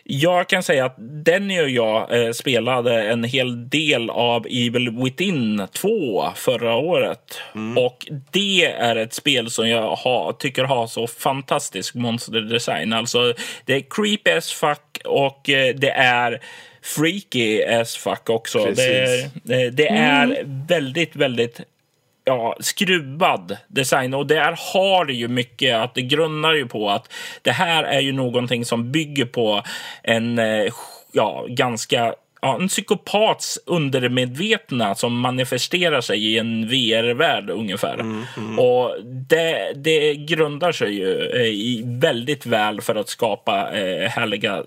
jag 0.09 0.49
kan 0.49 0.63
säga 0.63 0.85
att 0.85 0.97
Denny 0.99 1.61
och 1.61 1.71
jag 1.71 2.25
eh, 2.25 2.33
spelade 2.33 3.03
en 3.03 3.25
hel 3.25 3.69
del 3.69 4.11
av 4.11 4.47
Evil 4.47 4.91
Within 4.91 5.69
2 5.73 6.29
förra 6.35 6.75
året. 6.75 7.41
Och 7.77 8.07
det 8.31 8.65
är 8.65 8.97
ett 8.97 9.15
spel 9.15 9.51
som 9.51 9.69
jag 9.69 9.97
har, 9.97 10.33
tycker 10.33 10.65
har 10.65 10.87
så 10.87 11.07
fantastisk 11.07 11.95
monsterdesign. 11.95 12.93
Alltså, 12.93 13.35
det 13.65 13.75
är 13.75 13.85
creepy 13.91 14.31
as 14.31 14.53
fuck 14.53 15.01
och 15.05 15.51
eh, 15.51 15.75
det 15.75 15.91
är 15.91 16.41
freaky 16.87 17.65
as 17.65 17.97
fuck 17.97 18.31
också. 18.31 18.59
Det 18.59 18.83
är, 18.83 19.07
Precis. 19.07 19.33
det, 19.43 19.71
det 19.71 19.89
är 19.89 20.45
väldigt, 20.69 21.17
väldigt 21.17 21.61
ja, 22.25 22.57
skruvad 22.61 23.57
design. 23.69 24.15
Och 24.15 24.27
där 24.27 24.59
har 24.73 25.05
det 25.05 25.13
ju 25.13 25.29
mycket 25.29 25.77
att 25.77 25.95
det 25.95 26.03
grundar 26.03 26.55
ju 26.55 26.67
på 26.67 26.91
att 26.91 27.13
det 27.43 27.53
här 27.53 27.85
är 27.85 28.01
ju 28.01 28.13
någonting 28.13 28.65
som 28.65 28.93
bygger 28.93 29.25
på 29.25 29.63
en 30.03 30.39
eh, 30.39 30.73
ja, 31.13 31.47
ganska 31.49 32.15
ja, 32.43 32.59
en 32.61 32.69
psykopats 32.69 33.59
undermedvetna 33.67 34.95
som 34.95 35.21
manifesterar 35.21 36.01
sig 36.01 36.25
i 36.25 36.39
en 36.39 36.69
VR-värld 36.69 37.51
ungefär. 37.51 37.95
Mm, 37.95 38.59
Och 38.59 38.97
det, 39.05 39.73
det 39.77 40.15
grundar 40.15 40.73
sig 40.73 40.95
ju 40.95 41.31
eh, 41.31 41.43
i 41.43 41.83
väldigt 41.87 42.47
väl 42.47 42.81
för 42.81 42.95
att 42.95 43.09
skapa 43.09 43.79
eh, 43.79 44.09
härliga 44.09 44.63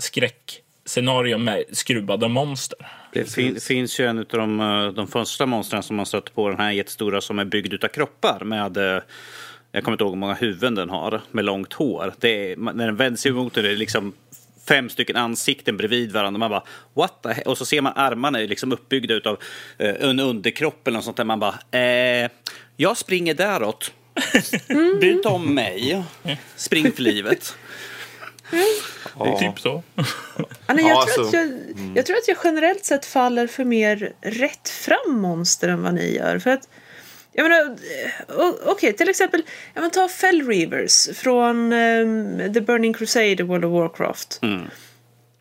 skräckscenarier 0.90 1.38
med 1.38 1.64
skruvade 1.72 2.28
monster. 2.28 2.78
Det 3.14 3.26
fin, 3.26 3.60
finns 3.60 4.00
ju 4.00 4.06
en 4.06 4.18
av 4.20 4.26
de, 4.26 4.60
eh, 4.60 4.88
de 4.88 5.08
första 5.08 5.46
monstren 5.46 5.84
som 5.84 5.96
man 5.96 6.06
stött 6.06 6.34
på, 6.36 6.50
den 6.50 6.60
här 6.60 6.72
jättestora 6.72 7.22
som 7.22 7.40
är 7.40 7.46
byggd 7.46 7.84
av 7.84 7.88
kroppar 7.88 8.44
med 8.44 8.78
eh, 8.78 9.02
jag 9.72 9.84
kommer 9.84 9.94
inte 9.94 10.04
ihåg 10.04 10.14
hur 10.14 10.20
många 10.20 10.34
huvuden 10.34 10.76
den 10.76 10.90
har 10.90 11.22
med 11.32 11.46
långt 11.46 11.74
hår. 11.74 12.14
Det 12.20 12.52
är, 12.52 12.58
när 12.58 12.86
den 12.86 12.96
vänder 12.96 13.18
sig 13.18 13.32
mot 13.32 13.54
den 13.54 13.66
är 13.66 13.70
det 13.70 13.76
liksom 13.76 14.14
fem 14.68 14.90
stycken 14.90 15.16
ansikten 15.16 15.78
bredvid 15.78 16.12
varandra. 16.12 16.40
Man 16.40 16.50
bara 16.50 16.64
what 16.94 17.24
the 17.24 17.30
he-? 17.30 17.44
Och 17.46 17.58
så 17.58 17.66
ser 17.66 17.82
man 17.82 17.94
armarna 17.96 18.42
är 18.42 18.48
liksom 18.48 18.72
uppbyggda 18.72 19.30
av 19.30 19.38
eh, 19.78 20.10
en 20.10 20.20
underkropp 20.20 20.88
eller 20.88 20.98
något 20.98 21.06
sånt 21.06 21.18
där. 21.18 21.26
Man 21.26 21.40
bara 21.40 21.60
eh, 21.72 22.30
jag 22.78 22.98
springer 22.98 23.34
däråt. 23.34 23.92
Bry 25.00 25.12
inte 25.12 25.28
om 25.28 25.54
mig. 25.56 26.04
Spring 26.56 26.92
för 26.92 27.02
livet. 27.02 27.56
Ja. 29.20 29.39
Typ 29.39 29.60
så. 29.60 29.84
Ja, 29.95 30.74
nej, 30.74 30.86
jag, 30.86 30.97
Ja, 30.97 31.06
tror 31.16 31.24
alltså, 31.24 31.24
att 31.24 31.34
jag, 31.34 31.52
jag 31.95 32.06
tror 32.06 32.18
att 32.18 32.28
jag 32.28 32.38
generellt 32.43 32.86
sett 32.86 33.06
faller 33.06 33.47
för 33.47 33.66
mer 33.66 34.14
rätt 34.22 34.70
fram 34.70 35.20
monster 35.20 35.70
än 35.70 35.84
vad 35.84 35.93
ni 35.93 36.16
gör. 36.16 36.39
För 36.39 36.50
att, 36.50 36.70
jag 37.32 37.43
menar, 37.43 37.66
eh, 37.66 38.52
okej, 38.66 38.93
till 38.93 39.10
exempel, 39.10 39.43
jag 39.74 39.82
menar, 39.82 39.93
ta 39.93 40.08
Fell 40.08 40.47
Reavers 40.47 41.10
från 41.18 41.74
ehm, 41.74 42.54
The 42.54 42.62
Burning 42.62 42.93
Crusade 42.93 43.26
i 43.26 43.41
World 43.41 43.66
of 43.66 43.72
Warcraft. 43.72 44.39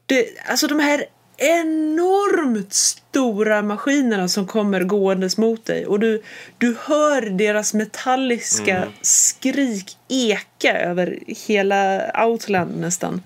Det, 0.06 0.28
alltså 0.46 0.66
de 0.66 0.80
här 0.80 1.04
enormt 1.38 2.72
stora 2.72 3.62
maskinerna 3.62 4.28
som 4.28 4.46
kommer 4.46 4.84
gåendes 4.84 5.38
mot 5.38 5.64
dig 5.64 5.86
och 5.86 6.00
du, 6.00 6.22
du 6.58 6.76
hör 6.80 7.22
deras 7.22 7.74
metalliska 7.74 8.84
skrik 9.02 9.96
eka 10.08 10.78
över 10.78 11.18
hela 11.26 12.10
Outland 12.26 12.80
nästan. 12.80 13.22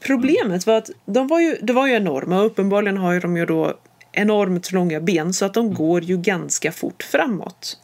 Problemet 0.00 0.66
var 0.66 0.76
att 0.76 0.90
de 1.06 1.28
var 1.28 1.40
ju, 1.40 1.56
det 1.62 1.72
var 1.72 1.86
ju 1.86 1.94
enorma 1.94 2.40
och 2.40 2.46
uppenbarligen 2.46 2.96
har 2.96 3.12
ju 3.12 3.20
de 3.20 3.36
ju 3.36 3.46
då 3.46 3.74
enormt 4.12 4.72
långa 4.72 5.00
ben 5.00 5.32
så 5.32 5.44
att 5.44 5.54
de 5.54 5.74
går 5.74 6.02
ju 6.02 6.16
ganska 6.16 6.72
fort 6.72 7.02
framåt. 7.02 7.78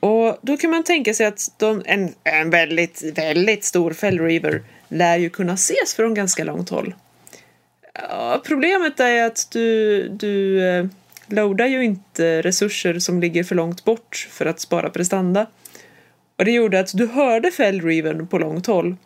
Och 0.00 0.38
då 0.42 0.56
kan 0.56 0.70
man 0.70 0.84
tänka 0.84 1.14
sig 1.14 1.26
att 1.26 1.50
de, 1.56 1.82
en, 1.84 2.14
en 2.24 2.50
väldigt, 2.50 3.02
väldigt 3.14 3.64
stor 3.64 3.92
fellriver 3.92 4.62
lär 4.88 5.16
ju 5.16 5.30
kunna 5.30 5.52
ses 5.54 5.94
från 5.94 6.14
ganska 6.14 6.44
långt 6.44 6.70
håll. 6.70 6.94
Ja, 7.98 8.42
problemet 8.44 9.00
är 9.00 9.26
att 9.26 9.48
du, 9.50 10.08
du 10.08 10.64
eh, 10.68 10.86
loadar 11.26 11.66
ju 11.66 11.84
inte 11.84 12.42
resurser 12.42 12.98
som 12.98 13.20
ligger 13.20 13.44
för 13.44 13.54
långt 13.54 13.84
bort 13.84 14.28
för 14.30 14.46
att 14.46 14.60
spara 14.60 14.90
prestanda. 14.90 15.46
Och 16.38 16.44
det 16.44 16.50
gjorde 16.50 16.80
att 16.80 16.90
du 16.94 17.06
hörde 17.06 17.50
fellriven 17.50 18.26
på 18.26 18.38
långt 18.38 18.66
håll. 18.66 18.96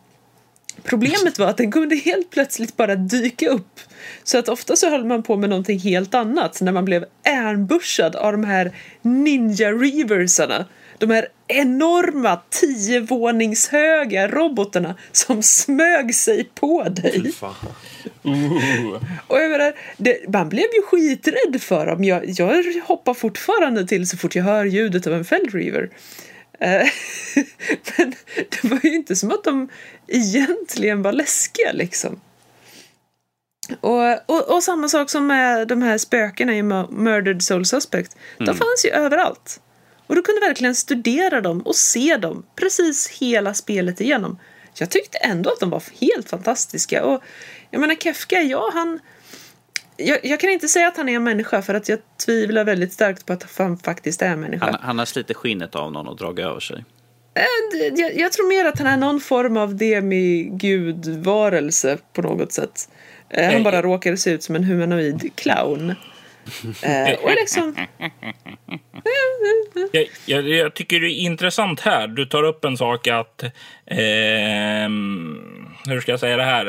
Problemet 0.83 1.39
var 1.39 1.47
att 1.47 1.57
den 1.57 1.71
kunde 1.71 1.95
helt 1.95 2.29
plötsligt 2.29 2.77
bara 2.77 2.95
dyka 2.95 3.49
upp. 3.49 3.79
Så 4.23 4.37
att 4.37 4.49
ofta 4.49 4.75
så 4.75 4.89
höll 4.89 5.05
man 5.05 5.23
på 5.23 5.35
med 5.37 5.49
någonting 5.49 5.79
helt 5.79 6.13
annat 6.13 6.61
när 6.61 6.71
man 6.71 6.85
blev 6.85 7.05
ambushad 7.45 8.15
av 8.15 8.31
de 8.31 8.43
här 8.43 8.71
ninja 9.01 9.71
reaversarna. 9.71 10.65
De 10.99 11.09
här 11.09 11.27
enorma 11.47 12.41
tiovåningshöga 12.49 14.27
robotarna 14.27 14.95
som 15.11 15.43
smög 15.43 16.15
sig 16.15 16.49
på 16.55 16.83
dig. 16.83 17.31
Fan. 17.31 17.55
Och 19.27 19.39
jag 19.39 19.51
menar, 19.51 19.73
det, 19.97 20.33
man 20.33 20.49
blev 20.49 20.65
ju 20.75 20.81
skiträdd 20.81 21.61
för 21.61 21.85
dem. 21.85 22.03
Jag, 22.03 22.23
jag 22.25 22.63
hoppar 22.83 23.13
fortfarande 23.13 23.87
till 23.87 24.09
så 24.09 24.17
fort 24.17 24.35
jag 24.35 24.43
hör 24.43 24.65
ljudet 24.65 25.07
av 25.07 25.13
en 25.13 25.25
Feldreaver. 25.25 25.89
Eh, 26.59 26.69
Men 27.97 28.13
det 28.49 28.63
var 28.63 28.79
ju 28.83 28.95
inte 28.95 29.15
som 29.15 29.31
att 29.31 29.43
de 29.43 29.69
egentligen 30.07 31.01
var 31.01 31.11
läskiga 31.11 31.71
liksom. 31.73 32.19
Och, 33.81 34.29
och, 34.29 34.55
och 34.55 34.63
samma 34.63 34.87
sak 34.89 35.09
som 35.09 35.27
med 35.27 35.67
de 35.67 35.81
här 35.81 35.97
spökena 35.97 36.55
i 36.55 36.61
Mu- 36.61 36.91
Murdered 36.91 37.41
Soul 37.43 37.65
Suspect. 37.65 38.17
De 38.37 38.45
fanns 38.45 38.85
ju 38.85 38.89
överallt. 38.89 39.61
Och 40.09 40.15
du 40.15 40.21
kunde 40.21 40.41
verkligen 40.41 40.75
studera 40.75 41.41
dem 41.41 41.61
och 41.61 41.75
se 41.75 42.17
dem 42.17 42.45
precis 42.55 43.09
hela 43.09 43.53
spelet 43.53 44.01
igenom. 44.01 44.39
Jag 44.73 44.89
tyckte 44.89 45.17
ändå 45.17 45.49
att 45.49 45.59
de 45.59 45.69
var 45.69 45.83
helt 46.01 46.29
fantastiska. 46.29 47.05
Och 47.05 47.23
jag 47.71 47.81
menar 47.81 47.95
Kefka, 47.95 48.41
ja 48.41 48.71
han... 48.73 48.99
Jag, 49.97 50.25
jag 50.25 50.39
kan 50.39 50.49
inte 50.49 50.67
säga 50.67 50.87
att 50.87 50.97
han 50.97 51.09
är 51.09 51.13
en 51.15 51.23
människa 51.23 51.61
för 51.61 51.73
att 51.73 51.89
jag 51.89 51.99
tvivlar 52.25 52.63
väldigt 52.63 52.93
starkt 52.93 53.25
på 53.25 53.33
att 53.33 53.45
han 53.57 53.77
faktiskt 53.77 54.21
är 54.21 54.29
en 54.29 54.39
människa. 54.41 54.65
Han, 54.65 54.75
han 54.81 54.99
har 54.99 55.05
slitit 55.05 55.37
skinnet 55.37 55.75
av 55.75 55.91
någon 55.91 56.07
och 56.07 56.17
dragit 56.17 56.45
över 56.45 56.59
sig. 56.59 56.85
Eh, 57.33 57.43
Jag, 57.99 58.17
jag 58.17 58.31
tror 58.31 58.49
mer 58.49 58.65
att 58.65 58.77
han 58.79 58.87
är 58.87 58.97
någon 58.97 59.19
form 59.19 59.57
av 59.57 59.75
demigudvarelse 59.75 61.97
på 62.13 62.21
något 62.21 62.51
sätt. 62.51 62.89
Eh, 63.29 63.45
Han 63.45 63.55
Eh, 63.55 63.63
bara 63.63 63.81
råkar 63.81 64.15
se 64.15 64.31
ut 64.31 64.43
som 64.43 64.55
en 64.55 64.63
humanoid 64.63 65.29
clown. 65.35 65.95
Eh, 66.83 67.19
och 67.23 67.31
liksom... 67.31 67.75
Jag, 69.91 70.07
jag, 70.25 70.49
jag 70.49 70.73
tycker 70.73 70.99
det 70.99 71.07
är 71.07 71.19
intressant 71.19 71.79
här. 71.79 72.07
Du 72.07 72.25
tar 72.25 72.43
upp 72.43 72.65
en 72.65 72.77
sak 72.77 73.07
att... 73.07 73.43
ehm, 73.85 75.69
hur 75.85 76.01
ska 76.01 76.11
jag 76.11 76.19
säga 76.19 76.37
det 76.37 76.43
här? 76.43 76.67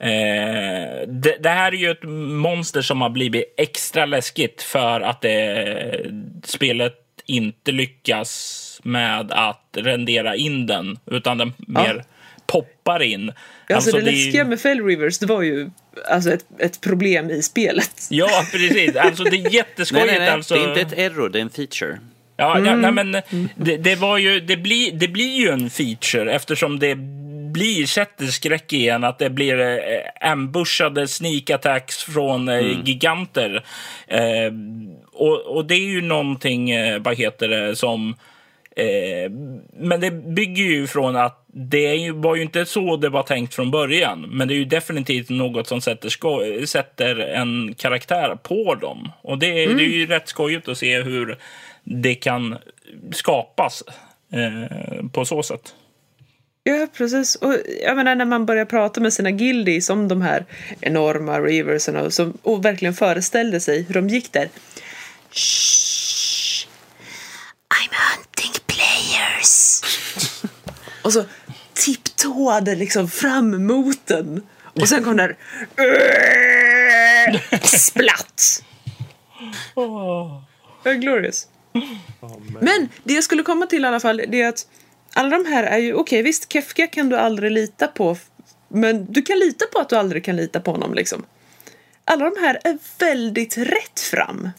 Eh, 0.00 1.08
det, 1.08 1.36
det 1.40 1.48
här 1.48 1.72
är 1.72 1.76
ju 1.76 1.90
ett 1.90 2.02
monster 2.42 2.82
som 2.82 3.00
har 3.00 3.10
blivit 3.10 3.54
extra 3.56 4.06
läskigt 4.06 4.62
för 4.62 5.00
att 5.00 5.20
det, 5.20 6.06
spelet 6.44 6.94
inte 7.26 7.72
lyckas 7.72 8.80
med 8.84 9.32
att 9.32 9.76
rendera 9.76 10.36
in 10.36 10.66
den. 10.66 10.98
Utan 11.06 11.38
den 11.38 11.52
mer 11.58 12.04
poppar 12.52 13.02
in. 13.02 13.32
Alltså, 13.74 13.90
det 13.90 13.98
är 13.98 14.00
ju- 14.12 14.24
läskiga 14.26 14.44
med 14.44 14.60
Fell 14.60 14.84
Rivers, 14.84 15.18
det 15.18 15.26
var 15.26 15.42
ju 15.42 15.70
alltså 16.10 16.32
ett, 16.32 16.44
ett 16.58 16.80
problem 16.80 17.30
i 17.30 17.42
spelet. 17.42 18.06
Ja, 18.10 18.44
precis. 18.52 18.96
Alltså 18.96 19.24
det 19.24 19.36
är 19.36 19.42
Nej, 19.42 19.54
jätteskojigt. 19.54 20.06
nej, 20.06 20.18
nej. 20.18 20.28
Alltså. 20.28 20.54
Det 20.54 20.60
är 20.60 20.68
inte 20.68 20.80
ett 20.80 20.98
error, 21.12 21.28
det 21.28 21.38
är 21.38 21.42
en 21.42 21.50
feature. 21.50 21.98
Ja, 22.36 22.58
ja 22.58 22.76
nej, 22.76 22.92
men 22.92 23.12
det, 23.56 23.76
det 23.76 23.96
var 23.96 24.18
ju, 24.18 24.40
det 24.40 24.56
blir, 24.56 24.92
det 24.92 25.08
blir 25.08 25.36
ju 25.38 25.48
en 25.48 25.70
feature 25.70 26.32
eftersom 26.32 26.78
det 26.78 26.94
blir, 27.52 27.86
sätter 27.86 28.26
skräck 28.26 28.72
igen 28.72 29.04
att 29.04 29.18
det 29.18 29.30
blir 29.30 29.60
eh, 29.60 30.30
ambushade 30.30 31.08
sneak 31.08 31.50
attacks 31.50 32.02
från 32.02 32.48
eh, 32.48 32.76
giganter. 32.84 33.64
Eh, 34.06 34.52
och, 35.12 35.40
och 35.56 35.64
det 35.64 35.74
är 35.74 35.88
ju 35.88 36.00
någonting, 36.00 36.70
eh, 36.70 36.98
vad 36.98 37.16
heter 37.16 37.48
det, 37.48 37.76
som 37.76 38.14
Eh, 38.78 39.30
men 39.72 40.00
det 40.00 40.10
bygger 40.10 40.64
ju 40.64 40.86
från 40.86 41.16
att 41.16 41.44
det 41.46 42.10
var 42.10 42.36
ju 42.36 42.42
inte 42.42 42.66
så 42.66 42.96
det 42.96 43.08
var 43.08 43.22
tänkt 43.22 43.54
från 43.54 43.70
början. 43.70 44.20
Men 44.20 44.48
det 44.48 44.54
är 44.54 44.56
ju 44.56 44.64
definitivt 44.64 45.30
något 45.30 45.66
som 45.66 45.80
sätter, 45.80 46.08
sko- 46.08 46.66
sätter 46.66 47.18
en 47.18 47.74
karaktär 47.74 48.38
på 48.42 48.74
dem. 48.74 49.12
Och 49.22 49.38
det, 49.38 49.46
det 49.50 49.82
är 49.82 49.98
ju 49.98 50.06
rätt 50.06 50.28
skojigt 50.28 50.68
att 50.68 50.78
se 50.78 51.02
hur 51.02 51.38
det 51.84 52.14
kan 52.14 52.56
skapas 53.12 53.82
eh, 54.32 55.06
på 55.12 55.24
så 55.24 55.42
sätt. 55.42 55.74
Ja, 56.62 56.86
precis. 56.96 57.34
Och 57.34 57.54
jag 57.84 57.96
menar 57.96 58.14
när 58.14 58.24
man 58.24 58.46
börjar 58.46 58.64
prata 58.64 59.00
med 59.00 59.12
sina 59.12 59.30
guildies 59.30 59.90
om 59.90 60.08
de 60.08 60.22
här 60.22 60.44
enorma 60.80 61.40
reverserna 61.40 62.02
och, 62.02 62.12
som, 62.12 62.38
och 62.42 62.64
verkligen 62.64 62.94
föreställde 62.94 63.60
sig 63.60 63.82
hur 63.82 63.94
de 63.94 64.08
gick 64.08 64.32
där. 64.32 64.48
Shh. 65.30 66.66
I'm 67.68 67.92
hunting 67.92 68.27
players. 69.38 69.80
och 71.02 71.12
så 71.12 71.24
tipptåade 71.74 72.74
liksom 72.74 73.08
fram 73.08 73.66
mot 73.66 74.06
den. 74.06 74.46
Och 74.80 74.88
sen 74.88 75.04
kom 75.04 75.16
där 75.16 75.36
splatt. 77.66 78.62
Ja, 79.74 80.44
glorious. 80.84 81.48
Men 82.60 82.88
det 83.04 83.14
jag 83.14 83.24
skulle 83.24 83.42
komma 83.42 83.66
till 83.66 83.84
i 83.84 83.86
alla 83.86 84.00
fall, 84.00 84.22
det 84.28 84.42
är 84.42 84.48
att 84.48 84.66
alla 85.12 85.38
de 85.38 85.46
här 85.46 85.64
är 85.64 85.78
ju, 85.78 85.94
okej 85.94 86.22
visst, 86.22 86.52
Kefka 86.52 86.86
kan 86.86 87.08
du 87.08 87.16
aldrig 87.16 87.52
lita 87.52 87.86
på, 87.86 88.16
men 88.68 89.12
du 89.12 89.22
kan 89.22 89.38
lita 89.38 89.66
på 89.66 89.78
att 89.78 89.88
du 89.88 89.96
aldrig 89.96 90.24
kan 90.24 90.36
lita 90.36 90.60
på 90.60 90.70
honom 90.70 90.94
liksom. 90.94 91.24
Alla 92.04 92.30
de 92.30 92.40
här 92.40 92.60
är 92.64 92.78
väldigt 92.98 93.58
rätt 93.58 94.00
fram. 94.00 94.50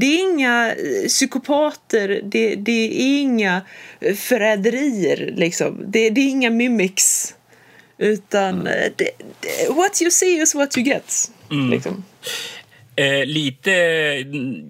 Det 0.00 0.06
är 0.06 0.20
inga 0.32 0.70
eh, 0.70 1.08
psykopater, 1.08 2.20
det, 2.24 2.54
det 2.54 2.86
är 2.86 3.20
inga 3.20 3.62
eh, 4.00 4.14
förräderier 4.14 5.34
liksom. 5.36 5.84
Det, 5.86 6.10
det 6.10 6.20
är 6.20 6.28
inga 6.28 6.50
mimics. 6.50 7.34
Utan 7.98 8.66
eh, 8.66 8.72
det, 8.96 9.10
det, 9.40 9.74
what 9.74 10.02
you 10.02 10.10
see 10.10 10.42
is 10.42 10.54
what 10.54 10.78
you 10.78 10.86
get. 10.86 11.30
Liksom. 11.70 12.04
Eh, 12.96 13.26
lite 13.26 13.72
mm, 13.72 14.64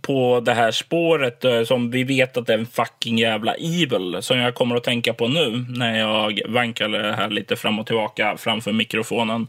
på 0.00 0.40
det 0.40 0.54
här 0.54 0.70
spåret 0.70 1.44
eh, 1.44 1.62
som 1.62 1.90
vi 1.90 2.04
vet 2.04 2.36
att 2.36 2.46
det 2.46 2.54
är 2.54 2.58
en 2.58 2.66
fucking 2.66 3.18
jävla 3.18 3.54
evil 3.54 4.16
som 4.20 4.38
jag 4.38 4.54
kommer 4.54 4.76
att 4.76 4.84
tänka 4.84 5.12
på 5.12 5.28
nu 5.28 5.66
när 5.68 5.98
jag 5.98 6.40
vankar 6.46 7.12
här 7.12 7.30
lite 7.30 7.56
fram 7.56 7.78
och 7.78 7.86
tillbaka 7.86 8.36
framför 8.36 8.72
mikrofonen. 8.72 9.46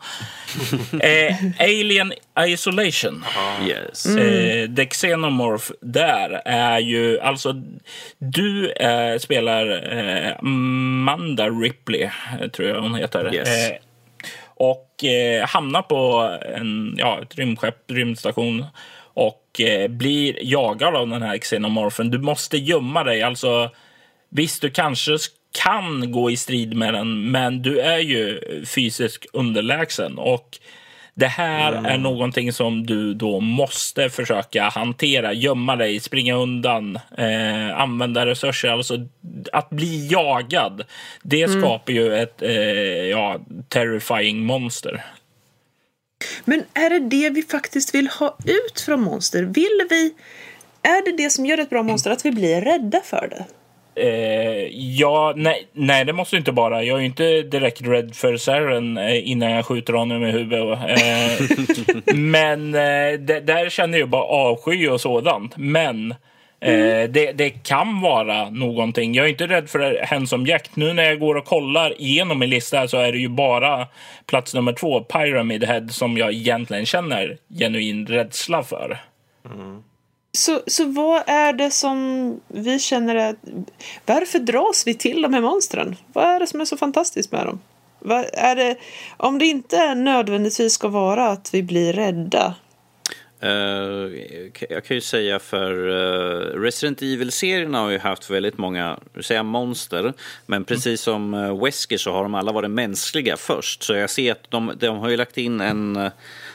eh, 1.02 1.36
Alien 1.60 2.14
Isolation. 2.40 3.24
Yes. 3.68 4.06
Eh, 4.06 4.76
The 4.76 4.86
Xenomorph 4.86 5.72
där 5.82 6.41
är 6.45 6.80
ju 6.80 7.20
alltså 7.20 7.53
du 8.18 8.72
eh, 8.72 9.18
spelar 9.18 9.94
eh, 9.98 10.41
Manda 10.41 11.49
Ripley, 11.49 12.02
eh, 12.03 12.48
tror 12.48 12.70
jag 12.70 12.82
hon 12.82 12.95
heter. 12.95 13.36
Yes. 13.36 13.70
Eh, 13.70 13.78
och 14.60 15.03
eh, 15.03 15.48
hamnar 15.48 15.82
på 15.82 16.30
en, 16.56 16.95
ja, 16.98 17.20
ett 17.22 17.36
rymdskepp, 17.36 17.91
rymdstation 17.91 18.66
och 19.50 19.62
eh, 19.62 19.88
blir 19.88 20.38
jagad 20.42 20.96
av 20.96 21.08
den 21.08 21.22
här 21.22 21.38
xenomorfen. 21.38 22.12
Du 22.12 22.18
måste 22.18 22.58
gömma 22.58 23.04
dig. 23.04 23.24
Alltså, 23.24 23.70
visst, 24.30 24.62
du 24.62 24.70
kanske 24.70 25.18
kan 25.64 26.12
gå 26.12 26.32
i 26.32 26.38
strid 26.38 26.76
med 26.76 26.94
den, 26.94 27.32
men 27.32 27.62
du 27.62 27.80
är 27.80 28.00
ju 28.00 28.42
fysiskt 28.66 29.26
underlägsen. 29.34 30.18
Och 30.18 30.60
det 31.14 31.28
här 31.28 31.74
är 31.74 31.98
någonting 31.98 32.54
som 32.54 32.86
du 32.86 33.14
då 33.14 33.40
måste 33.40 34.10
försöka 34.10 34.64
hantera, 34.64 35.34
gömma 35.34 35.76
dig, 35.76 36.00
springa 36.00 36.36
undan, 36.36 37.00
eh, 37.18 37.82
använda 37.82 38.26
resurser. 38.26 38.70
Alltså 38.70 39.08
att 39.52 39.70
bli 39.70 40.08
jagad, 40.12 40.84
det 41.24 41.48
skapar 41.48 41.94
ju 41.94 42.16
ett 42.16 42.42
eh, 42.42 42.52
ja, 43.10 43.40
terrifying 43.68 44.46
monster. 44.46 45.06
Men 46.46 46.64
är 46.74 46.90
det 46.90 47.00
det 47.00 47.30
vi 47.30 47.44
faktiskt 47.44 47.96
vill 47.96 48.08
ha 48.08 48.38
ut 48.46 48.82
från 48.82 49.02
monster? 49.02 49.44
Vill 49.44 49.88
vi... 49.90 50.14
Är 50.82 51.06
det 51.06 51.24
det 51.24 51.30
som 51.30 51.46
gör 51.46 51.58
ett 51.58 51.70
bra 51.70 51.84
monster 51.84 52.12
att 52.12 52.26
vi 52.26 52.32
blir 52.32 52.62
rädda 52.62 53.02
för 53.02 53.28
det? 53.28 53.46
Eh, 54.02 54.68
ja, 54.72 55.34
nej, 55.36 55.68
nej, 55.74 56.06
det 56.06 56.14
måste 56.14 56.38
inte 56.38 56.52
vara. 56.52 56.84
Jag 56.84 56.96
är 56.96 57.00
ju 57.00 57.06
inte 57.06 57.41
direkt 57.41 57.82
rädd 57.82 58.16
för 58.16 58.38
Saren 58.38 58.98
eh, 58.98 59.30
innan 59.30 59.52
jag 59.52 59.66
skjuter 59.66 59.94
honom 59.94 60.26
i 60.26 60.32
huvudet. 60.32 60.80
Eh, 60.80 62.16
men 62.16 62.76
eh, 62.76 63.20
det, 63.20 63.40
där 63.40 63.70
känner 63.70 63.98
jag 63.98 64.10
bara 64.10 64.24
avsky 64.24 64.88
och 64.88 65.02
sådant. 65.02 65.58
Men 65.58 66.16
eh, 66.60 67.10
det, 67.10 67.31
det 67.31 67.49
kan 67.49 68.02
vara 68.02 68.49
någonting. 68.49 69.14
Jag 69.14 69.26
är 69.26 69.30
inte 69.30 69.48
rädd 69.48 69.69
för 69.69 69.99
hensomjakt. 70.03 70.76
Nu 70.76 70.94
när 70.94 71.03
jag 71.03 71.19
går 71.19 71.36
och 71.36 71.45
kollar 71.45 72.02
igenom 72.02 72.40
min 72.40 72.49
lista 72.49 72.88
så 72.88 72.98
är 72.98 73.11
det 73.11 73.18
ju 73.18 73.30
bara 73.30 73.88
plats 74.26 74.53
nummer 74.53 74.73
två, 74.73 74.99
Pyramid 74.99 75.64
Head, 75.64 75.88
som 75.90 76.18
jag 76.18 76.34
egentligen 76.34 76.86
känner 76.86 77.38
genuin 77.60 78.07
rädsla 78.07 78.64
för. 78.64 78.99
Så, 80.31 80.61
så 80.68 80.86
vad 80.86 81.23
är 81.27 81.53
det 81.53 81.72
som 81.72 82.40
vi 82.48 82.80
känner 82.80 83.15
att... 83.15 83.36
Varför 84.06 84.40
dras 84.40 84.84
vi 84.88 84.94
till 84.94 85.22
de 85.22 85.34
här 85.34 85.41
monstren? 85.41 85.95
Vad 86.14 86.26
är 86.26 86.40
det 86.40 86.48
som 86.48 86.61
är 86.61 86.65
så 86.65 86.77
fantastiskt 86.77 87.31
med 87.31 87.45
dem? 87.45 87.60
Vad 87.99 88.26
är 88.34 88.56
det, 88.56 88.76
om 89.18 89.40
det 89.40 89.45
inte 89.45 89.95
nödvändigtvis 89.95 90.73
ska 90.73 90.88
vara 90.88 91.27
att 91.27 91.53
vi 91.53 91.64
blir 91.64 91.94
rädda. 91.94 92.56
Eh, 93.41 93.52
jag 94.70 94.84
kan 94.84 94.98
ju 94.98 95.02
säga 95.02 95.40
för 95.40 95.88
uh, 95.88 96.61
Resident 96.61 97.02
Evil-serierna 97.02 97.80
har 97.80 97.90
ju 97.90 97.99
haft 97.99 98.30
väldigt 98.30 98.57
många 98.57 98.99
säga 99.22 99.44
monster. 99.44 100.14
Men 100.45 100.64
precis 100.66 101.02
som 101.02 101.34
uh, 101.34 101.64
Wesker 101.64 101.98
så 101.98 102.11
har 102.11 102.24
de 102.24 102.36
alla 102.36 102.52
varit 102.52 102.72
mänskliga 102.72 103.38
först. 103.38 103.84
Så 103.84 103.94
jag 103.94 104.10
ser 104.10 104.32
att 104.32 104.52
de, 104.52 104.72
de 104.80 104.98
har 104.98 105.10
ju 105.10 105.18
lagt 105.18 105.38
in 105.38 105.61
en... 105.61 106.11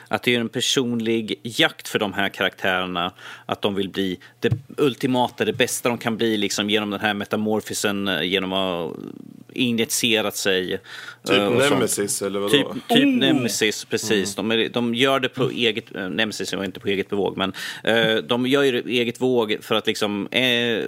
Att 0.09 0.22
det 0.22 0.35
är 0.35 0.40
en 0.40 0.48
personlig 0.48 1.40
jakt 1.43 1.89
för 1.89 1.98
de 1.98 2.12
här 2.12 2.28
karaktärerna. 2.28 3.12
Att 3.47 3.62
de 3.62 3.74
vill 3.74 3.89
bli 3.89 4.18
det 4.40 4.52
ultimata, 4.76 5.44
det 5.44 5.52
bästa 5.52 5.89
de 5.89 5.98
kan 5.98 6.16
bli 6.16 6.36
liksom, 6.36 6.70
genom 6.70 6.90
den 6.90 7.01
här 7.01 7.14
metamorfisen, 7.14 8.10
genom 8.22 8.52
att 8.52 8.97
injicerat 9.55 10.36
sig. 10.36 10.78
Typ 11.26 11.36
eh, 11.39 11.47
och 11.47 11.62
som- 11.62 11.74
Nemesis 11.74 12.22
eller 12.22 12.40
vadå? 12.40 12.52
Typ, 12.52 12.89
typ 12.89 13.06
Nemesis, 13.20 13.85
precis. 13.85 14.35
De, 14.35 14.51
är, 14.51 14.68
de 14.68 14.94
gör 14.94 15.20
det 15.20 15.28
på 15.28 15.51
eget... 15.51 15.94
eh, 15.94 16.09
Nemesis 16.09 16.55
var 16.55 16.64
inte 16.64 16.81
på 16.81 16.89
eget 16.89 17.10
bevåg, 17.10 17.36
men 17.36 17.52
eh, 17.85 18.16
de 18.16 18.47
gör 18.47 18.62
ju 18.62 18.72
det 18.72 18.82
på 18.82 18.89
eget 18.89 19.20
våg 19.20 19.56
för 19.60 19.74
att, 19.74 19.86
liksom, 19.86 20.26
eh, 20.26 20.40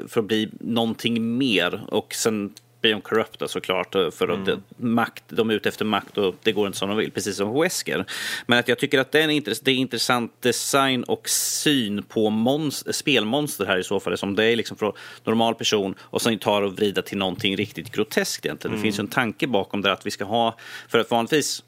för 0.09 0.19
att 0.19 0.25
bli 0.25 0.49
någonting 0.61 1.39
mer. 1.39 1.85
Och 1.89 2.15
sen 2.15 2.55
blir 2.87 2.93
de 2.93 3.01
korrupta 3.03 3.49
såklart, 3.49 3.95
eh, 3.95 4.11
för 4.11 4.29
att 4.29 4.45
det, 4.47 4.61
makt, 4.77 5.25
de 5.29 5.51
är 5.51 5.55
ute 5.55 5.69
efter 5.69 5.85
makt 5.85 6.19
och 6.19 6.35
det 6.43 6.53
går 6.53 6.67
inte 6.67 6.79
som 6.79 6.89
de 6.89 6.99
vill, 6.99 7.11
precis 7.11 7.37
som 7.37 7.61
Wesker. 7.61 8.05
Men 8.47 8.59
att 8.59 8.69
jag 8.69 8.79
tycker 8.79 8.99
att 8.99 9.13
det 9.13 9.21
är 9.21 9.25
en 9.25 9.31
intress- 9.31 9.61
det 9.65 9.71
är 9.71 9.75
intressant 9.75 10.43
design 10.43 11.03
och 11.05 11.29
syn 11.29 12.03
på 12.03 12.31
monst- 12.31 12.95
spelmonster 12.95 13.67
här 13.67 13.79
i 13.79 13.85
så 13.85 14.01
fall. 14.01 14.19
Som 14.19 14.35
det 14.37 14.45
är 14.45 14.57
liksom 14.57 14.77
från 14.77 14.93
normal 15.25 15.55
person 15.55 15.95
och 16.01 16.23
sen 16.23 16.39
tar 16.39 16.63
och 16.63 16.73
vrida 16.77 17.03
till 17.03 17.19
någonting 17.19 17.57
riktigt 17.57 17.93
groteskt 17.93 18.47
egentligen. 18.47 18.77
Det 18.77 18.83
finns 18.83 18.99
ju 18.99 19.01
en 19.01 19.09
tanke 19.09 19.47
bakom 19.47 19.83
det 19.83 19.93
att 19.93 20.07
vi 20.07 20.11
ska 20.11 20.25
ha, 20.25 20.57
för 20.89 20.99
att 20.99 21.11
vanligtvis 21.11 21.63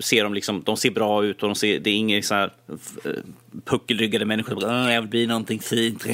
ser 0.00 0.22
de 0.24 0.34
liksom, 0.34 0.62
de 0.62 0.76
ser 0.76 0.90
bra 0.90 1.24
ut 1.24 1.42
och 1.42 1.48
de 1.48 1.54
ser, 1.54 1.78
det 1.78 1.90
är 1.90 1.94
inga 1.94 2.22
så 2.22 2.34
här 2.34 2.52
eh, 3.04 3.10
puckelryggade 3.64 4.24
människor 4.24 4.60
som 4.60 4.70
"Åh, 4.70 4.92
jag 4.94 5.00
vill 5.00 5.10
bli 5.10 5.26
någonting 5.26 5.60
fint. 5.60 6.06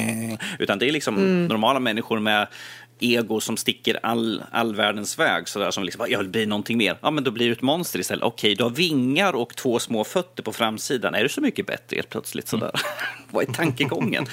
Utan 0.59 0.79
det 0.79 0.87
är 0.87 0.91
liksom 0.91 1.47
normala 1.47 1.79
människor 1.79 2.19
med 2.19 2.47
ego 2.99 3.39
som 3.39 3.57
sticker 3.57 3.99
all, 4.03 4.43
all 4.51 4.75
världens 4.75 5.19
väg. 5.19 5.47
Så 5.47 5.59
där, 5.59 5.71
som 5.71 5.83
liksom, 5.83 6.05
jag 6.09 6.19
vill 6.19 6.29
bli 6.29 6.45
någonting 6.45 6.77
mer. 6.77 6.97
Ja, 7.01 7.11
men 7.11 7.23
då 7.23 7.31
blir 7.31 7.45
du 7.45 7.51
ett 7.51 7.61
monster 7.61 7.99
istället. 7.99 8.23
Okej, 8.23 8.55
du 8.55 8.63
har 8.63 8.69
vingar 8.69 9.33
och 9.33 9.55
två 9.55 9.79
små 9.79 10.03
fötter 10.03 10.43
på 10.43 10.53
framsidan. 10.53 11.15
Är 11.15 11.23
du 11.23 11.29
så 11.29 11.41
mycket 11.41 11.65
bättre 11.65 11.95
helt 11.95 12.09
plötsligt? 12.09 12.47
Sådär. 12.47 12.71
Vad 13.31 13.49
är 13.49 13.53
tankegången? 13.53 14.25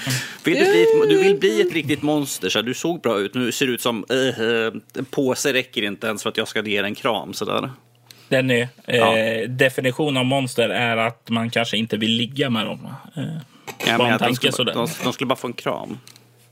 Vill 0.44 0.54
du, 0.58 0.64
bli 0.64 0.82
ett, 0.82 1.08
du 1.08 1.18
vill 1.18 1.36
bli 1.38 1.60
ett 1.60 1.72
riktigt 1.72 2.02
monster. 2.02 2.48
Så 2.48 2.62
du 2.62 2.74
såg 2.74 3.00
bra 3.00 3.18
ut. 3.18 3.34
Nu 3.34 3.52
ser 3.52 3.66
du 3.66 3.74
ut 3.74 3.80
som 3.80 4.04
eh, 4.10 4.44
eh, 4.46 4.72
en 4.98 5.04
påse 5.10 5.52
räcker 5.52 5.82
inte 5.82 6.06
ens 6.06 6.22
för 6.22 6.30
att 6.30 6.36
jag 6.36 6.48
ska 6.48 6.62
ge 6.62 6.82
dig 6.82 6.88
en 6.88 6.94
kram. 6.94 7.32
Sådär. 7.32 7.70
Denny, 8.28 8.60
eh, 8.84 8.96
Ja. 8.96 9.46
definition 9.48 10.16
av 10.16 10.24
monster 10.24 10.68
är 10.68 10.96
att 10.96 11.30
man 11.30 11.50
kanske 11.50 11.76
inte 11.76 11.96
vill 11.96 12.10
ligga 12.12 12.50
med 12.50 12.66
dem. 12.66 12.88
Eh, 13.16 13.22
Ja, 13.86 13.98
bara 13.98 14.08
en 14.12 14.18
de, 14.18 14.34
skulle, 14.34 14.52
sådär. 14.52 14.74
de, 14.74 14.88
de 15.04 15.12
skulle 15.12 15.26
bara 15.28 15.36
få 15.36 15.46
en 15.46 15.52
kram. 15.52 15.98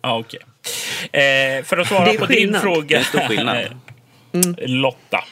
Ja, 0.02 0.18
okej. 0.18 0.40
Eh, 1.12 1.64
för 1.64 1.78
att 1.78 1.86
svara 1.86 2.12
på 2.12 2.26
din 2.26 2.60
fråga, 2.60 2.86
Det 2.88 2.94
är 2.96 3.02
stor 3.02 3.20
skillnad. 3.20 3.64
Lotta. 4.58 5.24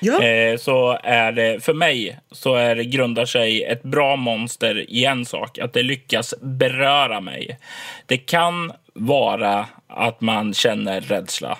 Ja. 0.00 0.22
Eh, 0.22 0.56
så 0.56 0.98
är 1.02 1.32
det 1.32 1.64
för 1.64 1.74
mig 1.74 2.18
så 2.30 2.54
är 2.54 2.74
det 2.76 2.84
grundar 2.84 3.26
sig 3.26 3.64
ett 3.64 3.82
bra 3.82 4.16
monster 4.16 4.90
i 4.90 5.04
en 5.04 5.24
sak, 5.24 5.58
att 5.58 5.72
det 5.72 5.82
lyckas 5.82 6.34
beröra 6.40 7.20
mig. 7.20 7.58
Det 8.06 8.18
kan 8.18 8.72
vara 8.94 9.66
att 9.88 10.20
man 10.20 10.54
känner 10.54 11.00
rädsla. 11.00 11.58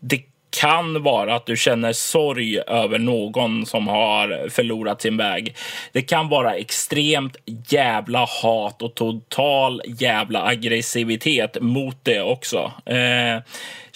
Det 0.00 0.22
kan 0.60 1.02
vara 1.02 1.34
att 1.34 1.46
du 1.46 1.56
känner 1.56 1.92
sorg 1.92 2.58
över 2.58 2.98
någon 2.98 3.66
som 3.66 3.88
har 3.88 4.48
förlorat 4.48 5.02
sin 5.02 5.16
väg. 5.16 5.56
Det 5.92 6.02
kan 6.02 6.28
vara 6.28 6.54
extremt 6.54 7.36
jävla 7.68 8.26
hat 8.42 8.82
och 8.82 8.94
total 8.94 9.82
jävla 9.86 10.46
aggressivitet 10.46 11.56
mot 11.60 11.96
det 12.02 12.22
också. 12.22 12.72
Eh, 12.86 13.42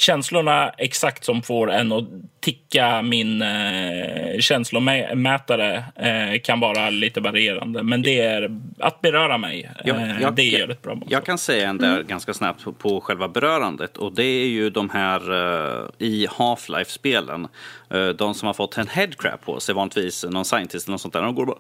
känslorna 0.01 0.69
exakt 0.79 1.25
som 1.25 1.43
får 1.43 1.71
en 1.73 1.93
att 1.93 2.05
ticka 2.41 3.03
min 3.03 3.43
eh, 3.43 4.39
känslomätare 4.41 5.85
eh, 5.97 6.41
kan 6.41 6.61
vara 6.61 6.91
lite 6.91 7.21
varierande. 7.21 7.83
Men 7.83 8.03
det 8.03 8.21
är 8.21 8.61
att 8.79 9.01
beröra 9.01 9.39
mig. 9.39 9.71
Eh, 9.85 10.31
det 10.33 10.43
gör 10.43 10.69
ett 10.69 10.83
bra 10.83 10.95
monster. 10.95 11.13
Jag 11.15 11.25
kan 11.25 11.39
säga 11.39 11.69
en 11.69 11.79
där 11.79 12.03
ganska 12.03 12.35
snabbt 12.35 12.65
på, 12.65 12.73
på 12.73 13.01
själva 13.01 13.29
berörandet. 13.29 13.97
Och 13.97 14.15
det 14.15 14.25
är 14.25 14.47
ju 14.47 14.71
de 14.71 14.91
här 14.91 15.21
eh, 15.33 15.89
i 15.99 16.27
Half-Life-spelen. 16.27 17.49
eh, 17.91 18.09
de 18.09 18.35
som 18.35 18.47
har 18.47 18.55
fått 18.55 18.79
en 18.79 18.89
headcrab 18.89 19.41
på 19.41 19.61
sig, 19.61 19.75
vanligtvis 19.75 20.25
någon 20.25 20.45
scientist 20.45 20.87
eller 20.87 20.93
något 20.93 21.01
sånt 21.01 21.15
där. 21.15 21.23
De 21.23 21.35
går 21.35 21.47
bara 21.47 21.59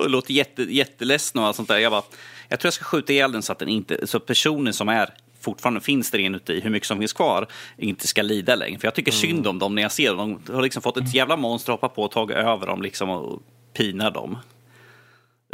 och 0.00 0.10
låter 0.10 0.32
jätte, 0.32 0.62
jätteledsen 0.62 1.40
och 1.40 1.46
allt 1.46 1.56
sånt 1.56 1.68
där. 1.68 1.78
Jag, 1.78 1.92
bara, 1.92 2.02
jag 2.48 2.60
tror 2.60 2.66
jag 2.66 2.74
ska 2.74 2.84
skjuta 2.84 3.12
ihjäl 3.12 3.32
den 3.32 3.42
så 3.42 3.52
att 3.52 3.58
den 3.58 3.68
inte, 3.68 4.06
så 4.06 4.20
personen 4.20 4.72
som 4.72 4.88
är 4.88 5.10
fortfarande 5.40 5.80
finns 5.80 6.10
där 6.10 6.18
inuti, 6.18 6.60
hur 6.60 6.70
mycket 6.70 6.86
som 6.86 6.98
finns 6.98 7.12
kvar, 7.12 7.46
inte 7.76 8.06
ska 8.06 8.22
lida 8.22 8.54
längre. 8.54 8.78
För 8.78 8.86
jag 8.86 8.94
tycker 8.94 9.12
synd 9.12 9.46
om 9.46 9.58
dem 9.58 9.74
när 9.74 9.82
jag 9.82 9.92
ser 9.92 10.14
dem. 10.14 10.40
De 10.46 10.54
har 10.54 10.62
liksom 10.62 10.82
fått 10.82 10.96
ett 10.96 11.14
jävla 11.14 11.36
monster 11.36 11.72
hoppa 11.72 11.88
på 11.88 12.02
och 12.02 12.10
tagit 12.10 12.36
över 12.36 12.66
dem 12.66 12.82
liksom 12.82 13.10
och 13.10 13.42
pinar 13.74 14.10
dem. 14.10 14.38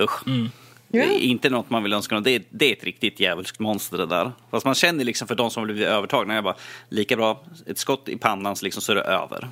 Usch. 0.03 0.25
Det 0.89 0.99
är 0.99 1.19
inte 1.19 1.51
något 1.51 1.71
man 1.71 1.83
vill 1.83 1.93
önska. 1.93 2.21
Det 2.21 2.31
är, 2.31 2.43
det 2.51 2.69
är 2.69 2.73
ett 2.73 2.85
riktigt 2.85 3.21
djävulskt 3.21 3.59
monster 3.59 3.99
det 3.99 4.07
där. 4.07 4.33
Fast 4.51 4.67
man 4.67 4.75
känner 4.75 5.05
liksom 5.05 5.29
för 5.29 5.35
de 5.35 5.51
som 5.51 5.61
har 5.61 5.67
blivit 5.67 5.87
övertagna, 5.87 6.35
jag 6.35 6.45
bara, 6.45 6.57
lika 6.89 7.17
bra 7.17 7.43
ett 7.67 7.79
skott 7.79 8.09
i 8.09 8.17
pannan 8.17 8.57
så, 8.57 8.65
liksom, 8.65 8.83
så 8.83 8.93
är 8.93 8.97
det 8.97 9.03
över. 9.03 9.49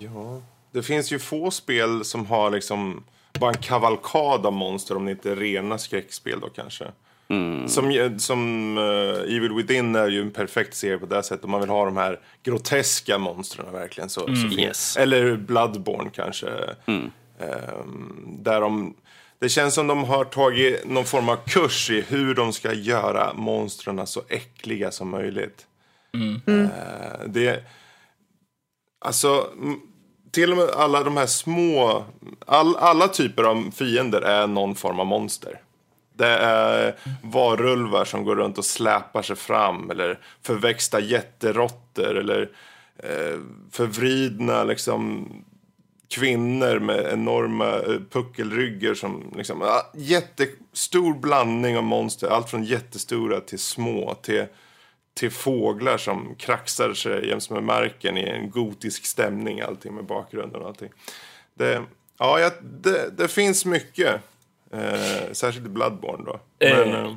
Ja. 0.00 0.42
Det 0.72 0.82
finns 0.82 1.12
ju 1.12 1.18
få 1.18 1.50
spel 1.50 2.04
som 2.04 2.26
har 2.26 2.50
liksom 2.50 3.04
bara 3.32 3.50
en 3.50 3.62
kavalkad 3.62 4.46
av 4.46 4.52
monster 4.52 4.96
om 4.96 5.04
det 5.04 5.10
inte 5.10 5.30
är 5.30 5.36
rena 5.36 5.78
skräckspel 5.78 6.40
då 6.40 6.48
kanske. 6.48 6.84
Som, 7.68 8.14
som 8.18 8.78
eh, 8.78 9.36
Evil 9.36 9.52
Within 9.52 9.94
är 9.96 10.08
ju 10.08 10.20
en 10.20 10.30
perfekt 10.30 10.74
serie 10.74 10.98
på 10.98 11.06
det 11.06 11.22
sättet. 11.22 11.44
Om 11.44 11.50
man 11.50 11.60
vill 11.60 11.70
ha 11.70 11.84
de 11.84 11.96
här 11.96 12.20
groteska 12.42 13.18
monstren 13.18 13.72
verkligen. 13.72 14.08
Så, 14.10 14.20
så 14.20 14.26
finns- 14.34 14.58
Yes. 14.58 14.96
Eller 14.96 15.36
Bloodborne 15.36 16.10
kanske. 16.14 16.48
Ehm, 17.40 18.24
där 18.42 18.60
de, 18.60 18.94
det 19.38 19.48
känns 19.48 19.74
som 19.74 19.86
de 19.86 20.04
har 20.04 20.24
tagit 20.24 20.86
någon 20.88 21.04
form 21.04 21.28
av 21.28 21.36
kurs 21.46 21.90
i 21.90 22.00
hur 22.08 22.34
de 22.34 22.52
ska 22.52 22.72
göra 22.72 23.32
monstren 23.34 24.06
så 24.06 24.22
äckliga 24.28 24.90
som 24.90 25.08
möjligt. 25.10 25.66
Mm. 26.14 26.68
det, 27.26 27.64
alltså, 29.00 29.46
till 30.30 30.50
och 30.52 30.56
med 30.56 30.68
alla 30.76 31.02
de 31.02 31.16
här 31.16 31.26
små, 31.26 32.04
all, 32.46 32.76
alla 32.76 33.08
typer 33.08 33.42
av 33.42 33.70
fiender 33.74 34.20
är 34.20 34.46
någon 34.46 34.74
form 34.74 35.00
av 35.00 35.06
monster. 35.06 35.60
Det 36.16 36.28
är 36.28 36.94
varulvar 37.22 38.04
som 38.04 38.24
går 38.24 38.36
runt 38.36 38.58
och 38.58 38.64
släpar 38.64 39.22
sig 39.22 39.36
fram 39.36 39.90
eller 39.90 40.18
förväxta 40.42 41.00
jätteråttor 41.00 42.16
eller 42.18 42.50
eh, 42.98 43.38
förvridna 43.70 44.64
liksom 44.64 45.28
kvinnor 46.08 46.78
med 46.78 47.12
enorma 47.12 47.66
eh, 47.66 48.00
puckelryggar 48.10 48.94
som 48.94 49.32
liksom, 49.36 49.80
jättestor 49.94 51.14
blandning 51.14 51.76
av 51.76 51.82
monster. 51.82 52.28
Allt 52.28 52.50
från 52.50 52.64
jättestora 52.64 53.40
till 53.40 53.58
små 53.58 54.14
till, 54.14 54.46
till 55.14 55.30
fåglar 55.30 55.98
som 55.98 56.34
kraxar 56.38 56.94
sig 56.94 57.28
jäms 57.28 57.50
med 57.50 57.62
marken 57.62 58.18
i 58.18 58.22
en 58.22 58.50
gotisk 58.50 59.06
stämning. 59.06 59.60
Allting 59.60 59.94
med 59.94 60.04
bakgrunden 60.04 60.62
och 60.62 60.68
allting. 60.68 60.90
Det, 61.54 61.82
ja, 62.18 62.50
det, 62.62 63.18
det 63.18 63.28
finns 63.28 63.64
mycket. 63.64 64.20
Eh, 64.74 65.32
särskilt 65.32 65.66
Bloodborne 65.66 66.24
då. 66.26 66.40
Men, 66.60 66.94
eh, 66.94 67.12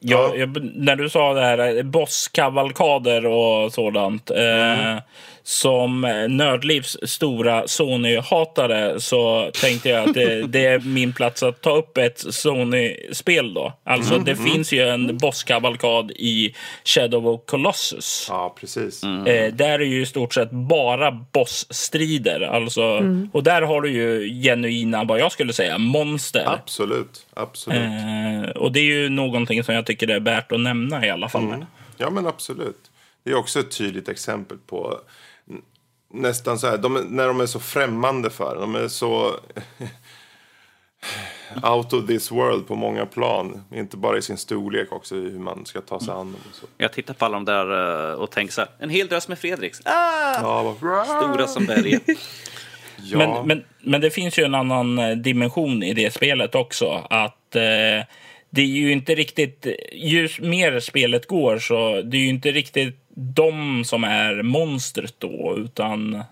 ja, 0.00 0.32
ja. 0.36 0.46
när 0.74 0.96
du 0.96 1.08
sa 1.08 1.34
det 1.34 1.40
här, 1.40 1.76
eh, 1.76 1.82
bosskavalkader 1.82 3.26
och 3.26 3.72
sådant. 3.72 4.30
Mm. 4.30 5.00
Eh, 5.40 5.44
som 5.44 6.00
Nördlivs 6.28 6.96
stora 7.02 7.66
Sony-hatare 7.66 9.00
så 9.00 9.50
tänkte 9.60 9.88
jag 9.88 10.08
att 10.08 10.14
det, 10.14 10.42
det, 10.48 10.66
är 10.66 10.80
min 10.80 11.12
plats 11.12 11.42
att 11.42 11.62
ta 11.62 11.76
upp 11.76 11.98
ett 11.98 12.18
Sony-spel 12.18 13.54
då. 13.54 13.72
Alltså 13.84 14.14
mm, 14.14 14.24
det 14.24 14.32
mm. 14.32 14.44
finns 14.44 14.72
ju 14.72 14.88
en 14.88 15.16
bosskavalkad 15.16 16.10
i 16.10 16.54
Shadow 16.84 17.28
of 17.28 17.40
Colossus. 17.46 18.26
Ja, 18.28 18.56
precis. 18.60 19.02
Mm. 19.02 19.26
Eh, 19.26 19.54
där 19.54 19.78
är 19.78 19.84
ju 19.84 20.02
i 20.02 20.06
stort 20.06 20.34
sett 20.34 20.50
bara 20.50 21.10
bossstrider. 21.10 22.40
Alltså, 22.40 22.82
mm. 22.82 23.30
Och 23.32 23.42
där 23.42 23.62
har 23.62 23.80
du 23.80 23.90
ju 23.90 24.40
genuina, 24.42 25.04
vad 25.04 25.20
jag 25.20 25.32
skulle 25.32 25.52
säga, 25.52 25.78
monster. 25.78 26.44
Absolut, 26.46 27.26
absolut. 27.34 27.78
Eh, 27.78 28.50
och 28.50 28.72
det 28.72 28.80
är 28.80 28.84
ju 28.84 29.08
någonting 29.08 29.64
som 29.64 29.74
jag 29.74 29.86
tycker 29.86 30.08
är 30.08 30.20
värt 30.20 30.52
att 30.52 30.60
nämna 30.60 31.06
i 31.06 31.10
alla 31.10 31.28
fall. 31.28 31.44
Mm. 31.44 31.64
Ja, 31.96 32.10
men 32.10 32.26
absolut. 32.26 32.90
Det 33.24 33.30
är 33.30 33.34
också 33.34 33.60
ett 33.60 33.76
tydligt 33.76 34.08
exempel 34.08 34.58
på 34.66 35.00
nästan 36.10 36.58
så 36.58 36.66
här, 36.66 36.78
de, 36.78 36.94
när 36.94 37.26
de 37.28 37.40
är 37.40 37.46
så 37.46 37.60
främmande 37.60 38.30
för 38.30 38.56
De 38.60 38.74
är 38.74 38.88
så 38.88 39.36
out 41.62 41.92
of 41.92 42.06
this 42.06 42.30
world 42.30 42.66
på 42.66 42.74
många 42.74 43.06
plan. 43.06 43.64
Inte 43.74 43.96
bara 43.96 44.18
i 44.18 44.22
sin 44.22 44.36
storlek 44.36 44.92
också, 44.92 45.14
hur 45.14 45.38
man 45.38 45.66
ska 45.66 45.80
ta 45.80 46.00
sig 46.00 46.10
an 46.10 46.16
dem. 46.16 46.36
Och 46.50 46.54
så. 46.54 46.66
Jag 46.78 46.92
tittar 46.92 47.14
på 47.14 47.24
alla 47.24 47.34
de 47.34 47.44
där 47.44 48.10
eh, 48.10 48.14
och 48.14 48.30
tänker 48.30 48.52
så 48.52 48.60
här, 48.60 48.70
en 48.78 48.90
hel 48.90 49.08
drös 49.08 49.28
med 49.28 49.38
Fredriks. 49.38 49.80
Ah! 49.84 50.40
Ja, 50.42 50.76
Stora 51.04 51.46
som 51.46 51.66
berget. 51.66 52.02
ja. 52.96 53.18
men, 53.18 53.46
men, 53.46 53.64
men 53.80 54.00
det 54.00 54.10
finns 54.10 54.38
ju 54.38 54.44
en 54.44 54.54
annan 54.54 54.98
eh, 54.98 55.16
dimension 55.16 55.82
i 55.82 55.94
det 55.94 56.14
spelet 56.14 56.54
också. 56.54 57.06
Att 57.10 57.56
eh, 57.56 58.06
det 58.50 58.62
är 58.62 58.66
ju 58.66 58.92
inte 58.92 59.14
riktigt, 59.14 59.66
ju 59.92 60.28
mer 60.40 60.80
spelet 60.80 61.26
går 61.26 61.58
så 61.58 62.02
det 62.02 62.16
är 62.16 62.20
ju 62.20 62.28
inte 62.28 62.52
riktigt 62.52 62.99
de 63.20 63.84
som 63.84 64.04
är 64.04 64.42
monstret 64.42 65.14
då, 65.18 65.54
utan 65.58 66.22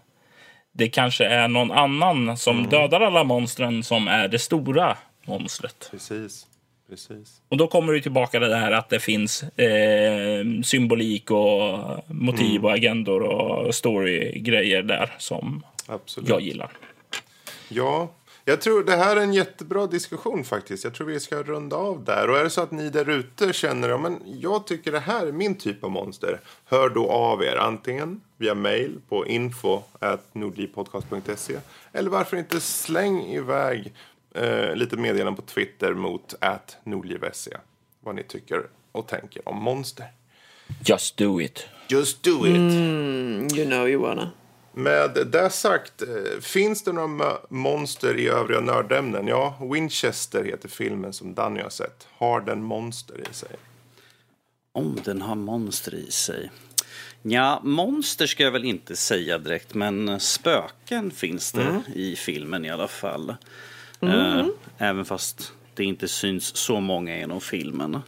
det 0.72 0.88
kanske 0.88 1.24
är 1.24 1.48
någon 1.48 1.70
annan 1.70 2.36
som 2.36 2.58
mm. 2.58 2.70
dödar 2.70 3.00
alla 3.00 3.24
monstren 3.24 3.82
som 3.82 4.08
är 4.08 4.28
det 4.28 4.38
stora 4.38 4.96
monstret. 5.26 5.88
Precis. 5.90 6.46
Precis. 6.88 7.42
Och 7.48 7.56
då 7.56 7.66
kommer 7.66 7.92
du 7.92 8.00
tillbaka 8.00 8.40
till 8.40 8.48
det 8.48 8.56
här 8.56 8.72
att 8.72 8.88
det 8.88 9.00
finns 9.00 9.42
eh, 9.42 10.44
symbolik 10.64 11.30
och 11.30 11.78
motiv 12.06 12.50
mm. 12.50 12.64
och 12.64 12.72
agendor 12.72 13.22
och 13.22 13.74
storygrejer 13.74 14.82
där 14.82 15.14
som 15.18 15.62
Absolut. 15.86 16.28
jag 16.28 16.40
gillar. 16.40 16.70
Ja, 17.68 18.10
jag 18.48 18.60
tror 18.60 18.84
det 18.84 18.96
här 18.96 19.16
är 19.16 19.20
en 19.20 19.32
jättebra 19.32 19.86
diskussion 19.86 20.44
faktiskt. 20.44 20.84
Jag 20.84 20.94
tror 20.94 21.06
vi 21.06 21.20
ska 21.20 21.42
runda 21.42 21.76
av 21.76 22.04
där. 22.04 22.30
Och 22.30 22.38
är 22.38 22.44
det 22.44 22.50
så 22.50 22.60
att 22.60 22.70
ni 22.70 22.90
där 22.90 23.08
ute 23.08 23.52
känner 23.52 23.88
att 23.88 24.00
ja, 24.02 24.18
jag 24.24 24.66
tycker 24.66 24.92
det 24.92 25.00
här 25.00 25.26
är 25.26 25.32
min 25.32 25.54
typ 25.54 25.84
av 25.84 25.90
monster. 25.90 26.40
Hör 26.64 26.88
då 26.88 27.10
av 27.10 27.42
er 27.42 27.56
antingen 27.56 28.20
via 28.36 28.54
mail 28.54 29.00
på 29.08 29.26
info 29.26 29.82
nordlivpodcast.se 30.32 31.58
eller 31.92 32.10
varför 32.10 32.36
inte 32.36 32.60
släng 32.60 33.22
iväg 33.22 33.94
eh, 34.34 34.74
lite 34.74 34.96
meddelanden 34.96 35.36
på 35.36 35.42
Twitter 35.42 35.94
mot 35.94 36.34
at 36.40 36.76
nordliv.se 36.84 37.56
vad 38.00 38.14
ni 38.14 38.22
tycker 38.22 38.66
och 38.92 39.06
tänker 39.06 39.48
om 39.48 39.62
monster. 39.62 40.06
Just 40.84 41.16
do 41.16 41.40
it. 41.40 41.66
Just 41.88 42.22
do 42.22 42.46
it. 42.46 42.56
Mm, 42.56 43.48
you 43.54 43.66
know 43.66 43.88
you 43.88 44.02
wanna. 44.02 44.30
Med 44.78 45.26
det 45.26 45.50
sagt, 45.50 46.02
eh, 46.02 46.40
finns 46.40 46.82
det 46.82 46.92
några 46.92 47.36
monster 47.48 48.18
i 48.18 48.28
övriga 48.28 48.60
nördämnen? 48.60 49.26
Ja, 49.26 49.58
Winchester 49.72 50.44
heter 50.44 50.68
filmen 50.68 51.12
som 51.12 51.34
Danny 51.34 51.60
har 51.60 51.70
sett. 51.70 52.06
Har 52.10 52.40
den 52.40 52.62
monster 52.62 53.14
i 53.30 53.34
sig? 53.34 53.50
Om 54.72 54.98
den 55.04 55.22
har 55.22 55.34
monster 55.34 55.94
i 55.94 56.10
sig? 56.10 56.50
Ja, 57.22 57.60
monster 57.64 58.26
ska 58.26 58.42
jag 58.42 58.50
väl 58.50 58.64
inte 58.64 58.96
säga 58.96 59.38
direkt, 59.38 59.74
men 59.74 60.20
spöken 60.20 61.10
finns 61.10 61.52
det 61.52 61.62
mm. 61.62 61.82
i 61.94 62.16
filmen 62.16 62.64
i 62.64 62.70
alla 62.70 62.88
fall. 62.88 63.34
Mm. 64.00 64.52
Även 64.78 65.04
fast 65.04 65.52
det 65.74 65.84
inte 65.84 66.08
syns 66.08 66.56
så 66.56 66.80
många 66.80 67.16
genom 67.16 67.40
filmen. 67.40 68.02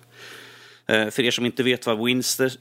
Eh, 0.91 1.11
för 1.11 1.23
er 1.23 1.31
som 1.31 1.47
inte 1.47 1.63
vet 1.63 1.87
vad 1.87 2.05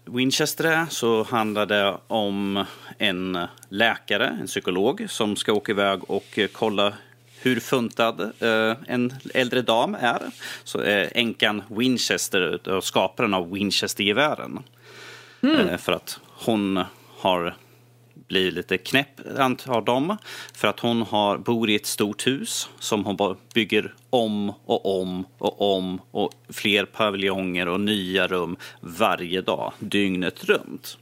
Winchester, 0.06 0.66
är 0.66 0.86
så 0.90 1.24
handlar 1.24 1.66
det 1.66 1.98
om 2.08 2.66
en 2.98 3.38
läkare, 3.70 4.38
en 4.42 4.48
psykolog, 4.48 5.06
som 5.10 5.36
ska 5.36 5.54
åka 5.54 5.72
iväg 5.72 6.00
och 6.10 6.40
kolla 6.52 6.94
hur 7.42 7.60
funtad 7.60 8.22
eh, 8.22 8.76
en 8.88 9.14
äldre 9.34 9.62
dam 9.62 9.96
är. 10.00 10.22
Så 10.64 10.82
änkan 11.12 11.64
Winchester, 11.70 12.80
skaparen 12.82 13.34
av 13.34 13.52
Winchester-gevären. 13.52 14.60
Mm. 15.42 15.78
För 15.78 15.92
att 15.92 16.20
hon 16.26 16.84
har 17.18 17.56
blir 18.30 18.52
lite 18.52 18.78
knäpp, 18.78 19.38
antar 19.38 19.82
de. 19.82 20.18
För 20.54 20.68
att 20.68 20.80
hon 20.80 21.02
har, 21.02 21.38
bor 21.38 21.70
i 21.70 21.76
ett 21.76 21.86
stort 21.86 22.28
hus 22.28 22.70
som 22.80 23.06
hon 23.06 23.38
bygger 23.54 23.94
om 24.10 24.54
och 24.66 25.02
om 25.02 25.26
och 25.38 25.78
om 25.78 26.02
och 26.12 26.32
fler 26.50 26.86
paviljonger 26.86 27.68
och 27.68 27.80
nya 27.80 28.28
rum 28.28 28.58
varje 28.82 29.42
dag, 29.42 29.74
dygnet 29.80 30.44
runt. 30.44 30.98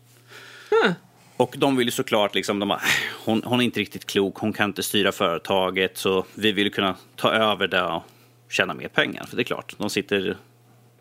Mm. 0.84 0.94
Och 1.38 1.56
de 1.58 1.76
vill 1.76 1.88
ju 1.88 1.92
såklart, 1.92 2.36
liksom, 2.36 2.60
de 2.60 2.70
bara, 2.70 2.82
hon, 3.26 3.42
hon 3.46 3.60
är 3.62 3.66
inte 3.66 3.80
riktigt 3.80 4.06
klok, 4.06 4.38
hon 4.38 4.54
kan 4.54 4.70
inte 4.70 4.84
styra 4.84 5.12
företaget 5.12 5.98
så 5.98 6.26
vi 6.34 6.52
vill 6.52 6.72
kunna 6.72 6.96
ta 7.16 7.32
över 7.32 7.68
det 7.68 7.84
och 7.84 8.04
tjäna 8.50 8.74
mer 8.74 8.88
pengar. 8.88 9.26
För 9.26 9.36
det 9.36 9.42
är 9.42 9.44
klart, 9.44 9.76
de 9.78 9.90
sitter 9.90 10.38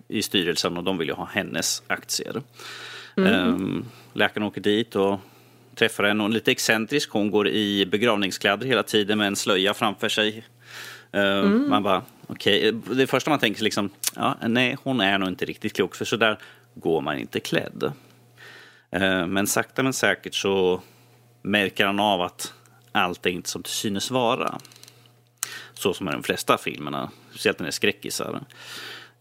i 0.08 0.22
styrelsen 0.22 0.76
och 0.76 0.84
de 0.84 0.98
vill 0.98 1.08
ju 1.08 1.14
ha 1.14 1.24
hennes 1.24 1.82
aktier. 1.86 2.42
Mm. 3.16 3.48
Um, 3.48 3.84
läkaren 4.12 4.46
åker 4.46 4.60
dit 4.60 4.96
och 4.96 5.20
träffar 5.76 6.04
en 6.04 6.20
och 6.20 6.30
lite 6.30 6.50
excentrisk. 6.50 7.10
Hon 7.10 7.30
går 7.30 7.48
i 7.48 7.86
begravningskläder 7.86 8.66
hela 8.66 8.82
tiden 8.82 9.18
med 9.18 9.26
en 9.26 9.36
slöja 9.36 9.74
framför 9.74 10.08
sig. 10.08 10.44
Uh, 11.16 11.22
mm. 11.22 11.70
Man 11.70 11.82
bara, 11.82 12.02
okej. 12.26 12.72
Okay. 12.72 12.94
Det 12.94 13.06
första 13.06 13.30
man 13.30 13.38
tänker 13.38 13.64
liksom, 13.64 13.90
ja, 14.16 14.36
nej, 14.46 14.76
hon 14.82 15.00
är 15.00 15.18
nog 15.18 15.28
inte 15.28 15.44
riktigt 15.44 15.76
klok 15.76 15.94
för 15.94 16.04
så 16.04 16.16
där 16.16 16.38
går 16.74 17.00
man 17.00 17.18
inte 17.18 17.40
klädd. 17.40 17.92
Uh, 18.96 19.26
men 19.26 19.46
sakta 19.46 19.82
men 19.82 19.92
säkert 19.92 20.34
så 20.34 20.82
märker 21.42 21.86
han 21.86 22.00
av 22.00 22.22
att 22.22 22.52
allt 22.92 23.26
är 23.26 23.30
inte 23.30 23.48
som 23.48 23.62
det 23.62 23.68
synes 23.68 24.10
vara. 24.10 24.58
Så 25.74 25.94
som 25.94 26.08
är 26.08 26.12
de 26.12 26.22
flesta 26.22 26.58
filmerna, 26.58 27.10
speciellt 27.30 27.58
när 27.58 27.64
det 27.64 27.70
är 27.70 27.72
skräckisar. 27.72 28.40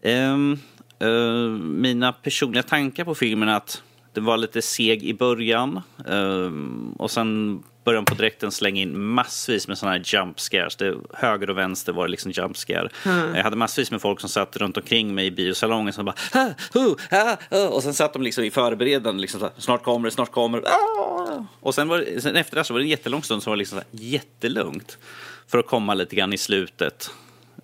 Um, 0.02 0.58
uh, 1.02 1.50
mina 1.58 2.12
personliga 2.12 2.62
tankar 2.62 3.04
på 3.04 3.14
filmen 3.14 3.48
är 3.48 3.56
att 3.56 3.82
det 4.16 4.22
var 4.22 4.36
lite 4.36 4.62
seg 4.62 5.04
i 5.04 5.14
början 5.14 5.80
um, 6.04 6.92
och 6.98 7.10
sen 7.10 7.62
började 7.84 8.04
på 8.04 8.14
direkten 8.14 8.52
slänga 8.52 8.80
in 8.80 9.00
massvis 9.00 9.68
med 9.68 9.78
sådana 9.78 9.96
här 9.96 10.02
jump 10.04 10.40
scares. 10.40 10.76
Det, 10.76 10.94
höger 11.14 11.50
och 11.50 11.58
vänster 11.58 11.92
var 11.92 12.04
det 12.04 12.10
liksom 12.10 12.30
jump 12.30 12.56
scare. 12.56 12.88
Mm. 13.04 13.34
Jag 13.34 13.44
hade 13.44 13.56
massvis 13.56 13.90
med 13.90 14.00
folk 14.00 14.20
som 14.20 14.28
satt 14.28 14.56
runt 14.56 14.76
omkring 14.76 15.14
mig 15.14 15.26
i 15.26 15.30
biosalongen 15.30 15.92
som 15.92 16.04
bara 16.04 16.14
ha, 16.32 16.50
hu, 16.74 16.94
ha, 17.10 17.36
ha. 17.50 17.68
och 17.68 17.82
sen 17.82 17.94
satt 17.94 18.12
de 18.12 18.22
liksom 18.22 18.44
i 18.44 18.50
förberedande 18.50 19.20
liksom 19.20 19.40
så 19.40 19.46
här, 19.46 19.54
snart 19.58 19.82
kommer 19.82 20.08
det, 20.08 20.14
snart 20.14 20.30
kommer 20.30 20.60
det. 20.60 20.68
Ah! 20.68 21.44
Och 21.60 21.74
sen, 21.74 21.88
var, 21.88 22.20
sen 22.20 22.36
efter 22.36 22.56
det 22.56 22.64
så 22.64 22.72
var 22.72 22.80
det 22.80 22.86
en 22.86 22.90
jättelång 22.90 23.22
stund 23.22 23.42
som 23.42 23.50
var 23.50 23.56
liksom 23.56 23.78
så 23.78 23.84
här, 23.96 24.04
jättelugnt 24.06 24.98
för 25.46 25.58
att 25.58 25.66
komma 25.66 25.94
lite 25.94 26.16
grann 26.16 26.32
i 26.32 26.38
slutet 26.38 27.10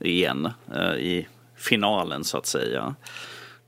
igen 0.00 0.50
uh, 0.76 0.96
i 0.96 1.28
finalen 1.56 2.24
så 2.24 2.38
att 2.38 2.46
säga. 2.46 2.94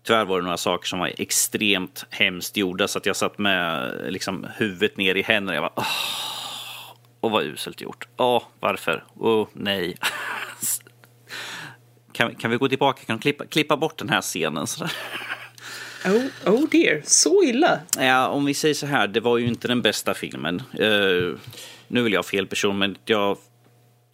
Tyvärr 0.07 0.25
var 0.25 0.39
det 0.39 0.45
några 0.45 0.57
saker 0.57 0.89
som 0.89 0.99
var 0.99 1.13
extremt 1.19 2.07
hemskt 2.11 2.57
gjorda 2.57 2.89
så 2.89 2.99
att 2.99 3.07
jag 3.07 3.17
satt 3.17 3.39
med 3.39 3.93
liksom, 4.09 4.47
huvudet 4.57 4.97
ner 4.97 5.15
i 5.15 5.23
händerna. 5.23 5.55
Jag 5.55 5.63
var 5.63 5.73
åh, 5.77 5.85
och 7.21 7.31
vad 7.31 7.45
uselt 7.45 7.81
gjort. 7.81 8.09
Åh, 8.17 8.43
varför? 8.61 9.05
Åh, 9.15 9.49
nej. 9.53 9.97
kan, 12.13 12.35
kan 12.35 12.51
vi 12.51 12.57
gå 12.57 12.69
tillbaka? 12.69 13.05
Kan 13.05 13.17
vi 13.17 13.23
klippa, 13.23 13.47
klippa 13.47 13.77
bort 13.77 13.99
den 13.99 14.09
här 14.09 14.21
scenen? 14.21 14.67
Så 14.67 14.85
där? 14.85 14.93
Oh, 16.05 16.55
oh 16.55 16.69
dear, 16.71 17.03
så 17.05 17.43
illa? 17.43 17.81
Ja, 17.99 18.29
om 18.29 18.45
vi 18.45 18.55
säger 18.55 18.75
så 18.75 18.87
här, 18.87 19.07
det 19.09 19.21
var 19.21 19.39
ju 19.39 19.47
inte 19.47 19.69
den 19.69 19.83
bästa 19.83 20.15
filmen. 20.15 20.63
Uh, 20.81 21.37
nu 21.89 22.03
vill 22.03 22.13
jag 22.13 22.19
ha 22.19 22.25
fel 22.29 22.47
person, 22.47 22.79
men 22.79 22.97
jag 23.05 23.39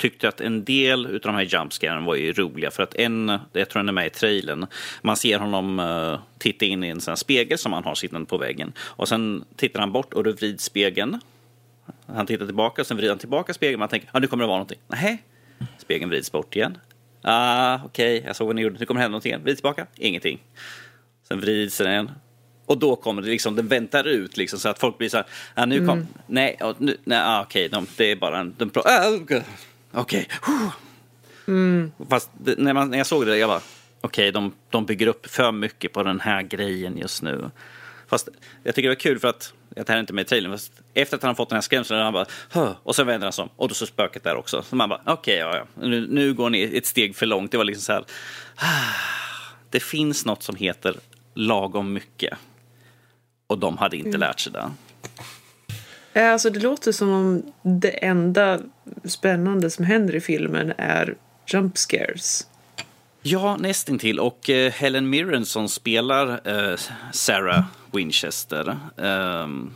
tyckte 0.00 0.28
att 0.28 0.40
en 0.40 0.64
del 0.64 1.06
av 1.06 1.20
de 1.20 1.34
här 1.34 1.42
jumpscaren 1.42 2.04
var 2.04 2.14
ju 2.14 2.32
roliga. 2.32 2.70
För 2.70 2.82
att 2.82 2.94
en, 2.94 3.38
jag 3.52 3.68
tror 3.68 3.80
den 3.82 3.88
är 3.88 3.92
med 3.92 4.06
i 4.06 4.10
trailern, 4.10 4.66
man 5.02 5.16
ser 5.16 5.38
honom 5.38 5.78
uh, 5.80 6.18
titta 6.38 6.64
in 6.64 6.84
i 6.84 6.88
en 6.88 7.00
sån 7.00 7.16
spegel 7.16 7.58
som 7.58 7.72
han 7.72 7.84
har 7.84 7.94
sittande 7.94 8.26
på 8.26 8.38
väggen. 8.38 8.72
Och 8.78 9.08
sen 9.08 9.44
tittar 9.56 9.80
han 9.80 9.92
bort 9.92 10.14
och 10.14 10.24
då 10.24 10.32
vrids 10.32 10.64
spegeln. 10.64 11.20
Han 12.06 12.26
tittar 12.26 12.46
tillbaka 12.46 12.82
och 12.82 12.86
sen 12.86 12.96
vrider 12.96 13.10
han 13.10 13.18
tillbaka 13.18 13.54
spegeln. 13.54 13.78
Man 13.78 13.88
tänker, 13.88 14.06
ja 14.06 14.16
ah, 14.16 14.20
nu 14.20 14.26
kommer 14.26 14.44
det 14.44 14.48
vara 14.48 14.58
någonting. 14.58 14.80
Nej, 14.86 15.22
spegeln 15.78 16.10
vrids 16.10 16.32
bort 16.32 16.56
igen. 16.56 16.78
Ah, 17.22 17.74
okej, 17.84 18.18
okay, 18.18 18.26
jag 18.26 18.36
såg 18.36 18.46
vad 18.46 18.56
ni 18.56 18.62
gjorde. 18.62 18.78
Nu 18.78 18.86
kommer 18.86 18.98
det 18.98 19.02
hända 19.02 19.12
någonting 19.12 19.30
igen. 19.30 19.42
Vrids 19.44 19.60
tillbaka, 19.60 19.86
ingenting. 19.96 20.38
Sen 21.28 21.40
vrids 21.40 21.78
den 21.78 21.90
igen. 21.90 22.10
Och 22.66 22.78
då 22.78 22.96
kommer 22.96 23.22
det 23.22 23.28
liksom, 23.28 23.56
den 23.56 23.68
väntar 23.68 24.04
ut 24.06 24.36
liksom 24.36 24.58
så 24.58 24.68
att 24.68 24.78
folk 24.78 24.98
blir 24.98 25.08
så 25.08 25.16
här, 25.16 25.26
ah, 25.54 25.64
nu 25.64 25.78
kom, 25.78 25.88
mm. 25.88 26.06
nej, 26.26 26.58
nu, 26.78 26.96
nej, 27.04 27.18
ah, 27.24 27.42
okej, 27.42 27.66
okay, 27.66 27.80
de, 27.80 27.86
det 27.96 28.10
är 28.10 28.16
bara 28.16 28.38
en, 28.38 28.54
de, 28.58 28.70
ah, 28.74 29.18
okej, 29.92 30.28
okay. 30.42 30.70
mm. 31.46 31.92
Fast 32.10 32.30
när, 32.38 32.72
man, 32.72 32.90
när 32.90 32.98
jag 32.98 33.06
såg 33.06 33.26
det, 33.26 33.38
jag 33.38 33.48
bara, 33.48 33.60
okej, 34.00 34.22
okay, 34.22 34.30
de, 34.30 34.52
de 34.70 34.86
bygger 34.86 35.06
upp 35.06 35.26
för 35.26 35.52
mycket 35.52 35.92
på 35.92 36.02
den 36.02 36.20
här 36.20 36.42
grejen 36.42 36.98
just 36.98 37.22
nu. 37.22 37.50
Fast 38.08 38.28
jag 38.62 38.74
tycker 38.74 38.88
det 38.88 38.94
var 38.94 39.00
kul 39.00 39.18
för 39.18 39.28
att, 39.28 39.52
det 39.68 39.88
här 39.88 39.96
är 39.96 40.00
inte 40.00 40.12
med 40.12 40.22
i 40.22 40.28
trailern, 40.28 40.52
fast 40.52 40.72
efter 40.94 41.16
att 41.16 41.22
han 41.22 41.36
fått 41.36 41.48
den 41.48 41.56
här 41.56 41.62
skrämseln, 41.62 42.00
han 42.00 42.12
bara, 42.12 42.26
Hö! 42.50 42.74
och 42.82 42.94
så 42.96 43.04
vänder 43.04 43.26
han 43.26 43.32
sig 43.32 43.42
om, 43.42 43.48
och 43.56 43.68
då 43.68 43.74
så 43.74 43.86
spöket 43.86 44.24
där 44.24 44.36
också. 44.36 44.62
Så 44.62 44.76
man 44.76 44.88
bara, 44.88 45.00
okej, 45.06 45.44
okay, 45.44 45.58
ja, 45.58 45.66
ja, 45.74 45.86
nu, 45.86 46.06
nu 46.10 46.34
går 46.34 46.50
ni 46.50 46.62
ett 46.62 46.86
steg 46.86 47.16
för 47.16 47.26
långt. 47.26 47.50
Det 47.50 47.56
var 47.56 47.64
liksom 47.64 47.82
så 47.82 47.92
här, 47.92 48.04
ah, 48.56 49.54
det 49.70 49.80
finns 49.80 50.26
något 50.26 50.42
som 50.42 50.56
heter 50.56 50.96
lagom 51.34 51.92
mycket. 51.92 52.38
Och 53.46 53.58
de 53.58 53.78
hade 53.78 53.96
inte 53.96 54.08
mm. 54.08 54.20
lärt 54.20 54.40
sig 54.40 54.52
det. 54.52 54.70
Alltså 56.14 56.50
det 56.50 56.60
låter 56.60 56.92
som 56.92 57.10
om 57.10 57.42
det 57.62 58.04
enda 58.04 58.58
spännande 59.04 59.70
som 59.70 59.84
händer 59.84 60.14
i 60.14 60.20
filmen 60.20 60.72
är 60.78 61.16
jump 61.46 61.78
scares. 61.78 62.46
Ja, 63.22 63.56
nästintill. 63.56 64.20
Och 64.20 64.48
uh, 64.48 64.70
Helen 64.70 65.10
Mirren 65.10 65.46
som 65.46 65.68
spelar 65.68 66.48
uh, 66.48 66.78
Sarah 67.12 67.64
Winchester. 67.92 68.78
Um, 68.96 69.74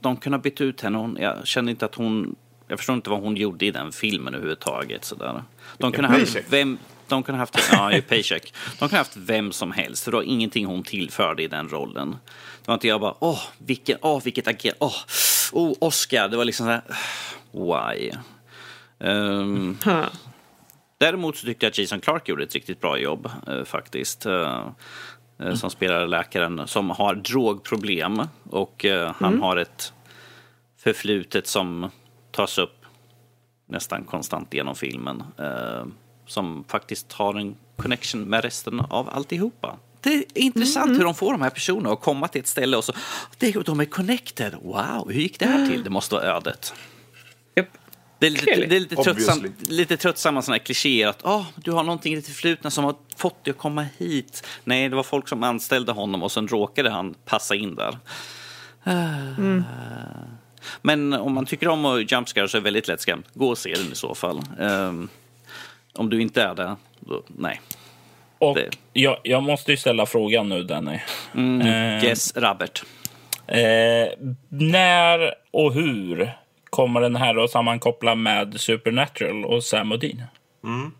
de 0.00 0.16
kunde 0.16 0.38
ha 0.38 0.42
bytt 0.42 0.60
ut 0.60 0.80
henne. 0.80 0.98
Hon, 0.98 1.16
jag 1.20 1.46
kände 1.46 1.70
inte 1.70 1.84
att 1.84 1.94
hon... 1.94 2.36
Jag 2.68 2.78
förstår 2.78 2.96
inte 2.96 3.10
vad 3.10 3.20
hon 3.20 3.36
gjorde 3.36 3.66
i 3.66 3.70
den 3.70 3.92
filmen 3.92 4.34
överhuvudtaget. 4.34 5.04
Sådär. 5.04 5.42
De 5.78 5.92
kunde 5.92 6.08
ha 6.10 6.18
vem, 6.48 6.78
de 7.08 7.22
kunde 7.22 7.38
haft, 7.38 7.68
ja, 7.72 7.92
i 7.92 8.00
Paycheck. 8.00 8.54
De 8.78 8.78
kunde 8.78 8.96
haft 8.96 9.16
vem 9.16 9.52
som 9.52 9.72
helst, 9.72 10.04
för 10.04 10.10
det 10.10 10.16
var 10.16 10.24
ingenting 10.24 10.66
hon 10.66 10.82
tillförde 10.82 11.42
i 11.42 11.48
den 11.48 11.68
rollen. 11.68 12.16
Det 12.68 12.70
var 12.70 12.74
inte 12.74 12.88
jag 12.88 13.00
bara, 13.00 13.14
åh, 13.18 13.40
vilken, 13.58 13.98
åh, 14.02 14.22
vilket 14.24 14.48
agerande, 14.48 14.78
åh, 14.80 14.94
oh, 15.52 15.74
Oscar. 15.80 16.28
Det 16.28 16.36
var 16.36 16.44
liksom 16.44 16.66
så 16.66 16.70
här, 16.70 16.82
why? 17.52 18.12
Um, 18.98 19.78
huh. 19.84 20.06
Däremot 20.98 21.36
så 21.36 21.46
tyckte 21.46 21.66
jag 21.66 21.70
att 21.70 21.78
Jason 21.78 22.00
Clark 22.00 22.28
gjorde 22.28 22.44
ett 22.44 22.54
riktigt 22.54 22.80
bra 22.80 22.98
jobb 22.98 23.30
uh, 23.48 23.64
faktiskt. 23.64 24.26
Uh, 24.26 24.68
uh, 25.42 25.54
som 25.54 25.70
spelar 25.70 26.06
läkaren 26.06 26.68
som 26.68 26.90
har 26.90 27.14
drogproblem 27.14 28.22
och 28.50 28.84
han 29.16 29.32
mm. 29.32 29.42
har 29.42 29.56
ett 29.56 29.92
förflutet 30.78 31.46
som 31.46 31.90
tas 32.30 32.58
upp 32.58 32.84
nästan 33.66 34.04
konstant 34.04 34.54
genom 34.54 34.74
filmen 34.74 35.22
som 36.26 36.64
faktiskt 36.68 37.12
har 37.12 37.34
en 37.34 37.56
connection 37.76 38.24
med 38.24 38.44
resten 38.44 38.80
av 38.80 39.08
alltihopa. 39.08 39.78
Det 40.00 40.14
är 40.14 40.24
intressant 40.34 40.86
mm. 40.86 40.96
hur 40.96 41.04
de 41.04 41.14
får 41.14 41.32
de 41.32 41.42
här 41.42 41.50
personerna 41.50 41.92
att 41.92 42.00
komma 42.00 42.28
till 42.28 42.40
ett 42.40 42.46
ställe 42.46 42.76
och 42.76 42.84
så 42.84 42.92
de 43.64 43.80
är 43.80 43.84
connected. 43.84 44.54
Wow, 44.62 45.10
hur 45.10 45.20
gick 45.20 45.38
det 45.38 45.46
här 45.46 45.68
till? 45.68 45.84
Det 45.84 45.90
måste 45.90 46.14
vara 46.14 46.24
ödet. 46.24 46.74
Yep. 47.56 47.68
Det 48.18 48.26
är 48.26 48.30
lite, 48.30 48.44
det 48.44 48.76
är 48.76 48.80
lite, 48.80 48.96
tröttsam, 48.96 49.54
lite 49.68 49.96
tröttsamma 49.96 50.42
sådana 50.42 50.58
här 50.58 50.64
klichéer 50.64 51.08
att 51.08 51.22
oh, 51.22 51.46
du 51.56 51.72
har 51.72 51.82
någonting 51.82 52.12
i 52.12 52.16
det 52.16 52.22
förflutna 52.22 52.70
som 52.70 52.84
har 52.84 52.94
fått 53.16 53.44
dig 53.44 53.50
att 53.50 53.58
komma 53.58 53.86
hit. 53.98 54.46
Nej, 54.64 54.88
det 54.88 54.96
var 54.96 55.02
folk 55.02 55.28
som 55.28 55.42
anställde 55.42 55.92
honom 55.92 56.22
och 56.22 56.32
sen 56.32 56.48
råkade 56.48 56.90
han 56.90 57.14
passa 57.24 57.54
in 57.54 57.74
där. 57.74 57.98
Mm. 58.84 59.64
Men 60.82 61.12
om 61.12 61.34
man 61.34 61.46
tycker 61.46 61.68
om 61.68 61.84
att 61.84 62.12
jumpscare 62.12 62.48
så 62.48 62.56
är 62.56 62.60
det 62.60 62.64
väldigt 62.64 62.88
lättskrämt. 62.88 63.26
Gå 63.34 63.48
och 63.48 63.58
se 63.58 63.74
den 63.74 63.92
i 63.92 63.94
så 63.94 64.14
fall. 64.14 64.42
Um, 64.58 65.08
om 65.94 66.10
du 66.10 66.20
inte 66.20 66.42
är 66.42 66.54
det, 66.54 66.76
då, 67.00 67.22
nej. 67.26 67.60
Och 68.38 68.54
det. 68.54 68.70
Jag, 68.92 69.18
jag 69.22 69.42
måste 69.42 69.70
ju 69.70 69.76
ställa 69.76 70.06
frågan 70.06 70.48
nu, 70.48 70.62
Danny. 70.62 71.00
Mm. 71.34 71.60
Eh, 71.66 72.04
yes, 72.04 72.36
Robert. 72.36 72.82
Eh, 73.46 74.08
när 74.48 75.34
och 75.50 75.72
hur 75.72 76.32
kommer 76.70 77.00
den 77.00 77.16
här 77.16 77.44
att 77.44 77.50
sammankoppla 77.50 78.14
med 78.14 78.60
Supernatural 78.60 79.44
och 79.44 79.64
Sam 79.64 79.92
Odin? 79.92 80.22
Mm. 80.64 80.92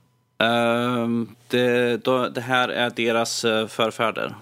Uh, 0.43 1.27
det, 1.48 1.97
då, 2.05 2.28
det, 2.28 2.40
här 2.40 2.69
är 2.69 2.90
deras 2.90 3.44
uh, 3.44 3.66
förfäder. 3.66 4.35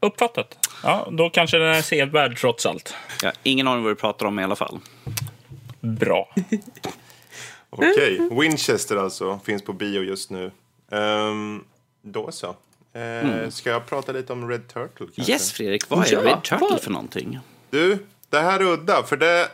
Uppfattat. 0.00 0.68
Ja, 0.82 1.08
då 1.10 1.30
kanske 1.30 1.58
den 1.58 1.74
är 1.74 1.82
sevärd 1.82 2.38
trots 2.38 2.66
allt. 2.66 2.94
Ja, 3.22 3.32
ingen 3.42 3.68
aning 3.68 3.84
vad 3.84 3.92
du 3.92 3.96
pratar 3.96 4.26
om 4.26 4.38
i 4.38 4.44
alla 4.44 4.56
fall. 4.56 4.78
Bra. 5.80 6.34
Okej, 7.70 8.20
okay. 8.20 8.38
Winchester 8.40 8.96
alltså. 8.96 9.40
Finns 9.44 9.64
på 9.64 9.72
bio 9.72 10.02
just 10.02 10.30
nu. 10.30 10.50
Um, 10.90 11.64
då 12.02 12.32
så. 12.32 12.48
Uh, 12.48 13.02
mm. 13.02 13.50
Ska 13.50 13.70
jag 13.70 13.86
prata 13.86 14.12
lite 14.12 14.32
om 14.32 14.50
Red 14.50 14.68
Turtle? 14.68 15.06
Kanske? 15.14 15.32
Yes, 15.32 15.52
Fredrik. 15.52 15.90
Vad 15.90 16.06
är 16.06 16.12
ja, 16.12 16.20
Red 16.24 16.42
Turtle 16.42 16.66
vad? 16.70 16.80
för 16.80 16.90
någonting? 16.90 17.38
Du, 17.70 17.98
det 18.28 18.40
här 18.40 18.60
är 18.60 18.64
udda. 18.64 19.02
För 19.02 19.16
det, 19.16 19.48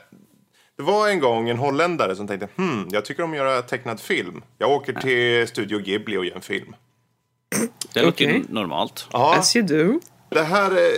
det 0.76 0.82
var 0.82 1.08
en 1.08 1.20
gång 1.20 1.48
en 1.48 1.58
holländare 1.58 2.16
som 2.16 2.26
tänkte 2.26 2.48
hmm, 2.56 2.88
jag 2.90 3.04
tycker 3.04 3.22
om 3.22 3.30
att 3.30 3.36
göra 3.36 3.62
tecknad 3.62 4.00
film. 4.00 4.42
Jag 4.58 4.70
åker 4.70 4.92
till 4.92 5.48
Studio 5.48 5.78
Ghibli 5.78 6.16
och 6.16 6.24
gör 6.24 6.36
en 6.36 6.42
film. 6.42 6.76
Det 7.94 8.02
låter 8.02 8.26
okay. 8.26 8.42
normalt. 8.48 9.06
Ja, 9.12 9.36
As 9.38 9.56
you 9.56 9.66
do. 9.66 10.00
Det 10.28 10.42
här 10.42 10.70
är, 10.70 10.92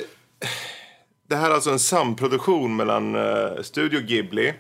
det 1.28 1.36
här 1.36 1.50
är 1.50 1.54
alltså 1.54 1.70
en 1.70 1.78
samproduktion 1.78 2.76
mellan 2.76 3.14
uh, 3.14 3.62
Studio 3.62 4.00
Ghibli 4.00 4.54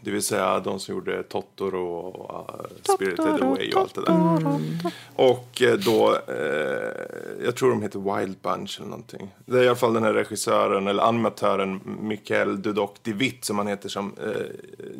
det 0.00 0.10
vill 0.10 0.22
säga 0.22 0.60
de 0.60 0.80
som 0.80 0.94
gjorde 0.94 1.22
Totoro 1.22 1.86
och 1.86 2.60
uh, 2.60 2.94
Spirited 2.94 3.42
Away 3.42 3.72
och 3.72 3.80
allt 3.80 3.94
det 3.94 4.04
där. 4.04 4.36
Mm. 4.36 4.62
Och 5.16 5.62
uh, 5.62 5.72
då, 5.72 6.10
uh, 6.10 7.44
jag 7.44 7.56
tror 7.56 7.70
de 7.70 7.82
heter 7.82 8.18
Wild 8.18 8.36
Bunch 8.42 8.78
eller 8.78 8.90
någonting. 8.90 9.34
Det 9.46 9.58
är 9.58 9.62
i 9.62 9.66
alla 9.66 9.76
fall 9.76 9.94
den 9.94 10.02
här 10.02 10.12
regissören, 10.12 10.86
eller 10.86 11.02
animatören, 11.02 11.80
Mikael 12.00 12.62
Dudok 12.62 13.02
Divitt 13.02 13.44
som 13.44 13.58
han 13.58 13.66
heter, 13.66 13.88
som 13.88 14.14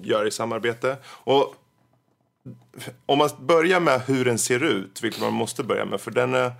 gör 0.03 0.27
i 0.27 0.31
samarbete. 0.31 0.97
Och 1.07 1.55
om 3.07 3.19
man 3.19 3.29
börjar 3.41 3.81
med 3.81 4.01
hur 4.01 4.25
den 4.25 4.39
ser 4.39 4.63
ut, 4.63 5.03
vilket 5.03 5.21
man 5.21 5.33
måste 5.33 5.63
börja 5.63 5.85
med, 5.85 6.01
för 6.01 6.11
den 6.11 6.35
är 6.35 6.53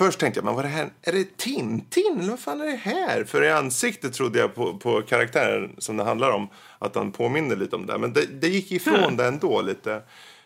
Först 0.00 0.20
tänkte 0.20 0.38
jag, 0.38 0.44
men 0.44 0.54
vad 0.54 0.64
är 0.64 0.68
det 0.68 0.74
här? 0.74 0.90
Är 1.02 1.12
det 1.12 1.36
Tintin? 1.36 2.18
Eller 2.20 2.30
vad 2.30 2.38
fan 2.38 2.60
är 2.60 2.66
det 2.66 2.76
här? 2.76 3.24
För 3.24 3.42
i 3.42 3.50
ansiktet 3.50 4.14
trodde 4.14 4.38
jag 4.38 4.54
på, 4.54 4.78
på 4.78 5.02
karaktären 5.02 5.74
som 5.78 5.96
det 5.96 6.04
handlar 6.04 6.30
om 6.30 6.48
att 6.78 6.94
han 6.94 7.12
påminner 7.12 7.56
lite 7.56 7.76
om 7.76 7.86
det. 7.86 7.98
Men 7.98 8.12
det, 8.12 8.26
det 8.26 8.48
gick 8.48 8.72
ifrån 8.72 8.94
mm. 8.94 9.16
det 9.16 9.26
ändå 9.26 9.62
lite. 9.62 10.02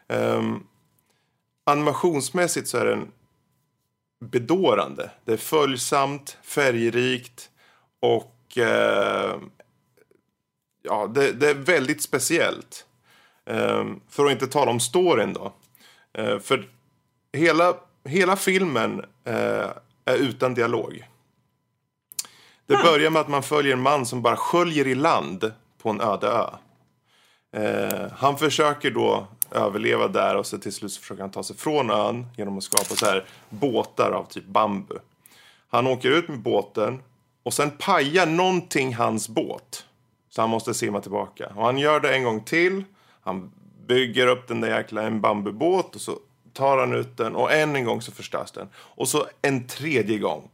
Um, 0.08 0.66
animationsmässigt 1.64 2.68
så 2.68 2.78
är 2.78 2.84
den 2.84 3.10
bedårande. 4.20 5.10
Det 5.24 5.32
är 5.32 5.36
följsamt, 5.36 6.38
färgrikt 6.42 7.50
och 8.00 8.58
uh, 8.58 9.36
ja, 10.82 11.06
det, 11.14 11.32
det, 11.32 11.50
är 11.50 11.54
väldigt 11.54 12.02
speciellt. 12.02 12.86
Um, 13.46 14.00
för 14.08 14.26
att 14.26 14.32
inte 14.32 14.46
tala 14.46 14.70
om 14.70 14.80
storyn 14.80 15.32
då. 15.32 15.52
Uh, 16.18 16.38
för 16.38 16.68
hela 17.32 17.74
hela 18.04 18.36
filmen 18.36 19.04
eh, 19.24 19.70
är 20.04 20.16
utan 20.16 20.54
dialog. 20.54 21.08
Det 22.66 22.76
börjar 22.76 23.10
med 23.10 23.20
att 23.20 23.28
man 23.28 23.42
följer 23.42 23.72
en 23.72 23.80
man 23.80 24.06
som 24.06 24.22
bara 24.22 24.36
sköljer 24.36 24.86
i 24.86 24.94
land 24.94 25.52
på 25.82 25.90
en 25.90 26.00
öde 26.00 26.26
ö. 26.26 26.46
Eh, 27.54 28.10
han 28.16 28.38
försöker 28.38 28.90
då 28.90 29.26
överleva 29.50 30.08
där 30.08 30.36
och 30.36 30.46
så 30.46 30.58
till 30.58 30.72
slut 30.72 30.96
försöker 30.96 31.22
han 31.22 31.30
ta 31.30 31.42
sig 31.42 31.56
från 31.56 31.90
ön 31.90 32.26
genom 32.36 32.58
att 32.58 32.64
skapa 32.64 32.94
så 32.94 33.06
här 33.06 33.24
båtar 33.48 34.10
av 34.10 34.24
typ 34.24 34.46
bambu. 34.46 34.94
Han 35.68 35.86
åker 35.86 36.10
ut 36.10 36.28
med 36.28 36.38
båten 36.38 37.02
och 37.42 37.54
sen 37.54 37.70
pajar 37.70 38.26
någonting 38.26 38.94
hans 38.94 39.28
båt. 39.28 39.86
Så 40.30 40.40
han 40.40 40.50
måste 40.50 40.74
simma 40.74 41.00
tillbaka. 41.00 41.52
Och 41.56 41.64
han 41.64 41.78
gör 41.78 42.00
det 42.00 42.14
en 42.14 42.24
gång 42.24 42.40
till. 42.40 42.84
Han 43.20 43.52
bygger 43.86 44.26
upp 44.26 44.48
den 44.48 44.60
där 44.60 44.76
jäkla 44.76 45.02
en 45.02 45.20
bambubåt 45.20 45.94
och 45.94 46.00
så 46.00 46.18
tar 46.54 46.78
han 46.78 46.94
ut 46.94 47.16
den 47.16 47.36
och 47.36 47.52
än 47.52 47.76
en 47.76 47.84
gång 47.84 48.02
så 48.02 48.12
förstörs 48.12 48.50
den. 48.52 48.68
Och 48.76 49.08
så 49.08 49.26
en 49.42 49.66
tredje 49.66 50.18
gång. 50.18 50.50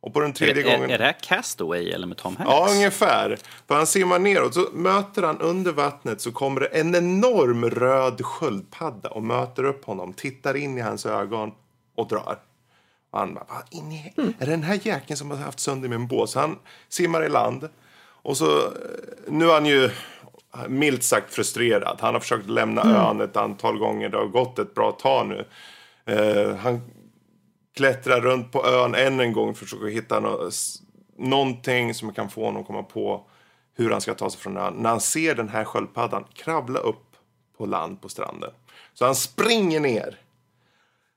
Och 0.00 0.14
på 0.14 0.20
den 0.20 0.30
Är, 0.30 0.34
tredje 0.34 0.62
är, 0.62 0.76
gången... 0.76 0.90
är 0.90 0.98
det 0.98 1.04
här 1.04 1.16
Castaway 1.20 1.90
eller 1.90 2.06
med 2.06 2.16
Tom 2.16 2.36
Hanks? 2.36 2.52
Ja, 2.52 2.68
ungefär. 2.70 3.38
För 3.66 3.74
han 3.74 3.86
simmar 3.86 4.18
neråt, 4.18 4.54
så 4.54 4.68
möter 4.72 5.22
han 5.22 5.40
under 5.40 5.72
vattnet 5.72 6.20
så 6.20 6.32
kommer 6.32 6.60
det 6.60 6.66
en 6.66 6.94
enorm 6.94 7.70
röd 7.70 8.24
sköldpadda 8.24 9.08
och 9.08 9.22
möter 9.22 9.64
upp 9.64 9.84
honom, 9.84 10.12
tittar 10.12 10.56
in 10.56 10.78
i 10.78 10.80
hans 10.80 11.06
ögon 11.06 11.52
och 11.96 12.08
drar. 12.08 12.38
Och 13.10 13.18
han 13.18 13.34
bara, 13.34 13.46
vad 13.48 13.62
in 13.70 13.92
i... 13.92 14.12
Är 14.16 14.46
det 14.46 14.50
den 14.50 14.62
här 14.62 14.78
jäkeln 14.82 15.16
som 15.16 15.30
har 15.30 15.38
haft 15.38 15.60
sönder 15.60 15.88
min 15.88 16.06
båt? 16.06 16.30
Så 16.30 16.40
han 16.40 16.58
simmar 16.88 17.24
i 17.24 17.28
land. 17.28 17.68
Och 18.22 18.36
så, 18.36 18.58
eh, 18.58 18.72
nu 19.28 19.48
är 19.48 19.54
han 19.54 19.66
ju 19.66 19.90
milt 20.68 21.04
sagt 21.04 21.34
frustrerad. 21.34 21.98
Han 22.00 22.14
har 22.14 22.20
försökt 22.20 22.46
lämna 22.50 22.82
ön 23.10 23.20
ett 23.20 23.36
antal 23.36 23.78
gånger. 23.78 24.08
Det 24.08 24.18
har 24.18 24.26
gått 24.26 24.58
ett 24.58 24.74
bra 24.74 24.92
tag 24.92 25.26
nu. 25.26 25.44
Eh, 26.06 26.56
han 26.56 26.80
klättrar 27.76 28.20
runt 28.20 28.52
på 28.52 28.66
ön 28.66 28.94
än 28.94 29.20
en 29.20 29.32
gång 29.32 29.54
för 29.54 29.64
att 29.64 29.70
försöka 29.70 29.86
hitta 29.86 30.48
s- 30.48 30.76
någonting 31.18 31.94
som 31.94 32.12
kan 32.12 32.30
få 32.30 32.44
honom 32.44 32.60
att 32.60 32.66
komma 32.66 32.82
på 32.82 33.24
hur 33.76 33.90
han 33.90 34.00
ska 34.00 34.14
ta 34.14 34.30
sig 34.30 34.40
från 34.40 34.56
ön. 34.56 34.74
När 34.74 34.90
han 34.90 35.00
ser 35.00 35.34
den 35.34 35.48
här 35.48 35.64
sköldpaddan 35.64 36.24
kravla 36.34 36.78
upp 36.80 37.16
på 37.58 37.66
land 37.66 38.00
på 38.02 38.08
stranden. 38.08 38.50
Så 38.94 39.04
han 39.04 39.14
springer 39.14 39.80
ner, 39.80 40.16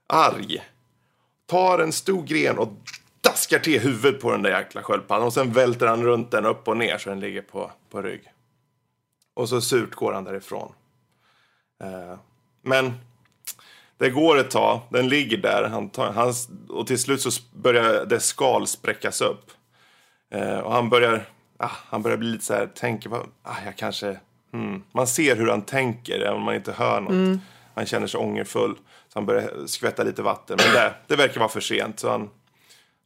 arg, 0.07 0.61
tar 1.45 1.79
en 1.79 1.91
stor 1.91 2.23
gren 2.23 2.57
och 2.57 2.69
daskar 3.21 3.59
till 3.59 3.79
huvudet 3.81 4.21
på 4.21 4.31
den 4.31 4.41
där 4.41 4.49
jäkla 4.59 4.83
sköldpaddan. 4.83 5.25
Och 5.27 5.33
sen 5.33 5.51
välter 5.53 5.87
han 5.87 6.03
runt 6.03 6.31
den 6.31 6.45
upp 6.45 6.67
och 6.67 6.77
ner 6.77 6.97
så 6.97 7.09
den 7.09 7.19
ligger 7.19 7.41
på, 7.41 7.71
på 7.89 8.01
rygg. 8.01 8.21
Och 9.33 9.49
så 9.49 9.61
surt 9.61 9.95
går 9.95 10.13
han 10.13 10.23
därifrån. 10.23 10.73
Eh, 11.83 12.17
men 12.61 12.93
det 13.97 14.09
går 14.09 14.37
ett 14.37 14.51
tag, 14.51 14.79
den 14.89 15.09
ligger 15.09 15.37
där 15.37 15.69
han 15.69 15.89
tar, 15.89 16.11
han, 16.11 16.33
och 16.69 16.87
till 16.87 16.99
slut 16.99 17.21
så 17.21 17.41
börjar 17.53 18.05
dess 18.05 18.25
skal 18.25 18.67
spräckas 18.67 19.21
upp. 19.21 19.51
Eh, 20.31 20.59
och 20.59 20.73
han 20.73 20.89
börjar, 20.89 21.25
ah, 21.57 21.71
han 21.85 22.01
börjar 22.01 22.17
bli 22.17 22.27
lite 22.27 22.45
så 22.45 22.53
här, 22.53 22.67
tänker, 22.67 23.11
ah, 23.43 23.55
jag 23.65 23.77
kanske, 23.77 24.19
hmm. 24.51 24.83
man 24.91 25.07
ser 25.07 25.35
hur 25.35 25.47
han 25.47 25.61
tänker 25.61 26.19
även 26.19 26.33
om 26.33 26.43
man 26.43 26.55
inte 26.55 26.71
hör 26.71 27.01
något. 27.01 27.39
Han 27.75 27.85
känner 27.85 28.07
sig 28.07 28.19
ångerfull, 28.19 28.75
så 29.07 29.19
han 29.19 29.25
börjar 29.25 29.67
skvätta 29.67 30.03
lite 30.03 30.21
vatten. 30.21 30.57
Men 30.65 30.75
det, 30.75 30.93
det 31.07 31.15
verkar 31.15 31.39
vara 31.39 31.49
för 31.49 31.61
sent, 31.61 31.99
så 31.99 32.09
han, 32.09 32.29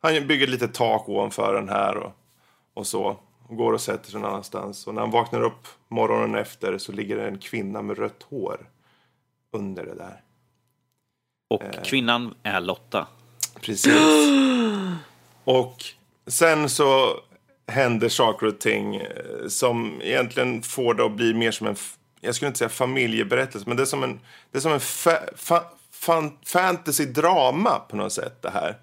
han 0.02 0.28
bygger 0.28 0.48
lite 0.48 0.68
tak 0.68 1.10
ovanför 1.10 1.54
den 1.54 1.70
här 1.70 1.98
och, 1.98 2.12
och 2.74 2.88
så. 2.88 3.18
Och 3.48 3.56
går 3.56 3.74
och 3.74 3.82
sätter 3.82 4.12
sig 4.12 4.20
någon 4.20 4.30
annanstans. 4.30 4.88
Och 4.88 4.94
när 4.94 5.02
han 5.02 5.12
vaknar 5.12 5.42
upp 5.42 5.68
morgonen 5.88 6.36
efter 6.36 6.78
så 6.78 6.92
ligger 6.92 7.18
det 7.18 7.28
en 7.28 7.38
kvinna 7.40 7.82
med 7.82 7.98
rött 7.98 8.24
hår 8.30 8.70
under 9.54 9.86
det 9.86 9.96
där. 9.96 10.22
Och 11.50 11.64
Eh. 11.64 11.84
kvinnan 11.84 12.36
är 12.44 12.60
Lotta. 12.60 13.08
Precis. 13.62 13.96
Och 15.44 15.84
sen 16.28 16.70
så 16.70 17.20
händer 17.68 18.10
saker 18.10 18.48
och 18.48 18.60
ting 18.60 18.96
eh, 18.96 19.48
som 19.48 20.02
egentligen 20.02 20.62
får 20.62 20.94
det 20.94 21.06
att 21.06 21.12
bli 21.12 21.34
mer 21.34 21.52
som 21.52 21.68
en, 21.68 21.76
jag 22.22 22.36
skulle 22.36 22.48
inte 22.48 22.58
säga 22.58 22.70
familjeberättelse, 22.70 23.68
men 23.68 23.78
det 23.78 23.84
är 23.84 23.86
som 23.88 24.04
en, 24.04 24.20
det 24.52 24.58
är 24.58 24.62
som 24.62 24.74
en 24.74 24.80
fa, 24.80 25.18
fa, 25.36 25.64
fan, 25.92 26.38
fantasy-drama 26.46 27.80
på 27.90 27.96
något 27.96 28.14
sätt 28.14 28.42
det 28.42 28.50
här. 28.50 28.78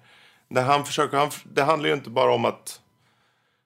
Där 0.47 0.61
han 0.63 0.85
försöker, 0.85 1.17
han, 1.17 1.29
det 1.43 1.63
handlar 1.63 1.89
ju 1.89 1.95
inte 1.95 2.09
bara 2.09 2.33
om 2.33 2.45
att, 2.45 2.81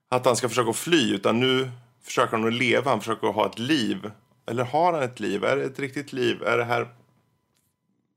att 0.09 0.25
han 0.25 0.35
ska 0.35 0.49
försöka 0.49 0.73
fly, 0.73 1.13
utan 1.15 1.39
nu 1.39 1.71
försöker 2.03 2.37
han 2.37 2.47
att 2.47 2.53
leva, 2.53 2.91
han 2.91 2.99
försöker 2.99 3.27
ha 3.27 3.45
ett 3.45 3.59
liv. 3.59 4.11
Eller 4.45 4.63
har 4.63 4.93
han 4.93 5.03
ett 5.03 5.19
liv? 5.19 5.43
Är 5.43 5.55
det 5.55 5.63
ett 5.63 5.79
riktigt 5.79 6.13
liv? 6.13 6.43
Är 6.43 6.57
det 6.57 6.63
här 6.63 6.87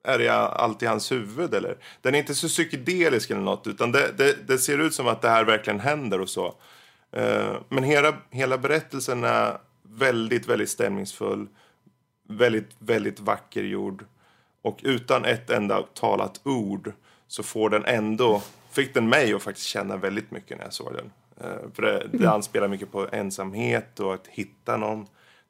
är 0.04 0.18
det 0.18 0.28
allt 0.28 0.82
i 0.82 0.86
hans 0.86 1.12
huvud 1.12 1.54
eller? 1.54 1.76
Den 2.00 2.14
är 2.14 2.18
inte 2.18 2.34
så 2.34 2.48
psykedelisk 2.48 3.30
eller 3.30 3.40
något 3.40 3.66
utan 3.66 3.92
det, 3.92 4.12
det, 4.18 4.48
det 4.48 4.58
ser 4.58 4.78
ut 4.78 4.94
som 4.94 5.08
att 5.08 5.22
det 5.22 5.28
här 5.28 5.44
verkligen 5.44 5.80
händer 5.80 6.20
och 6.20 6.28
så. 6.28 6.54
Eh, 7.12 7.54
men 7.68 7.84
hela, 7.84 8.16
hela 8.30 8.58
berättelsen 8.58 9.24
är 9.24 9.58
väldigt, 9.82 10.46
väldigt 10.46 10.70
stämningsfull. 10.70 11.46
Väldigt, 12.28 12.70
väldigt 12.78 13.20
vacker 13.20 13.62
gjord. 13.62 14.04
Och 14.62 14.80
utan 14.82 15.24
ett 15.24 15.50
enda 15.50 15.82
talat 15.82 16.40
ord 16.44 16.92
så 17.28 17.42
får 17.42 17.70
den 17.70 17.84
ändå, 17.84 18.42
fick 18.70 18.94
den 18.94 19.08
mig 19.08 19.34
att 19.34 19.42
faktiskt 19.42 19.66
känna 19.66 19.96
väldigt 19.96 20.30
mycket 20.30 20.58
när 20.58 20.64
jag 20.64 20.72
såg 20.72 20.94
den. 20.94 21.12
Eh, 21.40 21.70
för 21.74 21.82
det, 21.82 22.06
det 22.12 22.30
anspelar 22.30 22.68
mycket 22.68 22.92
på 22.92 23.08
ensamhet 23.12 24.00
och 24.00 24.14
att 24.14 24.26
hitta 24.26 24.76
någon 24.76 25.06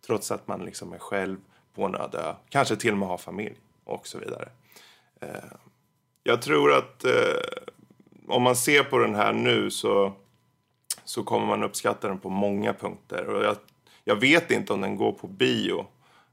trots 0.07 0.31
att 0.31 0.49
man 0.49 0.65
liksom 0.65 0.93
är 0.93 0.99
själv 0.99 1.37
på 1.75 1.85
en 1.85 1.95
öde 1.95 2.19
ö. 2.19 2.35
Kanske 2.49 2.77
till 2.77 2.93
och 2.93 2.99
med 2.99 3.09
har 3.09 3.19
familj 3.19 3.57
och 3.85 4.07
så 4.07 4.19
vidare. 4.19 4.49
Eh, 5.21 5.29
jag 6.23 6.43
tror 6.43 6.73
att 6.73 7.05
eh, 7.05 7.12
om 8.29 8.43
man 8.43 8.57
ser 8.57 8.83
på 8.83 8.99
den 8.99 9.15
här 9.15 9.33
nu 9.33 9.71
så, 9.71 10.12
så 11.05 11.23
kommer 11.23 11.47
man 11.47 11.62
uppskatta 11.62 12.09
den 12.09 12.19
på 12.19 12.31
många 12.31 12.73
punkter. 12.73 13.27
Och 13.27 13.45
jag, 13.45 13.57
jag 14.05 14.17
vet 14.17 14.51
inte 14.51 14.73
om 14.73 14.81
den 14.81 14.97
går 14.97 15.12
på 15.12 15.27
bio. 15.27 15.87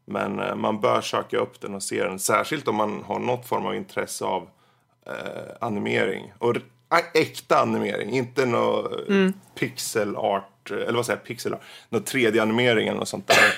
Men 0.10 0.60
man 0.60 0.82
bör 0.82 1.02
söka 1.02 1.38
upp 1.38 1.62
den 1.62 1.76
och 1.76 1.84
se 1.84 2.04
den. 2.04 2.20
Särskilt 2.20 2.68
om 2.68 2.76
man 2.76 3.04
har 3.04 3.20
något 3.20 3.48
form 3.48 3.66
av 3.66 3.76
intresse 3.76 4.26
av 4.26 4.50
eh, 5.06 5.54
animering. 5.62 6.34
Och 6.40 6.56
äkta 7.14 7.60
animering. 7.60 8.10
Inte 8.10 8.46
någon 8.46 9.08
mm. 9.08 9.34
pixel 9.56 10.16
art. 10.16 10.72
Eller 10.72 10.94
vad 10.94 11.06
säger 11.06 11.20
jag? 11.20 11.28
Pixel 11.28 11.54
art. 11.54 11.64
Någon 11.90 12.04
3D-animering 12.04 12.88
eller 12.88 13.00
något 13.00 13.08
sånt 13.08 13.28
där. 13.28 13.54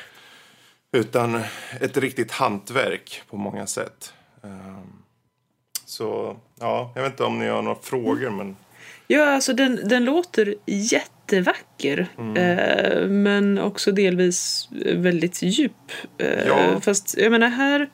Utan 0.91 1.41
ett 1.81 1.97
riktigt 1.97 2.31
hantverk 2.31 3.21
på 3.29 3.37
många 3.37 3.67
sätt. 3.67 4.13
Ehm, 4.43 5.03
Så 5.85 6.37
ja, 6.59 6.91
jag 6.95 7.01
vet 7.01 7.11
inte 7.11 7.23
om 7.23 7.39
ni 7.39 7.47
har 7.47 7.61
några 7.61 7.79
frågor 7.81 8.29
men 8.29 8.55
Ja, 9.11 9.25
alltså 9.25 9.53
den, 9.53 9.79
den 9.83 10.05
låter 10.05 10.55
jättevacker. 10.65 12.07
Eh, 12.35 13.07
men 13.07 13.59
också 13.59 13.91
delvis 13.91 14.67
väldigt 14.95 15.41
djup. 15.41 15.91
Eh, 16.17 16.47
Ja. 16.47 16.81
Fast 16.81 17.17
jag 17.17 17.31
menar 17.31 17.47
här, 17.47 17.89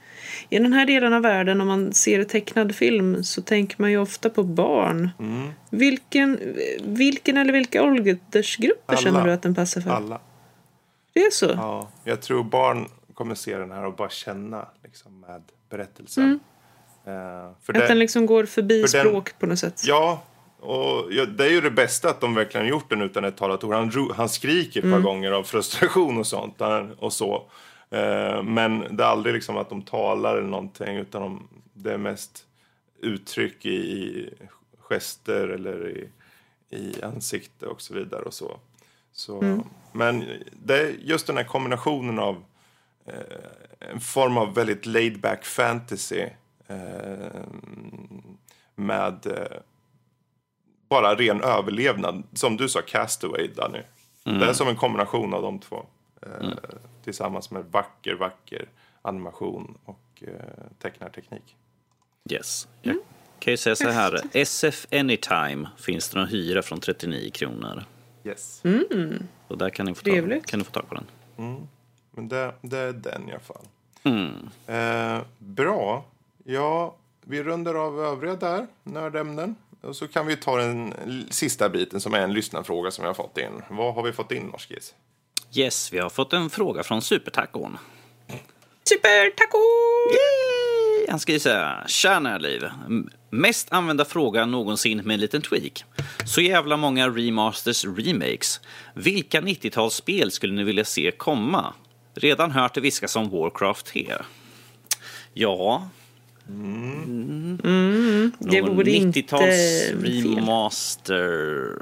i 0.50 0.60
den 0.60 0.74
här 0.74 0.86
delen 0.86 1.14
av 1.14 1.22
världen 1.22 1.62
om 1.62 1.68
man 1.68 1.94
ser 1.94 2.24
tecknad 2.24 2.76
film 2.76 3.24
så 3.24 3.42
tänker 3.42 3.76
man 3.82 3.92
ju 3.92 3.98
ofta 3.98 4.30
på 4.30 4.44
barn. 4.44 5.10
Vilken, 5.70 6.40
vilken 6.84 7.38
eller 7.38 7.54
vilka 7.54 7.84
åldersgrupper 7.84 8.94
Alla. 8.94 8.98
känner 8.98 9.26
du 9.26 9.32
att 9.32 9.42
den 9.42 9.56
passar 9.56 9.82
för? 9.82 9.90
alla. 9.90 10.20
Det 11.14 11.20
är 11.20 11.32
så? 11.32 11.46
Ja, 11.46 11.90
jag 12.04 12.22
tror 12.22 12.44
barn 12.44 12.90
kommer 13.14 13.36
se 13.36 13.58
den 13.58 13.72
här 13.72 13.86
och 13.86 13.96
bara 13.96 14.10
känna 14.10 14.68
liksom, 14.84 15.20
med 15.20 15.42
berättelsen. 15.70 16.40
Eh, 17.06 17.12
för 17.64 17.74
Att 17.74 17.80
det, 17.80 17.88
den 17.88 18.00
liksom 18.00 18.26
går 18.26 18.46
förbi 18.46 18.84
för 18.88 18.98
den- 18.98 19.08
språk 19.08 19.40
på 19.40 19.46
något 19.46 19.60
sätt? 19.60 19.82
Ja, 19.88 20.24
och 20.60 21.08
ja, 21.14 21.26
det 21.26 21.46
är 21.46 21.50
ju 21.52 21.62
det 21.62 21.72
bästa 21.72 22.10
att 22.10 22.22
de 22.22 22.34
verkligen 22.36 22.68
gjort 22.68 22.90
den 22.90 23.02
utan 23.02 23.26
ett 23.26 23.38
talat 23.38 23.64
ord. 23.64 23.74
Han, 23.74 23.92
han 24.16 24.30
skriker 24.30 24.86
ett 24.86 24.92
par 24.92 25.00
gånger 25.00 25.32
av 25.32 25.44
frustration 25.44 26.18
och 26.18 26.28
sånt. 26.28 26.62
Och 27.00 27.14
så. 27.14 27.44
Eh, 27.90 28.44
men 28.44 28.96
det 28.98 29.04
är 29.04 29.08
aldrig 29.08 29.36
liksom 29.36 29.58
att 29.58 29.70
de 29.70 29.82
talar 29.82 30.38
eller 30.38 30.50
någonting 30.50 30.98
utan 30.98 31.22
de, 31.22 31.48
det 31.74 31.94
är 31.94 31.98
mest 31.98 32.46
uttryck 33.00 33.66
i, 33.66 33.76
i 33.76 34.34
gester 34.78 35.48
eller 35.48 35.90
i, 35.90 36.10
i 36.78 37.04
ansikte 37.04 37.66
och 37.66 37.82
så 37.82 37.94
vidare 37.94 38.22
och 38.22 38.34
så. 38.34 38.60
så 39.12 39.62
Men 39.92 40.26
det 40.52 40.80
är 40.80 40.96
just 41.02 41.28
den 41.28 41.38
här 41.38 41.44
kombinationen 41.44 42.20
av 42.20 42.44
eh, 43.06 43.14
en 43.80 44.00
form 44.00 44.38
av 44.38 44.54
väldigt 44.54 44.86
laid 44.86 45.20
back 45.20 45.46
fantasy 45.46 46.26
eh, 46.68 47.42
med 48.76 49.28
eh, 49.28 49.58
bara 50.90 51.16
ren 51.16 51.42
överlevnad. 51.42 52.24
Som 52.34 52.58
du 52.58 52.70
sa, 52.70 52.82
Castaway, 52.82 53.48
Danny. 53.48 53.82
Det 54.24 54.46
är 54.46 54.54
som 54.54 54.68
en 54.68 54.76
kombination 54.76 55.34
av 55.34 55.42
de 55.42 55.60
två. 55.60 55.86
Eh, 56.22 56.50
Tillsammans 57.06 57.52
med 57.52 57.66
vacker, 57.66 58.16
vacker 58.16 58.70
animation 59.02 59.78
och 59.86 60.24
eh, 60.28 60.34
tecknarteknik. 60.80 61.56
Yes. 62.32 62.68
Jag 62.82 62.98
kan 63.40 63.54
ju 63.54 63.58
säga 63.58 63.76
så 63.76 63.90
här. 63.90 64.22
SF 64.34 64.86
Anytime 64.92 65.70
finns 65.78 66.10
det 66.10 66.22
att 66.22 66.32
hyra 66.32 66.62
från 66.62 66.80
39 66.80 67.32
kronor. 67.32 67.84
Yes. 68.24 68.64
Och 69.48 69.58
där 69.58 69.70
kan 69.70 69.86
ni 69.86 69.96
få, 69.96 70.02
ta, 70.04 70.12
kan 70.46 70.60
ni 70.60 70.66
få 70.66 70.72
tag 70.72 70.90
på 70.90 70.96
den. 70.96 71.06
Men 72.12 72.28
det, 72.28 72.54
det 72.62 72.78
är 72.78 72.94
den 72.94 73.30
i 73.30 73.32
alla 73.32 73.40
fall. 73.40 73.66
Mm. 74.04 74.50
Eh, 74.68 75.24
bra. 75.38 76.06
Ja, 76.44 76.96
vi 77.22 77.44
rundar 77.44 77.76
av 77.76 78.00
övriga 78.00 78.36
där, 78.36 78.68
nördämnen. 78.84 79.56
Och 79.82 79.96
så 79.96 80.08
kan 80.08 80.28
vi 80.28 80.38
ta 80.38 80.58
den 80.58 80.94
sista 81.30 81.70
biten 81.70 82.02
som 82.02 82.14
är 82.14 82.20
en 82.20 82.34
lyssnarfråga 82.34 82.92
som 82.92 83.04
vi 83.04 83.08
har 83.08 83.14
fått 83.14 83.38
in. 83.38 83.62
Vad 83.70 83.94
har 83.94 84.04
vi 84.04 84.12
fått 84.12 84.32
in, 84.32 84.44
Norskis? 84.44 84.96
Yes, 85.54 85.94
vi 85.94 86.00
har 86.00 86.10
fått 86.10 86.34
en 86.34 86.50
fråga 86.50 86.84
från 86.84 87.02
Supertacon. 87.02 87.78
Super-taco! 88.90 89.58
Yay! 90.12 91.08
Han 91.10 91.20
skriver 91.20 91.40
så 91.40 91.50
här. 91.50 91.88
Tjena 91.88 92.38
Liv. 92.38 92.64
Mest 93.30 93.72
använda 93.72 94.06
fråga 94.06 94.46
någonsin 94.46 94.98
med 94.98 95.14
en 95.14 95.20
liten 95.20 95.42
tweak. 95.42 95.84
Så 96.26 96.42
jävla 96.42 96.78
många 96.78 97.10
remasters 97.10 97.86
remakes. 97.86 98.62
Vilka 98.94 99.42
90-talsspel 99.42 100.30
skulle 100.30 100.54
ni 100.54 100.64
vilja 100.64 100.86
se 100.86 101.12
komma? 101.12 101.74
Redan 102.14 102.52
hört 102.52 102.74
det 102.74 102.82
viskas 102.82 103.16
om 103.16 103.30
Warcraft 103.30 103.90
här. 103.96 104.26
Ja, 105.34 105.90
Det 108.40 108.62
Någon 108.62 108.76
vore 108.76 108.92
inte 108.92 109.20
90-tals 109.20 109.90
fel. 109.90 110.04
remaster? 110.04 111.24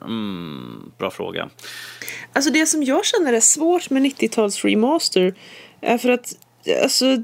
Mm, 0.05 0.91
bra 0.97 1.11
fråga. 1.11 1.49
Alltså 2.33 2.51
det 2.51 2.65
som 2.65 2.83
jag 2.83 3.05
känner 3.05 3.33
är 3.33 3.39
svårt 3.39 3.89
med 3.89 4.03
90-tals 4.03 4.65
remaster 4.65 5.33
är 5.81 5.97
för 5.97 6.09
att 6.09 6.35
alltså 6.83 7.17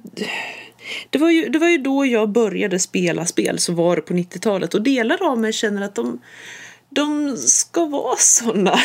det 1.10 1.20
var, 1.20 1.30
ju, 1.30 1.49
det 1.49 1.60
var 1.60 1.68
ju 1.68 1.78
då 1.78 2.06
jag 2.06 2.30
började 2.30 2.80
spela 2.80 3.26
spel 3.26 3.60
så 3.60 3.74
var 3.74 3.95
det 3.95 4.02
på 4.02 4.14
90-talet 4.14 4.74
och 4.74 4.82
delar 4.82 5.24
av 5.32 5.40
mig 5.40 5.53
känner 5.53 5.82
att 5.82 5.95
de, 5.95 6.22
de 6.90 7.38
ska 7.38 7.86
vara 7.86 8.16
såna. 8.18 8.80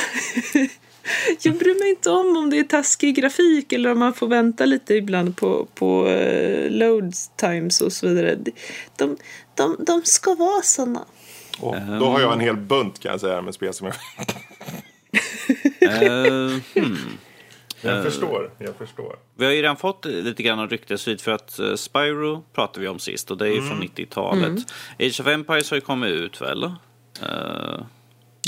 Jag 1.42 1.54
bryr 1.54 1.80
mig 1.80 1.90
inte 1.90 2.10
om 2.10 2.36
om 2.36 2.50
det 2.50 2.58
är 2.58 2.64
taskig 2.64 3.16
grafik 3.16 3.72
eller 3.72 3.92
om 3.92 3.98
man 3.98 4.14
får 4.14 4.28
vänta 4.28 4.64
lite 4.64 4.94
ibland 4.94 5.36
på, 5.36 5.68
på 5.74 6.08
uh, 6.08 6.70
load 6.70 7.12
times 7.36 7.80
och 7.80 7.92
så 7.92 8.08
vidare. 8.08 8.38
De, 8.96 9.16
de, 9.54 9.76
de 9.78 10.02
ska 10.04 10.34
vara 10.34 10.62
såna. 10.62 11.04
Och 11.60 11.76
då 12.00 12.06
har 12.06 12.20
jag 12.20 12.32
en 12.32 12.40
hel 12.40 12.56
bunt 12.56 13.00
kan 13.00 13.10
jag 13.10 13.20
säga 13.20 13.42
med 13.42 13.54
spel 13.54 13.74
som 13.74 13.86
jag... 13.86 13.96
Eh, 15.80 16.60
hmm. 16.74 17.18
jag 17.80 18.04
förstår, 18.04 18.50
jag 18.58 18.76
förstår. 18.76 19.16
Vi 19.36 19.44
har 19.44 19.52
ju 19.52 19.62
redan 19.62 19.76
fått 19.76 20.04
lite 20.04 20.42
grann 20.42 20.58
av 20.58 20.70
ryktesvid 20.70 21.20
för 21.20 21.32
att 21.32 21.60
uh, 21.60 21.74
Spyro 21.74 22.44
pratade 22.52 22.80
vi 22.80 22.88
om 22.88 22.98
sist 22.98 23.30
och 23.30 23.38
det 23.38 23.48
är 23.48 23.52
ju 23.52 23.62
från 23.62 23.82
90-talet. 23.82 24.72
Age 24.98 25.20
of 25.20 25.26
Empires 25.26 25.70
har 25.70 25.76
ju 25.76 25.80
kommit 25.80 26.10
ut 26.10 26.40
väl? 26.40 26.64
Eh, 27.22 27.80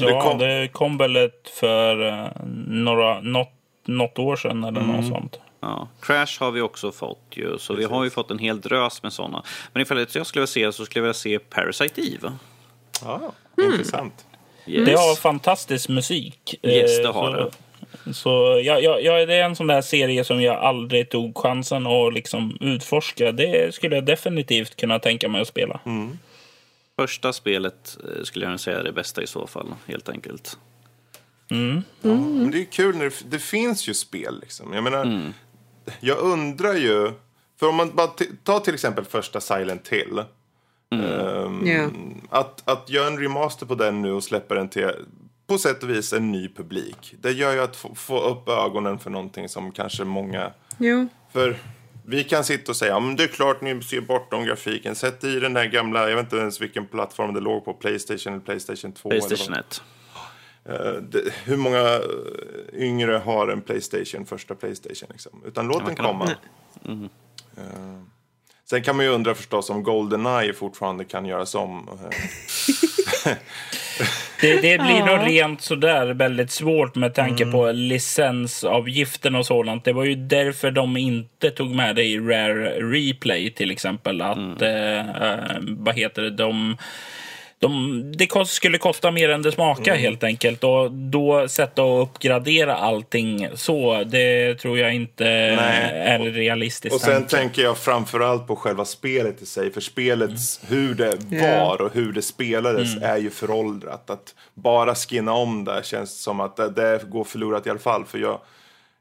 Ja, 0.01 0.21
kom- 0.21 0.39
det 0.39 0.69
kom 0.73 0.99
väl 0.99 1.17
ett 1.17 1.49
för 1.61 2.09
eh, 2.09 2.29
några, 2.67 3.21
något, 3.21 3.53
något 3.85 4.19
år 4.19 4.37
sedan 4.37 4.65
eller 4.65 4.81
något 4.81 5.07
sånt. 5.09 5.41
ja. 5.61 5.89
Crash 6.01 6.41
har 6.41 6.51
vi 6.51 6.61
också 6.61 6.93
fått 6.93 7.23
ju, 7.31 7.59
så 7.59 7.75
vi 7.75 7.85
har 7.85 8.05
ju 8.05 8.11
fått 8.11 8.31
en 8.31 8.39
hel 8.39 8.61
drös 8.61 9.03
med 9.03 9.13
sådana. 9.13 9.43
Men 9.73 9.83
ifall 9.83 9.99
jag 10.13 10.27
skulle 10.27 10.41
vilja 10.41 10.47
se 10.47 10.73
så 10.73 10.85
skulle 10.85 10.99
jag 11.01 11.03
vilja 11.03 11.15
se 11.15 11.39
Parasite 11.39 12.01
Eve. 12.01 12.33
Ja, 13.05 13.21
Mm. 13.59 13.73
intressant. 13.73 14.27
Yes. 14.67 14.87
Det 14.87 14.93
har 14.95 15.17
fantastisk 15.17 15.89
musik. 15.89 16.55
Yes, 16.63 16.97
det 16.99 17.05
Eh, 17.09 17.15
har 17.15 17.33
så, 17.33 17.51
det. 18.05 18.15
Så 18.15 18.61
ja, 18.65 18.79
ja, 18.81 18.99
ja, 19.01 19.27
det 19.27 19.35
är 19.35 19.45
en 19.45 19.57
sån 19.57 19.67
där 19.67 19.83
serie 19.83 20.25
som 20.25 20.43
jag 20.43 20.57
aldrig 20.57 21.09
tog 21.11 21.39
chansen 21.39 21.87
att 21.87 22.15
liksom 22.15 22.57
utforska. 22.61 23.33
Det 23.33 23.75
skulle 23.75 23.95
jag 23.95 24.05
definitivt 24.05 24.77
kunna 24.77 24.99
tänka 24.99 25.29
mig 25.29 25.41
att 25.41 25.49
spela. 25.49 25.81
Första 26.97 27.33
spelet 27.33 27.99
eh, 28.05 28.23
skulle 28.23 28.47
jag 28.47 28.61
säga 28.61 28.79
är 28.79 28.85
det 28.85 28.93
bästa 28.93 29.23
i 29.23 29.27
så 29.27 29.47
fall, 29.47 29.75
helt 29.87 30.09
enkelt. 30.09 30.59
Men 32.03 32.51
det 32.51 32.61
är 32.61 32.65
kul 32.65 32.97
när 32.97 33.05
det, 33.05 33.31
det 33.31 33.39
finns 33.39 33.89
ju 33.89 33.95
spel 33.95 34.41
liksom. 34.41 34.73
Jag 34.73 34.85
menar, 34.85 35.33
jag 36.01 36.19
undrar 36.19 36.75
ju. 36.75 37.13
För 37.61 37.69
om 37.69 37.75
man 37.75 37.95
bara 37.95 38.07
tar 38.43 38.61
till 38.61 38.75
exempel 38.75 39.05
första 39.05 39.41
Silent 39.41 39.89
Hill. 39.89 40.23
ehm, 40.91 41.67
Ja. 41.67 41.91
att, 42.31 42.69
att 42.69 42.91
göra 42.91 43.07
en 43.07 43.19
remaster 43.19 43.67
på 43.67 43.75
den 43.75 44.03
nu 44.03 44.13
och 44.13 44.25
släppa 44.25 44.55
den 44.55 44.69
till 44.69 44.91
på 45.47 45.59
sätt 45.59 45.83
och 45.83 45.91
vis 45.91 46.13
en 46.13 46.33
ny 46.33 46.49
publik. 46.49 47.15
Det 47.21 47.33
gör 47.33 47.53
ju 47.53 47.61
att 47.61 47.77
få, 47.77 47.95
få 47.95 48.21
upp 48.21 48.49
ögonen 48.49 48.99
för 48.99 49.11
någonting 49.11 49.49
som 49.49 49.73
kanske 49.73 50.05
många... 50.05 50.53
Jo. 50.79 51.09
För 51.33 51.57
vi 52.09 52.25
kan 52.25 52.45
sitta 52.45 52.73
och 52.73 52.77
säga, 52.77 53.01
men 53.01 53.17
det 53.17 53.23
är 53.25 53.29
klart 53.29 53.61
ni 53.61 53.83
ser 53.83 54.01
bortom 54.01 54.45
grafiken. 54.45 54.95
Sätt 54.95 55.25
i 55.25 55.41
den 55.41 55.53
där 55.55 55.65
gamla, 55.65 56.09
jag 56.11 56.17
vet 56.17 56.25
inte 56.25 56.37
ens 56.37 56.61
vilken 56.61 56.87
plattform 56.87 57.35
det 57.35 57.41
låg 57.41 57.65
på, 57.65 57.75
Playstation 57.75 58.33
eller 58.33 58.45
Playstation 58.45 58.93
2. 58.93 59.11
eller 59.11 59.21
vad- 59.21 59.29
Playstation 59.29 59.55
1. 59.55 59.83
Eh, 60.69 61.33
hur 61.45 61.57
många 61.57 61.81
eh, 61.81 62.01
yngre 62.75 63.13
har 63.17 63.49
en 63.49 63.61
Playstation, 63.61 64.27
första 64.27 64.55
Playstation? 64.55 65.09
Liksom? 65.13 65.43
Utan 65.47 65.67
låt 65.67 65.87
den 65.87 65.97
komma. 65.97 66.31
Eh, 67.57 67.63
sen 68.71 68.83
kan 68.83 68.97
man 68.97 69.05
ju 69.05 69.11
undra 69.11 69.35
förstås 69.35 69.71
om 69.71 69.83
Goldeneye 69.83 70.53
fortfarande 70.53 71.05
kan 71.05 71.27
göras 71.27 71.55
om. 71.55 71.89
Det, 74.41 74.53
det 74.63 74.79
blir 74.79 74.97
Ja. 74.99 75.17
nog 75.17 75.27
rent 75.31 75.61
sådär 75.63 76.07
väldigt 76.07 76.51
svårt 76.51 76.95
med 76.95 77.15
tanke 77.15 77.47
på 77.47 77.73
licensavgiften 77.73 79.35
och 79.35 79.47
sådant. 79.47 79.85
Det 79.85 79.93
var 79.93 80.05
ju 80.05 80.15
därför 80.15 80.71
de 80.71 80.97
inte 80.97 81.51
tog 81.51 81.71
med 81.75 81.97
det 81.97 82.05
i 82.05 82.19
Rare 82.19 82.71
Replay 82.81 83.51
till 83.51 83.71
exempel. 83.71 84.23
Att, 84.23 84.63
eh, 84.63 84.99
eh, 84.99 85.57
vad 85.61 85.95
heter 85.97 86.23
det, 86.23 86.31
de... 86.31 86.77
De, 87.59 88.13
det 88.17 88.27
kost, 88.27 88.53
skulle 88.53 88.79
kosta 88.79 89.11
mer 89.11 89.29
än 89.29 89.43
det 89.43 89.53
smakar 89.53 89.97
helt 89.97 90.25
enkelt. 90.25 90.65
Och 90.65 90.93
då 90.93 91.49
sätta 91.49 91.83
och 91.83 92.03
uppgradera 92.03 92.77
allting 92.77 93.49
så, 93.55 94.05
det 94.05 94.55
tror 94.55 94.79
jag 94.79 94.95
inte 94.95 95.27
är 95.27 96.19
realistiskt. 96.19 96.95
och 96.95 97.01
sen 97.01 97.13
tanke. 97.13 97.37
tänker 97.37 97.63
jag 97.63 97.79
framförallt 97.79 98.47
på 98.47 98.57
själva 98.57 98.85
spelet 98.85 99.43
i 99.43 99.47
sig. 99.47 99.73
För 99.73 99.81
spelets, 99.81 100.61
hur 100.69 100.95
det 100.95 101.17
var 101.31 101.81
och 101.83 101.95
hur 101.95 102.13
det 102.13 102.23
spelades 102.23 102.97
är 103.03 103.17
ju 103.17 103.31
föråldrat. 103.31 104.11
Att 104.11 104.35
bara 104.55 104.95
skinna 104.95 105.33
om 105.33 105.65
det 105.65 105.85
känns 105.85 106.23
som 106.23 106.41
att 106.41 106.57
det, 106.57 106.71
det 106.71 107.01
går 107.09 107.25
förlorat 107.25 107.67
i 107.67 107.71
alla 107.71 107.79
fall. 107.79 108.05
För 108.05 108.19
jag, 108.19 108.41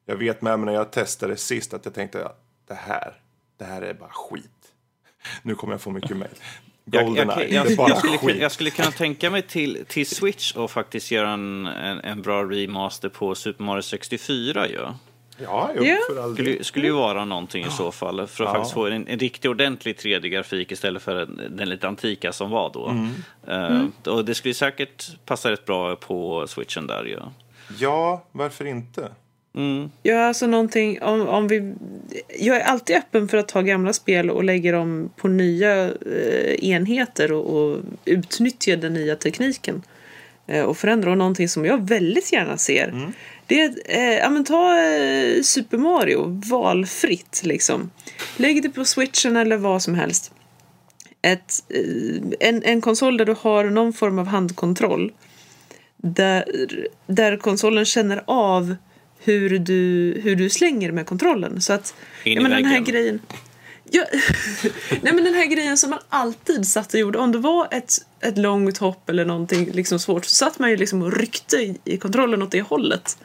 jag 0.05 0.15
vet 0.15 0.41
med 0.41 0.59
mig 0.59 0.65
när 0.65 0.73
jag 0.73 0.91
testade 0.91 1.37
sist 1.37 1.73
att 1.73 1.85
jag 1.85 1.93
tänkte 1.93 2.25
att 2.25 2.39
det 2.67 2.73
här, 2.73 3.13
det 3.59 3.65
här 3.65 3.81
är 3.81 3.93
bara 3.93 4.09
skit. 4.09 4.51
Nu 5.41 5.55
kommer 5.55 5.73
jag 5.73 5.81
få 5.81 5.89
mycket 5.89 6.17
mejl. 6.17 6.31
Jag, 6.91 7.17
jag, 7.17 7.51
jag, 7.51 7.71
är 7.71 7.75
bara 7.75 7.89
jag, 7.89 7.97
skulle, 8.19 8.37
jag 8.37 8.51
skulle 8.51 8.69
kunna 8.69 8.91
tänka 8.91 9.29
mig 9.29 9.41
till, 9.41 9.85
till 9.87 10.07
Switch 10.07 10.51
och 10.55 10.71
faktiskt 10.71 11.11
göra 11.11 11.29
en, 11.29 11.65
en, 11.67 11.99
en 11.99 12.21
bra 12.21 12.43
remaster 12.43 13.09
på 13.09 13.35
Super 13.35 13.63
Mario 13.63 13.81
64 13.81 14.67
ju. 14.67 14.79
Ja, 15.37 15.69
jo, 15.75 15.83
Ja. 15.83 15.97
för 16.09 16.23
all 16.23 16.35
del. 16.35 16.45
Skulle, 16.45 16.63
skulle 16.63 16.87
ju 16.87 16.93
vara 16.93 17.25
någonting 17.25 17.65
i 17.65 17.69
så 17.69 17.91
fall. 17.91 18.27
För 18.27 18.43
att 18.43 18.49
Ja. 18.49 18.53
faktiskt 18.53 18.73
få 18.73 18.87
en, 18.87 19.07
en 19.07 19.19
riktig 19.19 19.51
ordentlig 19.51 19.95
3D-grafik 19.95 20.71
istället 20.71 21.01
för 21.03 21.15
den, 21.15 21.41
den 21.49 21.69
lite 21.69 21.87
antika 21.87 22.33
som 22.33 22.49
var 22.49 22.71
då. 22.73 22.87
Mm. 22.87 23.91
Eh, 24.05 24.11
och 24.13 24.25
det 24.25 24.35
skulle 24.35 24.53
säkert 24.53 25.25
passa 25.25 25.51
rätt 25.51 25.65
bra 25.65 25.95
på 25.95 26.47
switchen 26.47 26.87
där 26.87 27.03
ju. 27.05 27.19
Ja, 27.79 28.25
varför 28.31 28.65
inte? 28.65 29.11
Ja, 30.03 30.25
alltså 30.25 30.47
någonting 30.47 31.01
om, 31.01 31.27
om 31.27 31.47
vi... 31.47 31.73
Jag 32.39 32.57
är 32.57 32.63
alltid 32.63 32.95
öppen 32.95 33.27
för 33.27 33.37
att 33.37 33.47
ta 33.47 33.61
gamla 33.61 33.93
spel 33.93 34.29
och 34.29 34.43
lägga 34.43 34.71
dem 34.71 35.09
på 35.15 35.27
nya 35.27 35.85
eh, 35.85 36.69
enheter 36.69 37.31
och, 37.31 37.57
och 37.57 37.79
utnyttja 38.05 38.75
den 38.75 38.93
nya 38.93 39.15
tekniken. 39.15 39.83
Eh, 40.47 40.63
och 40.63 40.77
förändra. 40.77 41.11
Och 41.11 41.17
någonting 41.17 41.49
som 41.49 41.65
jag 41.65 41.89
väldigt 41.89 42.33
gärna 42.33 42.57
ser. 42.57 43.13
Det 43.47 43.61
är, 43.61 43.73
eh, 43.85 44.17
ja 44.17 44.29
men 44.29 44.43
ta 44.43 44.77
eh, 44.77 45.41
Super 45.41 45.77
Mario, 45.77 46.41
valfritt 46.49 47.41
liksom. 47.43 47.91
Lägg 48.37 48.63
det 48.63 48.69
på 48.69 48.85
switchen 48.85 49.35
eller 49.35 49.57
vad 49.57 49.81
som 49.81 49.95
helst. 49.95 50.31
Ett, 51.21 51.53
eh, 51.69 52.47
en, 52.49 52.63
en 52.63 52.81
konsol 52.81 53.17
där 53.17 53.25
du 53.25 53.35
har 53.39 53.63
någon 53.63 53.93
form 53.93 54.19
av 54.19 54.27
handkontroll 54.27 55.11
där, 55.97 56.67
där 57.07 57.37
konsolen 57.37 57.85
känner 57.85 58.23
av 58.27 58.75
hur 59.25 59.59
du, 59.59 60.13
hur 60.23 60.35
du 60.35 60.49
slänger 60.49 60.91
med 60.91 61.05
kontrollen. 61.05 61.61
Så 61.61 61.73
att, 61.73 61.95
In 62.23 62.31
i 62.31 62.35
ja, 62.35 62.41
men 62.41 62.51
den 62.51 62.65
här 62.65 62.69
väggen. 62.79 62.83
grejen... 62.83 63.21
Ja, 63.89 64.03
nej 65.01 65.13
men 65.13 65.23
den 65.23 65.33
här 65.33 65.45
grejen 65.45 65.77
som 65.77 65.89
man 65.89 65.99
alltid 66.09 66.67
satt 66.67 66.93
och 66.93 66.99
gjorde. 66.99 67.19
Om 67.19 67.31
det 67.31 67.37
var 67.37 67.67
ett, 67.71 67.93
ett 68.21 68.37
långt 68.37 68.77
hopp 68.77 69.09
eller 69.09 69.25
någonting 69.25 69.71
liksom 69.71 69.99
svårt 69.99 70.25
så 70.25 70.35
satt 70.35 70.59
man 70.59 70.69
ju 70.69 70.77
liksom 70.77 71.01
och 71.01 71.13
ryckte 71.17 71.55
i, 71.55 71.77
i 71.85 71.97
kontrollen 71.97 72.41
åt 72.41 72.51
det 72.51 72.61
hållet. 72.61 73.17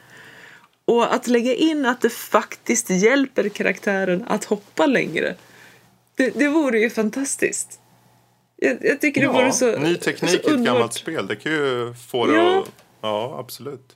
Och 0.85 1.13
att 1.15 1.27
lägga 1.27 1.55
in 1.55 1.85
att 1.85 2.01
det 2.01 2.09
faktiskt 2.09 2.89
hjälper 2.89 3.49
karaktären 3.49 4.23
att 4.27 4.43
hoppa 4.43 4.85
längre. 4.85 5.35
Det, 6.15 6.29
det 6.39 6.47
vore 6.47 6.79
ju 6.79 6.89
fantastiskt. 6.89 7.79
Jag, 8.57 8.77
jag 8.81 9.01
tycker 9.01 9.21
det 9.21 9.27
Ja, 9.27 9.33
vore 9.33 9.51
så 9.51 9.79
ny 9.79 9.95
teknik 9.95 10.33
i 10.33 10.35
ett 10.53 10.59
gammalt 10.59 10.93
spel. 10.93 11.27
Det 11.27 11.35
kan 11.35 11.51
ju 11.51 11.93
få 12.11 12.25
det 12.25 12.33
Ja. 12.35 12.59
att... 12.59 12.71
Ja, 13.01 13.35
absolut. 13.39 13.95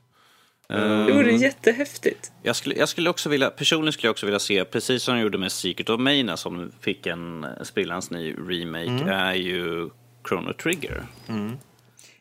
Det 0.68 1.14
vore 1.14 1.32
jättehäftigt. 1.32 2.32
Jag 2.44 2.56
skulle, 2.56 2.76
jag 2.76 2.90
skulle 2.90 3.10
också 3.10 3.30
vilja, 3.30 3.50
personligen 3.50 3.94
skulle 3.94 4.08
jag 4.08 4.14
också 4.14 4.26
vilja 4.26 4.40
se, 4.40 4.66
precis 4.66 5.04
som 5.04 5.16
de 5.16 5.22
gjorde 5.22 5.38
med 5.38 5.52
Secret 5.52 5.90
of 5.90 6.00
Mana 6.00 6.38
som 6.38 6.72
fick 6.80 7.08
en 7.08 7.46
sprillans 7.64 8.12
ny 8.12 8.34
remake, 8.34 9.12
är 9.12 9.34
ju 9.34 9.90
Chrono 10.28 10.54
Trigger. 10.54 11.06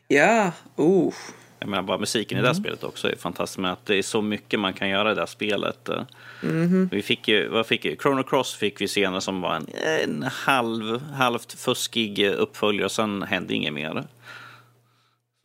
Ja, 0.07 0.51
oh. 0.75 1.13
Jag 1.59 1.69
menar 1.69 1.83
bara 1.83 1.97
musiken 1.97 2.37
i 2.37 2.41
det 2.41 2.47
här 2.47 2.53
spelet 2.53 2.83
också 2.83 3.11
är 3.11 3.15
fantastisk. 3.15 3.59
Men 3.59 3.71
att 3.71 3.85
det 3.85 3.95
är 3.95 4.01
så 4.01 4.21
mycket 4.21 4.59
man 4.59 4.73
kan 4.73 4.89
göra 4.89 5.11
i 5.11 5.15
det 5.15 5.21
här 5.21 5.25
spelet. 5.25 5.89
Vi 6.91 7.01
fick 7.01 7.27
ju, 7.27 7.47
vad 7.47 7.67
fick 7.67 7.85
vi? 7.85 7.97
Chrono 8.01 8.23
Cross 8.23 8.55
fick 8.55 8.81
vi 8.81 8.87
senare 8.87 9.21
som 9.21 9.41
var 9.41 9.55
en, 9.55 9.67
en 10.03 10.23
halv, 10.23 11.01
halvt 11.01 11.59
fuskig 11.59 12.27
uppföljare 12.27 12.85
och 12.85 12.91
sen 12.91 13.23
hände 13.23 13.53
inget 13.53 13.73
mer. 13.73 14.03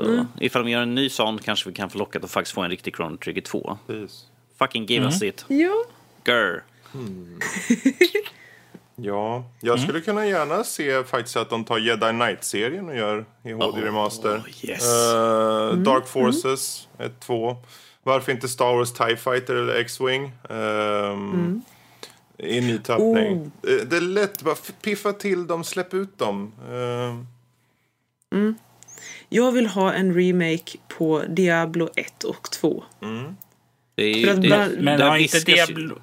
Så 0.05 0.27
ifall 0.40 0.64
vi 0.64 0.70
gör 0.70 0.82
en 0.82 0.94
ny 0.94 1.09
sån 1.09 1.39
kanske 1.39 1.68
vi 1.68 1.74
kan 1.74 1.90
få 1.90 1.98
lockat 1.98 2.24
att 2.24 2.31
faktiskt 2.31 2.55
få 2.55 2.60
en 2.60 2.70
riktig 2.70 2.97
Chrono 2.97 3.16
Trigger 3.16 3.43
2. 3.43 3.78
Precis. 3.86 4.27
Fucking 4.59 4.86
give 4.86 5.05
us 5.05 5.22
it. 5.22 5.44
Ja. 5.48 5.85
Grr. 6.24 6.62
Ja, 9.02 9.44
jag 9.60 9.74
Mm. 9.78 9.86
skulle 9.89 10.01
kunna 10.01 10.27
gärna 10.27 10.64
se 10.64 11.05
faktiskt 11.05 11.36
att 11.36 11.51
de 11.51 11.64
tar 11.64 11.78
Jedi 11.78 12.10
Knight-serien 12.10 12.89
och 12.89 12.97
gör 12.97 13.24
i 13.44 13.52
HD 13.52 13.81
Remaster. 13.82 14.43
yes. 14.62 14.82
Eh, 14.82 15.72
Dark 15.72 16.06
Forces 16.06 16.89
1, 16.98 17.20
2. 17.20 17.56
Varför 18.02 18.32
inte 18.32 18.48
Star 18.48 18.74
Wars 18.77 18.93
TIE 18.93 19.16
Fighter 19.16 19.55
eller 19.55 19.74
X-Wing? 19.74 20.32
Um, 20.48 21.62
I 22.39 22.60
ny 22.60 22.78
tappning. 22.78 23.51
Eh, 23.62 23.86
Det 23.86 23.97
är 23.97 24.01
lätt, 24.01 24.43
bara 24.43 24.55
piffa 24.82 25.12
till 25.12 25.47
dem, 25.47 25.64
släpp 25.64 25.94
ut 25.94 26.18
dem. 26.18 26.52
Ehm, 26.72 27.27
Jag 29.32 29.52
vill 29.52 29.66
ha 29.66 29.93
en 29.93 30.15
remake 30.15 30.78
på 30.98 31.23
Diablo 31.28 31.89
1 31.97 32.24
och 32.24 32.51
2. 32.51 32.85
Det 33.94 34.02
är, 34.23 34.35
det, 34.36 34.48
bara- 34.48 34.69
Men 34.78 35.01
har 35.02 35.16
inte 35.16 35.40
Diablo. 35.40 35.98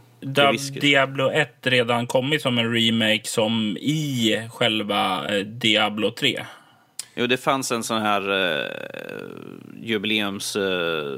Diablo 0.82 1.30
1 1.32 1.50
redan 1.62 2.08
kommit 2.08 2.42
som 2.42 2.58
en 2.58 2.74
remake 2.74 3.22
som 3.24 3.78
i 3.78 4.42
själva 4.52 5.28
eh, 5.36 5.46
Diablo 5.46 6.12
3? 6.12 6.46
Jo, 7.16 7.28
det 7.28 7.38
fanns 7.38 7.72
en 7.72 7.84
sån 7.84 8.02
här 8.02 8.30
uh, 8.32 8.66
jubileums 9.84 10.56
eh, 10.56 11.18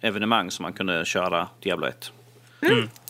evenemang 0.00 0.50
som 0.50 0.62
man 0.62 0.72
kunde 0.72 1.04
köra 1.04 1.48
Diablo 1.62 1.86
1. 1.86 2.12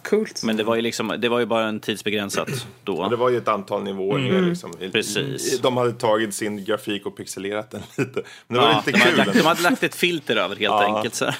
Coolt. 0.03 0.43
Men 0.45 0.57
det 0.57 0.65
var 0.65 0.75
ju 0.77 0.83
liksom, 0.83 1.15
det 1.19 1.29
var 1.29 1.39
ju 1.39 1.47
bara 1.47 1.69
en 1.69 1.81
tidsbegränsat 1.81 2.49
Och 2.49 2.55
det 2.85 3.09
då. 3.11 3.16
var 3.16 3.31
ju 3.31 3.37
ett 3.39 3.49
antal 3.49 3.83
nivåer 3.83 4.19
ner. 4.19 4.43
Liksom. 4.43 4.73
Precis. 4.93 5.61
De 5.61 5.77
hade 5.77 5.93
tagit 5.93 6.35
sin 6.35 6.65
grafik 6.65 7.07
och 7.07 7.16
pixelerat 7.16 7.70
den 7.70 7.83
lite. 7.97 8.23
Men 8.47 8.55
det 8.57 8.61
var 8.62 8.70
Ja, 8.70 8.83
lite 8.87 8.91
de, 8.99 8.99
hade 8.99 9.11
kul. 9.16 9.19
lagt, 9.27 9.39
de 9.39 9.47
hade 9.47 9.62
lagt 9.62 9.83
ett 9.83 9.95
filter 9.95 10.37
över 10.37 10.57
helt 10.57 10.61
Ja. 10.62 10.97
enkelt. 10.97 11.15
Så. 11.15 11.25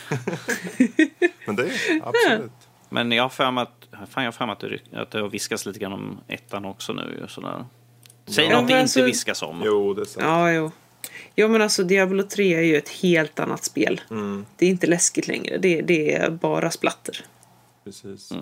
Men 1.47 1.57
det 1.57 1.63
är 1.63 2.03
absolut. 2.03 2.53
Men 2.89 3.13
jag 3.13 3.25
har 3.25 3.29
för 3.29 3.51
mig 3.51 3.63
att, 3.63 3.89
fan, 4.11 4.25
jag 4.25 4.27
har 4.29 4.33
för 4.33 4.47
mig 4.47 4.53
att, 4.53 4.61
det, 4.61 4.99
att 5.01 5.11
det 5.11 5.21
har 5.21 5.29
viskats 5.29 5.67
lite 5.67 5.79
grann 5.79 5.93
om 5.93 6.21
ettan 6.29 6.65
också 6.65 6.93
nu. 6.93 7.25
Sådär. 7.29 7.65
Säg 8.27 8.45
Ja, 8.45 8.51
något 8.51 8.69
det 8.69 8.75
men 8.75 8.81
inte 8.81 8.83
alltså- 8.83 9.03
viskas 9.05 9.43
om. 9.43 9.63
Jo, 9.65 9.95
det 9.95 10.01
är 10.01 10.05
sant. 10.05 10.27
Ja, 10.27 10.53
jo. 10.53 10.71
Ja, 11.35 11.49
men 11.49 11.63
alltså 11.63 11.83
Diablo 11.85 12.23
3 12.23 12.55
är 12.55 12.63
ju 12.63 12.77
ett 12.77 12.89
helt 12.89 13.41
annat 13.41 13.65
spel. 13.65 14.01
Det 14.57 14.67
är 14.67 14.71
inte 14.71 14.87
läskigt 14.87 15.29
längre. 15.29 15.59
Det, 15.59 15.81
det 15.83 16.15
är 16.15 16.31
bara 16.31 16.71
splatter. 16.71 17.25
Precis. 17.89 18.33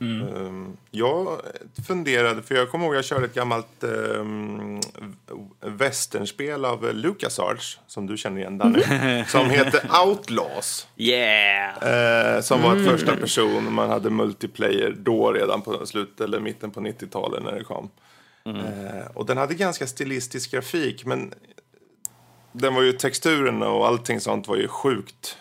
Mm. 0.00 0.36
Ehm, 0.36 0.76
jag 0.90 1.40
funderade, 1.86 2.42
för 2.42 2.54
jag 2.54 2.70
kommer 2.70 2.84
ihåg 2.84 2.94
jag 2.94 3.04
körde 3.04 3.24
ett 3.24 3.34
gammalt 3.34 3.84
um, 3.84 4.80
westernspel 5.60 6.64
av 6.64 6.94
LucasArts, 6.94 7.78
som 7.86 8.06
du 8.06 8.16
känner 8.16 8.40
igen 8.40 8.58
Danny, 8.58 8.82
som 9.26 9.50
heter 9.50 9.90
Outlaws. 10.06 10.88
Yeah! 10.96 12.36
Eh, 12.36 12.40
som 12.40 12.62
var 12.62 12.76
ett 12.76 12.88
första 12.88 13.16
person, 13.16 13.72
man 13.72 13.90
hade 13.90 14.10
multiplayer 14.10 14.94
då 14.98 15.32
redan 15.32 15.62
på 15.62 15.86
slutet 15.86 16.20
eller 16.20 16.40
mitten 16.40 16.70
på 16.70 16.80
90-talet 16.80 17.42
när 17.42 17.52
det 17.52 17.64
kom. 17.64 17.90
Eh, 18.46 19.06
och 19.14 19.26
den 19.26 19.36
hade 19.36 19.54
ganska 19.54 19.86
stilistisk 19.86 20.50
grafik, 20.50 21.04
men 21.04 21.34
den 22.52 22.74
var 22.74 22.82
ju 22.82 22.92
texturen 22.92 23.62
och 23.62 23.86
allting 23.86 24.20
sånt 24.20 24.48
var 24.48 24.56
ju 24.56 24.68
sjukt 24.68 25.36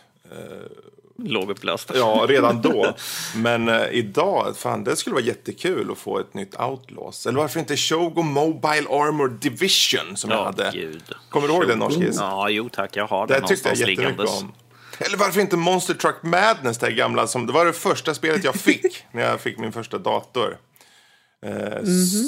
Lågupplöst. 1.23 1.91
Ja, 1.95 2.25
redan 2.29 2.61
då. 2.61 2.95
Men 3.35 3.69
eh, 3.69 3.87
idag, 3.91 4.57
fan, 4.57 4.83
det 4.83 4.95
skulle 4.95 5.13
vara 5.13 5.23
jättekul 5.23 5.91
att 5.91 5.97
få 5.97 6.19
ett 6.19 6.33
nytt 6.33 6.59
Outlaws. 6.59 7.25
Eller 7.27 7.39
varför 7.39 7.59
inte 7.59 7.77
Shogo 7.77 8.21
Mobile 8.21 8.87
Armor 8.89 9.27
Division 9.27 10.17
som 10.17 10.29
jag 10.29 10.39
Ja, 10.39 10.43
hade. 10.45 10.71
gud. 10.73 11.03
Kommer 11.29 11.47
du 11.47 11.53
ihåg 11.53 11.67
den 11.67 11.79
norskis? 11.79 12.15
Ja, 12.19 12.49
jo 12.49 12.69
tack. 12.69 12.95
Jag 12.95 13.07
har 13.07 13.27
Det 13.27 13.33
den 13.33 13.47
tyckte 13.47 13.69
jag 13.69 13.77
någonstans 13.77 13.79
jättemycket 13.79 14.17
liggandes. 14.17 14.41
om. 14.41 14.51
Eller 14.99 15.17
varför 15.17 15.41
inte 15.41 15.57
Monster 15.57 15.93
Truck 15.93 16.23
Madness, 16.23 16.77
det 16.77 16.85
här 16.85 16.93
gamla 16.93 17.27
som, 17.27 17.45
det 17.45 17.53
var 17.53 17.65
det 17.65 17.73
första 17.73 18.13
spelet 18.13 18.43
jag 18.43 18.55
fick 18.55 19.03
när 19.11 19.21
jag 19.21 19.41
fick 19.41 19.57
min 19.57 19.71
första 19.71 19.97
dator. 19.97 20.57
Eh, 21.45 21.83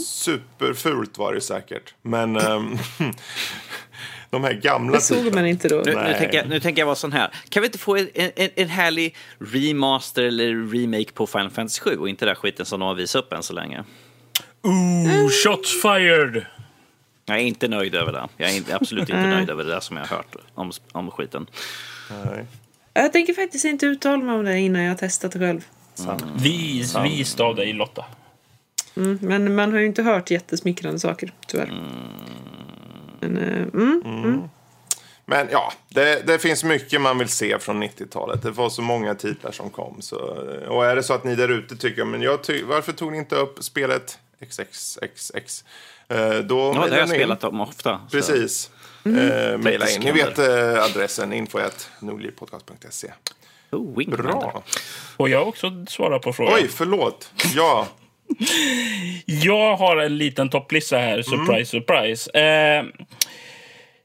Superfult 0.06 1.18
var 1.18 1.34
det 1.34 1.42
säkert. 1.42 1.94
Men 2.02 2.36
ehm, 2.38 2.78
de 4.32 4.44
här 4.44 4.54
gamla 4.54 4.94
Det 4.94 5.02
såg 5.02 5.36
man 5.36 5.46
inte 5.46 5.68
då. 5.68 5.76
Nu, 5.86 5.96
nu, 5.96 6.14
tänker 6.14 6.38
jag, 6.38 6.50
nu 6.50 6.60
tänker 6.60 6.82
jag 6.82 6.86
vara 6.86 6.96
sån 6.96 7.12
här. 7.12 7.32
Kan 7.50 7.62
vi 7.62 7.68
inte 7.68 7.78
få 7.78 7.98
en, 7.98 8.08
en, 8.14 8.50
en 8.56 8.70
härlig 8.70 9.16
remaster 9.40 10.24
eller 10.24 10.74
remake 10.74 11.12
på 11.14 11.28
Final 11.28 11.50
Fantasy 11.50 11.82
7 11.82 11.98
och 11.98 12.10
inte 12.10 12.26
den 12.26 12.36
där 12.36 12.42
skiten 12.42 12.66
som 12.66 12.80
de 12.80 12.86
har 12.86 12.96
visat 12.96 13.24
upp 13.24 13.34
än 13.34 13.44
så 13.44 13.54
länge? 13.54 13.84
Ooh, 14.62 15.30
shots 15.44 15.82
fired! 15.82 16.46
Jag 17.26 17.38
är 17.38 17.42
inte 17.42 17.68
nöjd 17.68 17.96
över 17.96 18.12
det. 18.12 18.28
Jag 18.38 18.56
är 18.56 18.76
absolut 18.76 19.10
inte 19.10 19.28
nöjd 19.28 19.50
över 19.50 19.64
det 19.64 19.70
där 19.70 19.80
som 19.80 19.98
jag 19.98 20.06
har 20.06 20.18
hört 20.18 20.36
om, 20.54 20.72
om 20.92 21.12
skiten. 21.12 21.48
Nej. 22.26 22.46
Jag 22.94 23.14
tänker 23.14 23.34
faktiskt 23.34 23.66
inte 23.66 23.86
uttala 23.86 24.24
mig 24.24 24.36
om 24.36 24.46
det 24.46 24.60
innan 24.60 24.82
jag 24.82 24.92
har 24.92 24.98
testat 24.98 25.32
det 25.32 25.40
själv. 25.40 25.62
Vis, 26.36 26.96
vist 26.96 27.40
av 27.40 27.56
dig 27.56 27.74
Lotta. 27.74 28.06
Mm, 28.96 29.20
men 29.22 29.56
man 29.56 29.72
har 29.72 29.80
ju 29.80 29.86
inte 29.86 30.04
hört 30.04 30.32
jättesmickrande 30.32 31.00
saker, 31.00 31.34
tyvärr. 31.48 31.74
Men, 33.22 33.38
eh, 33.38 33.82
mm, 34.14 34.42
Men 35.26 35.48
ja, 35.52 35.74
det, 35.90 36.28
det 36.28 36.40
finns 36.40 36.64
mycket 36.64 37.02
man 37.02 37.18
vill 37.18 37.30
se 37.30 37.60
från 37.60 37.84
90-talet. 37.84 38.42
Det 38.44 38.52
var 38.52 38.70
så 38.70 38.82
många 38.82 39.16
titlar 39.16 39.52
som 39.52 39.70
kom. 39.70 40.02
Så, 40.02 40.18
och 40.68 40.86
är 40.86 40.96
det 40.96 41.04
så 41.04 41.14
att 41.14 41.24
ni 41.24 41.36
där 41.36 41.50
ute 41.50 41.76
tycker, 41.76 42.06
men 42.06 42.22
jag 42.22 42.44
ty, 42.44 42.64
varför 42.64 42.92
tog 42.92 43.12
ni 43.12 43.18
inte 43.18 43.36
upp 43.36 43.64
spelet 43.64 44.20
XXXX? 44.50 45.64
Eh, 46.08 46.30
då 46.34 46.58
Ja, 46.60 46.74
det 46.74 46.80
har 46.80 46.88
jag 46.90 47.02
in. 47.02 47.08
spelat 47.08 47.44
om 47.44 47.62
ofta. 47.62 48.00
Precis. 48.12 48.72
Eh, 49.06 49.58
Mejla 49.58 49.90
in. 49.90 50.02
Ni 50.02 50.12
vet 50.12 50.40
eh, 50.40 50.84
adressen 50.84 51.34
info.nordlivpodcast.se. 51.34 53.12
Oh, 53.72 54.10
Bra. 54.10 54.64
Får 55.18 55.30
jag 55.30 55.48
också 55.48 55.86
svara 55.90 56.20
på 56.20 56.34
frågan? 56.34 56.54
Oj, 56.56 56.68
förlåt. 56.68 57.32
Ja. 57.56 57.88
Jag 59.26 59.78
har 59.78 59.98
en 59.98 60.18
liten 60.18 60.50
topplista 60.50 60.98
här, 60.98 61.22
surprise, 61.22 61.72
surprise. 61.72 62.32
Eh, 62.32 62.86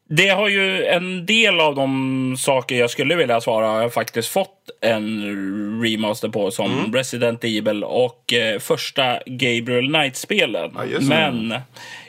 det 0.09 0.29
har 0.29 0.49
ju 0.49 0.85
en 0.85 1.27
del 1.27 1.61
av 1.61 1.75
de 1.75 2.35
saker 2.39 2.77
jag 2.77 2.91
skulle 2.91 3.17
vilja 3.17 3.41
svara 3.41 3.67
har 3.67 3.83
jag 3.83 3.95
faktiskt 3.95 4.29
fått 4.29 4.71
en 4.81 5.83
remaster 5.83 6.29
på 6.29 6.51
som 6.51 6.93
Resident 6.95 7.45
Evil 7.45 7.85
och 7.85 8.33
eh, 8.33 8.59
första 8.59 9.19
Gabriel 9.27 9.87
Knight-spelen. 9.87 10.71
Ja. 10.93 11.01
Men 11.01 11.55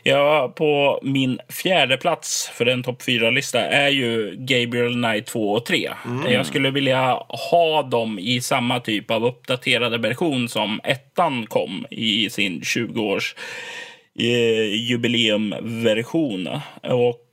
ja, 0.04 0.54
på 0.56 1.00
min 1.04 1.40
fjärde 1.50 1.98
plats 1.98 2.52
för 2.54 2.66
en 2.66 2.84
topp 2.84 3.04
fyra 3.04 3.30
lista 3.30 3.62
är 3.62 3.90
ju 3.90 4.36
Gabriel 4.38 4.94
Knight 4.94 5.26
2 5.26 5.52
och 5.52 5.66
3. 5.66 5.90
Jag 6.30 6.46
skulle 6.46 6.72
vilja 6.72 7.20
ha 7.52 7.84
dem 7.84 8.20
i 8.20 8.42
samma 8.42 8.80
typ 8.80 9.12
av 9.12 9.26
uppdaterade 9.26 9.98
version 9.98 10.50
som 10.50 10.82
ettan 10.84 11.46
kom 11.46 11.86
i 11.92 12.30
sin 12.30 12.62
20-års 12.62 13.36
eh, 14.20 14.90
jubileumversion. 14.90 16.50
Och 16.84 17.27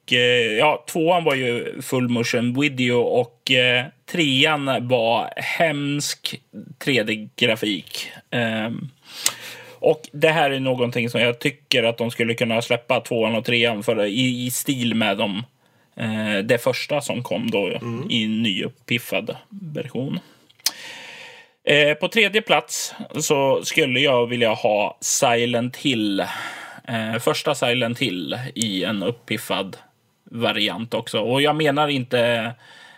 ja, 0.59 0.85
tvåan 0.87 1.25
var 1.25 1.35
ju 1.35 1.83
full 1.83 2.09
motion 2.09 2.61
video 2.61 3.01
och 3.01 3.51
eh, 3.51 3.85
trean 4.13 4.89
var 4.89 5.33
hemsk 5.37 6.41
3D-grafik. 6.85 8.11
Ehm, 8.31 8.89
och 9.79 10.01
det 10.13 10.29
här 10.29 10.51
är 10.51 10.61
någonting 10.61 11.11
som 11.11 11.21
jag 11.21 11.39
tycker 11.39 11.83
att 11.83 11.99
de 11.99 12.11
skulle 12.11 12.35
kunna 12.35 12.63
släppa 12.63 13.01
tvåan 13.01 13.35
och 13.35 13.45
trean 13.45 13.83
för, 13.83 14.05
i, 14.05 14.47
i 14.47 14.51
stil 14.51 14.95
med 14.95 15.19
dem. 15.19 15.43
Eh, 15.97 16.39
det 16.45 16.59
första 16.59 17.01
som 17.01 17.23
kom 17.23 17.51
då 17.51 17.81
i 18.11 18.27
nyuppiffad 18.27 19.37
version. 19.75 20.19
Eh, 21.65 21.95
på 21.95 22.09
tredje 22.09 22.43
plats 22.43 22.95
så 23.21 23.63
skulle 23.65 24.01
jag 24.01 24.27
vilja 24.27 24.53
ha 24.53 24.99
Silent 25.01 25.77
Hill. 25.77 26.21
Eh, 26.89 27.19
första 27.21 27.55
Silent 27.55 27.99
Hill 27.99 28.39
i 28.55 28.85
en 28.85 29.03
uppiffad 29.03 29.77
variant 30.35 30.95
också. 30.95 31.19
Och 31.21 31.43
jag 31.43 31.57
menar 31.57 31.89
inte 31.89 32.53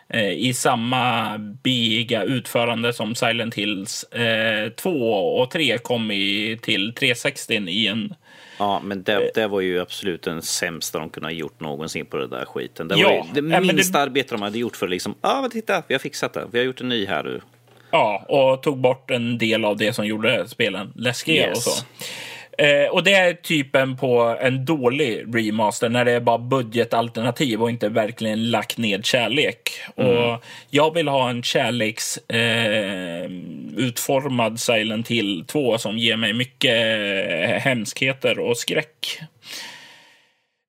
eh, 0.09 0.31
i 0.31 0.55
samma 0.55 1.35
biga 1.39 2.23
utförande 2.23 2.93
som 2.93 3.15
Silent 3.15 3.55
Hills 3.55 4.03
eh, 4.05 4.69
2 4.71 4.91
och 5.39 5.51
3 5.51 5.79
kom 5.79 6.11
i, 6.11 6.59
till 6.63 6.95
360 6.95 7.55
i 7.69 7.87
en 7.87 8.15
Ja, 8.59 8.81
men 8.85 9.03
det, 9.03 9.31
det 9.35 9.47
var 9.47 9.61
ju 9.61 9.81
absolut 9.81 10.23
den 10.23 10.43
sämsta 10.43 10.99
de 10.99 11.11
kunde 11.11 11.27
ha 11.27 11.33
gjort 11.33 11.61
någonsin 11.61 12.07
på 12.07 12.17
det 12.17 12.27
där 12.27 12.45
skiten. 12.45 12.89
Det 12.89 12.95
Ja, 12.99 13.09
var 13.09 13.35
det 13.35 13.61
minsta 13.61 13.99
det- 13.99 14.03
arbete 14.03 14.35
de 14.35 14.43
hade 14.43 14.59
gjort 14.59 14.77
för 14.77 14.89
liksom, 14.89 15.15
ja 15.23 15.39
ah, 15.39 15.41
men 15.43 15.51
titta, 15.51 15.83
vi 15.89 15.95
har 15.95 15.99
fixat 15.99 16.33
det. 16.33 16.47
Vi 16.53 16.59
har 16.59 16.65
gjort 16.67 16.81
en 16.81 16.89
ny 16.89 17.07
här 17.07 17.23
nu. 17.25 17.41
Ja, 17.91 18.25
och 18.29 18.63
tog 18.63 18.79
bort 18.79 19.11
en 19.11 19.39
del 19.39 19.65
av 19.65 19.77
det 19.77 19.93
som 19.93 20.07
gjorde 20.07 20.49
spelen 20.49 20.93
läskiga 20.97 21.49
Yes. 21.49 21.57
och 21.57 21.63
så. 21.73 21.85
Eh, 22.59 22.89
och 22.91 23.05
det 23.05 23.15
är 23.15 23.35
typen 23.35 23.97
på 23.97 24.37
en 24.41 24.65
dålig 24.65 25.25
remaster 25.35 25.89
när 25.89 26.05
det 26.05 26.13
är 26.13 26.21
bara 26.21 26.39
budgetalternativ 26.39 27.63
och 27.63 27.71
inte 27.71 27.89
verkligen 27.89 28.51
lagt 28.51 28.79
ned 28.79 29.07
kärlek. 29.07 29.71
Och 29.95 30.45
jag 30.71 30.95
vill 30.95 31.09
ha 31.09 31.31
en 31.31 31.43
kärleks 31.43 32.19
eh, 32.19 33.31
utformad 33.77 34.61
Silent 34.61 35.09
Hill 35.09 35.45
2 35.47 35.79
som 35.79 35.99
ger 35.99 36.17
mig 36.17 36.33
mycket 36.33 36.77
eh, 36.77 37.59
hemskheter 37.59 38.39
och 38.39 38.57
skräck. 38.57 39.21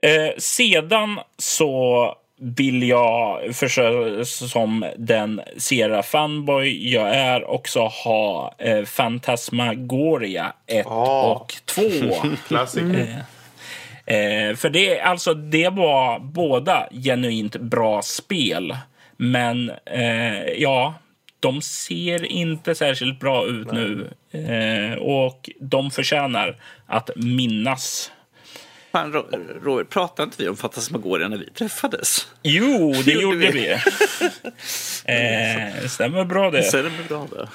Eh, 0.01 0.37
sedan 0.37 1.19
så 1.37 2.15
vill 2.39 2.83
jag, 2.83 3.55
för, 3.55 4.23
som 4.23 4.85
den 4.97 5.41
Sierra 5.57 6.03
fanboy 6.03 6.93
jag 6.93 7.15
är, 7.15 7.49
också 7.49 7.79
ha 7.79 8.55
eh, 8.57 8.83
Fantasmagoria 8.83 10.53
1 10.67 10.85
Ah. 10.87 11.31
och 11.31 11.53
2. 11.65 11.81
Klassiker. 12.47 13.23
Eh, 14.05 14.55
för 14.55 14.69
det, 14.69 15.01
alltså, 15.01 15.33
det 15.33 15.69
var 15.69 16.19
båda 16.19 16.87
genuint 16.91 17.55
bra 17.55 18.01
spel. 18.01 18.77
Men 19.17 19.71
eh, 19.85 20.41
ja, 20.57 20.93
de 21.39 21.61
ser 21.61 22.25
inte 22.25 22.75
särskilt 22.75 23.19
bra 23.19 23.45
ut 23.45 23.71
nu. 23.71 24.07
Eh, 24.31 24.97
och 24.97 25.49
de 25.59 25.91
förtjänar 25.91 26.55
att 26.85 27.09
minnas. 27.15 28.11
Fan, 28.91 29.13
Ro- 29.13 29.29
Robert, 29.63 29.89
pratade 29.89 30.23
inte 30.23 30.43
vi 30.43 30.49
om 30.49 30.57
Fantasmagoria 30.57 31.27
när 31.27 31.37
vi 31.37 31.49
träffades? 31.51 32.27
Jo, 32.43 32.93
det 33.05 33.11
Gjorde 33.11 33.37
vi. 33.37 33.51
vi. 33.51 33.69
eh, 35.05 35.87
stämmer 35.87 36.23
bra 36.25 36.51
det. 36.51 36.73
Väl 36.73 36.91
bra 37.09 37.27
det. 37.31 37.47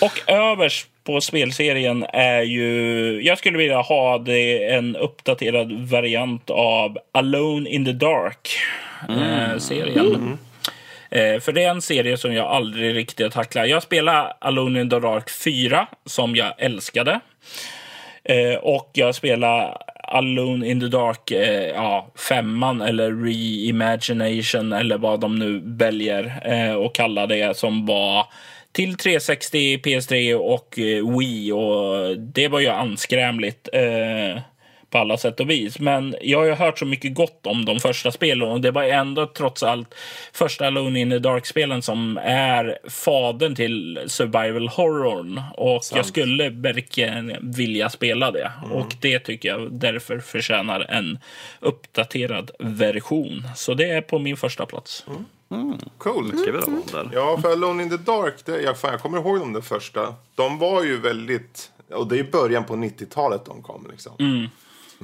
Och 0.00 0.20
överst 0.30 0.86
på 1.04 1.20
spelserien 1.20 2.06
är 2.12 2.42
ju... 2.42 3.22
Jag 3.22 3.38
skulle 3.38 3.58
vilja 3.58 3.80
ha 3.80 4.18
det, 4.18 4.64
en 4.72 4.96
uppdaterad 4.96 5.72
variant 5.72 6.50
av 6.50 6.98
Alone 7.12 7.70
in 7.70 7.84
the 7.84 7.92
Dark-serien. 7.92 10.38
Eh, 11.10 11.40
för 11.40 11.52
det 11.52 11.62
är 11.64 11.70
en 11.70 11.82
serie 11.82 12.16
som 12.16 12.34
jag 12.34 12.46
aldrig 12.46 12.96
riktigt 12.96 13.24
har 13.24 13.30
tacklat. 13.30 13.68
Jag 13.68 13.82
spelade 13.82 14.32
Alone 14.38 14.80
in 14.80 14.90
the 14.90 14.98
Dark 15.00 15.30
4, 15.30 15.86
som 16.06 16.36
jag 16.36 16.54
älskade. 16.58 17.20
Eh, 18.24 18.54
och 18.54 18.90
jag 18.92 19.14
spelar 19.14 19.76
Alone 20.02 20.68
in 20.68 20.80
the 20.80 20.88
Dark, 20.88 21.30
eh, 21.30 21.68
ja, 21.68 22.12
femman 22.28 22.80
eller 22.80 23.10
Reimagination 23.24 24.72
eller 24.72 24.98
vad 24.98 25.20
de 25.20 25.38
nu 25.38 25.62
väljer 25.64 26.42
eh, 26.44 26.76
att 26.76 26.92
kalla 26.92 27.26
det 27.26 27.56
som 27.56 27.86
var 27.86 28.26
till 28.72 28.96
360, 28.96 29.76
PS3 29.76 30.34
och 30.34 30.78
eh, 30.78 31.18
Wii. 31.18 31.52
Och 31.52 32.18
det 32.18 32.48
var 32.48 32.60
ju 32.60 32.68
anskrämligt 32.68 33.68
eh, 33.72 34.42
på 34.94 34.98
alla 34.98 35.16
sätt 35.16 35.40
och 35.40 35.50
vis. 35.50 35.78
Men 35.78 36.16
jag 36.20 36.38
har 36.38 36.46
ju 36.46 36.52
hört 36.52 36.78
så 36.78 36.86
mycket 36.86 37.14
gott 37.14 37.46
om 37.46 37.64
de 37.64 37.80
första 37.80 38.10
spelen 38.10 38.48
och 38.48 38.60
det 38.60 38.70
var 38.70 38.82
ändå 38.82 39.26
trots 39.26 39.62
allt 39.62 39.94
första 40.32 40.66
Alone 40.66 41.00
in 41.00 41.10
the 41.10 41.18
Dark-spelen 41.18 41.82
som 41.82 42.18
är 42.22 42.78
fadern 42.88 43.54
till 43.54 44.04
survival 44.06 44.68
horrorn. 44.68 45.40
Och 45.56 45.82
jag 45.94 46.06
skulle 46.06 46.48
verkligen 46.48 47.36
vilja 47.40 47.88
spela 47.88 48.30
det. 48.30 48.52
Och 48.72 48.94
det 49.00 49.18
tycker 49.18 49.48
jag 49.48 49.72
därför 49.72 50.18
förtjänar 50.18 50.80
en 50.80 51.18
uppdaterad 51.60 52.50
version. 52.58 53.48
Så 53.56 53.74
det 53.74 53.90
är 53.90 54.00
på 54.00 54.18
min 54.18 54.36
första 54.36 54.66
plats. 54.66 55.06
Coolt. 55.98 56.40
Skriver 56.40 56.60
de 56.60 56.74
om 56.74 56.82
där. 56.92 57.10
Ja, 57.12 57.38
för 57.42 57.52
Alone 57.52 57.82
in 57.82 57.90
the 57.90 57.96
Dark, 57.96 58.34
det, 58.44 58.60
jag, 58.60 58.78
fan, 58.78 58.90
jag 58.90 59.00
kommer 59.00 59.18
ihåg 59.18 59.38
de 59.40 59.52
där 59.52 59.60
första. 59.60 60.14
De 60.34 60.58
var 60.58 60.84
ju 60.84 61.00
väldigt... 61.00 61.70
Och 61.90 62.08
det 62.08 62.18
är 62.18 62.24
början 62.24 62.64
på 62.64 62.74
90-talet 62.74 63.44
de 63.44 63.62
kom. 63.62 63.86
Liksom. 63.90 64.12
Eh, 64.18 64.50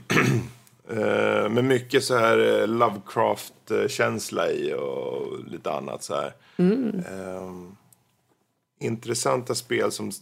med 1.50 1.64
mycket 1.64 2.04
så 2.04 2.18
här 2.18 2.60
eh, 2.60 2.66
Lovecraft-känsla 2.68 4.50
i 4.50 4.74
och 4.74 5.44
lite 5.50 5.72
annat 5.72 6.02
så 6.02 6.14
här. 6.14 6.32
Ehm, 6.58 7.76
intressanta 8.80 9.54
spel 9.54 9.92
som... 9.92 10.12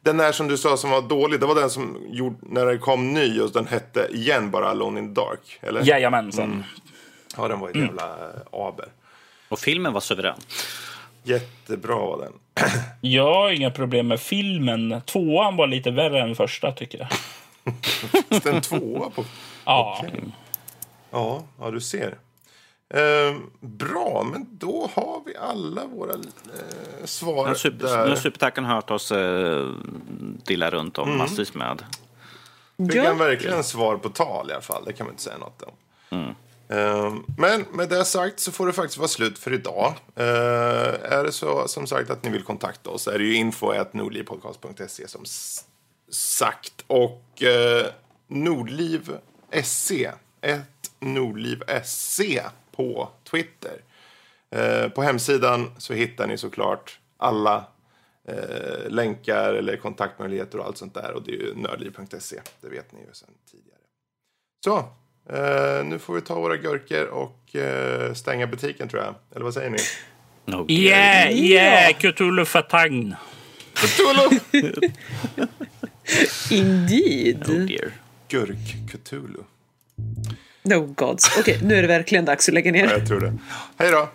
Den 0.00 0.16
där 0.16 0.32
som 0.32 0.48
du 0.48 0.56
sa 0.56 0.76
som 0.76 0.90
var 0.90 1.02
dålig, 1.02 1.40
det 1.40 1.46
var 1.46 1.54
den 1.54 1.70
som 1.70 1.98
gjorde, 2.08 2.36
när 2.42 2.66
den 2.66 2.78
kom 2.78 3.14
ny 3.14 3.40
och 3.40 3.52
den 3.52 3.66
hette 3.66 4.08
igen 4.12 4.50
bara 4.50 4.68
Alone 4.68 5.00
in 5.00 5.14
the 5.14 5.20
Dark. 5.20 5.58
Eller? 5.60 5.84
Jajamensan. 5.84 6.64
Ja, 7.36 7.48
den 7.48 7.60
var 7.60 7.68
ett 7.70 7.76
jävla 7.76 8.02
eh, 8.02 8.40
aber. 8.60 8.88
Och 9.48 9.58
filmen 9.58 9.92
var 9.92 10.00
suverän. 10.00 10.38
Jättebra 11.22 11.96
var 11.96 12.18
den. 12.18 12.32
Jag 13.00 13.34
har 13.34 13.50
inga 13.50 13.70
problem 13.70 14.08
med 14.08 14.20
filmen. 14.20 15.00
Tvåan 15.06 15.56
var 15.56 15.66
lite 15.66 15.90
värre 15.90 16.20
än 16.20 16.34
första 16.34 16.72
tycker 16.72 16.98
jag. 16.98 17.08
Den 18.42 18.60
tvåa 18.60 19.10
på... 19.10 19.24
Ja. 19.64 20.04
Ja, 21.10 21.42
ja 21.58 21.70
du 21.70 21.80
ser. 21.80 22.18
Ehm, 22.94 23.50
bra, 23.60 24.26
men 24.32 24.46
då 24.58 24.90
har 24.94 25.22
vi 25.26 25.36
alla 25.36 25.86
våra 25.86 26.12
eh, 26.12 26.18
Nu 27.00 27.06
svar 27.06 27.46
har, 27.46 27.54
super, 27.54 28.04
nu 28.04 28.08
har 28.08 28.16
Supertacken 28.16 28.64
hört 28.64 28.90
oss 28.90 29.12
eh, 29.12 29.68
dilla 30.44 30.70
runt 30.70 30.98
om 30.98 31.18
massvis 31.18 31.54
med. 31.54 31.82
Fick 32.78 32.94
Ja. 32.94 33.04
han 33.06 33.18
verkligen 33.18 33.64
svar 33.64 33.96
på 33.96 34.08
tal 34.08 34.50
i 34.50 34.52
alla 34.52 34.62
fall. 34.62 34.84
Det 34.86 34.92
kan 34.92 35.06
man 35.06 35.12
inte 35.12 35.22
säga 35.22 35.38
något 35.38 35.62
om. 35.62 36.34
Ehm, 36.68 37.24
men 37.38 37.64
med 37.72 37.88
det 37.88 38.04
sagt 38.04 38.40
så 38.40 38.52
får 38.52 38.66
det 38.66 38.72
faktiskt 38.72 38.98
vara 38.98 39.08
slut 39.08 39.38
för 39.38 39.52
idag. 39.54 39.94
Ehm, 40.16 40.24
är 41.02 41.24
det 41.24 41.32
så 41.32 41.68
som 41.68 41.86
sagt 41.86 42.10
att 42.10 42.24
ni 42.24 42.30
vill 42.30 42.42
kontakta 42.44 42.90
oss 42.90 43.06
är 43.08 43.18
det 43.18 43.24
ju 43.24 43.34
info.nordlivpodcast.se 43.34 45.08
som 45.08 45.24
sagt. 46.10 46.84
Och 46.86 47.42
eh, 47.42 47.86
Nordliv 48.26 49.10
SC, 49.62 49.92
ett 50.40 50.90
Nordliv 51.00 51.62
SC 51.84 52.20
på 52.76 53.08
Twitter. 53.30 53.80
Eh, 54.50 54.88
på 54.88 55.02
hemsidan 55.02 55.70
så 55.78 55.94
hittar 55.94 56.26
ni 56.26 56.38
såklart 56.38 56.98
alla 57.16 57.64
eh, 58.28 58.88
länkar 58.90 59.54
eller 59.54 59.76
kontaktmöjligheter 59.76 60.58
och 60.58 60.66
allt 60.66 60.78
sånt 60.78 60.94
där. 60.94 61.12
Och 61.12 61.22
det 61.22 61.32
är 61.32 61.36
ju 61.36 61.54
nördliv.se, 61.54 62.40
det 62.60 62.68
vet 62.68 62.92
ni 62.92 63.00
ju 63.00 63.12
sedan 63.12 63.28
tidigare. 63.50 63.78
Så, 64.64 64.78
eh, 65.34 65.84
nu 65.84 65.98
får 65.98 66.14
vi 66.14 66.20
ta 66.20 66.40
våra 66.40 66.56
gurkor 66.56 67.06
och 67.06 67.56
eh, 67.56 68.14
stänga 68.14 68.46
butiken 68.46 68.88
tror 68.88 69.02
jag. 69.02 69.14
Eller 69.34 69.44
vad 69.44 69.54
säger 69.54 69.70
ni? 69.70 69.78
No, 70.44 70.66
Yeah, 70.68 71.32
yeah, 71.32 71.92
Cthulhu 71.92 72.44
Fatagn. 72.44 73.14
Cthulhu! 73.74 74.70
Indeed. 76.50 77.42
Oh 77.48 77.66
dear. 77.66 77.92
Gurk 78.28 78.76
Cthulhu. 78.92 79.42
No 80.62 80.80
gods. 80.96 81.38
Okej, 81.38 81.58
nu 81.62 81.74
är 81.74 81.82
det 81.82 81.88
verkligen 81.88 82.24
dags 82.24 82.48
att 82.48 82.54
lägga 82.54 82.66
Ja, 82.76 82.86
ner. 82.86 82.92
jag 82.92 83.06
tror 83.06 83.20
det. 83.20 83.38
Hej 83.78 83.90
då! 83.90 84.08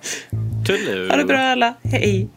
Tullu. 0.68 1.10
Ha 1.10 1.16
det 1.18 1.26
bra 1.26 1.38
alla. 1.40 1.74
Hej. 1.84 2.28